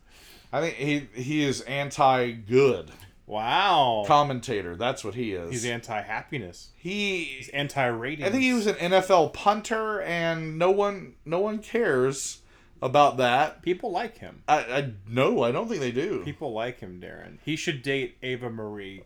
I 0.52 0.60
think 0.60 0.74
he 0.77 1.09
he 1.23 1.43
is 1.44 1.60
anti-good 1.62 2.90
Wow. 3.27 4.05
commentator. 4.07 4.77
That's 4.77 5.03
what 5.05 5.15
he 5.15 5.32
is. 5.32 5.51
He's 5.51 5.65
anti-happiness. 5.65 6.70
he 6.77 7.24
He's 7.24 7.48
anti-rating. 7.48 8.24
I 8.24 8.31
think 8.31 8.43
he 8.43 8.53
was 8.53 8.66
an 8.66 8.77
NFL 8.77 9.32
punter, 9.32 10.01
and 10.03 10.59
no 10.59 10.70
one 10.70 11.15
no 11.24 11.40
one 11.40 11.59
cares 11.59 12.43
about 12.81 13.16
that. 13.16 13.62
People 13.62 13.90
like 13.90 14.19
him. 14.19 14.43
I, 14.47 14.59
I 14.59 14.93
no, 15.09 15.43
I 15.43 15.51
don't 15.51 15.69
think 15.69 15.81
they 15.81 15.90
do. 15.90 16.23
People 16.24 16.53
like 16.53 16.81
him, 16.81 17.01
Daryn. 17.01 17.39
He 17.44 17.57
should 17.57 17.82
date 17.82 18.16
Eva 18.23 18.48
Marie. 18.48 19.03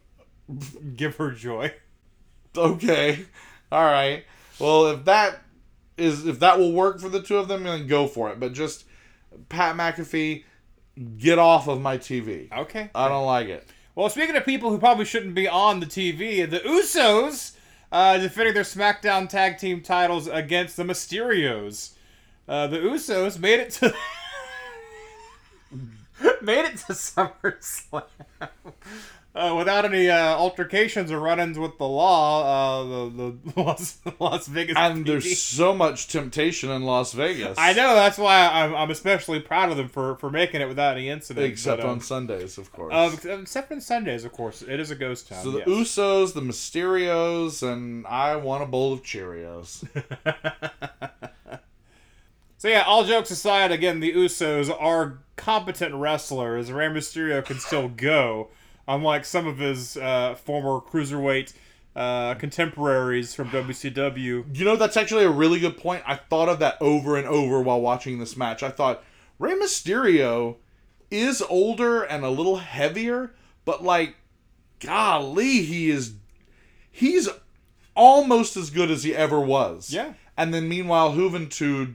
Give 0.97 1.17
her 1.17 1.31
joy. 1.31 1.73
Okay, 2.57 3.25
all 3.73 3.85
right. 3.85 4.25
Well, 4.59 4.89
if 4.89 5.05
that 5.07 5.41
is 5.97 6.27
if 6.27 6.41
that 6.41 6.59
will 6.59 6.73
work 6.73 7.01
for 7.01 7.09
the 7.09 7.23
two 7.23 7.37
of 7.39 7.49
them, 7.49 7.63
then 7.63 7.87
go 7.87 8.07
for 8.07 8.31
it. 8.31 8.41
But 8.41 8.53
just 8.53 8.85
Pat 9.49 9.77
McAfee, 9.77 10.45
get 11.17 11.39
off 11.39 11.69
of 11.69 11.81
my 11.81 11.99
TV. 11.99 12.53
Okay. 12.53 12.91
I 12.95 13.09
don't 13.09 13.27
like 13.27 13.49
it. 13.49 13.67
Well, 13.95 14.09
speaking 14.09 14.37
of 14.37 14.45
people 14.45 14.71
who 14.71 14.79
probably 14.79 15.05
shouldn't 15.05 15.35
be 15.35 15.49
on 15.49 15.81
the 15.81 15.87
TV, 15.87 16.49
the 16.49 16.61
Usos 16.61 17.57
uh, 17.91 18.19
defending 18.19 18.55
their 18.55 18.62
SmackDown 18.62 19.29
Tag 19.29 19.59
Team 19.59 19.81
titles 19.81 20.29
against 20.29 20.77
the 20.77 20.85
Mysterios. 20.85 21.95
Uh, 22.49 22.69
the 22.69 22.79
Usos 22.79 23.39
made 23.39 23.61
it 23.61 23.71
to 23.71 23.95
made 26.43 26.65
it 26.65 26.77
to 26.79 26.93
SummerSlam 26.93 28.05
uh, 29.35 29.55
without 29.57 29.85
any 29.85 30.09
uh, 30.11 30.16
altercations 30.36 31.11
or 31.12 31.20
run-ins 31.20 31.59
with 31.59 31.78
the 31.78 31.86
law. 31.86 32.81
Uh, 32.82 32.85
the 32.85 33.36
the 33.55 33.61
Las, 33.62 33.98
Las 34.19 34.48
Vegas 34.48 34.77
And 34.77 35.05
PD. 35.05 35.07
there's 35.07 35.40
so 35.43 35.73
much 35.74 36.09
temptation 36.09 36.70
in 36.70 36.82
Las 36.82 37.12
Vegas. 37.12 37.57
I 37.59 37.73
know 37.73 37.94
that's 37.94 38.19
why 38.19 38.48
I'm, 38.48 38.74
I'm 38.74 38.90
especially 38.90 39.40
proud 39.40 39.70
of 39.70 39.77
them 39.77 39.89
for, 39.89 40.16
for 40.16 40.31
making 40.31 40.61
it 40.61 40.69
without 40.69 40.97
any 40.97 41.09
incident. 41.09 41.47
except 41.47 41.81
but, 41.82 41.86
um, 41.86 41.93
on 41.97 42.01
Sundays, 42.01 42.59
of 42.59 42.73
course. 42.73 42.93
uh, 42.93 43.39
except 43.40 43.70
on 43.70 43.81
Sundays, 43.81 44.24
of 44.24 44.32
course. 44.32 44.62
It 44.62 44.81
is 44.81 44.90
a 44.90 44.97
ghost 44.97 45.28
town. 45.28 45.43
so 45.44 45.51
the 45.52 45.59
yes. 45.59 45.69
Usos, 45.69 46.35
the 46.35 46.40
Mysterios, 46.40 47.62
and 47.62 48.07
I 48.07 48.36
want 48.36 48.62
a 48.62 48.66
bowl 48.66 48.93
of 48.93 49.02
Cheerios. 49.02 49.86
So 52.59 52.69
yeah, 52.69 52.82
all 52.86 53.05
jokes 53.05 53.31
aside, 53.31 53.73
again, 53.73 54.01
the 54.01 54.12
Usos 54.12 54.70
are 54.78 55.20
competent 55.36 55.94
wrestlers. 55.94 56.70
Rey 56.70 56.89
Mysterio 56.89 57.43
can 57.43 57.59
still 57.59 57.89
go, 57.89 58.48
unlike 58.91 59.25
some 59.25 59.47
of 59.47 59.59
his 59.59 59.97
uh, 59.97 60.35
former 60.35 60.81
cruiserweight 60.81 61.55
uh, 61.95 62.35
contemporaries 62.35 63.35
from 63.35 63.49
WCW. 63.49 64.57
You 64.57 64.65
know, 64.65 64.77
that's 64.77 64.97
actually 64.97 65.25
a 65.25 65.31
really 65.31 65.61
good 65.61 65.79
point. 65.79 66.03
I 66.07 66.17
thought 66.17 66.49
of 66.49 66.59
that 66.59 66.77
over 66.81 67.17
and 67.17 67.27
over 67.27 67.61
while 67.61 67.81
watching 67.81 68.19
this 68.19 68.37
match. 68.37 68.62
I 68.62 68.71
thought 68.71 69.03
Rey 69.39 69.53
Mysterio 69.53 70.57
is 71.11 71.41
older 71.43 72.03
and 72.03 72.25
a 72.25 72.31
little 72.31 72.57
heavier, 72.57 73.33
but 73.65 73.83
like, 73.85 74.17
golly, 74.81 75.62
he 75.62 75.91
is 75.91 76.15
he's 76.91 77.29
almost 77.95 78.57
as 78.57 78.71
good 78.71 78.91
as 78.91 79.05
he 79.05 79.15
ever 79.15 79.41
was. 79.41 79.93
Yeah. 79.93 80.15
And 80.37 80.53
then 80.53 80.69
meanwhile, 80.69 81.12
Juventud, 81.12 81.95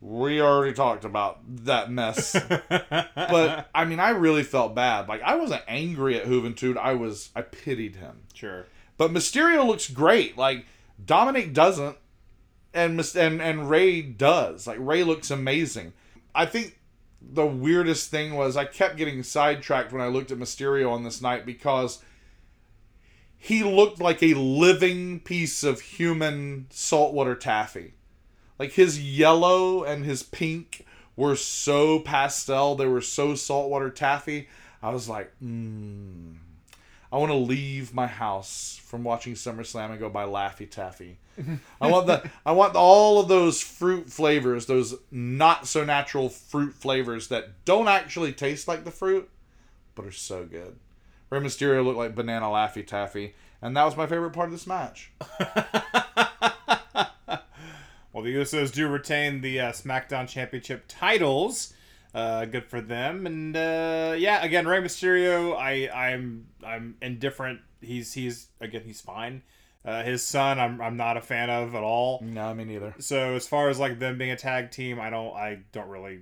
we 0.00 0.40
already 0.40 0.72
talked 0.72 1.04
about 1.04 1.40
that 1.64 1.90
mess. 1.90 2.32
but 2.48 3.70
I 3.74 3.84
mean, 3.84 4.00
I 4.00 4.10
really 4.10 4.42
felt 4.42 4.74
bad. 4.74 5.08
Like 5.08 5.22
I 5.22 5.36
wasn't 5.36 5.62
angry 5.68 6.16
at 6.16 6.26
Juventud. 6.26 6.76
I 6.76 6.94
was 6.94 7.30
I 7.36 7.42
pitied 7.42 7.96
him. 7.96 8.22
Sure. 8.32 8.66
But 8.96 9.12
Mysterio 9.12 9.66
looks 9.66 9.88
great. 9.90 10.38
Like 10.38 10.66
Dominic 11.04 11.52
doesn't, 11.52 11.96
and 12.72 13.00
and 13.14 13.42
and 13.42 13.68
Rey 13.68 14.02
does. 14.02 14.66
Like 14.66 14.78
Rey 14.80 15.04
looks 15.04 15.30
amazing. 15.30 15.92
I 16.34 16.46
think 16.46 16.78
the 17.20 17.46
weirdest 17.46 18.10
thing 18.10 18.34
was 18.34 18.56
I 18.56 18.64
kept 18.64 18.96
getting 18.96 19.22
sidetracked 19.22 19.92
when 19.92 20.00
I 20.00 20.08
looked 20.08 20.30
at 20.30 20.38
Mysterio 20.38 20.90
on 20.90 21.02
this 21.02 21.20
night 21.20 21.44
because 21.44 22.02
he 23.36 23.62
looked 23.62 24.00
like 24.00 24.22
a 24.22 24.34
living 24.34 25.20
piece 25.20 25.62
of 25.62 25.80
human 25.80 26.66
saltwater 26.70 27.34
taffy. 27.34 27.94
Like 28.60 28.72
his 28.72 29.02
yellow 29.02 29.84
and 29.84 30.04
his 30.04 30.22
pink 30.22 30.84
were 31.16 31.34
so 31.34 31.98
pastel, 31.98 32.74
they 32.74 32.86
were 32.86 33.00
so 33.00 33.34
saltwater 33.34 33.88
taffy. 33.88 34.48
I 34.82 34.90
was 34.90 35.08
like, 35.08 35.32
hmm. 35.38 36.32
I 37.10 37.16
want 37.16 37.32
to 37.32 37.38
leave 37.38 37.94
my 37.94 38.06
house 38.06 38.78
from 38.84 39.02
watching 39.02 39.32
SummerSlam 39.32 39.92
and 39.92 39.98
go 39.98 40.10
buy 40.10 40.26
Laffy 40.26 40.70
Taffy. 40.70 41.16
I 41.80 41.86
want 41.86 42.06
the 42.06 42.30
I 42.46 42.52
want 42.52 42.76
all 42.76 43.18
of 43.18 43.28
those 43.28 43.62
fruit 43.62 44.10
flavors, 44.10 44.66
those 44.66 44.94
not 45.10 45.66
so 45.66 45.82
natural 45.82 46.28
fruit 46.28 46.74
flavors 46.74 47.28
that 47.28 47.64
don't 47.64 47.88
actually 47.88 48.34
taste 48.34 48.68
like 48.68 48.84
the 48.84 48.90
fruit, 48.90 49.30
but 49.94 50.04
are 50.04 50.12
so 50.12 50.44
good. 50.44 50.76
Rey 51.30 51.40
Mysterio 51.40 51.82
looked 51.82 51.96
like 51.98 52.14
banana 52.14 52.44
Laffy 52.44 52.86
Taffy, 52.86 53.34
and 53.62 53.74
that 53.74 53.84
was 53.84 53.96
my 53.96 54.06
favorite 54.06 54.32
part 54.32 54.48
of 54.48 54.52
this 54.52 54.66
match. 54.66 55.12
Well, 58.12 58.24
the 58.24 58.34
Usos 58.34 58.72
do 58.72 58.88
retain 58.88 59.40
the 59.40 59.60
uh, 59.60 59.72
SmackDown 59.72 60.28
Championship 60.28 60.84
titles. 60.88 61.72
Uh, 62.12 62.44
good 62.44 62.64
for 62.64 62.80
them. 62.80 63.26
And 63.26 63.56
uh, 63.56 64.14
yeah, 64.18 64.42
again, 64.42 64.66
Rey 64.66 64.80
Mysterio, 64.80 65.56
I, 65.56 65.88
I'm 65.88 66.48
I'm 66.64 66.96
indifferent. 67.00 67.60
He's 67.80 68.12
he's 68.12 68.48
again 68.60 68.82
he's 68.84 69.00
fine. 69.00 69.42
Uh, 69.84 70.02
his 70.02 70.22
son, 70.22 70.58
I'm 70.58 70.80
I'm 70.80 70.96
not 70.96 71.16
a 71.16 71.20
fan 71.20 71.50
of 71.50 71.74
at 71.74 71.82
all. 71.82 72.20
No, 72.22 72.52
me 72.52 72.64
neither. 72.64 72.94
So 72.98 73.34
as 73.34 73.46
far 73.46 73.68
as 73.68 73.78
like 73.78 73.98
them 73.98 74.18
being 74.18 74.32
a 74.32 74.36
tag 74.36 74.70
team, 74.72 75.00
I 75.00 75.10
don't 75.10 75.34
I 75.34 75.60
don't 75.72 75.88
really 75.88 76.20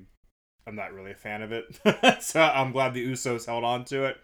I'm 0.66 0.76
not 0.76 0.92
really 0.92 1.12
a 1.12 1.16
fan 1.16 1.42
of 1.42 1.52
it. 1.52 2.22
so 2.22 2.42
I'm 2.42 2.72
glad 2.72 2.92
the 2.92 3.06
Usos 3.06 3.46
held 3.46 3.64
on 3.64 3.84
to 3.86 4.04
it. 4.04 4.18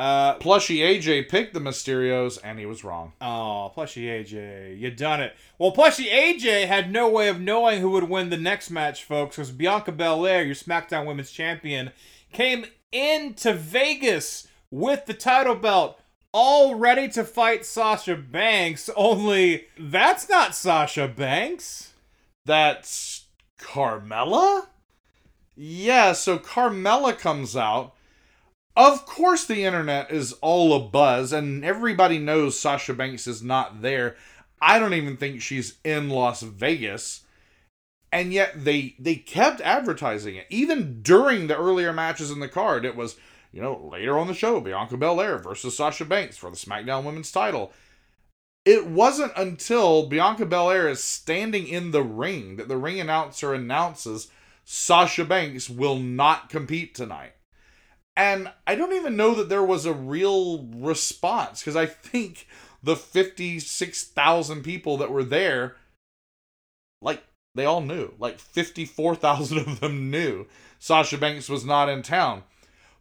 Uh, 0.00 0.32
Plushy 0.36 0.78
AJ 0.78 1.28
picked 1.28 1.52
the 1.52 1.60
Mysterios, 1.60 2.38
and 2.42 2.58
he 2.58 2.64
was 2.64 2.82
wrong. 2.82 3.12
Oh, 3.20 3.70
Plushy 3.74 4.06
AJ, 4.06 4.78
you 4.78 4.90
done 4.90 5.20
it. 5.20 5.36
Well, 5.58 5.72
Plushy 5.72 6.06
AJ 6.06 6.68
had 6.68 6.90
no 6.90 7.06
way 7.10 7.28
of 7.28 7.38
knowing 7.38 7.82
who 7.82 7.90
would 7.90 8.08
win 8.08 8.30
the 8.30 8.38
next 8.38 8.70
match, 8.70 9.04
folks, 9.04 9.36
because 9.36 9.50
Bianca 9.50 9.92
Belair, 9.92 10.42
your 10.42 10.54
SmackDown 10.54 11.04
Women's 11.04 11.30
Champion, 11.30 11.90
came 12.32 12.64
into 12.90 13.52
Vegas 13.52 14.48
with 14.70 15.04
the 15.04 15.12
title 15.12 15.54
belt, 15.54 16.00
all 16.32 16.76
ready 16.76 17.06
to 17.08 17.22
fight 17.22 17.66
Sasha 17.66 18.16
Banks. 18.16 18.88
Only 18.96 19.66
that's 19.78 20.30
not 20.30 20.54
Sasha 20.54 21.08
Banks. 21.08 21.92
That's 22.46 23.26
Carmella? 23.58 24.68
Yeah, 25.54 26.12
so 26.12 26.38
Carmella 26.38 27.18
comes 27.18 27.54
out. 27.54 27.94
Of 28.80 29.04
course, 29.04 29.44
the 29.44 29.64
internet 29.64 30.10
is 30.10 30.32
all 30.40 30.74
a 30.74 30.80
buzz, 30.80 31.34
and 31.34 31.62
everybody 31.62 32.18
knows 32.18 32.58
Sasha 32.58 32.94
Banks 32.94 33.26
is 33.26 33.42
not 33.42 33.82
there. 33.82 34.16
I 34.58 34.78
don't 34.78 34.94
even 34.94 35.18
think 35.18 35.42
she's 35.42 35.74
in 35.84 36.08
Las 36.08 36.40
Vegas. 36.40 37.24
And 38.10 38.32
yet 38.32 38.64
they 38.64 38.94
they 38.98 39.16
kept 39.16 39.60
advertising 39.60 40.36
it. 40.36 40.46
Even 40.48 41.02
during 41.02 41.46
the 41.46 41.58
earlier 41.58 41.92
matches 41.92 42.30
in 42.30 42.40
the 42.40 42.48
card, 42.48 42.86
it 42.86 42.96
was, 42.96 43.16
you 43.52 43.60
know, 43.60 43.86
later 43.92 44.18
on 44.18 44.28
the 44.28 44.32
show, 44.32 44.62
Bianca 44.62 44.96
Belair 44.96 45.36
versus 45.36 45.76
Sasha 45.76 46.06
Banks 46.06 46.38
for 46.38 46.50
the 46.50 46.56
SmackDown 46.56 47.04
Women's 47.04 47.30
title. 47.30 47.74
It 48.64 48.86
wasn't 48.86 49.32
until 49.36 50.06
Bianca 50.06 50.46
Belair 50.46 50.88
is 50.88 51.04
standing 51.04 51.68
in 51.68 51.90
the 51.90 52.02
ring 52.02 52.56
that 52.56 52.68
the 52.68 52.78
ring 52.78 52.98
announcer 52.98 53.52
announces 53.52 54.28
Sasha 54.64 55.26
Banks 55.26 55.68
will 55.68 55.98
not 55.98 56.48
compete 56.48 56.94
tonight. 56.94 57.34
And 58.20 58.52
I 58.66 58.74
don't 58.74 58.92
even 58.92 59.16
know 59.16 59.34
that 59.34 59.48
there 59.48 59.64
was 59.64 59.86
a 59.86 59.94
real 59.94 60.68
response 60.74 61.60
because 61.60 61.74
I 61.74 61.86
think 61.86 62.46
the 62.82 62.94
56,000 62.94 64.62
people 64.62 64.98
that 64.98 65.10
were 65.10 65.24
there, 65.24 65.76
like, 67.00 67.24
they 67.54 67.64
all 67.64 67.80
knew. 67.80 68.12
Like, 68.18 68.38
54,000 68.38 69.56
of 69.56 69.80
them 69.80 70.10
knew 70.10 70.46
Sasha 70.78 71.16
Banks 71.16 71.48
was 71.48 71.64
not 71.64 71.88
in 71.88 72.02
town. 72.02 72.42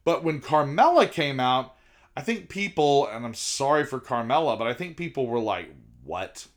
But 0.05 0.23
when 0.23 0.39
Carmella 0.39 1.11
came 1.11 1.41
out, 1.41 1.75
I 2.15 2.21
think 2.21 2.47
people, 2.47 3.05
and 3.07 3.25
I'm 3.25 3.33
sorry 3.33 3.83
for 3.83 3.99
Carmella, 3.99 4.57
but 4.57 4.67
I 4.67 4.73
think 4.73 4.95
people 4.95 5.27
were 5.27 5.41
like, 5.41 5.69
what? 6.05 6.47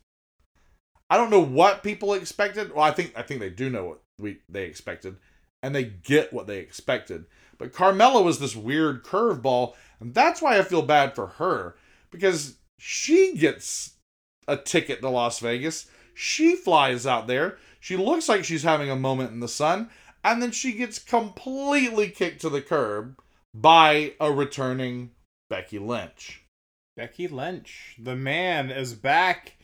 I 1.09 1.17
don't 1.17 1.29
know 1.29 1.43
what 1.43 1.83
people 1.83 2.13
expected. 2.13 2.73
Well, 2.73 2.85
I 2.85 2.91
think 2.91 3.11
I 3.17 3.23
think 3.23 3.41
they 3.41 3.49
do 3.49 3.69
know 3.69 3.83
what 3.83 4.01
we 4.17 4.39
they 4.47 4.63
expected, 4.63 5.17
and 5.61 5.75
they 5.75 5.83
get 5.83 6.31
what 6.31 6.47
they 6.47 6.59
expected. 6.59 7.25
But 7.57 7.73
Carmella 7.73 8.23
was 8.23 8.39
this 8.39 8.55
weird 8.55 9.03
curveball, 9.03 9.75
and 9.99 10.13
that's 10.13 10.41
why 10.41 10.57
I 10.57 10.63
feel 10.63 10.81
bad 10.81 11.15
for 11.15 11.27
her 11.27 11.75
because 12.11 12.57
she 12.79 13.35
gets 13.35 13.95
a 14.47 14.57
ticket 14.57 15.01
to 15.01 15.09
Las 15.09 15.39
Vegas. 15.39 15.87
She 16.13 16.55
flies 16.55 17.07
out 17.07 17.27
there. 17.27 17.57
She 17.79 17.97
looks 17.97 18.29
like 18.29 18.43
she's 18.43 18.63
having 18.63 18.89
a 18.89 18.95
moment 18.95 19.31
in 19.31 19.39
the 19.39 19.47
sun, 19.47 19.89
and 20.23 20.41
then 20.41 20.51
she 20.51 20.73
gets 20.73 20.99
completely 20.99 22.09
kicked 22.09 22.41
to 22.41 22.49
the 22.49 22.61
curb 22.61 23.19
by 23.53 24.13
a 24.19 24.31
returning 24.31 25.11
Becky 25.49 25.79
Lynch. 25.79 26.43
Becky 26.95 27.27
Lynch, 27.27 27.95
the 27.99 28.15
man, 28.15 28.69
is 28.69 28.93
back, 28.93 29.57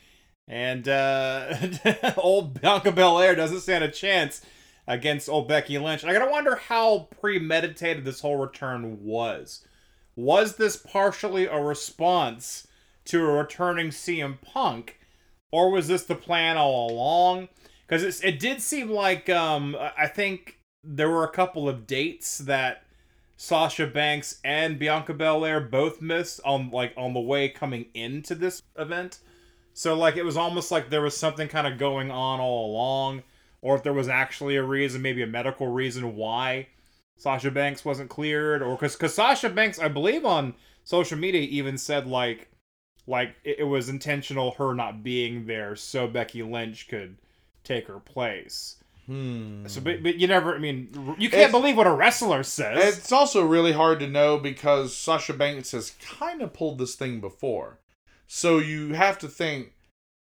and 0.48 0.88
uh, 0.88 1.56
old 2.18 2.60
Bianca 2.60 2.92
Belair 2.92 3.36
doesn't 3.36 3.62
stand 3.62 3.84
a 3.84 3.92
chance 3.92 4.42
against 4.90 5.30
old 5.30 5.48
Becky 5.48 5.78
Lynch. 5.78 6.04
I 6.04 6.12
gotta 6.12 6.30
wonder 6.30 6.56
how 6.56 7.08
premeditated 7.22 8.04
this 8.04 8.22
whole 8.22 8.38
return 8.38 9.04
was. 9.04 9.64
Was 10.16 10.56
this 10.56 10.76
partially 10.76 11.46
a 11.46 11.62
response 11.62 12.68
to 13.06 13.24
a 13.24 13.32
returning 13.32 13.90
CM 13.90 14.42
Punk, 14.42 15.00
or 15.52 15.70
was 15.70 15.88
this 15.88 16.04
the 16.04 16.16
plan 16.16 16.58
all 16.58 16.92
along? 16.92 17.50
Because 17.88 18.22
it 18.22 18.40
did 18.40 18.62
seem 18.62 18.90
like 18.90 19.30
um, 19.30 19.78
I 19.98 20.08
think 20.08 20.58
there 20.84 21.10
were 21.10 21.24
a 21.24 21.32
couple 21.32 21.70
of 21.70 21.86
dates 21.86 22.40
that 22.40 22.84
Sasha 23.38 23.86
Banks 23.88 24.40
and 24.44 24.80
Bianca 24.80 25.14
Belair 25.14 25.62
both 25.62 26.02
missed 26.02 26.42
on 26.44 26.72
like 26.72 26.94
on 26.98 27.14
the 27.14 27.20
way 27.20 27.48
coming 27.48 27.86
into 27.94 28.34
this 28.34 28.64
event. 28.76 29.20
So 29.74 29.96
like 29.96 30.18
it 30.18 30.26
was 30.26 30.36
almost 30.36 30.72
like 30.72 30.90
there 30.90 31.02
was 31.02 31.16
something 31.16 31.48
kind 31.48 31.68
of 31.68 31.78
going 31.78 32.10
on 32.10 32.40
all 32.40 32.72
along, 32.72 33.24
or 33.62 33.76
if 33.76 33.84
there 33.84 33.94
was 33.94 34.08
actually 34.08 34.56
a 34.56 34.64
reason, 34.64 35.02
maybe 35.02 35.22
a 35.22 35.28
medical 35.28 35.68
reason 35.68 36.16
why 36.16 36.68
Sasha 37.18 37.52
Banks 37.52 37.84
wasn't 37.84 38.10
cleared, 38.10 38.62
or 38.62 38.76
because 38.76 38.96
because 38.96 39.14
Sasha 39.14 39.50
Banks, 39.50 39.80
I 39.80 39.88
believe 39.88 40.26
on 40.26 40.56
social 40.84 41.18
media 41.18 41.42
even 41.42 41.78
said 41.78 42.08
like 42.08 42.50
like 43.08 43.36
it, 43.44 43.60
it 43.60 43.64
was 43.66 43.90
intentional 43.90 44.52
her 44.52 44.74
not 44.74 45.04
being 45.04 45.46
there 45.46 45.76
so 45.76 46.08
Becky 46.08 46.44
Lynch 46.44 46.88
could 46.88 47.18
take 47.64 47.88
her 47.88 48.00
place. 48.00 48.78
Hmm. 49.06 49.66
So, 49.66 49.82
but, 49.82 50.04
but 50.04 50.18
you 50.18 50.28
never. 50.28 50.56
I 50.56 50.60
mean, 50.60 51.16
you 51.18 51.32
can't 51.32 51.52
believe 51.52 51.76
what 51.76 51.88
a 51.88 51.94
wrestler 51.94 52.44
says. 52.44 53.00
It's 53.00 53.12
also 53.12 53.44
really 53.44 53.72
hard 53.72 54.00
to 54.02 54.08
know 54.08 54.38
because 54.38 54.96
Sasha 54.96 55.34
Banks 55.34 55.72
has 55.72 55.96
kind 56.00 56.44
of 56.44 56.54
pulled 56.54 56.78
this 56.78 56.94
thing 56.94 57.20
before. 57.20 57.80
So 58.28 58.60
you 58.60 58.94
have 58.94 59.18
to 59.20 59.28
think 59.28 59.74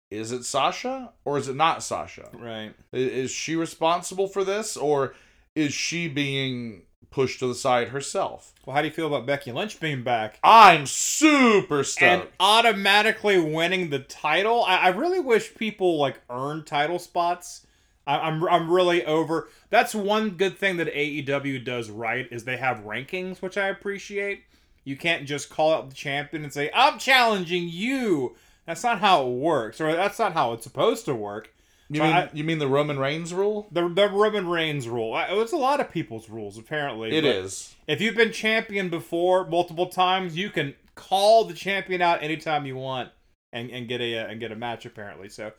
is 0.09 0.31
it 0.31 0.43
Sasha 0.45 1.11
or 1.25 1.37
is 1.37 1.47
it 1.47 1.55
not 1.55 1.83
Sasha? 1.83 2.29
right. 2.33 2.73
Is 2.91 3.31
she 3.31 3.55
responsible 3.55 4.27
for 4.27 4.43
this 4.43 4.77
or 4.77 5.13
is 5.55 5.73
she 5.73 6.07
being 6.07 6.83
pushed 7.09 7.39
to 7.39 7.47
the 7.47 7.55
side 7.55 7.89
herself? 7.89 8.53
Well, 8.65 8.75
how 8.75 8.81
do 8.81 8.87
you 8.87 8.93
feel 8.93 9.07
about 9.07 9.25
Becky 9.25 9.51
Lynch 9.51 9.79
being 9.79 10.03
back? 10.03 10.39
I'm 10.43 10.85
super 10.85 11.83
stoked. 11.83 12.03
and 12.03 12.27
automatically 12.39 13.39
winning 13.39 13.89
the 13.89 13.99
title. 13.99 14.63
I, 14.63 14.77
I 14.77 14.87
really 14.89 15.19
wish 15.19 15.55
people 15.55 15.97
like 15.97 16.19
earn 16.29 16.63
title 16.63 16.99
spots. 16.99 17.65
I, 18.05 18.19
I'm 18.19 18.43
I'm 18.47 18.71
really 18.71 19.03
over. 19.05 19.49
That's 19.69 19.93
one 19.95 20.31
good 20.31 20.57
thing 20.57 20.77
that 20.77 20.93
AEW 20.93 21.63
does 21.65 21.89
right 21.89 22.27
is 22.31 22.43
they 22.43 22.57
have 22.57 22.77
rankings, 22.85 23.41
which 23.41 23.57
I 23.57 23.67
appreciate. 23.67 24.43
You 24.83 24.95
can't 24.95 25.25
just 25.25 25.49
call 25.49 25.73
out 25.73 25.89
the 25.89 25.95
champion 25.95 26.43
and 26.43 26.53
say 26.53 26.69
I'm 26.73 26.99
challenging 26.99 27.67
you. 27.69 28.35
That's 28.67 28.83
not 28.83 28.99
how 28.99 29.25
it 29.27 29.31
works, 29.31 29.81
or 29.81 29.91
that's 29.95 30.19
not 30.19 30.33
how 30.33 30.53
it's 30.53 30.63
supposed 30.63 31.05
to 31.05 31.15
work. 31.15 31.53
you 31.89 31.97
so 31.99 32.03
mean 32.03 32.13
I- 32.13 32.29
you 32.33 32.43
mean 32.43 32.59
the 32.59 32.67
Roman 32.67 32.99
Reigns 32.99 33.33
rule? 33.33 33.67
The 33.71 33.87
the 33.87 34.09
Roman 34.09 34.47
Reigns 34.47 34.87
rule. 34.87 35.13
I- 35.13 35.27
It's 35.41 35.53
a 35.53 35.57
lot 35.57 35.79
of 35.79 35.89
people's 35.91 36.29
rules 36.29 36.57
apparently. 36.57 37.11
It 37.15 37.23
is. 37.25 37.75
if 37.87 38.01
you've 38.01 38.15
been 38.15 38.31
champion 38.33 38.89
before 38.89 39.47
multiple 39.47 39.87
times, 39.87 40.35
you 40.37 40.49
can 40.49 40.75
call 40.95 41.45
the 41.45 41.53
champion 41.53 42.01
out 42.01 42.21
anytime 42.21 42.65
you 42.65 42.75
want 42.75 43.11
and, 43.53 43.69
and 43.71 43.87
get 43.87 44.01
a 44.01 44.17
uh, 44.19 44.27
and 44.27 44.39
get 44.39 44.51
a 44.51 44.55
match 44.55 44.85
apparently. 44.85 45.29
So 45.29 45.53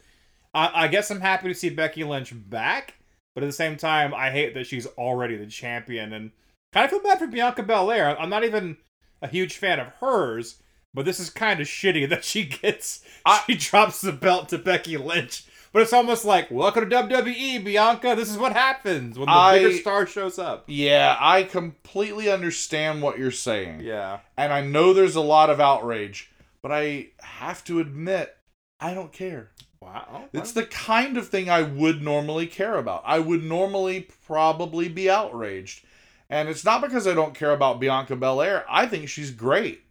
I, 0.53 0.85
I 0.85 0.89
guess 0.89 1.11
I'm 1.11 1.21
happy 1.21 1.49
to 1.49 1.55
see 1.55 1.71
Becky 1.71 2.05
Lynch 2.05 2.33
back, 2.35 2.95
but 3.35 3.43
at 3.43 3.47
the 3.47 3.53
same 3.53 3.77
time, 3.79 4.13
I 4.15 4.31
hate 4.31 4.53
that 4.55 4.67
she's 4.67 4.87
already 4.99 5.37
the 5.37 5.47
champion 5.47 6.13
and 6.13 6.33
kind 6.75 6.85
of 6.85 6.91
feel 6.91 7.01
bad 7.01 7.19
for 7.19 7.27
Bianca 7.27 7.63
Belair. 7.63 8.21
I'm 8.21 8.29
not 8.31 8.45
even 8.45 8.77
a 9.23 9.29
huge 9.29 9.57
fan 9.57 9.81
of 9.81 9.87
hers, 10.01 10.61
but 10.95 11.05
this 11.05 11.21
is 11.21 11.31
kind 11.31 11.61
of 11.61 11.67
shitty 11.67 12.09
that 12.09 12.25
she 12.25 12.45
gets 12.45 13.03
I- 13.25 13.43
she 13.47 13.55
drops 13.57 14.01
the 14.01 14.13
belt 14.13 14.49
to 14.51 14.59
Becky 14.59 14.97
Lynch. 14.97 15.45
But 15.71 15.83
it's 15.83 15.93
almost 15.93 16.25
like, 16.25 16.51
welcome 16.51 16.89
to 16.89 16.97
WWE, 16.97 17.63
Bianca. 17.63 18.15
This 18.17 18.31
is 18.31 18.39
what 18.39 18.55
happens 18.55 19.19
when 19.19 19.27
the 19.27 19.33
I- 19.33 19.59
bigger 19.59 19.77
star 19.77 20.07
shows 20.07 20.39
up. 20.39 20.65
Yeah, 20.67 21.15
I 21.21 21.43
completely 21.43 22.31
understand 22.31 23.03
what 23.03 23.19
you're 23.19 23.31
saying. 23.31 23.81
Yeah. 23.81 24.21
And 24.39 24.51
I 24.51 24.63
know 24.63 24.95
there's 24.95 25.15
a 25.17 25.21
lot 25.21 25.51
of 25.51 25.61
outrage, 25.61 26.31
but 26.63 26.73
I 26.73 27.09
have 27.21 27.63
to 27.65 27.81
admit, 27.81 28.35
I 28.81 28.95
don't 28.95 29.13
care. 29.13 29.51
Wow. 29.81 30.25
It's 30.33 30.53
the 30.53 30.65
kind 30.65 31.19
of 31.19 31.29
thing 31.29 31.51
I 31.51 31.63
would 31.63 32.01
normally 32.03 32.47
care 32.47 32.77
about. 32.79 33.03
I 33.05 33.19
would 33.19 33.45
normally 33.45 34.09
probably 34.27 34.89
be 34.89 35.11
outraged. 35.11 35.85
And 36.31 36.49
it's 36.49 36.65
not 36.65 36.81
because 36.81 37.07
I 37.07 37.15
don't 37.15 37.35
care 37.35 37.53
about 37.53 37.79
Bianca 37.79 38.17
Belair. 38.17 38.65
I 38.71 38.87
think 38.87 39.09
she's 39.09 39.31
great. 39.31 39.83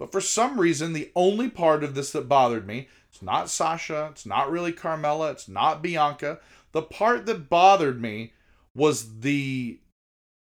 But 0.00 0.12
for 0.12 0.22
some 0.22 0.58
reason, 0.58 0.94
the 0.94 1.12
only 1.14 1.50
part 1.50 1.84
of 1.84 1.94
this 1.94 2.10
that 2.12 2.26
bothered 2.26 2.66
me, 2.66 2.88
it's 3.10 3.20
not 3.20 3.50
Sasha, 3.50 4.08
it's 4.10 4.24
not 4.24 4.50
really 4.50 4.72
Carmella, 4.72 5.30
it's 5.30 5.46
not 5.46 5.82
Bianca. 5.82 6.40
The 6.72 6.80
part 6.80 7.26
that 7.26 7.50
bothered 7.50 8.00
me 8.00 8.32
was 8.74 9.20
the 9.20 9.78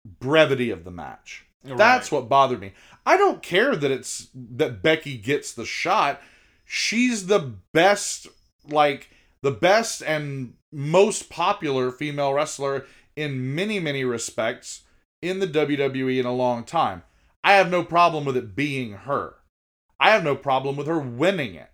brevity 0.05 0.69
of 0.69 0.85
the 0.85 0.91
match. 0.91 1.45
That's 1.65 2.09
what 2.09 2.29
bothered 2.29 2.61
me. 2.61 2.71
I 3.05 3.17
don't 3.17 3.43
care 3.43 3.75
that 3.75 3.91
it's 3.91 4.29
that 4.33 4.81
Becky 4.81 5.17
gets 5.17 5.51
the 5.51 5.65
shot. 5.65 6.21
She's 6.63 7.27
the 7.27 7.55
best 7.73 8.27
like 8.69 9.09
the 9.41 9.51
best 9.51 10.01
and 10.01 10.53
most 10.71 11.29
popular 11.29 11.91
female 11.91 12.33
wrestler 12.33 12.85
in 13.17 13.55
many 13.55 13.81
many 13.81 14.05
respects 14.05 14.83
in 15.21 15.39
the 15.39 15.47
WWE 15.47 16.17
in 16.17 16.25
a 16.25 16.33
long 16.33 16.63
time. 16.63 17.03
I 17.43 17.53
have 17.55 17.69
no 17.69 17.83
problem 17.83 18.23
with 18.23 18.37
it 18.37 18.55
being 18.55 18.93
her. 18.93 19.35
I 19.99 20.11
have 20.11 20.23
no 20.23 20.35
problem 20.35 20.75
with 20.75 20.87
her 20.87 20.99
winning 20.99 21.55
it. 21.55 21.69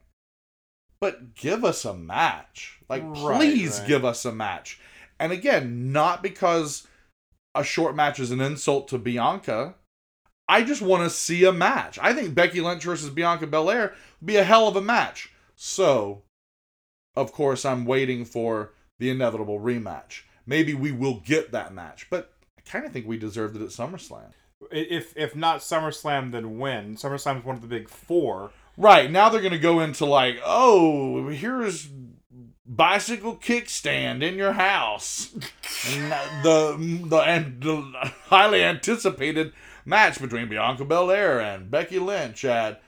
But 1.00 1.36
give 1.36 1.64
us 1.64 1.86
a 1.86 1.94
match. 1.94 2.80
Like 2.90 3.04
Right, 3.06 3.38
please 3.38 3.80
right. 3.80 3.88
give 3.88 4.06
us 4.06 4.26
a 4.26 4.32
match. 4.32 4.80
And 5.20 5.32
again, 5.32 5.92
not 5.92 6.24
because 6.24 6.88
a 7.54 7.64
short 7.64 7.96
match 7.96 8.20
is 8.20 8.32
an 8.32 8.42
insult 8.42 8.88
to 8.90 8.98
Bianca. 8.98 9.76
I 10.48 10.64
just 10.64 10.82
want 10.82 11.04
to 11.04 11.10
see 11.10 11.44
a 11.44 11.52
match. 11.52 11.98
I 12.02 12.14
think 12.14 12.36
Becky 12.36 12.62
Lynch 12.62 12.84
versus 12.84 13.10
Bianca 13.10 13.48
Belair 13.48 13.94
would 14.20 14.28
be 14.28 14.36
a 14.36 14.44
hell 14.44 14.68
of 14.68 14.76
a 14.76 14.82
match. 14.82 15.32
So, 15.56 16.24
of 17.16 17.32
course, 17.32 17.66
I'm 17.66 17.86
waiting 17.86 18.26
for 18.26 18.74
the 19.00 19.10
inevitable 19.10 19.60
rematch. 19.60 20.22
Maybe 20.46 20.74
we 20.74 20.92
will 20.92 21.22
get 21.26 21.52
that 21.52 21.74
match, 21.74 22.08
but 22.10 22.34
I 22.58 22.62
kind 22.62 22.86
of 22.86 22.92
think 22.92 23.08
we 23.08 23.18
deserved 23.18 23.56
it 23.56 23.62
at 23.62 23.70
SummerSlam. 23.70 24.32
If 24.72 25.16
if 25.16 25.36
not 25.36 25.60
SummerSlam, 25.60 26.32
then 26.32 26.58
when? 26.58 26.96
SummerSlam 26.96 27.40
is 27.40 27.46
one 27.46 27.56
of 27.56 27.62
the 27.62 27.68
big 27.68 27.90
four. 27.90 28.52
Right 28.78 29.10
now, 29.10 29.30
they're 29.30 29.42
going 29.42 29.54
to 29.54 29.60
go 29.60 29.80
into 29.80 30.06
like, 30.06 30.40
oh, 30.46 31.30
here's 31.30 31.90
bicycle 32.66 33.38
kickstand 33.38 34.24
in 34.24 34.36
your 34.36 34.54
house, 34.54 35.28
the 36.44 37.04
the 37.06 37.18
and 37.18 37.62
the 37.62 38.12
highly 38.28 38.64
anticipated 38.64 39.54
match 39.86 40.20
between 40.20 40.50
Bianca 40.50 40.84
Belair 40.84 41.40
and 41.40 41.70
Becky 41.70 42.00
Lynch 42.00 42.44
at 42.44 42.82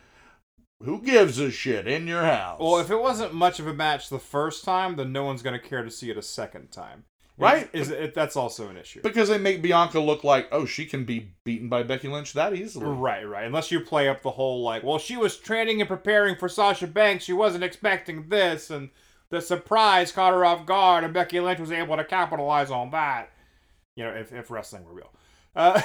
who 0.84 1.02
gives 1.02 1.40
a 1.40 1.50
shit 1.50 1.88
in 1.88 2.08
your 2.08 2.24
house? 2.24 2.60
Well, 2.60 2.78
if 2.78 2.92
it 2.92 3.02
wasn't 3.02 3.34
much 3.34 3.60
of 3.60 3.68
a 3.68 3.74
match 3.74 4.10
the 4.10 4.20
first 4.20 4.64
time, 4.64 4.96
then 4.96 5.12
no 5.12 5.24
one's 5.24 5.42
going 5.42 5.60
to 5.60 5.68
care 5.68 5.84
to 5.84 5.90
see 5.90 6.12
it 6.12 6.18
a 6.18 6.22
second 6.22 6.72
time. 6.72 7.06
Right. 7.38 7.70
Is, 7.72 7.90
it, 7.92 8.16
that's 8.16 8.36
also 8.36 8.68
an 8.70 8.78
issue. 8.78 9.02
because 9.02 9.30
they 9.30 9.38
make 9.38 9.62
Bianca 9.62 10.00
look 10.00 10.24
like, 10.24 10.48
oh, 10.52 10.66
she 10.66 10.86
can 10.86 11.06
be 11.06 11.34
beaten 11.44 11.70
by 11.70 11.84
Becky 11.84 12.08
Lynch 12.08 12.34
that 12.34 12.56
easily. 12.56 12.88
Right, 12.88 13.24
right. 13.24 13.46
Unless 13.46 13.72
you 13.72 13.80
play 13.80 14.10
up 14.10 14.24
the 14.24 14.32
whole 14.32 14.64
like, 14.64 14.84
well, 14.84 14.98
she 14.98 15.18
was 15.18 15.38
training 15.38 15.80
and 15.80 15.88
preparing 15.88 16.36
for 16.36 16.50
Sasha 16.50 16.88
Banks. 16.88 17.26
She 17.26 17.34
wasn't 17.34 17.64
expecting 17.64 18.30
this, 18.30 18.72
and 18.72 18.90
the 19.30 19.40
surprise 19.40 20.12
caught 20.12 20.34
her 20.34 20.46
off 20.46 20.66
guard, 20.66 21.04
and 21.04 21.14
Becky 21.14 21.40
Lynch 21.40 21.60
was 21.60 21.72
able 21.72 21.96
to 21.96 22.04
capitalize 22.04 22.72
on 22.72 22.90
that. 22.92 23.30
You 23.96 24.06
know, 24.06 24.12
if, 24.12 24.34
if 24.34 24.50
wrestling 24.50 24.86
were 24.86 24.94
real. 24.94 25.12
Uh, 25.56 25.82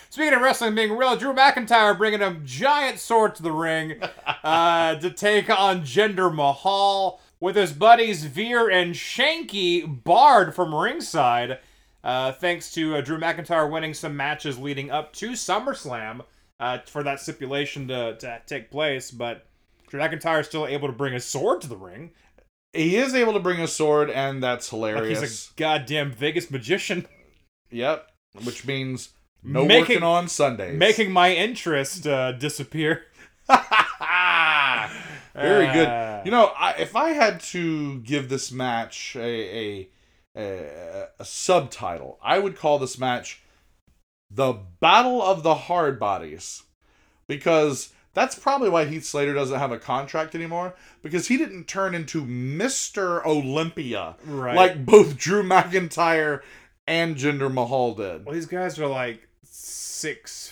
speaking 0.10 0.34
of 0.34 0.40
wrestling 0.40 0.74
being 0.74 0.96
real, 0.96 1.16
Drew 1.16 1.32
McIntyre 1.32 1.96
bringing 1.96 2.22
a 2.22 2.34
giant 2.44 2.98
sword 2.98 3.36
to 3.36 3.42
the 3.42 3.52
ring 3.52 4.00
uh, 4.44 4.96
to 4.96 5.10
take 5.10 5.48
on 5.48 5.82
Jinder 5.82 6.34
Mahal 6.34 7.20
with 7.40 7.56
his 7.56 7.72
buddies 7.72 8.24
Veer 8.24 8.68
and 8.68 8.94
Shanky 8.94 10.02
barred 10.04 10.54
from 10.54 10.74
ringside. 10.74 11.58
Uh, 12.04 12.32
thanks 12.32 12.72
to 12.74 12.96
uh, 12.96 13.00
Drew 13.00 13.18
McIntyre 13.18 13.70
winning 13.70 13.92
some 13.94 14.16
matches 14.16 14.58
leading 14.58 14.90
up 14.90 15.12
to 15.14 15.30
SummerSlam 15.32 16.20
uh, 16.60 16.78
for 16.86 17.02
that 17.02 17.20
stipulation 17.20 17.88
to, 17.88 18.16
to 18.16 18.40
take 18.46 18.70
place, 18.70 19.10
but 19.10 19.46
Drew 19.88 20.00
McIntyre 20.00 20.40
is 20.40 20.46
still 20.46 20.66
able 20.66 20.88
to 20.88 20.94
bring 20.94 21.14
a 21.14 21.20
sword 21.20 21.60
to 21.62 21.68
the 21.68 21.76
ring. 21.76 22.10
He 22.72 22.96
is 22.96 23.14
able 23.14 23.32
to 23.32 23.40
bring 23.40 23.60
a 23.60 23.66
sword, 23.66 24.10
and 24.10 24.42
that's 24.42 24.72
Like 24.72 24.94
hilarious. 24.94 25.20
he's 25.20 25.50
a 25.50 25.58
goddamn 25.58 26.12
Vegas 26.12 26.50
magician, 26.50 27.06
Yep. 27.70 28.06
Which 28.44 28.66
means 28.66 29.10
no 29.42 29.64
Making- 29.64 29.80
working 29.80 30.02
on 30.02 30.28
Sundays. 30.28 30.78
making 30.78 31.10
my 31.10 31.34
interest 31.34 32.06
uh, 32.06 32.32
disappear. 32.32 33.02
Very 35.40 35.72
good. 35.72 35.88
Ah. 35.88 36.22
You 36.24 36.30
know, 36.30 36.52
I, 36.58 36.72
if 36.78 36.96
I 36.96 37.10
had 37.10 37.40
to 37.40 38.00
give 38.00 38.28
this 38.28 38.50
match 38.52 39.16
a, 39.16 39.20
a, 39.24 39.88
a 40.36 41.06
a 41.20 41.24
subtitle, 41.24 42.18
I 42.22 42.38
would 42.38 42.56
call 42.56 42.78
this 42.78 42.98
match 42.98 43.42
the 44.30 44.54
Battle 44.80 45.22
of 45.22 45.42
the 45.42 45.54
Hard 45.54 45.98
Bodies, 45.98 46.64
because 47.26 47.92
that's 48.14 48.34
probably 48.38 48.68
why 48.68 48.84
Heath 48.84 49.04
Slater 49.04 49.32
doesn't 49.32 49.58
have 49.58 49.72
a 49.72 49.78
contract 49.78 50.34
anymore 50.34 50.74
because 51.02 51.28
he 51.28 51.36
didn't 51.36 51.68
turn 51.68 51.94
into 51.94 52.24
Mister 52.26 53.24
Olympia 53.26 54.16
Right. 54.26 54.56
like 54.56 54.84
both 54.84 55.16
Drew 55.16 55.42
McIntyre 55.42 56.40
and 56.86 57.16
Jinder 57.16 57.52
Mahal 57.52 57.94
did. 57.94 58.24
Well, 58.26 58.34
these 58.34 58.46
guys 58.46 58.78
are 58.78 58.86
like 58.88 59.28
six 59.44 60.48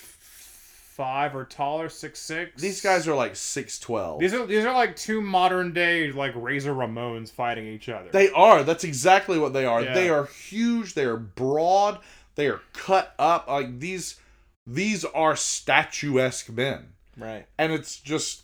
five 0.96 1.36
or 1.36 1.44
taller, 1.44 1.90
six 1.90 2.18
six. 2.18 2.60
These 2.60 2.80
guys 2.80 3.06
are 3.06 3.14
like 3.14 3.36
six 3.36 3.78
twelve. 3.78 4.18
These 4.18 4.32
are 4.32 4.46
these 4.46 4.64
are 4.64 4.72
like 4.72 4.96
two 4.96 5.20
modern 5.20 5.72
day 5.72 6.10
like 6.10 6.32
Razor 6.34 6.72
Ramones 6.74 7.30
fighting 7.30 7.66
each 7.66 7.88
other. 7.88 8.08
They 8.10 8.30
are. 8.30 8.62
That's 8.62 8.82
exactly 8.82 9.38
what 9.38 9.52
they 9.52 9.66
are. 9.66 9.82
Yeah. 9.82 9.94
They 9.94 10.08
are 10.08 10.24
huge. 10.24 10.94
They 10.94 11.04
are 11.04 11.18
broad. 11.18 12.00
They 12.34 12.48
are 12.48 12.62
cut 12.72 13.14
up. 13.18 13.46
Like 13.46 13.78
these, 13.78 14.18
these 14.66 15.04
are 15.04 15.36
statuesque 15.36 16.50
men, 16.50 16.88
right. 17.16 17.46
and 17.58 17.72
it's 17.72 18.00
just. 18.00 18.42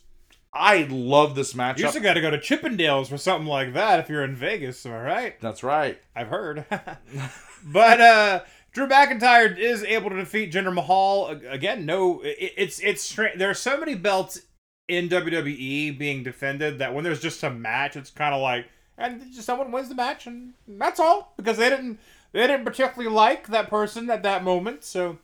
I 0.55 0.87
love 0.91 1.35
this 1.35 1.55
matchup. 1.55 1.79
You 1.79 1.87
matchup. 1.87 1.93
just 1.95 2.03
got 2.03 2.15
to 2.15 2.21
go 2.21 2.31
to 2.31 2.37
Chippendales 2.37 3.09
for 3.09 3.17
something 3.17 3.47
like 3.47 3.73
that 3.73 4.01
if 4.01 4.11
you're 4.11 4.23
in 4.23 4.37
Vegas. 4.37 4.85
Am 4.85 4.93
I 4.93 5.01
right? 5.01 5.41
That's 5.41 5.63
right. 5.63 5.99
I've 6.15 6.29
heard. 6.29 6.67
but 7.65 8.01
uh 8.03 8.41
Drew 8.73 8.87
McIntyre 8.87 9.57
is 9.57 9.83
able 9.85 10.11
to 10.11 10.17
defeat 10.17 10.53
Jinder 10.53 10.73
Mahal 10.73 11.29
again. 11.49 11.85
No, 11.85 12.21
it, 12.23 12.53
it's 12.57 12.81
it's. 12.81 13.15
There 13.15 13.51
are 13.51 13.55
so 13.55 13.79
many 13.79 13.95
belts 13.95 14.41
in 14.89 15.09
WWE 15.09 15.99
being 15.99 16.23
defended 16.23 16.79
that 16.79 16.95
when 16.95 17.05
there's 17.05 17.21
just 17.21 17.43
a 17.43 17.51
match, 17.51 17.97
it's 17.97 18.11
kind 18.11 18.35
of 18.35 18.41
like 18.41 18.67
and 18.99 19.33
just 19.33 19.47
someone 19.47 19.73
wins 19.73 19.89
the 19.89 19.95
match 19.95 20.27
and 20.27 20.53
that's 20.69 21.01
all 21.01 21.33
because 21.37 21.57
they 21.57 21.71
didn't 21.71 21.99
they 22.33 22.47
didn't 22.47 22.65
particularly 22.65 23.15
like 23.15 23.49
that 23.49 23.69
person 23.69 24.11
at 24.11 24.23
that 24.23 24.43
moment. 24.45 24.85
So, 24.85 25.19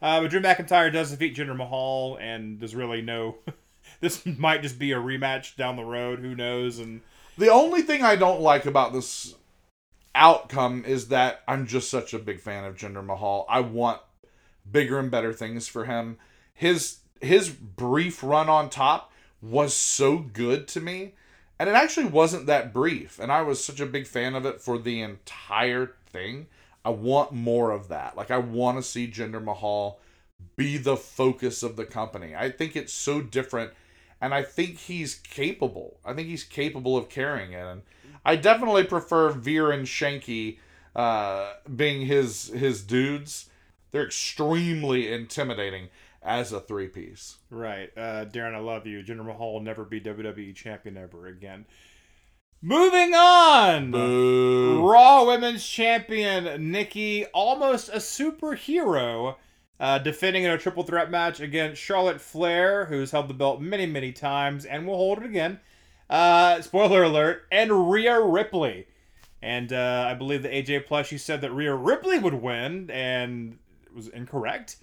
uh, 0.00 0.20
but 0.20 0.30
Drew 0.30 0.40
McIntyre 0.40 0.92
does 0.92 1.10
defeat 1.10 1.36
Jinder 1.36 1.56
Mahal, 1.56 2.16
and 2.20 2.60
there's 2.60 2.74
really 2.74 3.02
no. 3.02 3.36
this 4.00 4.24
might 4.24 4.62
just 4.62 4.78
be 4.78 4.92
a 4.92 4.96
rematch 4.96 5.56
down 5.56 5.76
the 5.76 5.84
road. 5.84 6.20
Who 6.20 6.34
knows? 6.34 6.78
And 6.78 7.00
The 7.36 7.50
only 7.50 7.82
thing 7.82 8.04
I 8.04 8.14
don't 8.16 8.40
like 8.40 8.64
about 8.64 8.92
this 8.92 9.34
outcome 10.14 10.84
is 10.84 11.08
that 11.08 11.42
I'm 11.48 11.66
just 11.66 11.90
such 11.90 12.14
a 12.14 12.18
big 12.18 12.40
fan 12.40 12.64
of 12.64 12.76
Jinder 12.76 13.04
Mahal. 13.04 13.46
I 13.48 13.60
want 13.60 14.00
bigger 14.70 14.98
and 14.98 15.10
better 15.10 15.32
things 15.32 15.68
for 15.68 15.84
him. 15.84 16.18
His 16.54 16.98
his 17.20 17.50
brief 17.50 18.22
run 18.22 18.48
on 18.48 18.68
top 18.68 19.12
was 19.40 19.74
so 19.74 20.18
good 20.18 20.68
to 20.68 20.80
me. 20.80 21.14
And 21.58 21.68
it 21.68 21.74
actually 21.74 22.06
wasn't 22.06 22.46
that 22.46 22.72
brief. 22.72 23.20
And 23.20 23.30
I 23.30 23.42
was 23.42 23.62
such 23.62 23.78
a 23.78 23.86
big 23.86 24.06
fan 24.06 24.34
of 24.34 24.44
it 24.44 24.60
for 24.60 24.78
the 24.78 25.00
entire 25.00 25.94
thing. 26.06 26.48
I 26.84 26.90
want 26.90 27.32
more 27.32 27.70
of 27.70 27.88
that. 27.88 28.16
Like 28.16 28.30
I 28.30 28.38
want 28.38 28.78
to 28.78 28.82
see 28.82 29.06
Jinder 29.06 29.42
Mahal 29.42 30.00
be 30.56 30.76
the 30.76 30.96
focus 30.96 31.62
of 31.62 31.76
the 31.76 31.84
company. 31.84 32.34
I 32.34 32.50
think 32.50 32.74
it's 32.74 32.92
so 32.92 33.20
different 33.22 33.72
and 34.22 34.32
I 34.32 34.42
think 34.42 34.78
he's 34.78 35.16
capable. 35.16 35.98
I 36.04 36.14
think 36.14 36.28
he's 36.28 36.44
capable 36.44 36.96
of 36.96 37.08
carrying 37.08 37.52
it. 37.52 37.66
And 37.66 37.82
I 38.24 38.36
definitely 38.36 38.84
prefer 38.84 39.30
Veer 39.30 39.72
and 39.72 39.84
Shanky 39.84 40.58
uh, 40.94 41.54
being 41.74 42.06
his 42.06 42.46
his 42.46 42.82
dudes. 42.82 43.50
They're 43.90 44.06
extremely 44.06 45.12
intimidating 45.12 45.88
as 46.22 46.52
a 46.52 46.60
three 46.60 46.86
piece. 46.86 47.38
Right. 47.50 47.90
Uh, 47.96 48.24
Daryn, 48.26 48.54
I 48.54 48.60
love 48.60 48.86
you. 48.86 49.02
Jinder 49.02 49.26
Mahal 49.26 49.54
will 49.54 49.60
never 49.60 49.84
be 49.84 50.00
WWE 50.00 50.54
champion 50.54 50.96
ever 50.96 51.26
again. 51.26 51.66
Moving 52.62 53.12
on. 53.14 53.90
Boo. 53.90 54.88
Raw 54.88 55.24
Women's 55.26 55.66
Champion 55.66 56.70
Nikki, 56.70 57.26
almost 57.26 57.88
a 57.88 57.96
superhero, 57.96 59.34
uh, 59.82 59.98
defending 59.98 60.44
in 60.44 60.50
a 60.52 60.56
triple 60.56 60.84
threat 60.84 61.10
match 61.10 61.40
against 61.40 61.82
Charlotte 61.82 62.20
Flair, 62.20 62.84
who's 62.84 63.10
held 63.10 63.26
the 63.26 63.34
belt 63.34 63.60
many, 63.60 63.84
many 63.84 64.12
times 64.12 64.64
and 64.64 64.86
will 64.86 64.96
hold 64.96 65.18
it 65.18 65.24
again. 65.24 65.58
Uh, 66.08 66.62
spoiler 66.62 67.02
alert, 67.02 67.48
and 67.50 67.90
Rhea 67.90 68.20
Ripley. 68.20 68.86
And 69.42 69.72
uh, 69.72 70.06
I 70.08 70.14
believe 70.14 70.44
the 70.44 70.48
AJ 70.50 70.86
Plus, 70.86 71.08
she 71.08 71.18
said 71.18 71.40
that 71.40 71.50
Rhea 71.50 71.74
Ripley 71.74 72.20
would 72.20 72.34
win, 72.34 72.90
and 72.90 73.58
it 73.84 73.92
was 73.92 74.06
incorrect 74.06 74.76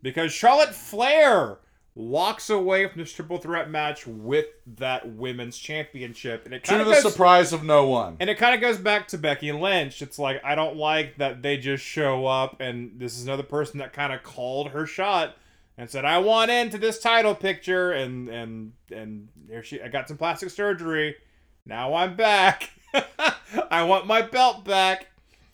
because 0.00 0.32
Charlotte 0.32 0.74
Flair 0.74 1.58
walks 1.96 2.50
away 2.50 2.86
from 2.86 3.00
this 3.00 3.10
triple 3.10 3.38
threat 3.38 3.70
match 3.70 4.06
with 4.06 4.44
that 4.76 5.08
women's 5.08 5.56
championship, 5.58 6.44
and 6.44 6.52
it 6.54 6.62
To 6.64 6.70
kind 6.70 6.82
of 6.82 6.86
the 6.88 6.92
goes, 6.92 7.02
surprise 7.02 7.52
of 7.54 7.64
no 7.64 7.86
one. 7.88 8.18
and 8.20 8.28
it 8.30 8.36
kind 8.36 8.54
of 8.54 8.60
goes 8.60 8.76
back 8.76 9.08
to 9.08 9.18
Becky 9.18 9.50
Lynch. 9.50 10.02
It's 10.02 10.18
like 10.18 10.40
I 10.44 10.54
don't 10.54 10.76
like 10.76 11.16
that 11.16 11.42
they 11.42 11.56
just 11.56 11.82
show 11.82 12.26
up, 12.26 12.60
and 12.60 12.92
this 13.00 13.16
is 13.18 13.24
another 13.24 13.42
person 13.42 13.78
that 13.78 13.92
kind 13.94 14.12
of 14.12 14.22
called 14.22 14.68
her 14.70 14.84
shot 14.86 15.36
and 15.78 15.88
said, 15.90 16.04
"I 16.04 16.18
want 16.18 16.50
into 16.50 16.76
this 16.78 16.98
title 17.00 17.34
picture," 17.34 17.92
and 17.92 18.28
and 18.28 18.72
and 18.94 19.28
there 19.48 19.62
she. 19.64 19.80
I 19.80 19.88
got 19.88 20.06
some 20.06 20.18
plastic 20.18 20.50
surgery. 20.50 21.16
Now 21.64 21.94
I'm 21.94 22.14
back. 22.14 22.70
I 23.70 23.82
want 23.84 24.06
my 24.06 24.20
belt 24.22 24.64
back. 24.64 25.06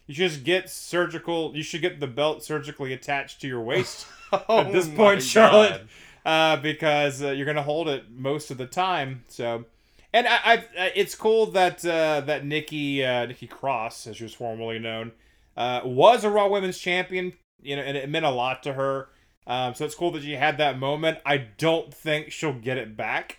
You 0.08 0.14
should 0.14 0.30
just 0.30 0.44
get 0.44 0.68
surgical. 0.68 1.52
You 1.54 1.62
should 1.62 1.80
get 1.82 2.00
the 2.00 2.06
belt 2.08 2.42
surgically 2.42 2.92
attached 2.92 3.40
to 3.42 3.46
your 3.48 3.60
waist 3.62 4.06
oh 4.48 4.58
at 4.60 4.72
this 4.72 4.88
Oh 4.92 4.96
point, 4.96 5.22
Charlotte, 5.22 5.70
God. 5.70 5.88
Uh, 6.24 6.56
because 6.56 7.22
uh, 7.22 7.30
you're 7.30 7.46
gonna 7.46 7.62
hold 7.62 7.88
it 7.88 8.04
most 8.10 8.50
of 8.50 8.58
the 8.58 8.66
time. 8.66 9.24
So, 9.28 9.64
and 10.12 10.26
I, 10.26 10.64
I 10.78 10.92
it's 10.94 11.14
cool 11.14 11.46
that 11.46 11.84
uh, 11.84 12.20
that 12.22 12.44
Nikki 12.44 13.04
uh, 13.04 13.26
Nikki 13.26 13.46
Cross, 13.46 14.06
as 14.06 14.16
she 14.16 14.24
was 14.24 14.34
formerly 14.34 14.78
known, 14.78 15.12
uh, 15.56 15.80
was 15.84 16.24
a 16.24 16.30
Raw 16.30 16.48
Women's 16.48 16.78
Champion. 16.78 17.32
You 17.64 17.76
know, 17.76 17.82
and 17.82 17.96
it 17.96 18.08
meant 18.08 18.24
a 18.26 18.30
lot 18.30 18.62
to 18.64 18.72
her. 18.72 19.08
Um, 19.46 19.74
so 19.74 19.84
it's 19.84 19.94
cool 19.94 20.10
that 20.12 20.22
she 20.22 20.32
had 20.32 20.58
that 20.58 20.78
moment. 20.78 21.18
I 21.24 21.36
don't 21.36 21.94
think 21.94 22.32
she'll 22.32 22.52
get 22.52 22.76
it 22.76 22.96
back. 22.96 23.38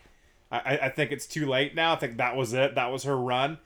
I, 0.51 0.77
I- 0.83 0.89
think 0.89 1.11
it's 1.11 1.25
too 1.25 1.45
late 1.45 1.75
now. 1.75 1.93
I 1.93 1.95
think 1.97 2.17
that 2.17 2.35
was 2.35 2.53
it. 2.53 2.75
That 2.75 2.91
was 2.91 3.03
her 3.03 3.17
run. 3.17 3.57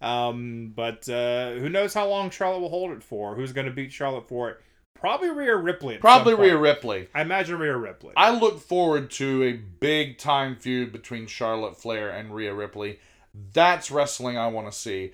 Um, 0.00 0.72
but 0.74 1.08
uh, 1.08 1.52
who 1.52 1.68
knows 1.68 1.94
how 1.94 2.08
long 2.08 2.28
Charlotte 2.30 2.60
will 2.60 2.68
hold 2.68 2.90
it 2.90 3.02
for? 3.02 3.36
Who's 3.36 3.52
going 3.52 3.66
to 3.66 3.72
beat 3.72 3.92
Charlotte 3.92 4.28
for 4.28 4.50
it? 4.50 4.60
Probably 5.02 5.30
Rhea 5.30 5.56
Ripley. 5.56 5.98
Probably. 5.98 6.34
Rhea 6.34 6.56
Ripley. 6.56 7.08
I 7.12 7.22
imagine 7.22 7.58
Rhea 7.58 7.76
Ripley. 7.76 8.12
I 8.16 8.30
look 8.30 8.60
forward 8.60 9.10
to 9.12 9.42
a 9.42 9.52
big 9.52 10.16
time 10.16 10.54
feud 10.54 10.92
between 10.92 11.26
Charlotte 11.26 11.76
Flair 11.76 12.08
and 12.08 12.32
Rhea 12.32 12.54
Ripley. 12.54 13.00
That's 13.52 13.90
wrestling 13.90 14.38
I 14.38 14.46
want 14.46 14.70
to 14.70 14.78
see. 14.78 15.10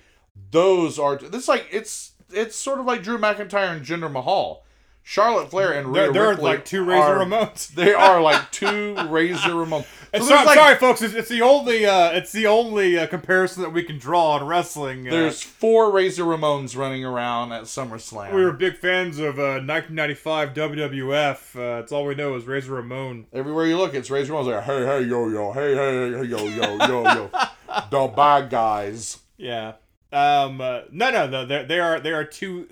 Those 0.51 0.99
are 0.99 1.17
this 1.17 1.47
like 1.47 1.65
it's 1.71 2.11
it's 2.29 2.55
sort 2.55 2.79
of 2.79 2.85
like 2.85 3.01
Drew 3.01 3.17
McIntyre 3.17 3.75
and 3.75 3.83
Jinder 3.83 4.11
Mahal. 4.11 4.63
Charlotte 5.03 5.49
Flair 5.49 5.71
and 5.73 5.93
They're, 5.95 6.05
Rhea 6.05 6.13
they're 6.13 6.29
Ripley 6.29 6.43
like 6.43 6.65
two 6.65 6.83
Razor 6.83 7.01
are- 7.01 7.25
Ramones. 7.25 7.67
They 7.75 7.93
are 7.93 8.21
like 8.21 8.51
two 8.51 8.95
Razor 9.07 9.49
Ramones. 9.49 9.85
So 10.13 10.19
so, 10.21 10.25
there's 10.25 10.31
I'm 10.39 10.45
like- 10.47 10.57
sorry, 10.57 10.75
folks. 10.75 11.01
It's, 11.01 11.13
it's 11.13 11.29
the 11.29 11.41
only 11.41 11.85
uh, 11.85 12.11
it's 12.11 12.31
the 12.31 12.47
only 12.47 12.97
uh, 12.97 13.07
comparison 13.07 13.63
that 13.63 13.69
we 13.71 13.83
can 13.83 13.97
draw 13.99 14.37
in 14.39 14.45
wrestling. 14.45 15.07
Uh, 15.07 15.11
There's 15.11 15.41
four 15.43 15.91
Razor 15.91 16.23
Ramones 16.23 16.75
running 16.77 17.05
around 17.05 17.51
at 17.51 17.63
SummerSlam. 17.63 18.33
we 18.33 18.43
were 18.43 18.51
big 18.51 18.77
fans 18.77 19.19
of 19.19 19.37
uh, 19.39 19.61
1995 19.65 20.53
WWF. 20.53 21.55
Uh, 21.55 21.81
it's 21.81 21.91
all 21.91 22.05
we 22.05 22.15
know 22.15 22.35
is 22.35 22.45
Razor 22.45 22.73
Ramon. 22.73 23.27
Everywhere 23.33 23.65
you 23.67 23.77
look, 23.77 23.93
it's 23.93 24.09
Razor 24.09 24.33
Ramon's 24.33 24.47
like, 24.53 24.63
hey, 24.63 24.85
hey, 24.85 25.01
yo, 25.03 25.27
yo, 25.29 25.51
hey, 25.53 25.75
hey, 25.75 26.11
hey, 26.11 26.23
yo, 26.25 26.37
yo, 26.47 26.77
yo, 26.87 27.03
yo. 27.03 27.29
the 27.91 28.13
bad 28.15 28.49
guys. 28.49 29.19
Yeah. 29.37 29.73
Um. 30.11 30.59
Uh, 30.59 30.81
no, 30.91 31.11
no, 31.11 31.27
no. 31.27 31.45
There 31.45 31.83
are 31.83 31.99
there 31.99 32.15
are 32.15 32.23
two, 32.25 32.67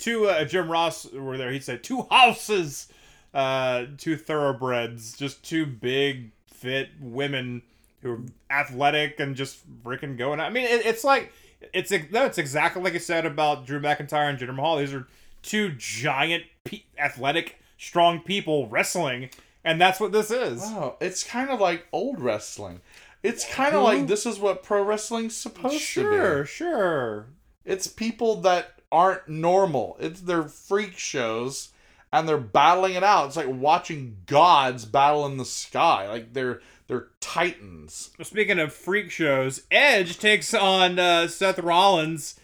two. 0.00 0.26
Uh, 0.28 0.44
Jim 0.44 0.70
Ross 0.70 1.10
were 1.12 1.36
there. 1.38 1.52
He 1.52 1.60
said 1.60 1.82
two 1.84 2.06
houses, 2.10 2.88
uh, 3.34 3.84
two 3.98 4.16
thoroughbreds, 4.16 5.16
just 5.16 5.44
two 5.44 5.66
big 5.66 6.30
fit 6.46 6.88
women 7.00 7.62
who 8.02 8.12
are 8.12 8.20
athletic 8.50 9.20
and 9.20 9.36
just 9.36 9.60
freaking 9.84 10.16
going. 10.16 10.40
I 10.40 10.50
mean, 10.50 10.64
it, 10.64 10.84
it's 10.86 11.04
like 11.04 11.32
it's 11.72 11.90
no, 12.10 12.24
it's 12.24 12.38
exactly 12.38 12.82
like 12.82 12.94
I 12.94 12.98
said 12.98 13.26
about 13.26 13.66
Drew 13.66 13.80
McIntyre 13.80 14.28
and 14.28 14.38
Jinder 14.38 14.54
Mahal. 14.54 14.78
These 14.78 14.94
are 14.94 15.06
two 15.42 15.70
giant, 15.72 16.44
pe- 16.64 16.82
athletic, 16.98 17.58
strong 17.78 18.20
people 18.20 18.68
wrestling, 18.68 19.30
and 19.64 19.80
that's 19.80 20.00
what 20.00 20.12
this 20.12 20.30
is. 20.30 20.60
Oh, 20.64 20.96
it's 21.00 21.22
kind 21.24 21.50
of 21.50 21.60
like 21.60 21.86
old 21.92 22.20
wrestling. 22.20 22.80
It's 23.22 23.44
kind 23.52 23.74
of 23.76 23.82
like 23.82 24.06
this 24.06 24.24
is 24.24 24.38
what 24.38 24.62
pro 24.62 24.82
wrestling's 24.82 25.36
supposed 25.36 25.80
Sure, 25.80 26.04
to 26.04 26.10
be. 26.10 26.16
sure. 26.16 26.46
sure. 26.46 27.26
It's 27.66 27.86
people 27.86 28.40
that 28.40 28.79
aren't 28.92 29.28
normal. 29.28 29.96
It's 30.00 30.20
their 30.20 30.44
freak 30.44 30.98
shows 30.98 31.70
and 32.12 32.28
they're 32.28 32.38
battling 32.38 32.94
it 32.94 33.02
out. 33.02 33.26
It's 33.28 33.36
like 33.36 33.48
watching 33.48 34.16
gods 34.26 34.84
battle 34.84 35.26
in 35.26 35.36
the 35.36 35.44
sky. 35.44 36.08
Like 36.08 36.32
they're 36.32 36.60
they're 36.88 37.08
titans. 37.20 38.10
Speaking 38.22 38.58
of 38.58 38.72
freak 38.72 39.10
shows, 39.10 39.62
Edge 39.70 40.18
takes 40.18 40.52
on 40.52 40.98
uh, 40.98 41.28
Seth 41.28 41.60
Rollins 41.60 42.38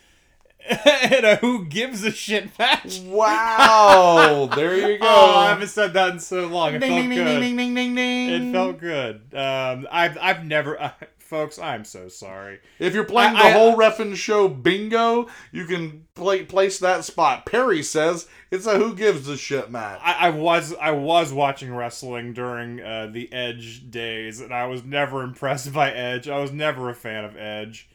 in 0.70 1.24
a 1.24 1.36
Who 1.36 1.64
Gives 1.64 2.04
a 2.04 2.12
Shit 2.12 2.56
match. 2.58 3.00
Wow, 3.00 4.48
there 4.56 4.76
you 4.92 4.98
go. 4.98 5.06
Oh, 5.06 5.34
I 5.36 5.48
haven't 5.48 5.68
said 5.68 5.94
that 5.94 6.12
in 6.12 6.20
so 6.20 6.46
long. 6.46 6.74
It 6.74 6.78
ding, 6.78 6.90
felt 6.90 7.00
ding, 7.00 7.10
ding, 7.10 7.24
good. 7.24 7.40
ding, 7.40 7.56
ding, 7.56 7.74
ding, 7.74 7.94
ding, 7.94 8.48
It 8.48 8.52
felt 8.52 8.78
good. 8.78 9.34
Um, 9.34 9.88
I've 9.90 10.16
I've 10.20 10.44
never, 10.44 10.80
uh, 10.82 10.90
folks. 11.26 11.58
I'm 11.58 11.84
so 11.84 12.08
sorry. 12.08 12.60
If 12.78 12.94
you're 12.94 13.04
playing 13.04 13.36
I- 13.36 13.42
the 13.42 13.48
I- 13.48 13.52
whole 13.52 13.76
Ref'n 13.76 14.14
show 14.16 14.48
bingo, 14.48 15.26
you 15.52 15.66
can 15.66 16.06
play, 16.14 16.44
place 16.44 16.78
that 16.78 17.04
spot. 17.04 17.44
Perry 17.46 17.82
says 17.82 18.26
it's 18.50 18.66
a 18.66 18.78
who 18.78 18.94
gives 18.94 19.28
a 19.28 19.36
shit 19.36 19.70
match. 19.70 20.00
I, 20.02 20.28
I 20.28 20.30
was 20.30 20.74
I 20.80 20.92
was 20.92 21.32
watching 21.32 21.74
wrestling 21.74 22.32
during 22.32 22.80
uh, 22.80 23.08
the 23.12 23.32
Edge 23.32 23.90
days, 23.90 24.40
and 24.40 24.54
I 24.54 24.66
was 24.66 24.84
never 24.84 25.22
impressed 25.24 25.72
by 25.72 25.90
Edge. 25.92 26.28
I 26.28 26.38
was 26.38 26.52
never 26.52 26.88
a 26.88 26.94
fan 26.94 27.24
of 27.24 27.36
Edge, 27.36 27.88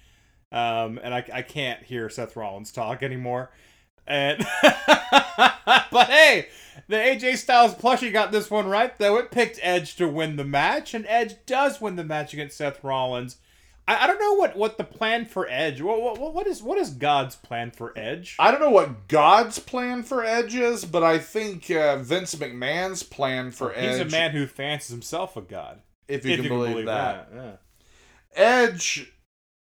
um, 0.52 1.00
and 1.02 1.14
I, 1.14 1.26
I 1.34 1.42
can't 1.42 1.82
hear 1.84 2.10
Seth 2.10 2.36
Rollins 2.36 2.72
talk 2.72 3.02
anymore. 3.02 3.52
And 4.08 4.46
but 4.62 6.08
hey, 6.10 6.48
the 6.88 6.96
AJ 6.96 7.38
Styles 7.38 7.76
plushie 7.76 8.12
got 8.12 8.32
this 8.32 8.50
one 8.50 8.68
right 8.68 8.98
though. 8.98 9.18
It 9.18 9.32
picked 9.32 9.60
Edge 9.62 9.96
to 9.96 10.08
win 10.08 10.36
the 10.36 10.46
match, 10.46 10.94
and 10.94 11.06
Edge 11.08 11.36
does 11.46 11.82
win 11.82 11.96
the 11.96 12.04
match 12.04 12.34
against 12.34 12.58
Seth 12.58 12.84
Rollins. 12.84 13.38
I, 13.88 14.04
I 14.04 14.08
don't 14.08 14.20
know 14.20 14.34
what, 14.34 14.56
what 14.56 14.78
the 14.78 14.84
plan 14.84 15.26
for 15.26 15.48
Edge. 15.50 15.82
What, 15.82 16.02
what 16.02 16.34
what 16.34 16.48
is 16.48 16.62
what 16.62 16.78
is 16.78 16.92
God's 16.92 17.36
plan 17.36 17.72
for 17.72 17.98
Edge? 17.98 18.36
I 18.40 18.52
don't 18.52 18.62
know 18.62 18.70
what 18.70 19.08
God's 19.08 19.60
plan 19.60 20.04
for 20.04 20.24
Edge 20.24 20.56
is, 20.56 20.86
but 20.86 21.04
I 21.04 21.18
think 21.18 21.70
uh, 21.70 21.98
Vince 21.98 22.36
McMahon's 22.36 23.04
plan 23.04 23.52
for 23.52 23.74
Edge. 23.74 24.00
He's 24.00 24.14
a 24.14 24.18
man 24.18 24.32
who 24.32 24.48
fancies 24.48 24.92
himself 24.92 25.36
a 25.36 25.42
god. 25.42 25.82
if 26.08 26.26
you 26.26 26.34
if 26.34 26.42
can 26.42 26.50
believe, 26.50 26.86
that. 26.86 27.30
yeah. 27.34 27.52
Edge, 28.34 29.12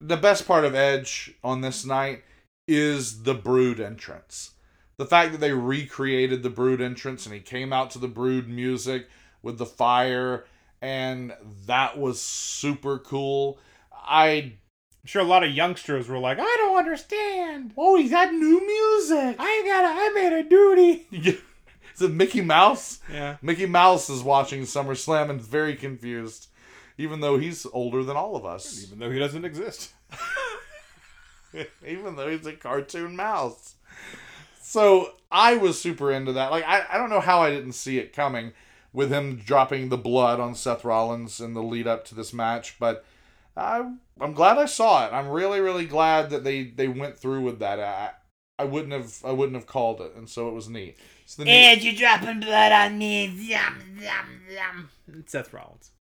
the 0.01 0.17
best 0.17 0.47
part 0.47 0.65
of 0.65 0.75
Edge 0.75 1.35
on 1.43 1.61
this 1.63 1.85
night 1.85 2.23
is 2.67 3.23
the 3.23 3.35
Brood 3.35 3.81
entrance. 3.81 4.51
The 4.99 5.07
fact 5.07 5.33
that 5.33 5.39
they 5.39 5.53
recreated 5.53 6.43
the 6.43 6.51
Brood 6.51 6.81
entrance 6.81 7.25
and 7.25 7.35
he 7.35 7.41
came 7.41 7.73
out 7.73 7.91
to 7.93 7.99
the 7.99 8.09
Brood 8.09 8.49
music 8.49 9.09
with 9.43 9.57
the 9.57 9.67
fire, 9.67 10.45
and 10.83 11.33
that 11.67 11.97
was 11.97 12.21
super 12.21 12.99
cool. 12.99 13.59
I 13.93 14.55
I'm 15.03 15.07
sure 15.07 15.23
a 15.23 15.25
lot 15.25 15.45
of 15.45 15.53
youngsters 15.53 16.09
were 16.09 16.19
like, 16.19 16.39
I 16.41 16.57
don't 16.59 16.77
understand. 16.77 17.73
oh, 17.79 17.97
he 17.97 18.09
got 18.09 18.33
new 18.33 18.67
music. 18.67 19.37
I 19.39 19.63
got 19.65 19.85
a, 19.85 19.89
I 19.89 20.13
made 20.15 20.33
a 20.33 20.43
duty. 20.43 21.07
is 21.95 22.03
it 22.03 22.11
Mickey 22.11 22.41
Mouse? 22.41 23.01
Yeah. 23.11 23.37
Mickey 23.41 23.67
Mouse 23.67 24.11
is 24.11 24.23
watching 24.23 24.63
SummerSlam 24.63 25.31
and 25.31 25.41
is 25.41 25.47
very 25.47 25.77
confused, 25.77 26.49
even 26.99 27.21
though 27.21 27.39
he's 27.39 27.65
older 27.73 28.03
than 28.03 28.17
all 28.17 28.35
of 28.35 28.45
us. 28.45 28.85
Even 28.85 28.99
though 28.99 29.11
he 29.11 29.21
doesn't 29.21 29.45
exist. 29.45 29.93
even 31.87 32.17
though 32.17 32.29
he's 32.29 32.47
a 32.47 32.53
cartoon 32.53 33.15
mouse. 33.15 33.77
So 34.69 35.15
I 35.33 35.57
was 35.57 35.81
super 35.81 36.13
into 36.13 36.35
that. 36.35 36.51
Like 36.51 36.65
I, 36.69 36.85
I 36.91 36.99
don't 36.99 37.09
know 37.09 37.21
how 37.21 37.41
I 37.41 37.49
didn't 37.49 37.73
see 37.73 37.97
it 37.97 38.13
coming 38.13 38.53
with 38.93 39.11
him 39.11 39.37
dropping 39.37 39.89
the 39.89 39.97
blood 39.97 40.41
on 40.41 40.55
Seth 40.55 40.85
Rollins 40.85 41.41
in 41.41 41.55
the 41.55 41.63
lead 41.63 41.87
up 41.87 42.05
to 42.05 42.15
this 42.15 42.35
match, 42.35 42.79
but 42.79 43.03
I 43.57 43.91
I'm 44.21 44.35
glad 44.35 44.59
I 44.59 44.67
saw 44.67 45.07
it. 45.07 45.15
I'm 45.15 45.31
really 45.31 45.61
really 45.61 45.87
glad 45.87 46.29
that 46.29 46.45
they 46.45 46.65
they 46.65 46.87
went 46.87 47.19
through 47.19 47.41
with 47.41 47.61
that. 47.61 47.81
I, 47.81 48.11
I 48.59 48.67
wouldn't 48.67 48.93
have 48.93 49.25
I 49.25 49.33
wouldn't 49.33 49.57
have 49.57 49.67
called 49.67 50.03
it, 50.03 50.13
and 50.15 50.29
so 50.29 50.49
it 50.51 50.55
was 50.55 50.69
neat. 50.69 50.99
So 51.25 51.41
the 51.41 51.47
neat- 51.47 51.73
Edge, 51.73 51.85
you 51.85 51.97
dropping 51.97 52.41
blood 52.41 52.71
on 52.71 52.99
me. 52.99 53.25
Yum, 53.25 54.01
yum, 54.03 54.43
yum. 54.53 54.91
Seth 55.25 55.51
Rollins. 55.55 55.93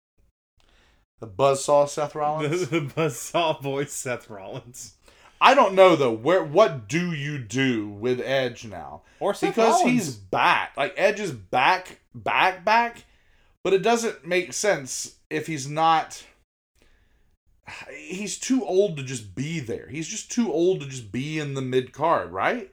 the 1.22 1.28
buzzsaw 1.28 1.88
Seth 1.88 2.16
Rollins. 2.16 2.68
The, 2.68 2.80
the 2.82 2.86
buzzsaw 2.88 3.62
voice 3.62 3.94
Seth 3.94 4.30
Rollins. 4.30 4.97
I 5.40 5.54
don't 5.54 5.76
know 5.76 5.96
though. 5.96 6.12
Where 6.12 6.44
what 6.44 6.88
do 6.88 7.12
you 7.12 7.38
do 7.38 7.88
with 7.90 8.20
Edge 8.22 8.66
now? 8.66 9.04
Or 9.20 9.34
Seth 9.34 9.56
because 9.56 9.82
Rollins. 9.82 9.92
he's 9.92 10.16
back. 10.16 10.74
Like 10.78 10.94
Edge 10.98 11.20
is 11.20 11.32
back, 11.32 12.00
back, 12.14 12.66
back. 12.66 13.06
But 13.64 13.74
it 13.74 13.82
doesn't 13.82 14.26
make 14.26 14.54
sense 14.54 15.18
if 15.30 15.48
he's 15.48 15.68
not. 15.68 16.24
He's 17.92 18.40
too 18.40 18.66
old 18.66 18.96
to 18.98 19.04
just 19.04 19.36
be 19.36 19.60
there. 19.60 19.88
He's 19.90 20.08
just 20.08 20.32
too 20.32 20.52
old 20.52 20.80
to 20.80 20.88
just 20.88 21.12
be 21.12 21.38
in 21.38 21.54
the 21.54 21.62
mid 21.62 21.92
card, 21.92 22.32
right? 22.32 22.72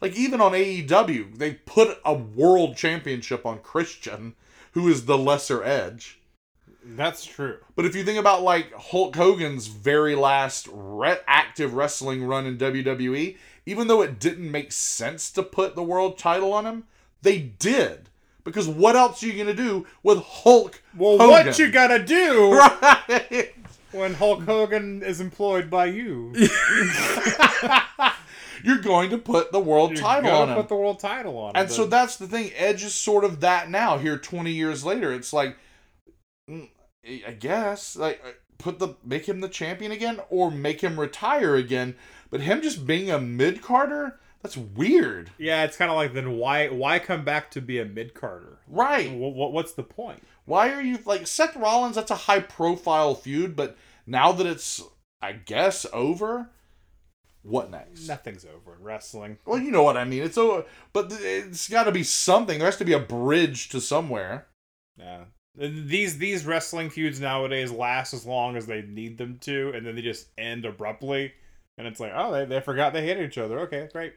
Like 0.00 0.16
even 0.16 0.40
on 0.40 0.52
AEW, 0.52 1.38
they 1.38 1.54
put 1.54 1.98
a 2.04 2.14
world 2.14 2.76
championship 2.76 3.44
on 3.44 3.60
Christian, 3.60 4.34
who 4.72 4.88
is 4.88 5.06
the 5.06 5.18
lesser 5.18 5.62
Edge. 5.62 6.20
That's 6.84 7.24
true. 7.24 7.58
But 7.76 7.84
if 7.86 7.94
you 7.94 8.04
think 8.04 8.18
about 8.18 8.42
like 8.42 8.72
Hulk 8.74 9.14
Hogan's 9.16 9.66
very 9.68 10.14
last 10.14 10.68
re- 10.72 11.18
active 11.26 11.74
wrestling 11.74 12.24
run 12.24 12.46
in 12.46 12.58
WWE, 12.58 13.36
even 13.66 13.86
though 13.88 14.02
it 14.02 14.18
didn't 14.18 14.50
make 14.50 14.72
sense 14.72 15.30
to 15.32 15.42
put 15.42 15.74
the 15.76 15.82
world 15.82 16.18
title 16.18 16.52
on 16.52 16.66
him, 16.66 16.84
they 17.22 17.38
did. 17.38 18.08
Because 18.44 18.66
what 18.66 18.96
else 18.96 19.22
are 19.22 19.26
you 19.28 19.38
gonna 19.38 19.54
do 19.54 19.86
with 20.02 20.18
Hulk? 20.18 20.82
Well, 20.96 21.18
Hogan? 21.18 21.28
what 21.46 21.58
you 21.58 21.70
gotta 21.70 22.02
do 22.04 22.52
Right. 22.58 23.54
when 23.92 24.14
Hulk 24.14 24.42
Hogan 24.42 25.02
is 25.04 25.20
employed 25.20 25.70
by 25.70 25.86
you? 25.86 26.32
You're 28.64 28.78
going 28.78 29.10
to 29.10 29.18
put 29.18 29.50
the 29.50 29.58
world 29.60 29.90
You're 29.92 30.00
title 30.00 30.30
on 30.30 30.48
him. 30.50 30.54
put 30.56 30.68
the 30.68 30.76
world 30.76 31.00
title 31.00 31.36
on 31.38 31.50
him. 31.50 31.62
And 31.62 31.70
so 31.70 31.84
that's 31.86 32.16
the 32.16 32.28
thing. 32.28 32.52
Edge 32.56 32.84
is 32.84 32.94
sort 32.94 33.24
of 33.24 33.40
that 33.40 33.70
now. 33.70 33.98
Here, 33.98 34.16
twenty 34.18 34.52
years 34.52 34.84
later, 34.84 35.12
it's 35.12 35.32
like, 35.32 35.56
I 37.04 37.32
guess, 37.32 37.96
like, 37.96 38.20
uh, 38.24 38.30
put 38.58 38.78
the 38.78 38.94
make 39.04 39.28
him 39.28 39.40
the 39.40 39.48
champion 39.48 39.92
again, 39.92 40.20
or 40.30 40.50
make 40.50 40.80
him 40.80 41.00
retire 41.00 41.56
again. 41.56 41.96
But 42.30 42.42
him 42.42 42.62
just 42.62 42.86
being 42.86 43.10
a 43.10 43.20
mid 43.20 43.60
Carter, 43.62 44.20
that's 44.42 44.56
weird, 44.56 45.30
yeah, 45.38 45.64
it's 45.64 45.76
kind 45.76 45.90
of 45.90 45.96
like 45.96 46.14
then 46.14 46.36
why 46.36 46.68
why 46.68 46.98
come 46.98 47.24
back 47.24 47.50
to 47.52 47.60
be 47.60 47.78
a 47.78 47.84
mid 47.84 48.14
Carter? 48.14 48.58
right? 48.72 49.12
What, 49.12 49.52
what's 49.52 49.72
the 49.72 49.82
point? 49.82 50.22
Why 50.44 50.72
are 50.72 50.82
you 50.82 50.98
like 51.04 51.26
Seth 51.26 51.54
Rollins? 51.54 51.94
That's 51.94 52.10
a 52.10 52.16
high 52.16 52.40
profile 52.40 53.14
feud, 53.14 53.54
but 53.54 53.76
now 54.06 54.32
that 54.32 54.46
it's, 54.46 54.82
I 55.20 55.32
guess, 55.32 55.86
over, 55.92 56.50
what 57.42 57.70
next? 57.70 58.08
Nothing's 58.08 58.44
over 58.44 58.74
in 58.76 58.82
wrestling. 58.82 59.38
Well, 59.44 59.60
you 59.60 59.70
know 59.70 59.82
what 59.82 59.96
I 59.96 60.04
mean. 60.04 60.22
It's 60.22 60.38
over, 60.38 60.64
but 60.92 61.12
it's 61.12 61.68
got 61.68 61.84
to 61.84 61.92
be 61.92 62.02
something. 62.02 62.58
There 62.58 62.66
has 62.66 62.76
to 62.78 62.84
be 62.84 62.94
a 62.94 62.98
bridge 62.98 63.68
to 63.68 63.80
somewhere. 63.80 64.46
Yeah. 64.96 65.24
These 65.54 66.16
these 66.16 66.46
wrestling 66.46 66.88
feuds 66.88 67.20
nowadays 67.20 67.70
last 67.70 68.14
as 68.14 68.24
long 68.24 68.56
as 68.56 68.66
they 68.66 68.82
need 68.82 69.18
them 69.18 69.38
to, 69.42 69.72
and 69.74 69.86
then 69.86 69.94
they 69.94 70.02
just 70.02 70.28
end 70.38 70.64
abruptly. 70.64 71.32
And 71.76 71.86
it's 71.86 72.00
like, 72.00 72.12
oh, 72.14 72.32
they, 72.32 72.44
they 72.44 72.60
forgot 72.60 72.92
they 72.92 73.06
hated 73.06 73.28
each 73.28 73.38
other. 73.38 73.58
Okay, 73.60 73.88
great. 73.92 74.14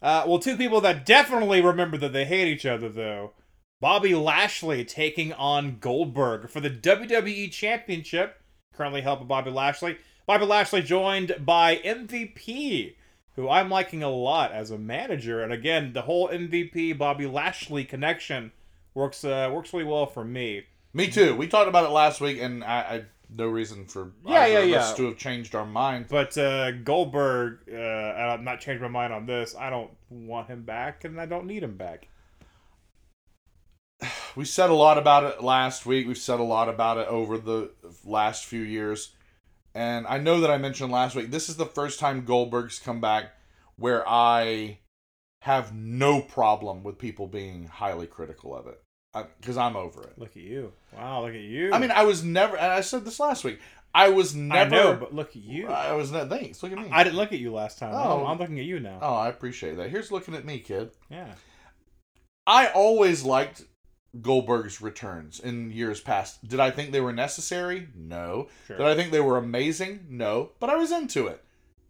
Uh, 0.00 0.24
well, 0.26 0.38
two 0.38 0.56
people 0.56 0.80
that 0.82 1.04
definitely 1.06 1.60
remember 1.60 1.96
that 1.98 2.12
they 2.12 2.24
hate 2.24 2.48
each 2.48 2.66
other, 2.66 2.88
though. 2.88 3.32
Bobby 3.80 4.14
Lashley 4.14 4.84
taking 4.84 5.32
on 5.32 5.78
Goldberg 5.78 6.48
for 6.48 6.60
the 6.60 6.70
WWE 6.70 7.50
Championship. 7.50 8.40
Currently 8.74 9.02
held 9.02 9.20
by 9.20 9.24
Bobby 9.24 9.50
Lashley. 9.50 9.98
Bobby 10.26 10.46
Lashley 10.46 10.82
joined 10.82 11.34
by 11.44 11.76
MVP, 11.76 12.94
who 13.34 13.48
I'm 13.48 13.70
liking 13.70 14.02
a 14.02 14.10
lot 14.10 14.52
as 14.52 14.70
a 14.70 14.78
manager. 14.78 15.42
And 15.42 15.52
again, 15.52 15.92
the 15.92 16.02
whole 16.02 16.28
MVP 16.28 16.96
Bobby 16.98 17.26
Lashley 17.26 17.84
connection 17.84 18.52
works 18.98 19.24
uh, 19.24 19.50
works 19.52 19.72
really 19.72 19.84
well 19.84 20.06
for 20.06 20.24
me. 20.24 20.64
Me 20.92 21.08
too. 21.08 21.34
We 21.36 21.46
talked 21.46 21.68
about 21.68 21.84
it 21.84 21.90
last 21.90 22.20
week, 22.20 22.40
and 22.40 22.64
I, 22.64 22.78
I 22.80 23.04
no 23.34 23.46
reason 23.46 23.86
for 23.86 24.12
Yeah, 24.26 24.46
yeah, 24.46 24.58
of 24.60 24.68
yeah. 24.68 24.78
us 24.78 24.94
to 24.96 25.06
have 25.06 25.16
changed 25.16 25.54
our 25.54 25.66
mind. 25.66 26.06
But 26.08 26.36
uh, 26.36 26.72
Goldberg, 26.72 27.60
uh, 27.70 27.74
and 27.74 28.30
I've 28.30 28.42
not 28.42 28.60
changed 28.60 28.82
my 28.82 28.88
mind 28.88 29.12
on 29.12 29.26
this. 29.26 29.54
I 29.58 29.70
don't 29.70 29.90
want 30.10 30.48
him 30.48 30.62
back, 30.62 31.04
and 31.04 31.20
I 31.20 31.26
don't 31.26 31.46
need 31.46 31.62
him 31.62 31.76
back. 31.76 32.08
We 34.36 34.44
said 34.44 34.70
a 34.70 34.74
lot 34.74 34.98
about 34.98 35.24
it 35.24 35.42
last 35.42 35.84
week. 35.84 36.06
We've 36.06 36.16
said 36.16 36.38
a 36.38 36.44
lot 36.44 36.68
about 36.68 36.98
it 36.98 37.08
over 37.08 37.38
the 37.38 37.72
last 38.04 38.44
few 38.44 38.60
years. 38.60 39.16
And 39.74 40.06
I 40.06 40.18
know 40.18 40.40
that 40.40 40.50
I 40.50 40.58
mentioned 40.58 40.92
last 40.92 41.16
week, 41.16 41.32
this 41.32 41.48
is 41.48 41.56
the 41.56 41.66
first 41.66 41.98
time 41.98 42.24
Goldberg's 42.24 42.78
come 42.78 43.00
back 43.00 43.32
where 43.76 44.08
I 44.08 44.78
have 45.42 45.74
no 45.74 46.20
problem 46.20 46.84
with 46.84 46.98
people 46.98 47.26
being 47.26 47.66
highly 47.66 48.06
critical 48.06 48.54
of 48.54 48.68
it. 48.68 48.80
Because 49.12 49.56
I'm 49.56 49.76
over 49.76 50.02
it. 50.02 50.18
Look 50.18 50.30
at 50.30 50.42
you! 50.42 50.72
Wow, 50.94 51.22
look 51.22 51.34
at 51.34 51.40
you! 51.40 51.72
I 51.72 51.78
mean, 51.78 51.90
I 51.90 52.04
was 52.04 52.22
never, 52.22 52.56
and 52.56 52.72
I 52.72 52.82
said 52.82 53.04
this 53.04 53.18
last 53.18 53.42
week, 53.42 53.58
I 53.94 54.10
was 54.10 54.34
never. 54.34 54.74
I 54.74 54.78
know, 54.78 54.94
but 54.96 55.14
look 55.14 55.30
at 55.30 55.42
you! 55.42 55.68
I 55.68 55.92
was 55.92 56.12
not, 56.12 56.28
thanks. 56.28 56.62
Look 56.62 56.72
at 56.72 56.78
me. 56.78 56.88
I 56.92 57.04
didn't 57.04 57.16
look 57.16 57.32
at 57.32 57.38
you 57.38 57.52
last 57.52 57.78
time. 57.78 57.94
Oh. 57.94 58.26
I'm 58.26 58.38
looking 58.38 58.58
at 58.58 58.66
you 58.66 58.80
now. 58.80 58.98
oh, 59.00 59.14
I 59.14 59.28
appreciate 59.28 59.76
that. 59.76 59.90
Here's 59.90 60.12
looking 60.12 60.34
at 60.34 60.44
me, 60.44 60.58
kid. 60.58 60.90
Yeah. 61.10 61.32
I 62.46 62.68
always 62.68 63.24
liked 63.24 63.64
Goldberg's 64.20 64.80
returns 64.80 65.40
in 65.40 65.70
years 65.70 66.00
past. 66.00 66.46
Did 66.46 66.60
I 66.60 66.70
think 66.70 66.92
they 66.92 67.00
were 67.00 67.12
necessary? 67.12 67.88
No. 67.94 68.48
Sure. 68.66 68.76
Did 68.78 68.86
I 68.86 68.94
think 68.94 69.10
they 69.10 69.20
were 69.20 69.36
amazing? 69.36 70.06
No. 70.08 70.50
But 70.60 70.70
I 70.70 70.76
was 70.76 70.92
into 70.92 71.26
it. 71.26 71.44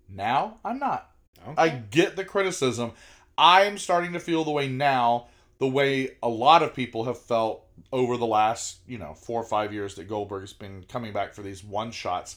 Now 0.08 0.58
I'm 0.64 0.78
not. 0.78 1.10
Okay. 1.42 1.54
I 1.56 1.68
get 1.68 2.16
the 2.16 2.24
criticism. 2.24 2.92
I'm 3.36 3.78
starting 3.78 4.14
to 4.14 4.20
feel 4.20 4.42
the 4.44 4.50
way 4.50 4.66
now, 4.68 5.28
the 5.58 5.68
way 5.68 6.16
a 6.22 6.28
lot 6.28 6.62
of 6.62 6.74
people 6.74 7.04
have 7.04 7.18
felt 7.18 7.64
over 7.92 8.16
the 8.16 8.26
last, 8.26 8.78
you 8.86 8.98
know, 8.98 9.14
four 9.14 9.40
or 9.40 9.44
five 9.44 9.72
years 9.72 9.94
that 9.96 10.08
Goldberg's 10.08 10.52
been 10.52 10.84
coming 10.88 11.12
back 11.12 11.34
for 11.34 11.42
these 11.42 11.64
one 11.64 11.90
shots. 11.90 12.36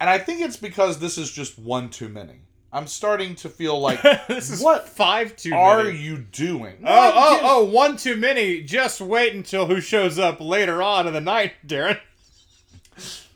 And 0.00 0.10
I 0.10 0.18
think 0.18 0.40
it's 0.42 0.56
because 0.56 0.98
this 0.98 1.16
is 1.16 1.30
just 1.30 1.58
one 1.58 1.88
too 1.88 2.08
many. 2.08 2.40
I'm 2.72 2.86
starting 2.86 3.34
to 3.36 3.48
feel 3.48 3.78
like, 3.80 4.02
this 4.28 4.50
is 4.50 4.60
what 4.60 4.88
five 4.88 5.36
too 5.36 5.54
are 5.54 5.84
many. 5.84 5.98
you 5.98 6.18
doing? 6.18 6.76
Oh, 6.84 7.12
oh, 7.14 7.40
oh, 7.42 7.64
one 7.64 7.96
too 7.96 8.16
many. 8.16 8.62
Just 8.62 9.00
wait 9.00 9.34
until 9.34 9.66
who 9.66 9.80
shows 9.80 10.18
up 10.18 10.40
later 10.40 10.82
on 10.82 11.06
in 11.06 11.14
the 11.14 11.20
night, 11.20 11.52
Daryn. 11.66 11.98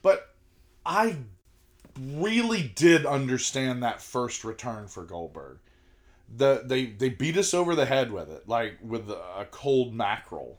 But 0.03 0.35
I 0.85 1.16
really 1.99 2.70
did 2.74 3.07
understand 3.07 3.82
that 3.82 4.03
first 4.03 4.45
return 4.45 4.89
for 4.89 5.05
Goldberg. 5.05 5.59
The 6.36 6.62
they 6.65 6.86
they 6.86 7.09
beat 7.09 7.36
us 7.36 7.52
over 7.55 7.74
the 7.74 7.86
head 7.86 8.12
with 8.12 8.31
it, 8.31 8.48
like 8.48 8.78
with 8.82 9.09
a 9.11 9.47
cold 9.51 9.93
mackerel. 9.94 10.59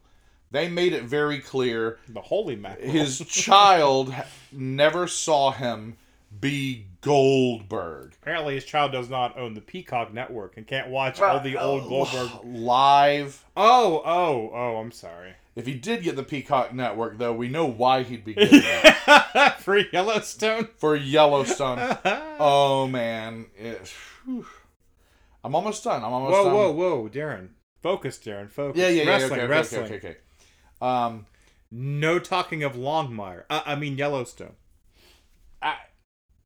They 0.52 0.68
made 0.68 0.92
it 0.92 1.04
very 1.04 1.40
clear 1.40 1.98
The 2.10 2.20
holy 2.22 2.58
mackerel. 2.58 2.90
his 2.92 3.20
child 3.28 4.14
never 4.52 5.08
saw 5.08 5.52
him 5.52 5.96
be 6.42 6.88
Goldberg. 7.02 8.14
Apparently, 8.22 8.56
his 8.56 8.66
child 8.66 8.92
does 8.92 9.10
not 9.10 9.38
own 9.38 9.54
the 9.54 9.62
Peacock 9.62 10.14
network 10.14 10.58
and 10.58 10.68
can't 10.68 10.90
watch 10.90 11.22
all 11.22 11.40
the 11.40 11.58
old 11.58 11.84
uh, 11.84 11.88
Goldberg. 11.88 12.30
live. 12.44 13.46
Oh, 13.56 14.02
oh, 14.06 14.52
oh! 14.54 14.78
I'm 14.78 14.92
sorry. 14.92 15.34
If 15.56 15.66
he 15.66 15.74
did 15.74 16.04
get 16.04 16.16
the 16.16 16.24
Peacock 16.24 16.74
network, 16.74 17.18
though, 17.18 17.34
we 17.34 17.50
know 17.50 17.66
why 17.66 18.04
he'd 18.04 18.24
be 18.24 18.34
getting 18.34 18.62
it. 18.64 19.54
For 19.60 19.78
Yellowstone. 19.78 20.68
for 20.78 20.96
Yellowstone. 20.96 21.98
Oh 22.44 22.88
man, 22.88 23.46
it. 23.58 23.94
I'm 25.44 25.56
almost 25.56 25.84
done. 25.84 26.04
I'm 26.04 26.14
almost 26.14 26.34
whoa, 26.34 26.44
done. 26.46 26.54
whoa, 26.54 26.72
whoa, 26.72 26.96
whoa, 27.02 27.10
Daryn! 27.10 27.50
Focus, 27.82 28.20
Daryn. 28.20 28.50
Focus. 28.52 28.80
Yeah, 28.80 28.90
yeah, 28.90 29.04
yeah. 29.04 29.10
Wrestling, 29.10 29.32
okay, 29.32 29.42
okay, 29.42 29.52
wrestling. 29.52 29.84
okay, 29.84 29.96
okay, 29.96 30.08
okay. 30.10 30.18
Um, 30.82 31.26
No 31.72 32.20
talking 32.20 32.64
of 32.64 32.74
Longmire. 32.74 33.44
Uh, 33.50 33.62
I 33.66 33.76
mean 33.76 33.98
Yellowstone. 33.98 34.56
I, 35.62 35.76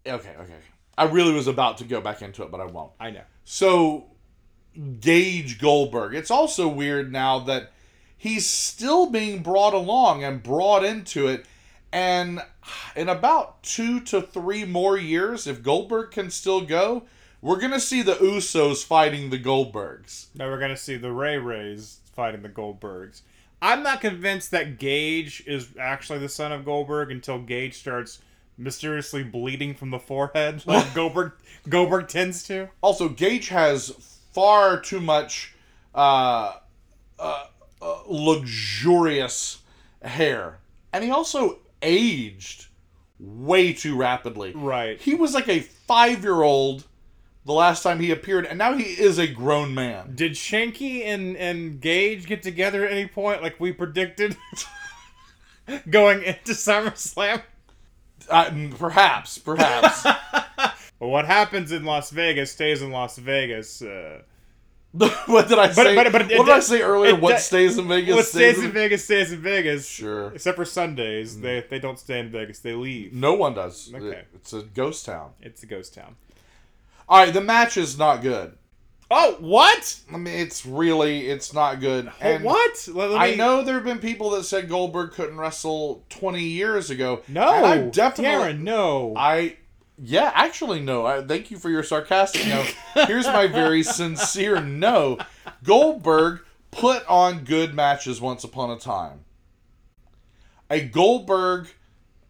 okay, 0.08 0.36
okay. 0.40 0.60
I 0.98 1.06
really 1.06 1.34
was 1.34 1.48
about 1.48 1.78
to 1.80 1.84
go 1.84 2.00
back 2.00 2.22
into 2.22 2.44
it, 2.44 2.52
but 2.52 2.62
I 2.62 2.66
won't. 2.66 2.92
I 3.00 3.12
know. 3.12 3.24
So, 3.44 4.06
Gage 5.00 5.60
Goldberg. 5.60 6.16
It's 6.16 6.32
also 6.32 6.68
weird 6.68 7.12
now 7.12 7.40
that 7.40 7.72
he's 8.18 8.50
still 8.50 9.10
being 9.10 9.44
brought 9.44 9.74
along 9.74 10.24
and 10.24 10.42
brought 10.42 10.86
into 10.86 11.28
it. 11.28 11.46
And 11.92 12.42
in 12.96 13.10
about 13.10 13.64
two 13.64 14.00
to 14.02 14.22
three 14.22 14.66
more 14.66 14.98
years, 14.98 15.48
if 15.48 15.64
Goldberg 15.64 16.12
can 16.12 16.30
still 16.30 16.62
go, 16.62 17.04
we're 17.46 17.60
going 17.60 17.72
to 17.72 17.80
see 17.80 18.02
the 18.02 18.16
Usos 18.16 18.84
fighting 18.84 19.30
the 19.30 19.38
Goldbergs. 19.38 20.26
Now 20.34 20.50
we're 20.50 20.60
gonna 20.60 20.76
see 20.76 20.98
the 20.98 21.12
Ray 21.12 21.38
Rays 21.38 22.00
fighting 22.16 22.42
the 22.42 22.50
Goldbergs. 22.50 23.22
I'm 23.62 23.84
not 23.84 24.02
convinced 24.02 24.50
that 24.50 24.80
Gage 24.80 25.44
is 25.46 25.70
actually 25.80 26.18
the 26.20 26.30
son 26.30 26.52
of 26.52 26.66
Goldberg 26.66 27.12
until 27.12 27.38
Gage 27.38 27.76
starts 27.76 28.20
mysteriously 28.58 29.22
bleeding 29.22 29.76
from 29.76 29.92
the 29.92 30.00
forehead, 30.00 30.64
like 30.66 30.92
Goldberg 30.96 31.34
Goldberg 31.70 32.08
tends 32.08 32.42
to. 32.48 32.68
Also, 32.82 33.10
Gage 33.10 33.50
has 33.50 33.90
far 34.34 34.80
too 34.80 35.00
much 35.00 35.54
uh, 35.94 36.54
uh, 37.20 37.46
uh, 37.80 38.00
luxurious 38.08 39.60
hair, 40.02 40.58
and 40.92 41.04
he 41.04 41.12
also 41.12 41.60
aged 41.84 42.66
way 43.20 43.72
too 43.72 43.96
rapidly. 43.96 44.52
Right. 44.56 45.00
He 45.00 45.14
was 45.14 45.36
like 45.36 45.48
a 45.48 45.60
five-year-old 45.60 46.86
the 47.46 47.54
last 47.54 47.84
time 47.84 48.00
he 48.00 48.12
appeared, 48.12 48.46
and 48.46 48.58
now 48.58 48.74
he 48.76 48.84
is 48.84 49.18
a 49.20 49.28
grown 49.28 49.74
man. 49.74 50.14
Did 50.16 50.34
Shanky 50.34 51.06
and 51.06 51.36
and 51.38 51.80
Gage 51.80 52.26
get 52.26 52.42
together 52.44 52.86
at 52.86 52.92
any 52.92 53.08
point, 53.08 53.42
like 53.44 53.60
we 53.60 53.72
predicted, 53.72 54.36
going 55.90 56.24
into 56.24 56.54
SummerSlam? 56.54 57.42
Uh, 58.30 58.50
perhaps, 58.78 59.38
perhaps. 59.38 60.06
Well, 60.98 61.10
what 61.10 61.26
happens 61.26 61.74
in 61.74 61.84
Las 61.84 62.10
Vegas 62.10 62.54
stays 62.54 62.82
in 62.82 62.90
Las 62.90 63.18
Vegas. 63.18 63.82
Uh, 63.82 64.22
what 64.94 65.50
did 65.50 65.60
I 65.60 65.70
say? 65.72 65.94
but- 65.94 66.10
but 66.10 66.32
it- 66.32 66.38
what 66.38 66.46
did 66.46 66.56
I 66.56 66.60
say 66.62 66.82
earlier? 66.82 67.12
it- 67.16 67.20
what 67.20 67.42
stays 67.42 67.78
in 67.78 67.90
Vegas 67.90 68.16
what 68.16 68.26
stays 68.26 68.64
in 68.64 68.72
Vegas 68.72 69.04
stays 69.04 69.34
in 69.34 69.42
Vegas. 69.42 69.86
Sure. 69.90 70.32
Except 70.34 70.56
for 70.56 70.64
Sundays, 70.64 71.42
they 71.42 71.66
they 71.70 71.80
don't 71.80 72.00
stay 72.00 72.18
in 72.20 72.30
Vegas. 72.32 72.60
They 72.60 72.74
leave. 72.74 73.12
No 73.12 73.34
one 73.34 73.54
does. 73.54 73.94
Okay. 73.94 74.24
It's 74.36 74.54
a 74.54 74.62
ghost 74.64 75.06
town. 75.06 75.32
It's 75.42 75.62
a 75.64 75.66
ghost 75.66 75.94
town. 75.94 76.16
All 77.08 77.24
right, 77.24 77.34
the 77.34 77.42
match 77.42 77.78
is 77.78 77.98
not 77.98 78.22
good. 78.22 78.58
Oh, 79.12 79.38
what? 79.40 80.00
I 80.12 80.18
mean, 80.18 80.34
it's 80.34 80.66
really, 80.66 81.28
it's 81.28 81.54
not 81.54 81.80
good. 81.80 82.12
And 82.20 82.44
what? 82.44 82.88
Let- 82.92 83.12
let 83.12 83.22
I 83.22 83.36
know 83.36 83.62
there 83.62 83.76
have 83.76 83.84
been 83.84 84.00
people 84.00 84.32
that 84.32 84.46
said 84.46 84.68
Goldberg 84.68 85.12
couldn't 85.12 85.38
wrestle 85.38 86.04
20 86.10 86.42
years 86.42 86.90
ago. 86.90 87.22
No, 87.28 87.48
I 87.48 87.78
definitely, 87.78 88.54
Daryn, 88.54 88.62
no. 88.62 89.14
I, 89.16 89.58
yeah, 90.00 90.32
actually, 90.34 90.80
no. 90.80 91.06
I, 91.06 91.22
thank 91.24 91.52
you 91.52 91.60
for 91.60 91.70
your 91.70 91.84
sarcastic 91.84 92.48
no. 92.48 92.66
Here's 93.06 93.28
my 93.28 93.46
very 93.46 93.84
sincere 93.84 94.60
no. 94.60 95.20
Goldberg 95.64 96.42
put 96.72 97.06
on 97.08 97.44
good 97.44 97.76
matches 97.76 98.20
once 98.20 98.44
upon 98.44 98.72
a 98.72 98.80
time. 98.80 99.20
A 100.72 100.82
Goldberg 100.82 101.68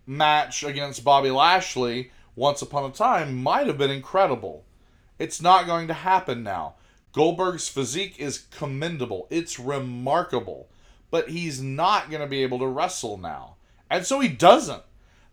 match 0.05 0.61
against 0.61 1.05
Bobby 1.05 1.31
Lashley 1.31 2.11
once 2.35 2.61
upon 2.61 2.89
a 2.89 2.93
time 2.93 3.41
might 3.41 3.67
have 3.67 3.77
been 3.77 3.91
incredible. 3.91 4.64
It's 5.19 5.41
not 5.41 5.65
going 5.65 5.87
to 5.87 5.93
happen 5.93 6.43
now. 6.43 6.75
Goldberg's 7.13 7.69
physique 7.69 8.19
is 8.19 8.45
commendable. 8.51 9.27
It's 9.29 9.59
remarkable. 9.59 10.69
But 11.11 11.29
he's 11.29 11.61
not 11.61 12.09
going 12.09 12.21
to 12.21 12.27
be 12.27 12.43
able 12.43 12.59
to 12.59 12.67
wrestle 12.67 13.17
now. 13.17 13.55
And 13.89 14.05
so 14.05 14.19
he 14.19 14.27
doesn't. 14.27 14.83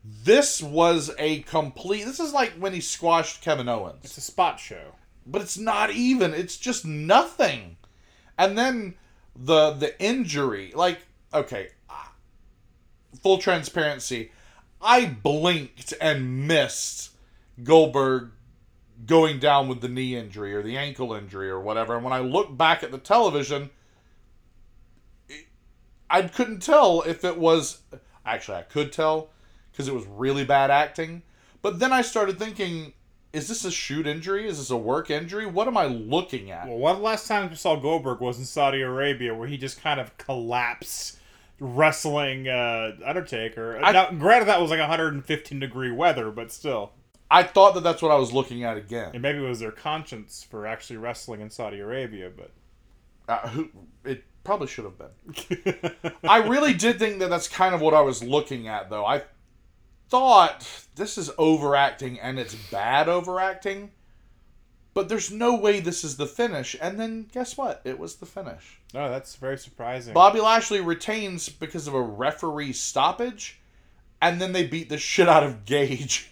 This 0.04 0.62
was 0.62 1.10
a 1.18 1.40
complete. 1.42 2.04
This 2.04 2.20
is 2.20 2.32
like 2.32 2.52
when 2.52 2.72
he 2.72 2.80
squashed 2.80 3.40
Kevin 3.42 3.68
Owens 3.68 4.04
it's 4.04 4.18
a 4.18 4.20
spot 4.20 4.58
show. 4.58 4.94
but 5.26 5.42
it's 5.42 5.56
not 5.58 5.90
even. 5.90 6.34
It's 6.34 6.56
just 6.56 6.84
nothing. 6.84 7.76
And 8.36 8.58
then 8.58 8.94
the 9.36 9.70
the 9.70 10.00
injury, 10.02 10.72
like 10.74 10.98
okay, 11.32 11.68
full 13.22 13.38
transparency, 13.38 14.32
I 14.80 15.06
blinked 15.06 15.94
and 16.00 16.46
missed 16.48 17.10
Goldberg 17.62 18.32
going 19.06 19.38
down 19.38 19.68
with 19.68 19.80
the 19.80 19.88
knee 19.88 20.16
injury 20.16 20.54
or 20.54 20.62
the 20.62 20.76
ankle 20.76 21.12
injury 21.12 21.50
or 21.50 21.60
whatever. 21.60 21.94
And 21.94 22.04
when 22.04 22.12
I 22.12 22.20
look 22.20 22.56
back 22.56 22.82
at 22.82 22.90
the 22.92 22.98
television, 22.98 23.70
it- 25.28 25.46
I 26.10 26.22
couldn't 26.22 26.60
tell 26.60 27.02
if 27.02 27.24
it 27.24 27.38
was 27.38 27.80
actually 28.24 28.58
I 28.58 28.62
could 28.62 28.92
tell 28.92 29.30
because 29.70 29.88
it 29.88 29.94
was 29.94 30.06
really 30.06 30.44
bad 30.44 30.70
acting. 30.70 31.22
But 31.62 31.78
then 31.78 31.92
I 31.92 32.02
started 32.02 32.38
thinking, 32.38 32.92
is 33.32 33.48
this 33.48 33.64
a 33.64 33.70
shoot 33.70 34.06
injury? 34.06 34.46
Is 34.46 34.58
this 34.58 34.70
a 34.70 34.76
work 34.76 35.10
injury? 35.10 35.46
What 35.46 35.66
am 35.66 35.76
I 35.76 35.86
looking 35.86 36.50
at? 36.50 36.66
Well, 36.68 36.76
one 36.78 36.92
of 36.92 36.98
the 36.98 37.04
last 37.04 37.26
times 37.26 37.50
we 37.50 37.56
saw 37.56 37.76
Goldberg 37.76 38.20
was 38.20 38.38
in 38.38 38.44
Saudi 38.44 38.82
Arabia, 38.82 39.34
where 39.34 39.48
he 39.48 39.56
just 39.56 39.80
kind 39.80 39.98
of 39.98 40.16
collapsed 40.18 41.18
wrestling 41.58 42.48
uh, 42.48 42.92
Undertaker. 43.04 43.80
I- 43.82 43.92
now, 43.92 44.10
granted, 44.10 44.46
that 44.46 44.60
was 44.60 44.70
like 44.70 44.80
115 44.80 45.58
degree 45.60 45.90
weather, 45.90 46.30
but 46.30 46.52
still. 46.52 46.92
I 47.32 47.42
thought 47.44 47.72
that 47.74 47.82
that's 47.82 48.02
what 48.02 48.12
I 48.12 48.16
was 48.16 48.30
looking 48.32 48.62
at 48.62 48.76
again. 48.76 49.10
And 49.14 49.22
maybe 49.22 49.38
it 49.38 49.48
was 49.48 49.58
their 49.60 49.72
conscience 49.72 50.46
for 50.48 50.66
actually 50.66 50.98
wrestling 50.98 51.40
in 51.40 51.48
Saudi 51.48 51.80
Arabia, 51.80 52.30
but 52.36 52.50
Uh, 53.26 53.48
who, 53.48 53.70
it 54.04 54.24
probably 54.44 54.66
should 54.66 54.84
have 54.84 54.98
been. 54.98 55.94
I 56.28 56.38
really 56.38 56.74
did 56.86 56.98
think 56.98 57.20
that 57.20 57.30
that's 57.30 57.48
kind 57.48 57.74
of 57.74 57.80
what 57.80 57.94
I 57.94 58.02
was 58.02 58.22
looking 58.22 58.68
at, 58.68 58.90
though. 58.90 59.06
I 59.06 59.22
thought 60.10 60.68
this 60.96 61.16
is 61.16 61.30
overacting 61.38 62.20
and 62.20 62.38
it's 62.38 62.54
bad 62.70 63.08
overacting, 63.08 63.92
but 64.92 65.08
there's 65.08 65.30
no 65.30 65.56
way 65.56 65.80
this 65.80 66.04
is 66.04 66.18
the 66.18 66.26
finish. 66.26 66.76
And 66.82 67.00
then 67.00 67.30
guess 67.32 67.56
what? 67.56 67.80
It 67.84 67.98
was 67.98 68.16
the 68.16 68.26
finish. 68.26 68.78
no, 68.92 69.08
that's 69.08 69.36
very 69.36 69.56
surprising. 69.56 70.12
Bobby 70.12 70.40
Lashley 70.40 70.82
retains 70.82 71.48
because 71.48 71.86
of 71.86 71.94
a 71.94 72.02
referee 72.02 72.74
stoppage, 72.74 73.58
and 74.20 74.38
then 74.38 74.52
they 74.52 74.66
beat 74.66 74.90
the 74.90 74.98
shit 74.98 75.28
out 75.30 75.44
of 75.44 75.64
Gage 75.64 76.31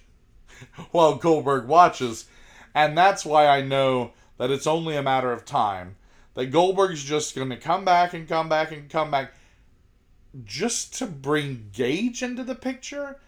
while 0.91 1.17
Goldberg 1.17 1.67
watches. 1.67 2.27
And 2.75 2.97
that's 2.97 3.25
why 3.25 3.47
I 3.47 3.63
know 3.63 4.13
that 4.39 4.51
it's 4.51 4.67
only 4.67 4.97
a 4.97 5.03
matter 5.03 5.33
of 5.33 5.45
time. 5.45 5.97
That 6.35 6.47
Goldberg's 6.47 7.05
just 7.05 7.35
going 7.35 7.51
to 7.51 7.57
come 7.57 7.85
back 7.85 8.15
and 8.15 8.29
come 8.29 8.49
back 8.49 8.73
and 8.73 8.89
come 8.89 9.11
back 9.11 9.33
just 10.45 10.95
to 10.99 11.07
bring 11.07 11.71
Gage 11.73 12.23
into 12.23 12.45
the 12.45 12.55
picture. 12.55 13.19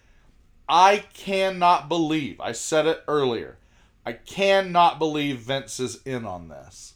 I 0.68 1.04
cannot 1.12 1.88
believe, 1.88 2.40
I 2.40 2.52
said 2.52 2.86
it 2.86 3.02
earlier, 3.09 3.59
I 4.06 4.12
cannot 4.12 4.98
believe 4.98 5.38
Vince 5.38 5.80
is 5.80 6.00
in 6.04 6.24
on 6.24 6.48
this. 6.48 6.94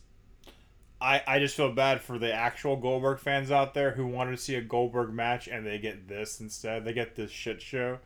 I, 1.00 1.22
I 1.26 1.38
just 1.38 1.56
feel 1.56 1.72
bad 1.72 2.00
for 2.00 2.18
the 2.18 2.32
actual 2.32 2.76
Goldberg 2.76 3.18
fans 3.18 3.50
out 3.50 3.74
there 3.74 3.90
who 3.92 4.06
wanted 4.06 4.30
to 4.30 4.36
see 4.38 4.54
a 4.54 4.62
Goldberg 4.62 5.12
match 5.12 5.46
and 5.46 5.66
they 5.66 5.78
get 5.78 6.08
this 6.08 6.40
instead. 6.40 6.84
They 6.84 6.94
get 6.94 7.16
this 7.16 7.30
shit 7.30 7.60
show, 7.60 7.98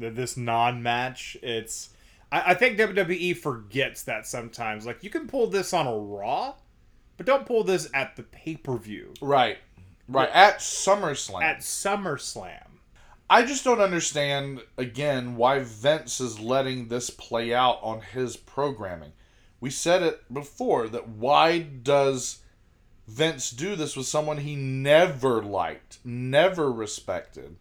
this 0.00 0.36
non 0.36 0.82
match. 0.82 1.36
It's 1.42 1.90
I, 2.32 2.52
I 2.52 2.54
think 2.54 2.78
WWE 2.78 3.36
forgets 3.36 4.02
that 4.04 4.26
sometimes. 4.26 4.86
Like 4.86 5.04
you 5.04 5.10
can 5.10 5.26
pull 5.28 5.46
this 5.46 5.72
on 5.72 5.86
a 5.86 5.96
Raw, 5.96 6.54
but 7.16 7.26
don't 7.26 7.46
pull 7.46 7.64
this 7.64 7.90
at 7.92 8.16
the 8.16 8.22
pay 8.22 8.56
per 8.56 8.76
view 8.76 9.14
Right. 9.20 9.58
Right. 10.08 10.30
At 10.32 10.58
SummerSlam. 10.58 11.42
at 11.42 11.60
SummerSlam. 11.60 12.66
I 13.28 13.44
just 13.44 13.62
don't 13.62 13.80
understand 13.80 14.62
again 14.76 15.36
why 15.36 15.60
Vince 15.60 16.20
is 16.20 16.40
letting 16.40 16.88
this 16.88 17.10
play 17.10 17.54
out 17.54 17.78
on 17.80 18.00
his 18.00 18.36
programming. 18.36 19.12
We 19.60 19.70
said 19.70 20.02
it 20.02 20.32
before 20.32 20.88
that 20.88 21.08
why 21.08 21.60
does 21.60 22.38
Vince 23.06 23.50
do 23.50 23.76
this 23.76 23.96
with 23.96 24.06
someone 24.06 24.38
he 24.38 24.56
never 24.56 25.42
liked, 25.42 25.98
never 26.04 26.72
respected? 26.72 27.56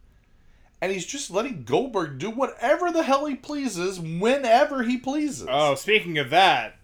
And 0.82 0.92
he's 0.92 1.06
just 1.06 1.30
letting 1.30 1.64
Goldberg 1.64 2.20
do 2.20 2.30
whatever 2.30 2.92
the 2.92 3.04
hell 3.04 3.26
he 3.26 3.36
pleases 3.36 4.00
whenever 4.00 4.84
he 4.84 4.98
pleases. 4.98 5.46
Oh, 5.50 5.76
speaking 5.76 6.18
of 6.18 6.30
that, 6.30 6.78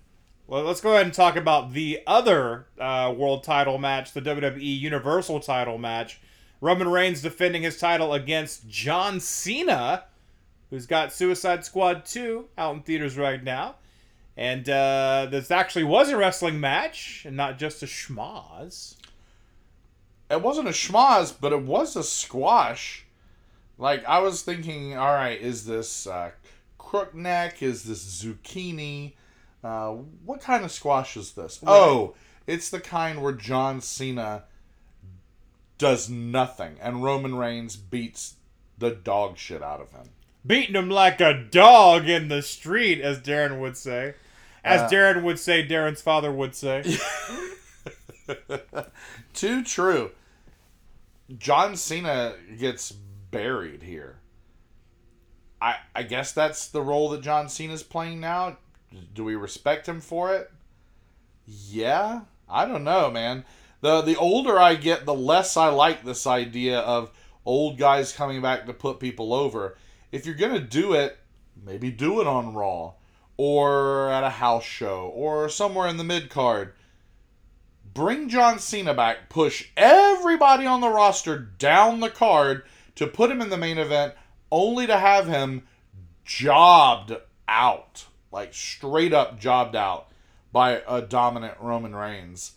well, 0.47 0.63
let's 0.63 0.81
go 0.81 0.93
ahead 0.93 1.05
and 1.05 1.13
talk 1.13 1.35
about 1.35 1.73
the 1.73 2.01
other 2.05 2.67
uh, 2.79 3.13
world 3.15 3.43
title 3.43 3.77
match, 3.77 4.13
the 4.13 4.21
WWE 4.21 4.79
Universal 4.79 5.39
title 5.39 5.77
match. 5.77 6.19
Roman 6.61 6.87
Reigns 6.87 7.21
defending 7.21 7.63
his 7.63 7.79
title 7.79 8.13
against 8.13 8.67
John 8.67 9.19
Cena, 9.19 10.03
who's 10.69 10.85
got 10.85 11.13
Suicide 11.13 11.63
Squad 11.65 12.05
2 12.05 12.47
out 12.57 12.75
in 12.75 12.81
theaters 12.81 13.17
right 13.17 13.43
now. 13.43 13.75
And 14.37 14.67
uh, 14.69 15.27
this 15.31 15.49
actually 15.49 15.85
was 15.85 16.09
a 16.09 16.17
wrestling 16.17 16.59
match 16.59 17.23
and 17.25 17.37
not 17.37 17.57
just 17.57 17.81
a 17.81 17.85
schmoz. 17.85 18.95
it 20.29 20.41
wasn't 20.41 20.67
a 20.67 20.71
schmoz, 20.71 21.33
but 21.39 21.53
it 21.53 21.61
was 21.61 21.95
a 21.95 22.03
squash. 22.03 23.04
Like 23.77 24.05
I 24.05 24.19
was 24.19 24.41
thinking, 24.41 24.97
all 24.97 25.13
right, 25.13 25.39
is 25.39 25.65
this 25.65 26.07
uh, 26.07 26.31
crook 26.77 27.13
neck? 27.13 27.61
Is 27.61 27.83
this 27.83 28.23
zucchini? 28.23 29.13
Uh, 29.63 29.89
what 30.25 30.41
kind 30.41 30.63
of 30.63 30.71
squash 30.71 31.17
is 31.17 31.31
this? 31.33 31.59
Oh, 31.65 32.13
it's 32.47 32.69
the 32.69 32.79
kind 32.79 33.21
where 33.21 33.33
John 33.33 33.81
Cena 33.81 34.43
does 35.77 36.09
nothing 36.09 36.77
and 36.81 37.03
Roman 37.03 37.35
Reigns 37.35 37.75
beats 37.75 38.35
the 38.77 38.91
dog 38.91 39.37
shit 39.37 39.61
out 39.63 39.81
of 39.81 39.91
him. 39.91 40.09
Beating 40.45 40.75
him 40.75 40.89
like 40.89 41.19
a 41.19 41.33
dog 41.33 42.07
in 42.07 42.27
the 42.27 42.41
street, 42.43 43.01
as 43.01 43.19
Daryn 43.19 43.59
would 43.59 43.75
say. 43.75 44.13
As 44.63 44.81
Uh, 44.81 44.89
Daryn 44.89 45.23
would 45.23 45.39
say, 45.39 45.67
Daryn's 45.67 46.01
father 46.01 46.31
would 46.31 46.53
say. 46.55 46.83
Too 49.33 49.63
true. 49.63 50.11
John 51.37 51.75
Cena 51.75 52.35
gets 52.59 52.93
buried 53.35 53.83
here. 53.83 54.19
I 55.61 55.75
I 55.93 56.03
guess 56.03 56.31
that's 56.31 56.67
the 56.67 56.81
role 56.81 57.09
that 57.09 57.21
John 57.21 57.49
Cena's 57.49 57.83
playing 57.83 58.21
now. 58.21 58.57
Do 59.13 59.25
we 59.25 59.35
respect 59.35 59.87
him 59.87 59.99
for 59.99 60.33
it? 60.33 60.49
Yeah, 61.45 62.21
I 62.49 62.65
don't 62.65 62.85
know, 62.85 63.11
man. 63.11 63.43
The 63.81 64.01
the 64.01 64.15
older 64.15 64.57
I 64.57 64.75
get, 64.75 65.05
the 65.05 65.13
less 65.13 65.57
I 65.57 65.67
like 65.67 66.03
this 66.03 66.25
idea 66.25 66.79
of 66.79 67.11
old 67.45 67.77
guys 67.77 68.13
coming 68.13 68.41
back 68.41 68.65
to 68.65 68.73
put 68.73 69.01
people 69.01 69.33
over. 69.33 69.77
If 70.13 70.25
you're 70.25 70.35
gonna 70.35 70.61
do 70.61 70.93
it, 70.93 71.17
maybe 71.61 71.91
do 71.91 72.21
it 72.21 72.27
on 72.27 72.53
Raw 72.53 72.93
or 73.35 74.09
at 74.11 74.23
a 74.23 74.29
house 74.29 74.63
show 74.63 75.11
or 75.13 75.49
somewhere 75.49 75.89
in 75.89 75.97
the 75.97 76.05
mid 76.05 76.29
card 76.29 76.71
bring 77.95 78.29
John 78.29 78.59
Cena 78.59 78.93
back, 78.93 79.29
push 79.29 79.69
everybody 79.75 80.67
on 80.67 80.81
the 80.81 80.89
roster 80.89 81.39
down 81.39 82.01
the 82.01 82.09
card 82.09 82.63
to 82.95 83.07
put 83.07 83.31
him 83.31 83.41
in 83.41 83.49
the 83.49 83.57
main 83.57 83.77
event, 83.77 84.13
only 84.51 84.87
to 84.87 84.97
have 84.97 85.27
him 85.27 85.63
jobbed 86.23 87.15
out, 87.47 88.05
like 88.31 88.53
straight 88.53 89.13
up 89.13 89.39
jobbed 89.39 89.75
out 89.75 90.07
by 90.51 90.81
a 90.87 91.01
dominant 91.01 91.55
Roman 91.59 91.95
Reigns. 91.95 92.53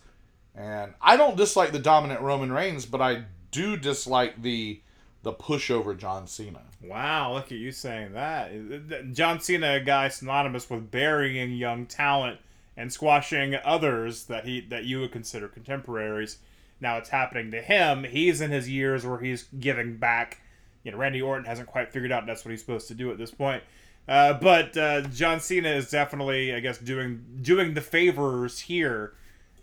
And 0.55 0.93
I 1.01 1.17
don't 1.17 1.37
dislike 1.37 1.71
the 1.71 1.79
dominant 1.79 2.21
Roman 2.21 2.51
Reigns, 2.51 2.85
but 2.85 3.01
I 3.01 3.25
do 3.51 3.77
dislike 3.77 4.41
the 4.41 4.81
the 5.21 5.33
pushover 5.33 5.97
John 5.97 6.27
Cena. 6.27 6.61
Wow, 6.81 7.33
look 7.33 7.51
at 7.51 7.57
you 7.57 7.73
saying 7.73 8.13
that. 8.13 9.13
John 9.13 9.41
Cena, 9.41 9.75
a 9.75 9.79
guy 9.81 10.07
synonymous 10.07 10.69
with 10.69 10.91
burying 10.91 11.51
young 11.51 11.85
talent 11.85 12.39
and 12.77 12.91
squashing 12.91 13.55
others 13.65 14.25
that 14.25 14.45
he 14.45 14.61
that 14.61 14.85
you 14.85 15.01
would 15.01 15.11
consider 15.11 15.47
contemporaries. 15.49 16.37
Now 16.81 16.97
it's 16.97 17.09
happening 17.09 17.51
to 17.51 17.61
him. 17.61 18.03
He's 18.03 18.41
in 18.41 18.51
his 18.51 18.69
years 18.69 19.05
where 19.05 19.19
he's 19.19 19.43
giving 19.59 19.97
back. 19.97 20.41
You 20.83 20.91
know, 20.91 20.97
Randy 20.97 21.21
Orton 21.21 21.45
hasn't 21.45 21.67
quite 21.67 21.91
figured 21.91 22.11
out 22.11 22.25
that's 22.25 22.45
what 22.45 22.51
he's 22.51 22.61
supposed 22.61 22.87
to 22.87 22.93
do 22.93 23.11
at 23.11 23.17
this 23.17 23.31
point. 23.31 23.63
Uh, 24.07 24.33
but 24.33 24.75
uh, 24.75 25.01
John 25.01 25.39
Cena 25.39 25.69
is 25.69 25.91
definitely, 25.91 26.53
I 26.53 26.61
guess, 26.61 26.77
doing 26.77 27.23
doing 27.41 27.73
the 27.73 27.81
favors 27.81 28.59
here, 28.59 29.13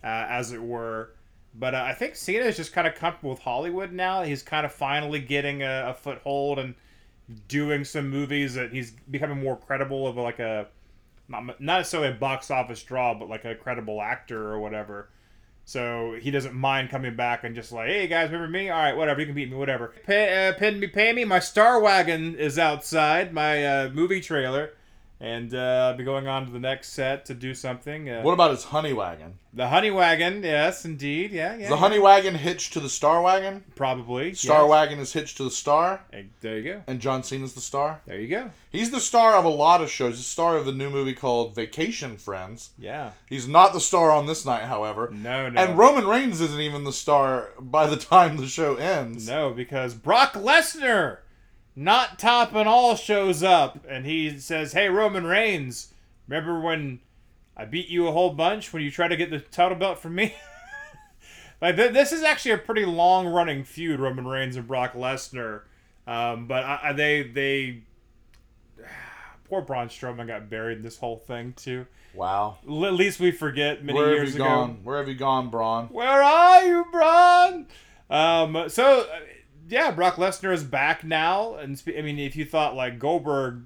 uh, 0.03 0.25
as 0.29 0.53
it 0.53 0.61
were. 0.61 1.11
But 1.53 1.73
uh, 1.73 1.83
I 1.85 1.93
think 1.93 2.15
Cena 2.15 2.45
is 2.45 2.55
just 2.55 2.71
kind 2.71 2.87
of 2.87 2.95
comfortable 2.95 3.31
with 3.31 3.39
Hollywood 3.39 3.91
now. 3.91 4.23
He's 4.23 4.43
kind 4.43 4.65
of 4.65 4.71
finally 4.71 5.19
getting 5.19 5.63
a, 5.63 5.89
a 5.89 5.93
foothold 5.93 6.59
and 6.59 6.75
doing 7.47 7.83
some 7.83 8.09
movies 8.09 8.53
that 8.53 8.71
he's 8.71 8.91
becoming 9.11 9.43
more 9.43 9.57
credible 9.57 10.07
of 10.07 10.15
like 10.17 10.39
a 10.39 10.67
not, 11.27 11.45
not 11.45 11.59
necessarily 11.59 12.09
a 12.09 12.13
box 12.13 12.51
office 12.51 12.81
draw, 12.83 13.13
but 13.13 13.27
like 13.27 13.43
a 13.43 13.55
credible 13.55 14.01
actor 14.01 14.47
or 14.49 14.59
whatever. 14.59 15.09
So 15.67 16.15
he 16.17 16.31
doesn't 16.31 16.55
mind 16.55 16.89
coming 16.89 17.17
back 17.17 17.43
and 17.43 17.53
just 17.53 17.73
like, 17.73 17.89
hey 17.89 18.07
guys, 18.07 18.31
remember 18.31 18.47
me? 18.47 18.69
All 18.69 18.79
right, 18.79 18.95
whatever, 18.95 19.19
you 19.19 19.25
can 19.25 19.35
beat 19.35 19.51
me, 19.51 19.57
whatever. 19.57 19.93
Pay, 20.05 20.47
uh, 20.47 20.71
me, 20.71 20.87
pay 20.87 21.11
me. 21.11 21.25
My 21.25 21.39
Star 21.39 21.81
Wagon 21.81 22.35
is 22.35 22.57
outside, 22.57 23.33
my 23.33 23.65
uh, 23.65 23.89
movie 23.89 24.21
trailer, 24.21 24.71
and 25.19 25.53
uh, 25.53 25.89
I'll 25.91 25.97
be 25.97 26.03
going 26.03 26.27
on 26.27 26.45
to 26.45 26.51
the 26.51 26.59
next 26.59 26.89
set 26.93 27.25
to 27.25 27.33
do 27.33 27.53
something. 27.53 28.09
Uh, 28.09 28.21
What 28.21 28.33
about 28.33 28.51
his 28.51 28.65
honey 28.65 28.93
wagon? 28.93 29.39
the 29.53 29.69
Honey 29.69 29.89
Wagon, 29.89 30.43
yes, 30.43 30.85
indeed, 30.85 31.31
yeah, 31.31 31.55
yeah. 31.55 31.63
Is 31.63 31.69
the 31.69 31.77
honey 31.77 31.97
wagon 31.97 32.35
hitched 32.35 32.73
to 32.73 32.79
the 32.79 32.89
star 32.89 33.23
wagon? 33.23 33.63
probably 33.75 34.35
Star 34.35 34.61
yes. 34.61 34.69
wagon 34.69 34.99
is 34.99 35.13
hitched 35.13 35.37
to 35.37 35.43
the 35.45 35.49
star, 35.49 36.01
Hey, 36.11 36.27
There 36.41 36.57
you 36.59 36.63
go. 36.73 36.83
and 36.85 36.99
John 36.99 37.23
Cena's 37.23 37.53
the 37.53 37.61
star. 37.61 38.01
There 38.05 38.19
you 38.19 38.27
go. 38.27 38.51
He's 38.69 38.91
the 38.91 38.99
star 38.99 39.33
of 39.33 39.45
a 39.45 39.49
lot 39.49 39.81
of 39.81 39.89
shows. 39.89 40.09
He's 40.17 40.19
the 40.19 40.23
star 40.29 40.57
of 40.57 40.67
the 40.67 40.71
new 40.73 40.91
movie 40.91 41.15
called 41.15 41.55
Vacation 41.55 42.17
Friends. 42.17 42.69
Yeah. 42.77 43.11
He's 43.27 43.47
not 43.47 43.73
the 43.73 43.79
star 43.79 44.11
on 44.11 44.27
this 44.27 44.45
night, 44.45 44.65
however. 44.65 45.09
No, 45.11 45.49
no. 45.49 45.59
And 45.59 45.75
Roman 45.75 46.05
Reigns 46.05 46.39
isn't 46.39 46.61
even 46.61 46.83
the 46.83 46.93
star 46.93 47.49
by 47.59 47.87
the 47.87 47.97
time 48.13 48.37
the 48.37 48.45
show 48.45 48.75
ends. 48.75 49.27
No, 49.27 49.49
because 49.49 49.95
Brock 49.95 50.33
Lesnar, 50.33 51.19
not 51.79 52.17
topping 52.17 52.65
all, 52.65 52.95
shows 52.95 53.43
up 53.43 53.85
and 53.87 54.05
he 54.05 54.39
says, 54.39 54.73
"Hey, 54.73 54.89
Roman 54.89 55.25
Reigns, 55.25 55.93
remember 56.27 56.59
when 56.59 56.99
I 57.55 57.65
beat 57.65 57.87
you 57.87 58.07
a 58.07 58.11
whole 58.11 58.31
bunch 58.31 58.73
when 58.73 58.81
you 58.81 58.89
tried 58.91 59.09
to 59.09 59.15
get 59.15 59.29
the 59.29 59.39
title 59.39 59.77
belt 59.77 59.99
from 59.99 60.15
me?" 60.15 60.33
like 61.61 61.75
th- 61.75 61.93
this 61.93 62.11
is 62.11 62.23
actually 62.23 62.51
a 62.51 62.57
pretty 62.57 62.83
long-running 62.85 63.63
feud, 63.63 63.99
Roman 63.99 64.27
Reigns 64.27 64.55
and 64.55 64.67
Brock 64.67 64.93
Lesnar. 64.93 65.61
Um, 66.07 66.47
but 66.47 66.63
I, 66.63 66.79
I, 66.85 66.93
they 66.93 67.21
they 67.23 67.83
poor 69.49 69.61
Braun 69.61 69.87
Strowman 69.89 70.25
got 70.27 70.49
buried 70.49 70.77
in 70.79 70.83
this 70.83 70.97
whole 70.97 71.17
thing 71.17 71.53
too. 71.55 71.85
Wow. 72.13 72.57
L- 72.67 72.85
at 72.87 72.93
least 72.93 73.19
we 73.19 73.31
forget 73.31 73.83
many 73.83 73.97
Where 73.97 74.07
have 74.07 74.15
years 74.15 74.29
you 74.35 74.41
ago. 74.41 74.45
gone? 74.45 74.79
Where 74.83 74.97
have 74.97 75.07
you 75.07 75.15
gone, 75.15 75.49
Braun? 75.49 75.87
Where 75.87 76.23
are 76.23 76.63
you, 76.65 76.85
Braun? 76.91 77.67
Um, 78.09 78.69
so 78.69 79.01
uh, 79.01 79.19
yeah, 79.67 79.91
Brock 79.91 80.15
Lesnar 80.15 80.53
is 80.53 80.63
back 80.63 81.03
now, 81.03 81.55
and 81.55 81.81
I 81.87 82.01
mean, 82.01 82.19
if 82.19 82.35
you 82.35 82.45
thought 82.45 82.75
like 82.75 82.99
Goldberg 82.99 83.63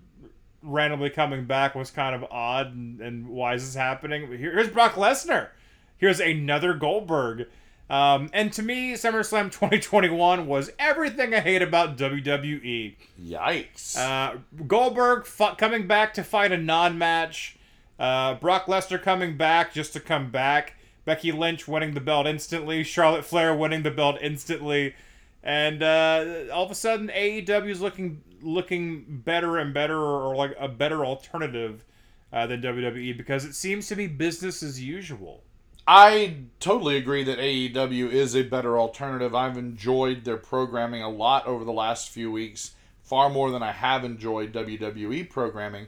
randomly 0.64 1.10
coming 1.10 1.46
back 1.46 1.76
was 1.76 1.92
kind 1.92 2.16
of 2.16 2.24
odd, 2.32 2.74
and, 2.74 3.02
and 3.02 3.30
why 3.30 3.56
is 3.56 3.66
this 3.66 3.76
happening? 3.76 4.28
Here's 4.38 4.70
Brock 4.70 4.94
Lesnar. 4.94 5.50
Here's 5.98 6.20
another 6.20 6.74
Goldberg. 6.74 7.48
Um, 7.90 8.30
and 8.32 8.54
to 8.54 8.64
me, 8.64 8.94
SummerSlam 8.94 9.52
2021 9.52 10.48
was 10.48 10.72
everything 10.80 11.34
I 11.34 11.42
hate 11.42 11.62
about 11.62 11.98
WWE. 11.98 12.96
Yikes. 13.22 13.98
Uh, 13.98 14.38
Goldberg 14.66 15.26
fu- 15.26 15.56
coming 15.58 15.88
back 15.88 16.14
to 16.14 16.24
fight 16.24 16.54
a 16.54 16.58
non-match. 16.58 17.58
Uh, 18.00 18.36
Brock 18.36 18.68
Lesnar 18.68 19.02
coming 19.02 19.36
back 19.36 19.74
just 19.74 19.94
to 19.94 20.00
come 20.00 20.32
back. 20.32 20.76
Becky 21.04 21.32
Lynch 21.32 21.68
winning 21.68 21.94
the 21.94 22.00
belt 22.00 22.28
instantly. 22.28 22.84
Charlotte 22.84 23.26
Flair 23.26 23.54
winning 23.54 23.84
the 23.84 23.92
belt 23.92 24.18
instantly. 24.22 24.96
And 25.44 25.82
uh, 25.82 26.46
all 26.54 26.66
of 26.66 26.72
a 26.72 26.76
sudden, 26.76 27.10
AEW 27.10 27.70
is 27.70 27.82
looking 27.82 28.22
looking 28.42 29.06
better 29.08 29.58
and 29.58 29.74
better, 29.74 29.98
or, 29.98 30.36
like 30.36 30.56
a 30.60 30.68
better 30.68 31.06
alternative 31.06 31.86
uh, 32.34 32.48
than 32.48 32.62
WWE 32.62 33.18
because 33.18 33.46
it 33.46 33.56
seems 33.56 33.88
to 33.88 33.96
be 33.96 34.08
business 34.08 34.64
as 34.64 34.82
usual. 34.82 35.44
I 35.88 36.38
totally 36.60 36.98
agree 36.98 37.24
that 37.24 37.40
AEW 37.40 38.12
is 38.12 38.36
a 38.36 38.44
better 38.44 38.78
alternative. 38.80 39.34
I've 39.34 39.58
enjoyed 39.58 40.24
their 40.24 40.38
programming 40.38 41.02
a 41.02 41.10
lot 41.10 41.48
over 41.48 41.64
the 41.64 41.72
last 41.72 42.10
few 42.10 42.32
weeks, 42.32 42.76
far 43.02 43.30
more 43.30 43.52
than 43.52 43.64
I 43.64 43.72
have 43.72 44.04
enjoyed 44.04 44.54
WWE 44.54 45.30
programming. 45.30 45.88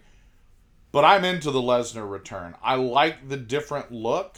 But 0.91 1.05
I'm 1.05 1.23
into 1.23 1.51
the 1.51 1.61
Lesnar 1.61 2.09
return. 2.09 2.55
I 2.61 2.75
like 2.75 3.29
the 3.29 3.37
different 3.37 3.91
look. 3.91 4.37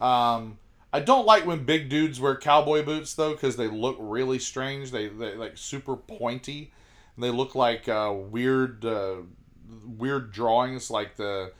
Um, 0.00 0.58
I 0.92 1.00
don't 1.00 1.24
like 1.24 1.46
when 1.46 1.64
big 1.64 1.88
dudes 1.88 2.20
wear 2.20 2.36
cowboy 2.36 2.84
boots 2.84 3.14
though, 3.14 3.32
because 3.32 3.56
they 3.56 3.68
look 3.68 3.96
really 3.98 4.38
strange. 4.38 4.90
They 4.90 5.08
they 5.08 5.34
like 5.34 5.56
super 5.56 5.96
pointy. 5.96 6.72
And 7.14 7.22
they 7.22 7.30
look 7.30 7.54
like 7.54 7.88
uh, 7.88 8.14
weird 8.14 8.84
uh, 8.84 9.16
weird 9.84 10.32
drawings, 10.32 10.90
like 10.90 11.16
the 11.16 11.52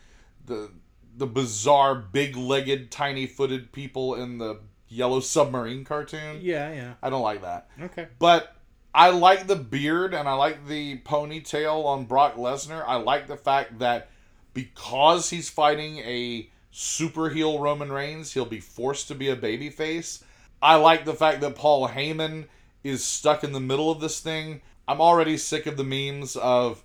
the 0.46 0.70
the 1.14 1.26
bizarre 1.26 1.94
big-legged, 1.94 2.90
tiny-footed 2.90 3.70
people 3.70 4.14
in 4.14 4.38
the 4.38 4.60
Yellow 4.88 5.20
Submarine 5.20 5.84
cartoon. 5.84 6.38
Yeah, 6.40 6.72
yeah. 6.72 6.94
I 7.02 7.10
don't 7.10 7.22
like 7.22 7.42
that. 7.42 7.68
Okay. 7.80 8.08
But 8.18 8.56
I 8.94 9.10
like 9.10 9.46
the 9.46 9.56
beard 9.56 10.14
and 10.14 10.26
I 10.28 10.32
like 10.34 10.66
the 10.66 10.98
ponytail 11.00 11.84
on 11.84 12.06
Brock 12.06 12.36
Lesnar. 12.36 12.82
I 12.86 12.96
like 12.96 13.26
the 13.26 13.36
fact 13.36 13.78
that 13.80 14.08
because 14.54 15.28
he's 15.28 15.50
fighting 15.50 15.98
a 15.98 16.48
super 16.72 17.28
heel 17.28 17.60
Roman 17.60 17.92
Reigns, 17.92 18.32
he'll 18.32 18.44
be 18.44 18.60
forced 18.60 19.06
to 19.08 19.14
be 19.14 19.28
a 19.28 19.36
babyface. 19.36 20.24
I 20.60 20.76
like 20.76 21.04
the 21.04 21.14
fact 21.14 21.40
that 21.42 21.54
Paul 21.54 21.88
Heyman 21.88 22.46
is 22.82 23.04
stuck 23.04 23.44
in 23.44 23.52
the 23.52 23.60
middle 23.60 23.90
of 23.90 24.00
this 24.00 24.20
thing. 24.20 24.62
I'm 24.88 25.00
already 25.00 25.36
sick 25.36 25.66
of 25.66 25.76
the 25.76 25.84
memes 25.84 26.34
of 26.34 26.82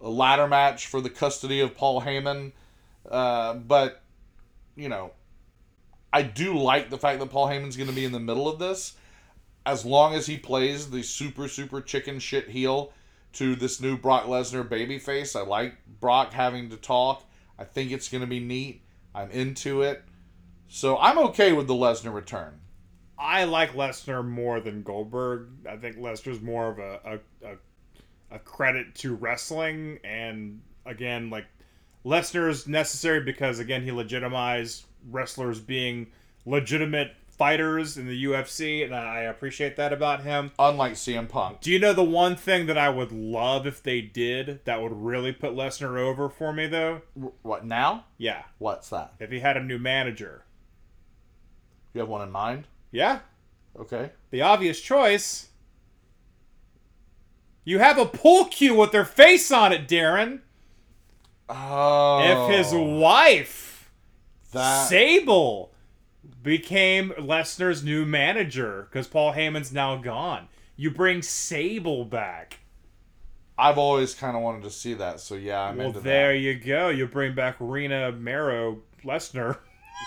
a 0.00 0.08
ladder 0.08 0.48
match 0.48 0.86
for 0.86 1.00
the 1.00 1.10
custody 1.10 1.60
of 1.60 1.76
Paul 1.76 2.02
Heyman. 2.02 2.52
Uh, 3.08 3.54
but, 3.54 4.02
you 4.74 4.88
know, 4.88 5.12
I 6.12 6.22
do 6.22 6.58
like 6.58 6.90
the 6.90 6.98
fact 6.98 7.20
that 7.20 7.30
Paul 7.30 7.48
Heyman's 7.48 7.76
going 7.76 7.88
to 7.88 7.94
be 7.94 8.04
in 8.04 8.12
the 8.12 8.18
middle 8.20 8.48
of 8.48 8.58
this 8.58 8.94
as 9.66 9.84
long 9.84 10.14
as 10.14 10.26
he 10.26 10.36
plays 10.36 10.90
the 10.90 11.02
super 11.02 11.46
super 11.46 11.80
chicken 11.80 12.18
shit 12.18 12.48
heel 12.48 12.92
to 13.34 13.54
this 13.54 13.80
new 13.80 13.96
Brock 13.96 14.24
Lesnar 14.24 14.66
babyface. 14.66 15.38
I 15.38 15.42
like 15.42 15.74
Brock 16.00 16.32
having 16.32 16.70
to 16.70 16.76
talk. 16.76 17.24
I 17.58 17.64
think 17.64 17.92
it's 17.92 18.08
going 18.08 18.22
to 18.22 18.26
be 18.26 18.40
neat. 18.40 18.82
I'm 19.14 19.30
into 19.30 19.82
it. 19.82 20.02
So 20.68 20.96
I'm 20.98 21.18
okay 21.18 21.52
with 21.52 21.66
the 21.66 21.74
Lesnar 21.74 22.14
return. 22.14 22.60
I 23.18 23.44
like 23.44 23.74
Lesnar 23.74 24.26
more 24.26 24.60
than 24.60 24.82
Goldberg. 24.82 25.48
I 25.68 25.76
think 25.76 25.96
Lesnar's 25.96 26.40
more 26.40 26.70
of 26.70 26.78
a, 26.78 27.00
a, 27.04 27.48
a, 27.48 28.36
a 28.36 28.38
credit 28.38 28.94
to 28.96 29.14
wrestling. 29.14 29.98
And 30.04 30.62
again, 30.86 31.28
like, 31.28 31.46
Lesnar's 32.04 32.66
necessary 32.66 33.20
because, 33.20 33.58
again, 33.58 33.82
he 33.82 33.92
legitimized 33.92 34.84
wrestlers 35.10 35.60
being 35.60 36.06
legitimate 36.46 37.12
fighters 37.40 37.96
in 37.96 38.06
the 38.06 38.24
UFC. 38.24 38.84
And 38.84 38.94
I 38.94 39.20
appreciate 39.20 39.74
that 39.76 39.94
about 39.94 40.24
him. 40.24 40.52
Unlike 40.58 40.92
CM 40.92 41.26
Punk. 41.26 41.62
Do 41.62 41.72
you 41.72 41.78
know 41.78 41.94
the 41.94 42.04
one 42.04 42.36
thing 42.36 42.66
that 42.66 42.76
I 42.76 42.90
would 42.90 43.12
love 43.12 43.66
if 43.66 43.82
they 43.82 44.02
did 44.02 44.60
that 44.66 44.82
would 44.82 44.92
really 44.92 45.32
put 45.32 45.52
Lesnar 45.52 45.98
over 45.98 46.28
for 46.28 46.52
me, 46.52 46.66
though? 46.66 47.00
What 47.40 47.64
now? 47.64 48.04
Yeah. 48.18 48.42
What's 48.58 48.90
that? 48.90 49.14
If 49.18 49.30
he 49.30 49.40
had 49.40 49.56
a 49.56 49.64
new 49.64 49.78
manager. 49.78 50.44
You 51.94 52.00
have 52.00 52.10
one 52.10 52.20
in 52.20 52.30
mind? 52.30 52.66
Yeah. 52.92 53.20
Okay. 53.78 54.10
The 54.30 54.42
obvious 54.42 54.78
choice. 54.78 55.48
You 57.64 57.78
have 57.78 57.96
a 57.96 58.04
pool 58.04 58.44
cue 58.44 58.74
with 58.74 58.92
their 58.92 59.06
face 59.06 59.50
on 59.50 59.72
it, 59.72 59.88
Daryn. 59.88 60.40
Oh. 61.48 62.50
If 62.50 62.54
his 62.58 62.74
oh. 62.74 62.98
wife, 62.98 63.90
that 64.52 64.88
Sable, 64.88 65.69
became 66.42 67.10
Lesnar's 67.18 67.84
new 67.84 68.04
manager 68.04 68.88
because 68.90 69.06
Paul 69.06 69.34
Heyman's 69.34 69.72
now 69.72 69.96
gone, 69.96 70.48
you 70.76 70.90
bring 70.90 71.22
Sable 71.22 72.04
back. 72.04 72.60
I've 73.58 73.76
always 73.76 74.14
kind 74.14 74.36
of 74.36 74.42
wanted 74.42 74.62
to 74.62 74.70
see 74.70 74.94
that. 74.94 75.20
So 75.20 75.34
yeah, 75.34 75.60
I'm 75.60 75.76
well, 75.76 75.92
there 75.92 76.34
you 76.34 76.54
go. 76.54 76.88
You 76.88 77.06
bring 77.06 77.34
back 77.34 77.56
Rena 77.60 78.12
Mero 78.12 78.78
Lesnar. 79.04 79.58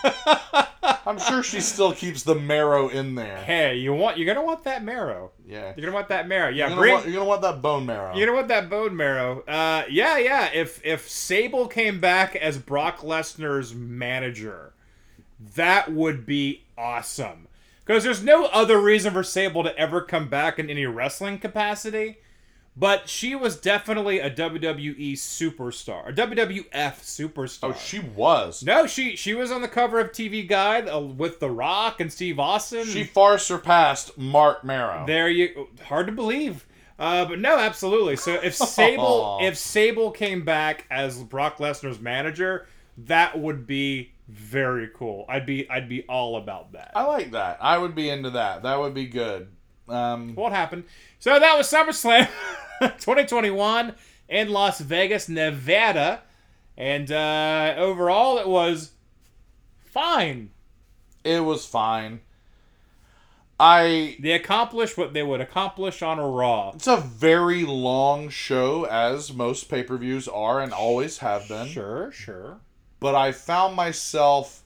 I'm 1.06 1.20
sure 1.20 1.44
she 1.44 1.62
still 1.62 1.94
keeps 1.94 2.24
the 2.24 2.36
marrow 2.36 2.90
in 2.90 3.16
there. 3.16 3.38
Hey, 3.38 3.76
you 3.76 3.94
want 3.94 4.18
you're 4.18 4.26
gonna 4.26 4.46
want 4.46 4.64
that 4.64 4.84
marrow. 4.84 5.32
Yeah. 5.46 5.74
You're 5.76 5.86
gonna 5.86 5.96
want 5.96 6.10
that 6.10 6.28
marrow. 6.28 6.50
Yeah, 6.50 6.56
You're 6.56 6.70
gonna, 6.70 6.82
bring 6.82 6.94
want, 6.94 7.06
you're 7.06 7.14
gonna 7.14 7.26
want 7.26 7.42
that 7.44 7.62
bone 7.62 7.86
marrow. 7.86 8.16
You 8.16 8.26
know 8.26 8.34
what? 8.34 8.48
That 8.48 8.70
bone 8.70 8.96
marrow. 8.96 9.42
Uh, 9.42 9.84
yeah, 9.90 10.18
yeah. 10.18 10.50
If 10.54 10.84
if 10.84 11.10
Sable 11.10 11.68
came 11.68 12.00
back 12.00 12.36
as 12.36 12.58
Brock 12.58 13.00
Lesnar's 13.00 13.76
manager, 13.76 14.73
that 15.56 15.92
would 15.92 16.26
be 16.26 16.64
awesome. 16.78 17.48
Because 17.86 18.04
there's 18.04 18.24
no 18.24 18.46
other 18.46 18.80
reason 18.80 19.14
for 19.14 19.24
Sable 19.24 19.64
to 19.64 19.78
ever 19.78 20.02
come 20.02 20.30
back 20.30 20.58
in 20.58 20.70
any 20.70 20.86
wrestling 20.86 21.38
capacity. 21.38 22.18
But 22.76 23.08
she 23.08 23.36
was 23.36 23.56
definitely 23.60 24.18
a 24.18 24.32
WWE 24.32 25.14
superstar, 25.14 26.10
a 26.10 26.14
WWF 26.14 26.72
superstar. 26.72 27.70
oh, 27.70 27.74
she 27.74 28.00
was. 28.00 28.64
no, 28.64 28.88
she 28.88 29.16
she 29.16 29.36
was 29.36 29.52
on 29.52 29.62
the 29.62 29.68
cover 29.68 30.00
of 30.00 30.12
TV 30.12 30.48
Guide 30.48 30.90
uh, 30.90 31.00
with 31.00 31.40
The 31.40 31.52
Rock 31.52 32.00
and 32.00 32.12
Steve 32.12 32.40
Austin. 32.40 32.86
She 32.86 33.04
far 33.04 33.38
surpassed 33.38 34.18
Marc 34.18 34.64
Mero. 34.64 35.04
There 35.06 35.30
you 35.30 35.68
hard 35.86 36.08
to 36.08 36.14
believe. 36.14 36.66
Uh, 36.98 37.26
but 37.26 37.40
no, 37.40 37.60
absolutely. 37.60 38.16
So 38.16 38.34
if 38.42 38.56
Sable 38.56 39.38
if 39.44 39.56
Sable 39.56 40.10
came 40.10 40.44
back 40.44 40.88
as 40.90 41.22
Brock 41.24 41.60
Lesnar's 41.60 42.00
manager, 42.00 42.66
that 42.98 43.40
would 43.40 43.68
be 43.68 44.14
very 44.34 44.90
cool. 44.96 45.26
I'd 45.30 45.46
be 45.46 45.70
I'd 45.70 45.88
be 45.90 46.04
all 46.04 46.38
about 46.38 46.74
that. 46.74 46.92
I 46.96 47.04
like 47.06 47.32
that. 47.32 47.58
I 47.62 47.78
would 47.78 47.96
be 47.96 48.10
into 48.10 48.32
that. 48.32 48.64
That 48.64 48.80
would 48.80 48.94
be 48.94 49.06
good. 49.08 49.48
Um, 49.88 50.36
What 50.36 50.52
happened? 50.54 50.86
So 51.20 51.40
that 51.40 51.58
was 51.58 51.72
SummerSlam 51.72 52.28
2021 52.82 53.94
in 54.30 54.50
Las 54.50 54.80
Vegas, 54.80 55.30
Nevada, 55.30 56.22
and 56.78 57.12
uh, 57.12 57.76
overall 57.78 58.38
it 58.40 58.48
was 58.48 58.92
fine. 59.86 60.52
it 61.24 61.44
was 61.44 61.66
fine. 61.66 62.22
I. 63.60 64.18
They 64.20 64.32
accomplished 64.32 64.98
what 64.98 65.14
they 65.14 65.22
would 65.24 65.40
accomplish 65.40 66.02
on 66.02 66.18
a 66.20 66.28
Raw. 66.28 66.72
It's 66.74 66.88
a 66.88 66.98
very 66.98 67.64
long 67.64 68.30
show, 68.30 68.86
as 68.86 69.32
most 69.32 69.70
pay 69.70 69.84
per 69.84 69.96
views 69.98 70.28
are 70.28 70.60
and 70.60 70.74
always 70.74 71.20
have 71.20 71.48
been. 71.48 71.68
Sure, 71.68 72.12
sure. 72.12 72.60
But 73.04 73.16
I 73.16 73.34
found 73.34 73.76
myself 73.76 74.64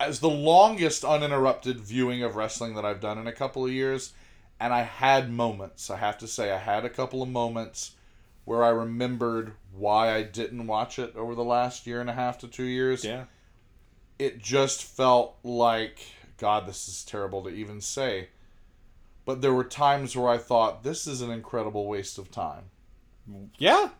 as 0.00 0.18
the 0.18 0.28
longest 0.28 1.04
uninterrupted 1.04 1.78
viewing 1.80 2.22
of 2.24 2.34
wrestling 2.34 2.74
that 2.74 2.84
I've 2.84 3.00
done 3.00 3.16
in 3.18 3.28
a 3.28 3.32
couple 3.32 3.64
of 3.64 3.70
years. 3.70 4.12
And 4.58 4.72
I 4.74 4.82
had 4.82 5.30
moments. 5.30 5.88
I 5.90 5.96
have 5.96 6.18
to 6.18 6.26
say, 6.26 6.50
I 6.52 6.58
had 6.58 6.84
a 6.84 6.90
couple 6.90 7.22
of 7.22 7.28
moments 7.28 7.92
where 8.44 8.64
I 8.64 8.70
remembered 8.70 9.52
why 9.72 10.12
I 10.14 10.22
didn't 10.24 10.66
watch 10.66 10.98
it 10.98 11.14
over 11.14 11.34
the 11.36 11.44
last 11.44 11.86
year 11.86 12.00
and 12.00 12.10
a 12.10 12.12
half 12.12 12.38
to 12.38 12.48
two 12.48 12.64
years. 12.64 13.04
Yeah. 13.04 13.24
it 14.18 14.38
just 14.42 14.82
felt 14.84 15.36
like 15.44 16.00
god 16.38 16.66
this 16.66 16.88
is 16.88 17.04
terrible 17.04 17.42
to 17.44 17.50
even 17.50 17.80
say 17.80 18.28
but 19.24 19.40
there 19.42 19.52
were 19.54 19.62
times 19.64 20.16
where 20.16 20.28
i 20.28 20.36
thought 20.38 20.82
this 20.82 21.06
is 21.06 21.22
an 21.22 21.30
incredible 21.30 21.86
waste 21.86 22.18
of 22.18 22.30
time 22.30 22.64
Yeah. 23.58 23.90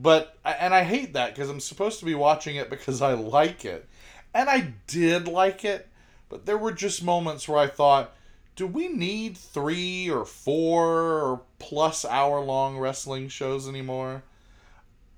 But 0.00 0.36
and 0.44 0.72
i 0.74 0.82
hate 0.84 1.12
that 1.14 1.34
because 1.34 1.50
i'm 1.50 1.60
supposed 1.60 1.98
to 1.98 2.04
be 2.04 2.14
watching 2.14 2.56
it 2.56 2.70
because 2.70 3.02
i 3.02 3.12
like 3.12 3.64
it 3.64 3.88
and 4.32 4.48
i 4.48 4.72
did 4.86 5.26
like 5.28 5.64
it 5.64 5.88
but 6.28 6.46
there 6.46 6.58
were 6.58 6.72
just 6.72 7.02
moments 7.02 7.48
where 7.48 7.58
i 7.58 7.66
thought 7.66 8.12
do 8.56 8.66
we 8.66 8.88
need 8.88 9.36
three 9.36 10.08
or 10.10 10.24
four 10.24 10.88
or 11.20 11.42
plus 11.58 12.04
hour 12.04 12.40
long 12.40 12.78
wrestling 12.78 13.28
shows 13.28 13.68
anymore 13.68 14.22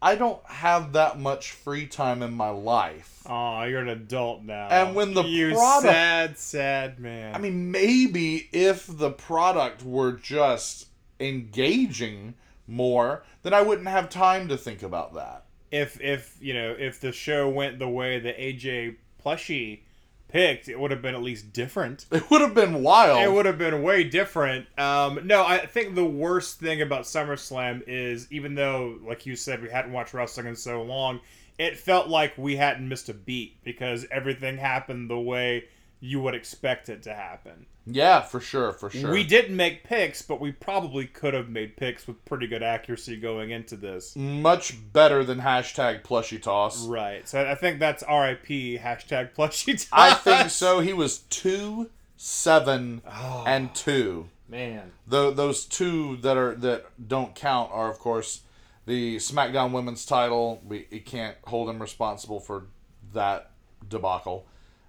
i 0.01 0.15
don't 0.17 0.45
have 0.47 0.93
that 0.95 1.19
much 1.19 1.53
free 1.53 1.87
time 1.87 2.23
in 2.23 2.33
my 2.33 2.51
life 2.51 3.09
Oh, 3.25 3.63
you're 3.63 3.83
an 3.83 3.89
adult 3.89 4.43
now. 4.43 4.67
And 4.69 4.97
when 4.97 5.15
the 5.15 5.23
you 5.23 5.53
product- 5.53 5.85
sad, 5.85 6.39
sad 6.39 6.99
man. 6.99 7.37
I 7.37 7.39
mean, 7.39 7.71
maybe 7.71 8.49
if 8.53 8.85
the 8.89 9.13
product 9.13 9.85
were 9.85 10.11
just 10.11 10.89
engaging 11.21 12.35
more, 12.73 13.23
then 13.43 13.55
I 13.55 13.63
wouldn't 13.63 13.89
have 13.89 14.09
time 14.09 14.49
to 14.49 14.57
think 14.57 14.83
about 14.83 15.15
that. 15.15 15.45
If 15.71 16.01
if 16.01 16.37
you 16.41 16.55
know 16.55 16.75
if 16.79 17.01
the 17.01 17.13
show 17.13 17.49
went 17.49 17.79
the 17.79 17.89
way 17.89 18.19
the 18.19 18.33
AJ 18.33 18.97
Plushy 19.19 19.85
picked, 20.29 20.69
it 20.69 20.81
would 20.81 20.91
have 20.91 21.03
been 21.03 21.15
at 21.15 21.23
least 21.23 21.53
different. 21.53 22.07
It 22.13 22.31
would 22.31 22.41
have 22.41 22.55
been 22.55 22.83
wild. 22.83 23.23
It 23.23 23.33
would 23.33 23.47
have 23.47 23.59
been 23.59 23.83
way 23.83 24.05
different. 24.05 24.67
Um, 24.79 25.21
no, 25.25 25.45
I 25.45 25.67
think 25.67 25.95
the 25.95 26.05
worst 26.05 26.59
thing 26.59 26.83
about 26.83 27.03
SummerSlam 27.03 27.83
is 27.87 28.27
even 28.31 28.55
though, 28.55 28.99
like 29.07 29.27
you 29.27 29.37
said, 29.37 29.63
we 29.63 29.69
hadn't 29.69 29.93
watched 29.93 30.15
wrestling 30.15 30.47
in 30.47 30.57
so 30.57 30.83
long, 30.83 31.21
it 31.59 31.79
felt 31.79 32.09
like 32.09 32.37
we 32.37 32.57
hadn't 32.57 32.89
missed 32.89 33.09
a 33.09 33.15
beat 33.15 33.63
because 33.63 34.07
everything 34.11 34.57
happened 34.57 35.11
the 35.11 35.21
way 35.21 35.65
you 36.05 36.21
would 36.21 36.35
expect 36.35 36.89
it 36.89 37.03
to 37.05 37.15
happen. 37.15 37.65
Yeah, 37.87 38.21
for 38.21 38.41
sure, 38.41 38.73
for 38.73 38.91
sure. 38.91 39.11
We 39.13 39.23
didn't 39.25 39.57
make 39.57 39.85
picks, 39.85 40.21
but 40.21 40.41
we 40.41 40.51
probably 40.53 41.07
could 41.07 41.33
have 41.33 41.49
made 41.49 41.77
picks 41.77 42.07
with 42.07 42.23
pretty 42.25 42.47
good 42.49 42.63
accuracy 42.63 43.17
going 43.17 43.51
into 43.51 43.77
this. 43.77 44.15
much 44.17 44.75
better 44.93 45.23
than 45.25 45.41
hashtag 45.41 46.03
plushie 46.03 46.43
toss. 46.43 46.87
Right. 46.87 47.27
So 47.29 47.49
I 47.49 47.55
think 47.55 47.79
that's 47.79 48.03
RIP 48.03 48.47
hashtag 48.81 49.35
plushie 49.35 49.75
toss. 49.75 49.89
I 49.93 50.13
think 50.15 50.51
so. 50.51 50.81
He 50.81 50.93
was 50.93 51.19
two, 51.31 51.91
seven, 52.17 53.03
Oh, 53.07 53.45
and 53.47 53.75
two. 53.75 54.29
man. 54.49 54.93
Tho- 55.07 55.31
those 55.33 55.65
two 55.65 56.17
that 56.19 56.37
are 56.37 56.55
that 56.57 56.87
don't 57.09 57.35
count 57.35 57.71
are 57.73 57.91
of 57.91 57.99
course 57.99 58.43
the 58.87 59.17
SmackDown 59.17 59.71
Women's 59.73 60.05
Title. 60.05 60.61
We, 60.67 60.87
we 60.91 60.99
can't 61.01 61.37
hold 61.47 61.69
him 61.69 61.81
responsible 61.81 62.39
for 62.41 62.67
that 63.13 63.51
debacle. 63.89 64.47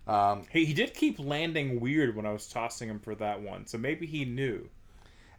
Um, 0.08 0.44
He, 0.52 0.66
he 0.66 0.74
did 0.74 0.94
keep 0.94 1.20
landing 1.20 1.80
weird 1.80 2.16
when 2.16 2.26
I 2.26 2.32
was 2.34 2.48
tossing 2.48 2.90
him 2.90 3.00
for 3.00 3.16
that 3.16 3.42
one, 3.42 3.68
so 3.68 3.78
maybe 3.78 4.06
he 4.06 4.26
knew. 4.26 4.70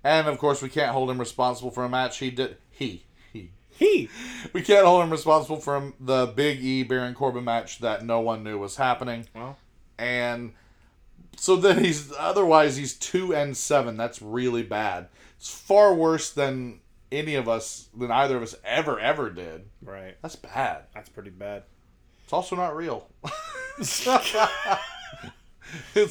and 0.02 0.26
of 0.26 0.38
course, 0.38 0.62
we 0.62 0.68
can't 0.68 0.92
hold 0.92 1.10
him 1.10 1.18
responsible 1.18 1.70
for 1.70 1.84
a 1.84 1.88
match 1.88 2.18
he 2.18 2.30
did. 2.30 2.56
He 2.70 3.04
he. 3.32 3.50
He. 3.68 4.08
We 4.52 4.62
can't 4.62 4.86
hold 4.86 5.02
him 5.02 5.10
responsible 5.10 5.58
for 5.60 5.76
him- 5.76 5.94
the 6.00 6.26
Big 6.26 6.60
E 6.62 6.82
Baron 6.84 7.14
Corbin 7.14 7.44
match 7.44 7.78
that 7.80 8.04
no 8.04 8.20
one 8.20 8.44
knew 8.44 8.58
was 8.58 8.76
happening. 8.76 9.26
Well, 9.34 9.56
and 9.98 10.52
so 11.36 11.56
then 11.56 11.82
he's 11.84 12.12
otherwise 12.18 12.76
he's 12.76 12.94
two 12.94 13.34
and 13.34 13.56
seven. 13.56 13.96
That's 13.96 14.22
really 14.22 14.62
bad. 14.62 15.08
It's 15.38 15.50
far 15.50 15.92
worse 15.94 16.30
than 16.30 16.80
any 17.10 17.34
of 17.34 17.48
us 17.48 17.88
than 17.96 18.10
either 18.10 18.36
of 18.36 18.42
us 18.42 18.54
ever 18.64 18.98
ever 19.00 19.30
did. 19.30 19.64
right. 19.82 20.16
That's 20.22 20.36
bad. 20.36 20.84
That's 20.94 21.08
pretty 21.08 21.30
bad. 21.30 21.64
It's 22.24 22.32
also 22.32 22.56
not 22.56 22.74
real. 22.74 23.08
it's 23.78 24.06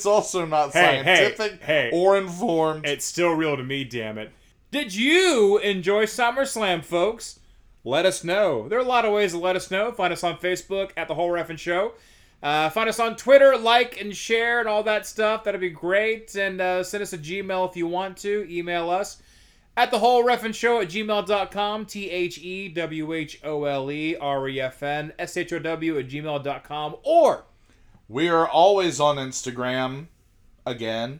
also 0.06 0.46
not 0.46 0.72
Hey, 0.74 1.04
hey, 1.04 1.16
scientific 1.16 1.62
hey. 1.64 1.90
or 1.94 2.18
informed. 2.18 2.86
It's 2.86 3.06
still 3.06 3.32
real 3.34 3.58
to 3.58 3.64
me, 3.64 3.84
damn 3.84 4.18
it. 4.18 4.32
Did 4.72 4.96
you 4.96 5.58
enjoy 5.60 6.06
SummerSlam, 6.06 6.84
folks? 6.84 7.40
Let 7.84 8.06
us 8.06 8.24
know. 8.24 8.68
There 8.70 8.78
are 8.80 8.82
a 8.82 8.86
lot 8.86 9.06
of 9.06 9.12
ways 9.14 9.32
to 9.34 9.38
let 9.38 9.56
us 9.56 9.70
know. 9.70 9.92
Find 9.92 10.14
us 10.14 10.24
on 10.24 10.38
Facebook 10.38 10.92
at 10.96 11.08
The 11.08 11.16
Whole 11.16 11.30
Ref'n 11.30 11.58
Show. 11.58 11.94
Uh, 12.42 12.70
find 12.70 12.90
us 12.90 13.00
on 13.00 13.16
Twitter, 13.16 13.58
like 13.58 14.00
and 14.02 14.16
share 14.16 14.60
and 14.60 14.68
all 14.68 14.84
that 14.84 15.06
stuff. 15.08 15.44
That'd 15.44 15.62
be 15.62 15.70
great. 15.70 16.36
And 16.36 16.60
uh, 16.60 16.84
send 16.84 17.02
us 17.02 17.14
a 17.14 17.18
Gmail 17.18 17.70
if 17.70 17.76
you 17.78 17.88
want 17.88 18.18
to. 18.18 18.46
Email 18.50 18.90
us 18.90 19.22
at 19.76 19.92
The 19.92 20.00
Whole 20.00 20.24
Ref'n 20.24 20.54
Show 20.54 20.82
at 20.82 20.90
gmail.com. 20.90 21.86
T 21.86 22.10
H 22.10 22.38
E 22.38 22.70
W 22.70 23.14
H 23.14 23.40
O 23.44 23.64
L 23.66 23.92
E 23.92 24.16
R 24.16 24.48
E 24.48 24.62
F 24.62 24.84
N 24.84 25.14
S 25.18 25.38
H 25.38 25.54
O 25.54 25.60
W 25.60 25.98
at 25.98 26.08
gmail.com. 26.08 26.96
Or 27.04 27.46
we 28.08 28.30
are 28.30 28.48
always 28.48 29.00
on 29.00 29.18
Instagram. 29.18 30.08
Again, 30.66 31.20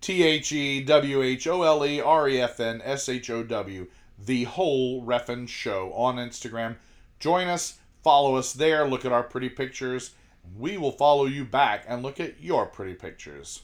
T 0.00 0.22
H 0.22 0.52
E 0.52 0.82
W 0.82 1.22
H 1.22 1.46
O 1.46 1.62
L 1.62 1.84
E 1.86 2.00
R 2.00 2.28
E 2.28 2.40
F 2.40 2.60
N 2.60 2.82
S 2.84 3.08
H 3.08 3.30
O 3.30 3.42
W. 3.42 3.86
The 4.18 4.44
whole 4.44 5.04
Ref'n 5.04 5.48
Show 5.48 5.92
on 5.92 6.16
Instagram. 6.16 6.76
Join 7.18 7.48
us, 7.48 7.78
follow 8.02 8.36
us 8.36 8.52
there, 8.52 8.86
look 8.86 9.04
at 9.04 9.12
our 9.12 9.22
pretty 9.22 9.48
pictures. 9.48 10.10
We 10.56 10.76
will 10.76 10.92
follow 10.92 11.24
you 11.24 11.44
back 11.44 11.84
and 11.88 12.02
look 12.02 12.20
at 12.20 12.40
your 12.42 12.66
pretty 12.66 12.94
pictures. 12.94 13.62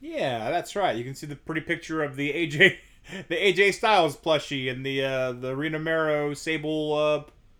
Yeah, 0.00 0.50
that's 0.50 0.76
right. 0.76 0.96
You 0.96 1.02
can 1.04 1.14
see 1.14 1.26
the 1.26 1.36
pretty 1.36 1.62
picture 1.62 2.02
of 2.02 2.16
the 2.16 2.32
AJ, 2.32 2.76
the 3.28 3.36
AJ 3.36 3.74
Styles 3.74 4.16
plushie 4.16 4.70
and 4.70 4.84
the 4.84 5.04
uh, 5.04 5.32
the 5.32 5.54
Rena 5.56 5.78
Mero 5.78 6.34
Sable 6.34 6.92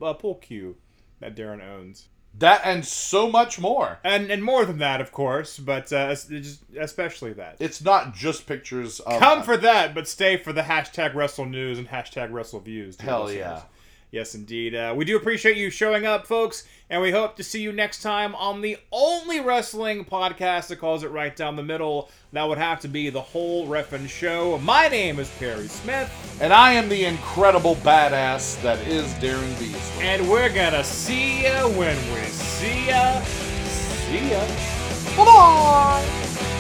uh, 0.01 0.05
uh, 0.05 0.13
pool 0.15 0.37
cue 0.37 0.77
that 1.21 1.35
Daryn 1.35 1.63
owns, 1.63 2.09
That 2.39 2.61
and 2.65 2.85
so 2.85 3.31
much 3.31 3.59
more. 3.59 3.99
and 4.05 4.31
and 4.31 4.43
more 4.45 4.65
than 4.65 4.79
that, 4.79 5.01
of 5.01 5.13
course, 5.13 5.59
but 5.59 5.93
uh, 5.93 6.15
especially 6.79 7.33
that. 7.35 7.57
It's 7.61 7.83
not 7.83 8.15
just 8.15 8.47
pictures 8.47 9.01
of. 9.01 9.19
Come 9.21 9.43
for 9.43 9.57
that, 9.57 9.95
but 9.95 10.07
stay 10.09 10.37
for 10.37 10.53
the 10.53 10.63
hashtag 10.63 11.15
Wrestle 11.15 11.47
News 11.47 11.79
and 11.79 11.89
hashtag 11.89 12.33
Wrestle 12.33 12.61
Views. 12.61 13.01
Hell 13.01 13.31
yeah. 13.33 13.63
Yes, 14.13 14.35
indeed. 14.35 14.75
Uh, 14.75 14.95
we 14.97 15.05
do 15.05 15.17
appreciate 15.17 15.57
you 15.57 15.69
showing 15.69 16.07
up, 16.07 16.27
folks, 16.27 16.65
and 16.89 17.03
we 17.03 17.11
hope 17.11 17.37
to 17.37 17.43
see 17.43 17.61
you 17.61 17.73
next 17.73 18.03
time 18.03 18.35
on 18.37 18.61
the 18.63 18.79
only 18.93 19.41
wrestling 19.41 20.05
podcast 20.05 20.69
that 20.69 20.77
calls 20.79 21.03
it 21.03 21.11
right 21.11 21.35
down 21.35 21.57
the 21.57 21.63
middle. 21.63 22.09
That 22.33 22.45
would 22.45 22.57
have 22.59 22.81
to 22.81 22.89
be 22.89 23.11
the 23.11 23.21
whole 23.21 23.67
Ref'n 23.67 24.09
Show. 24.09 24.59
My 24.59 24.89
name 24.89 25.19
is 25.19 25.29
Perry 25.39 25.67
Smith, 25.67 26.11
And 26.41 26.53
I 26.53 26.73
am 26.75 26.89
the 26.89 27.05
incredible 27.05 27.75
badass 27.77 28.63
that 28.63 28.79
is 28.87 29.13
Daryn 29.15 29.59
Beasley. 29.59 30.05
and 30.07 30.31
we're 30.31 30.55
gonna 30.55 30.85
see 30.85 31.43
ya 31.43 31.67
when 31.71 31.97
we 32.15 32.21
see 32.29 32.87
ya. 32.89 33.21
See 33.23 34.31
ya. 34.31 34.47
Bye 35.17 35.25
bye! 35.25 36.56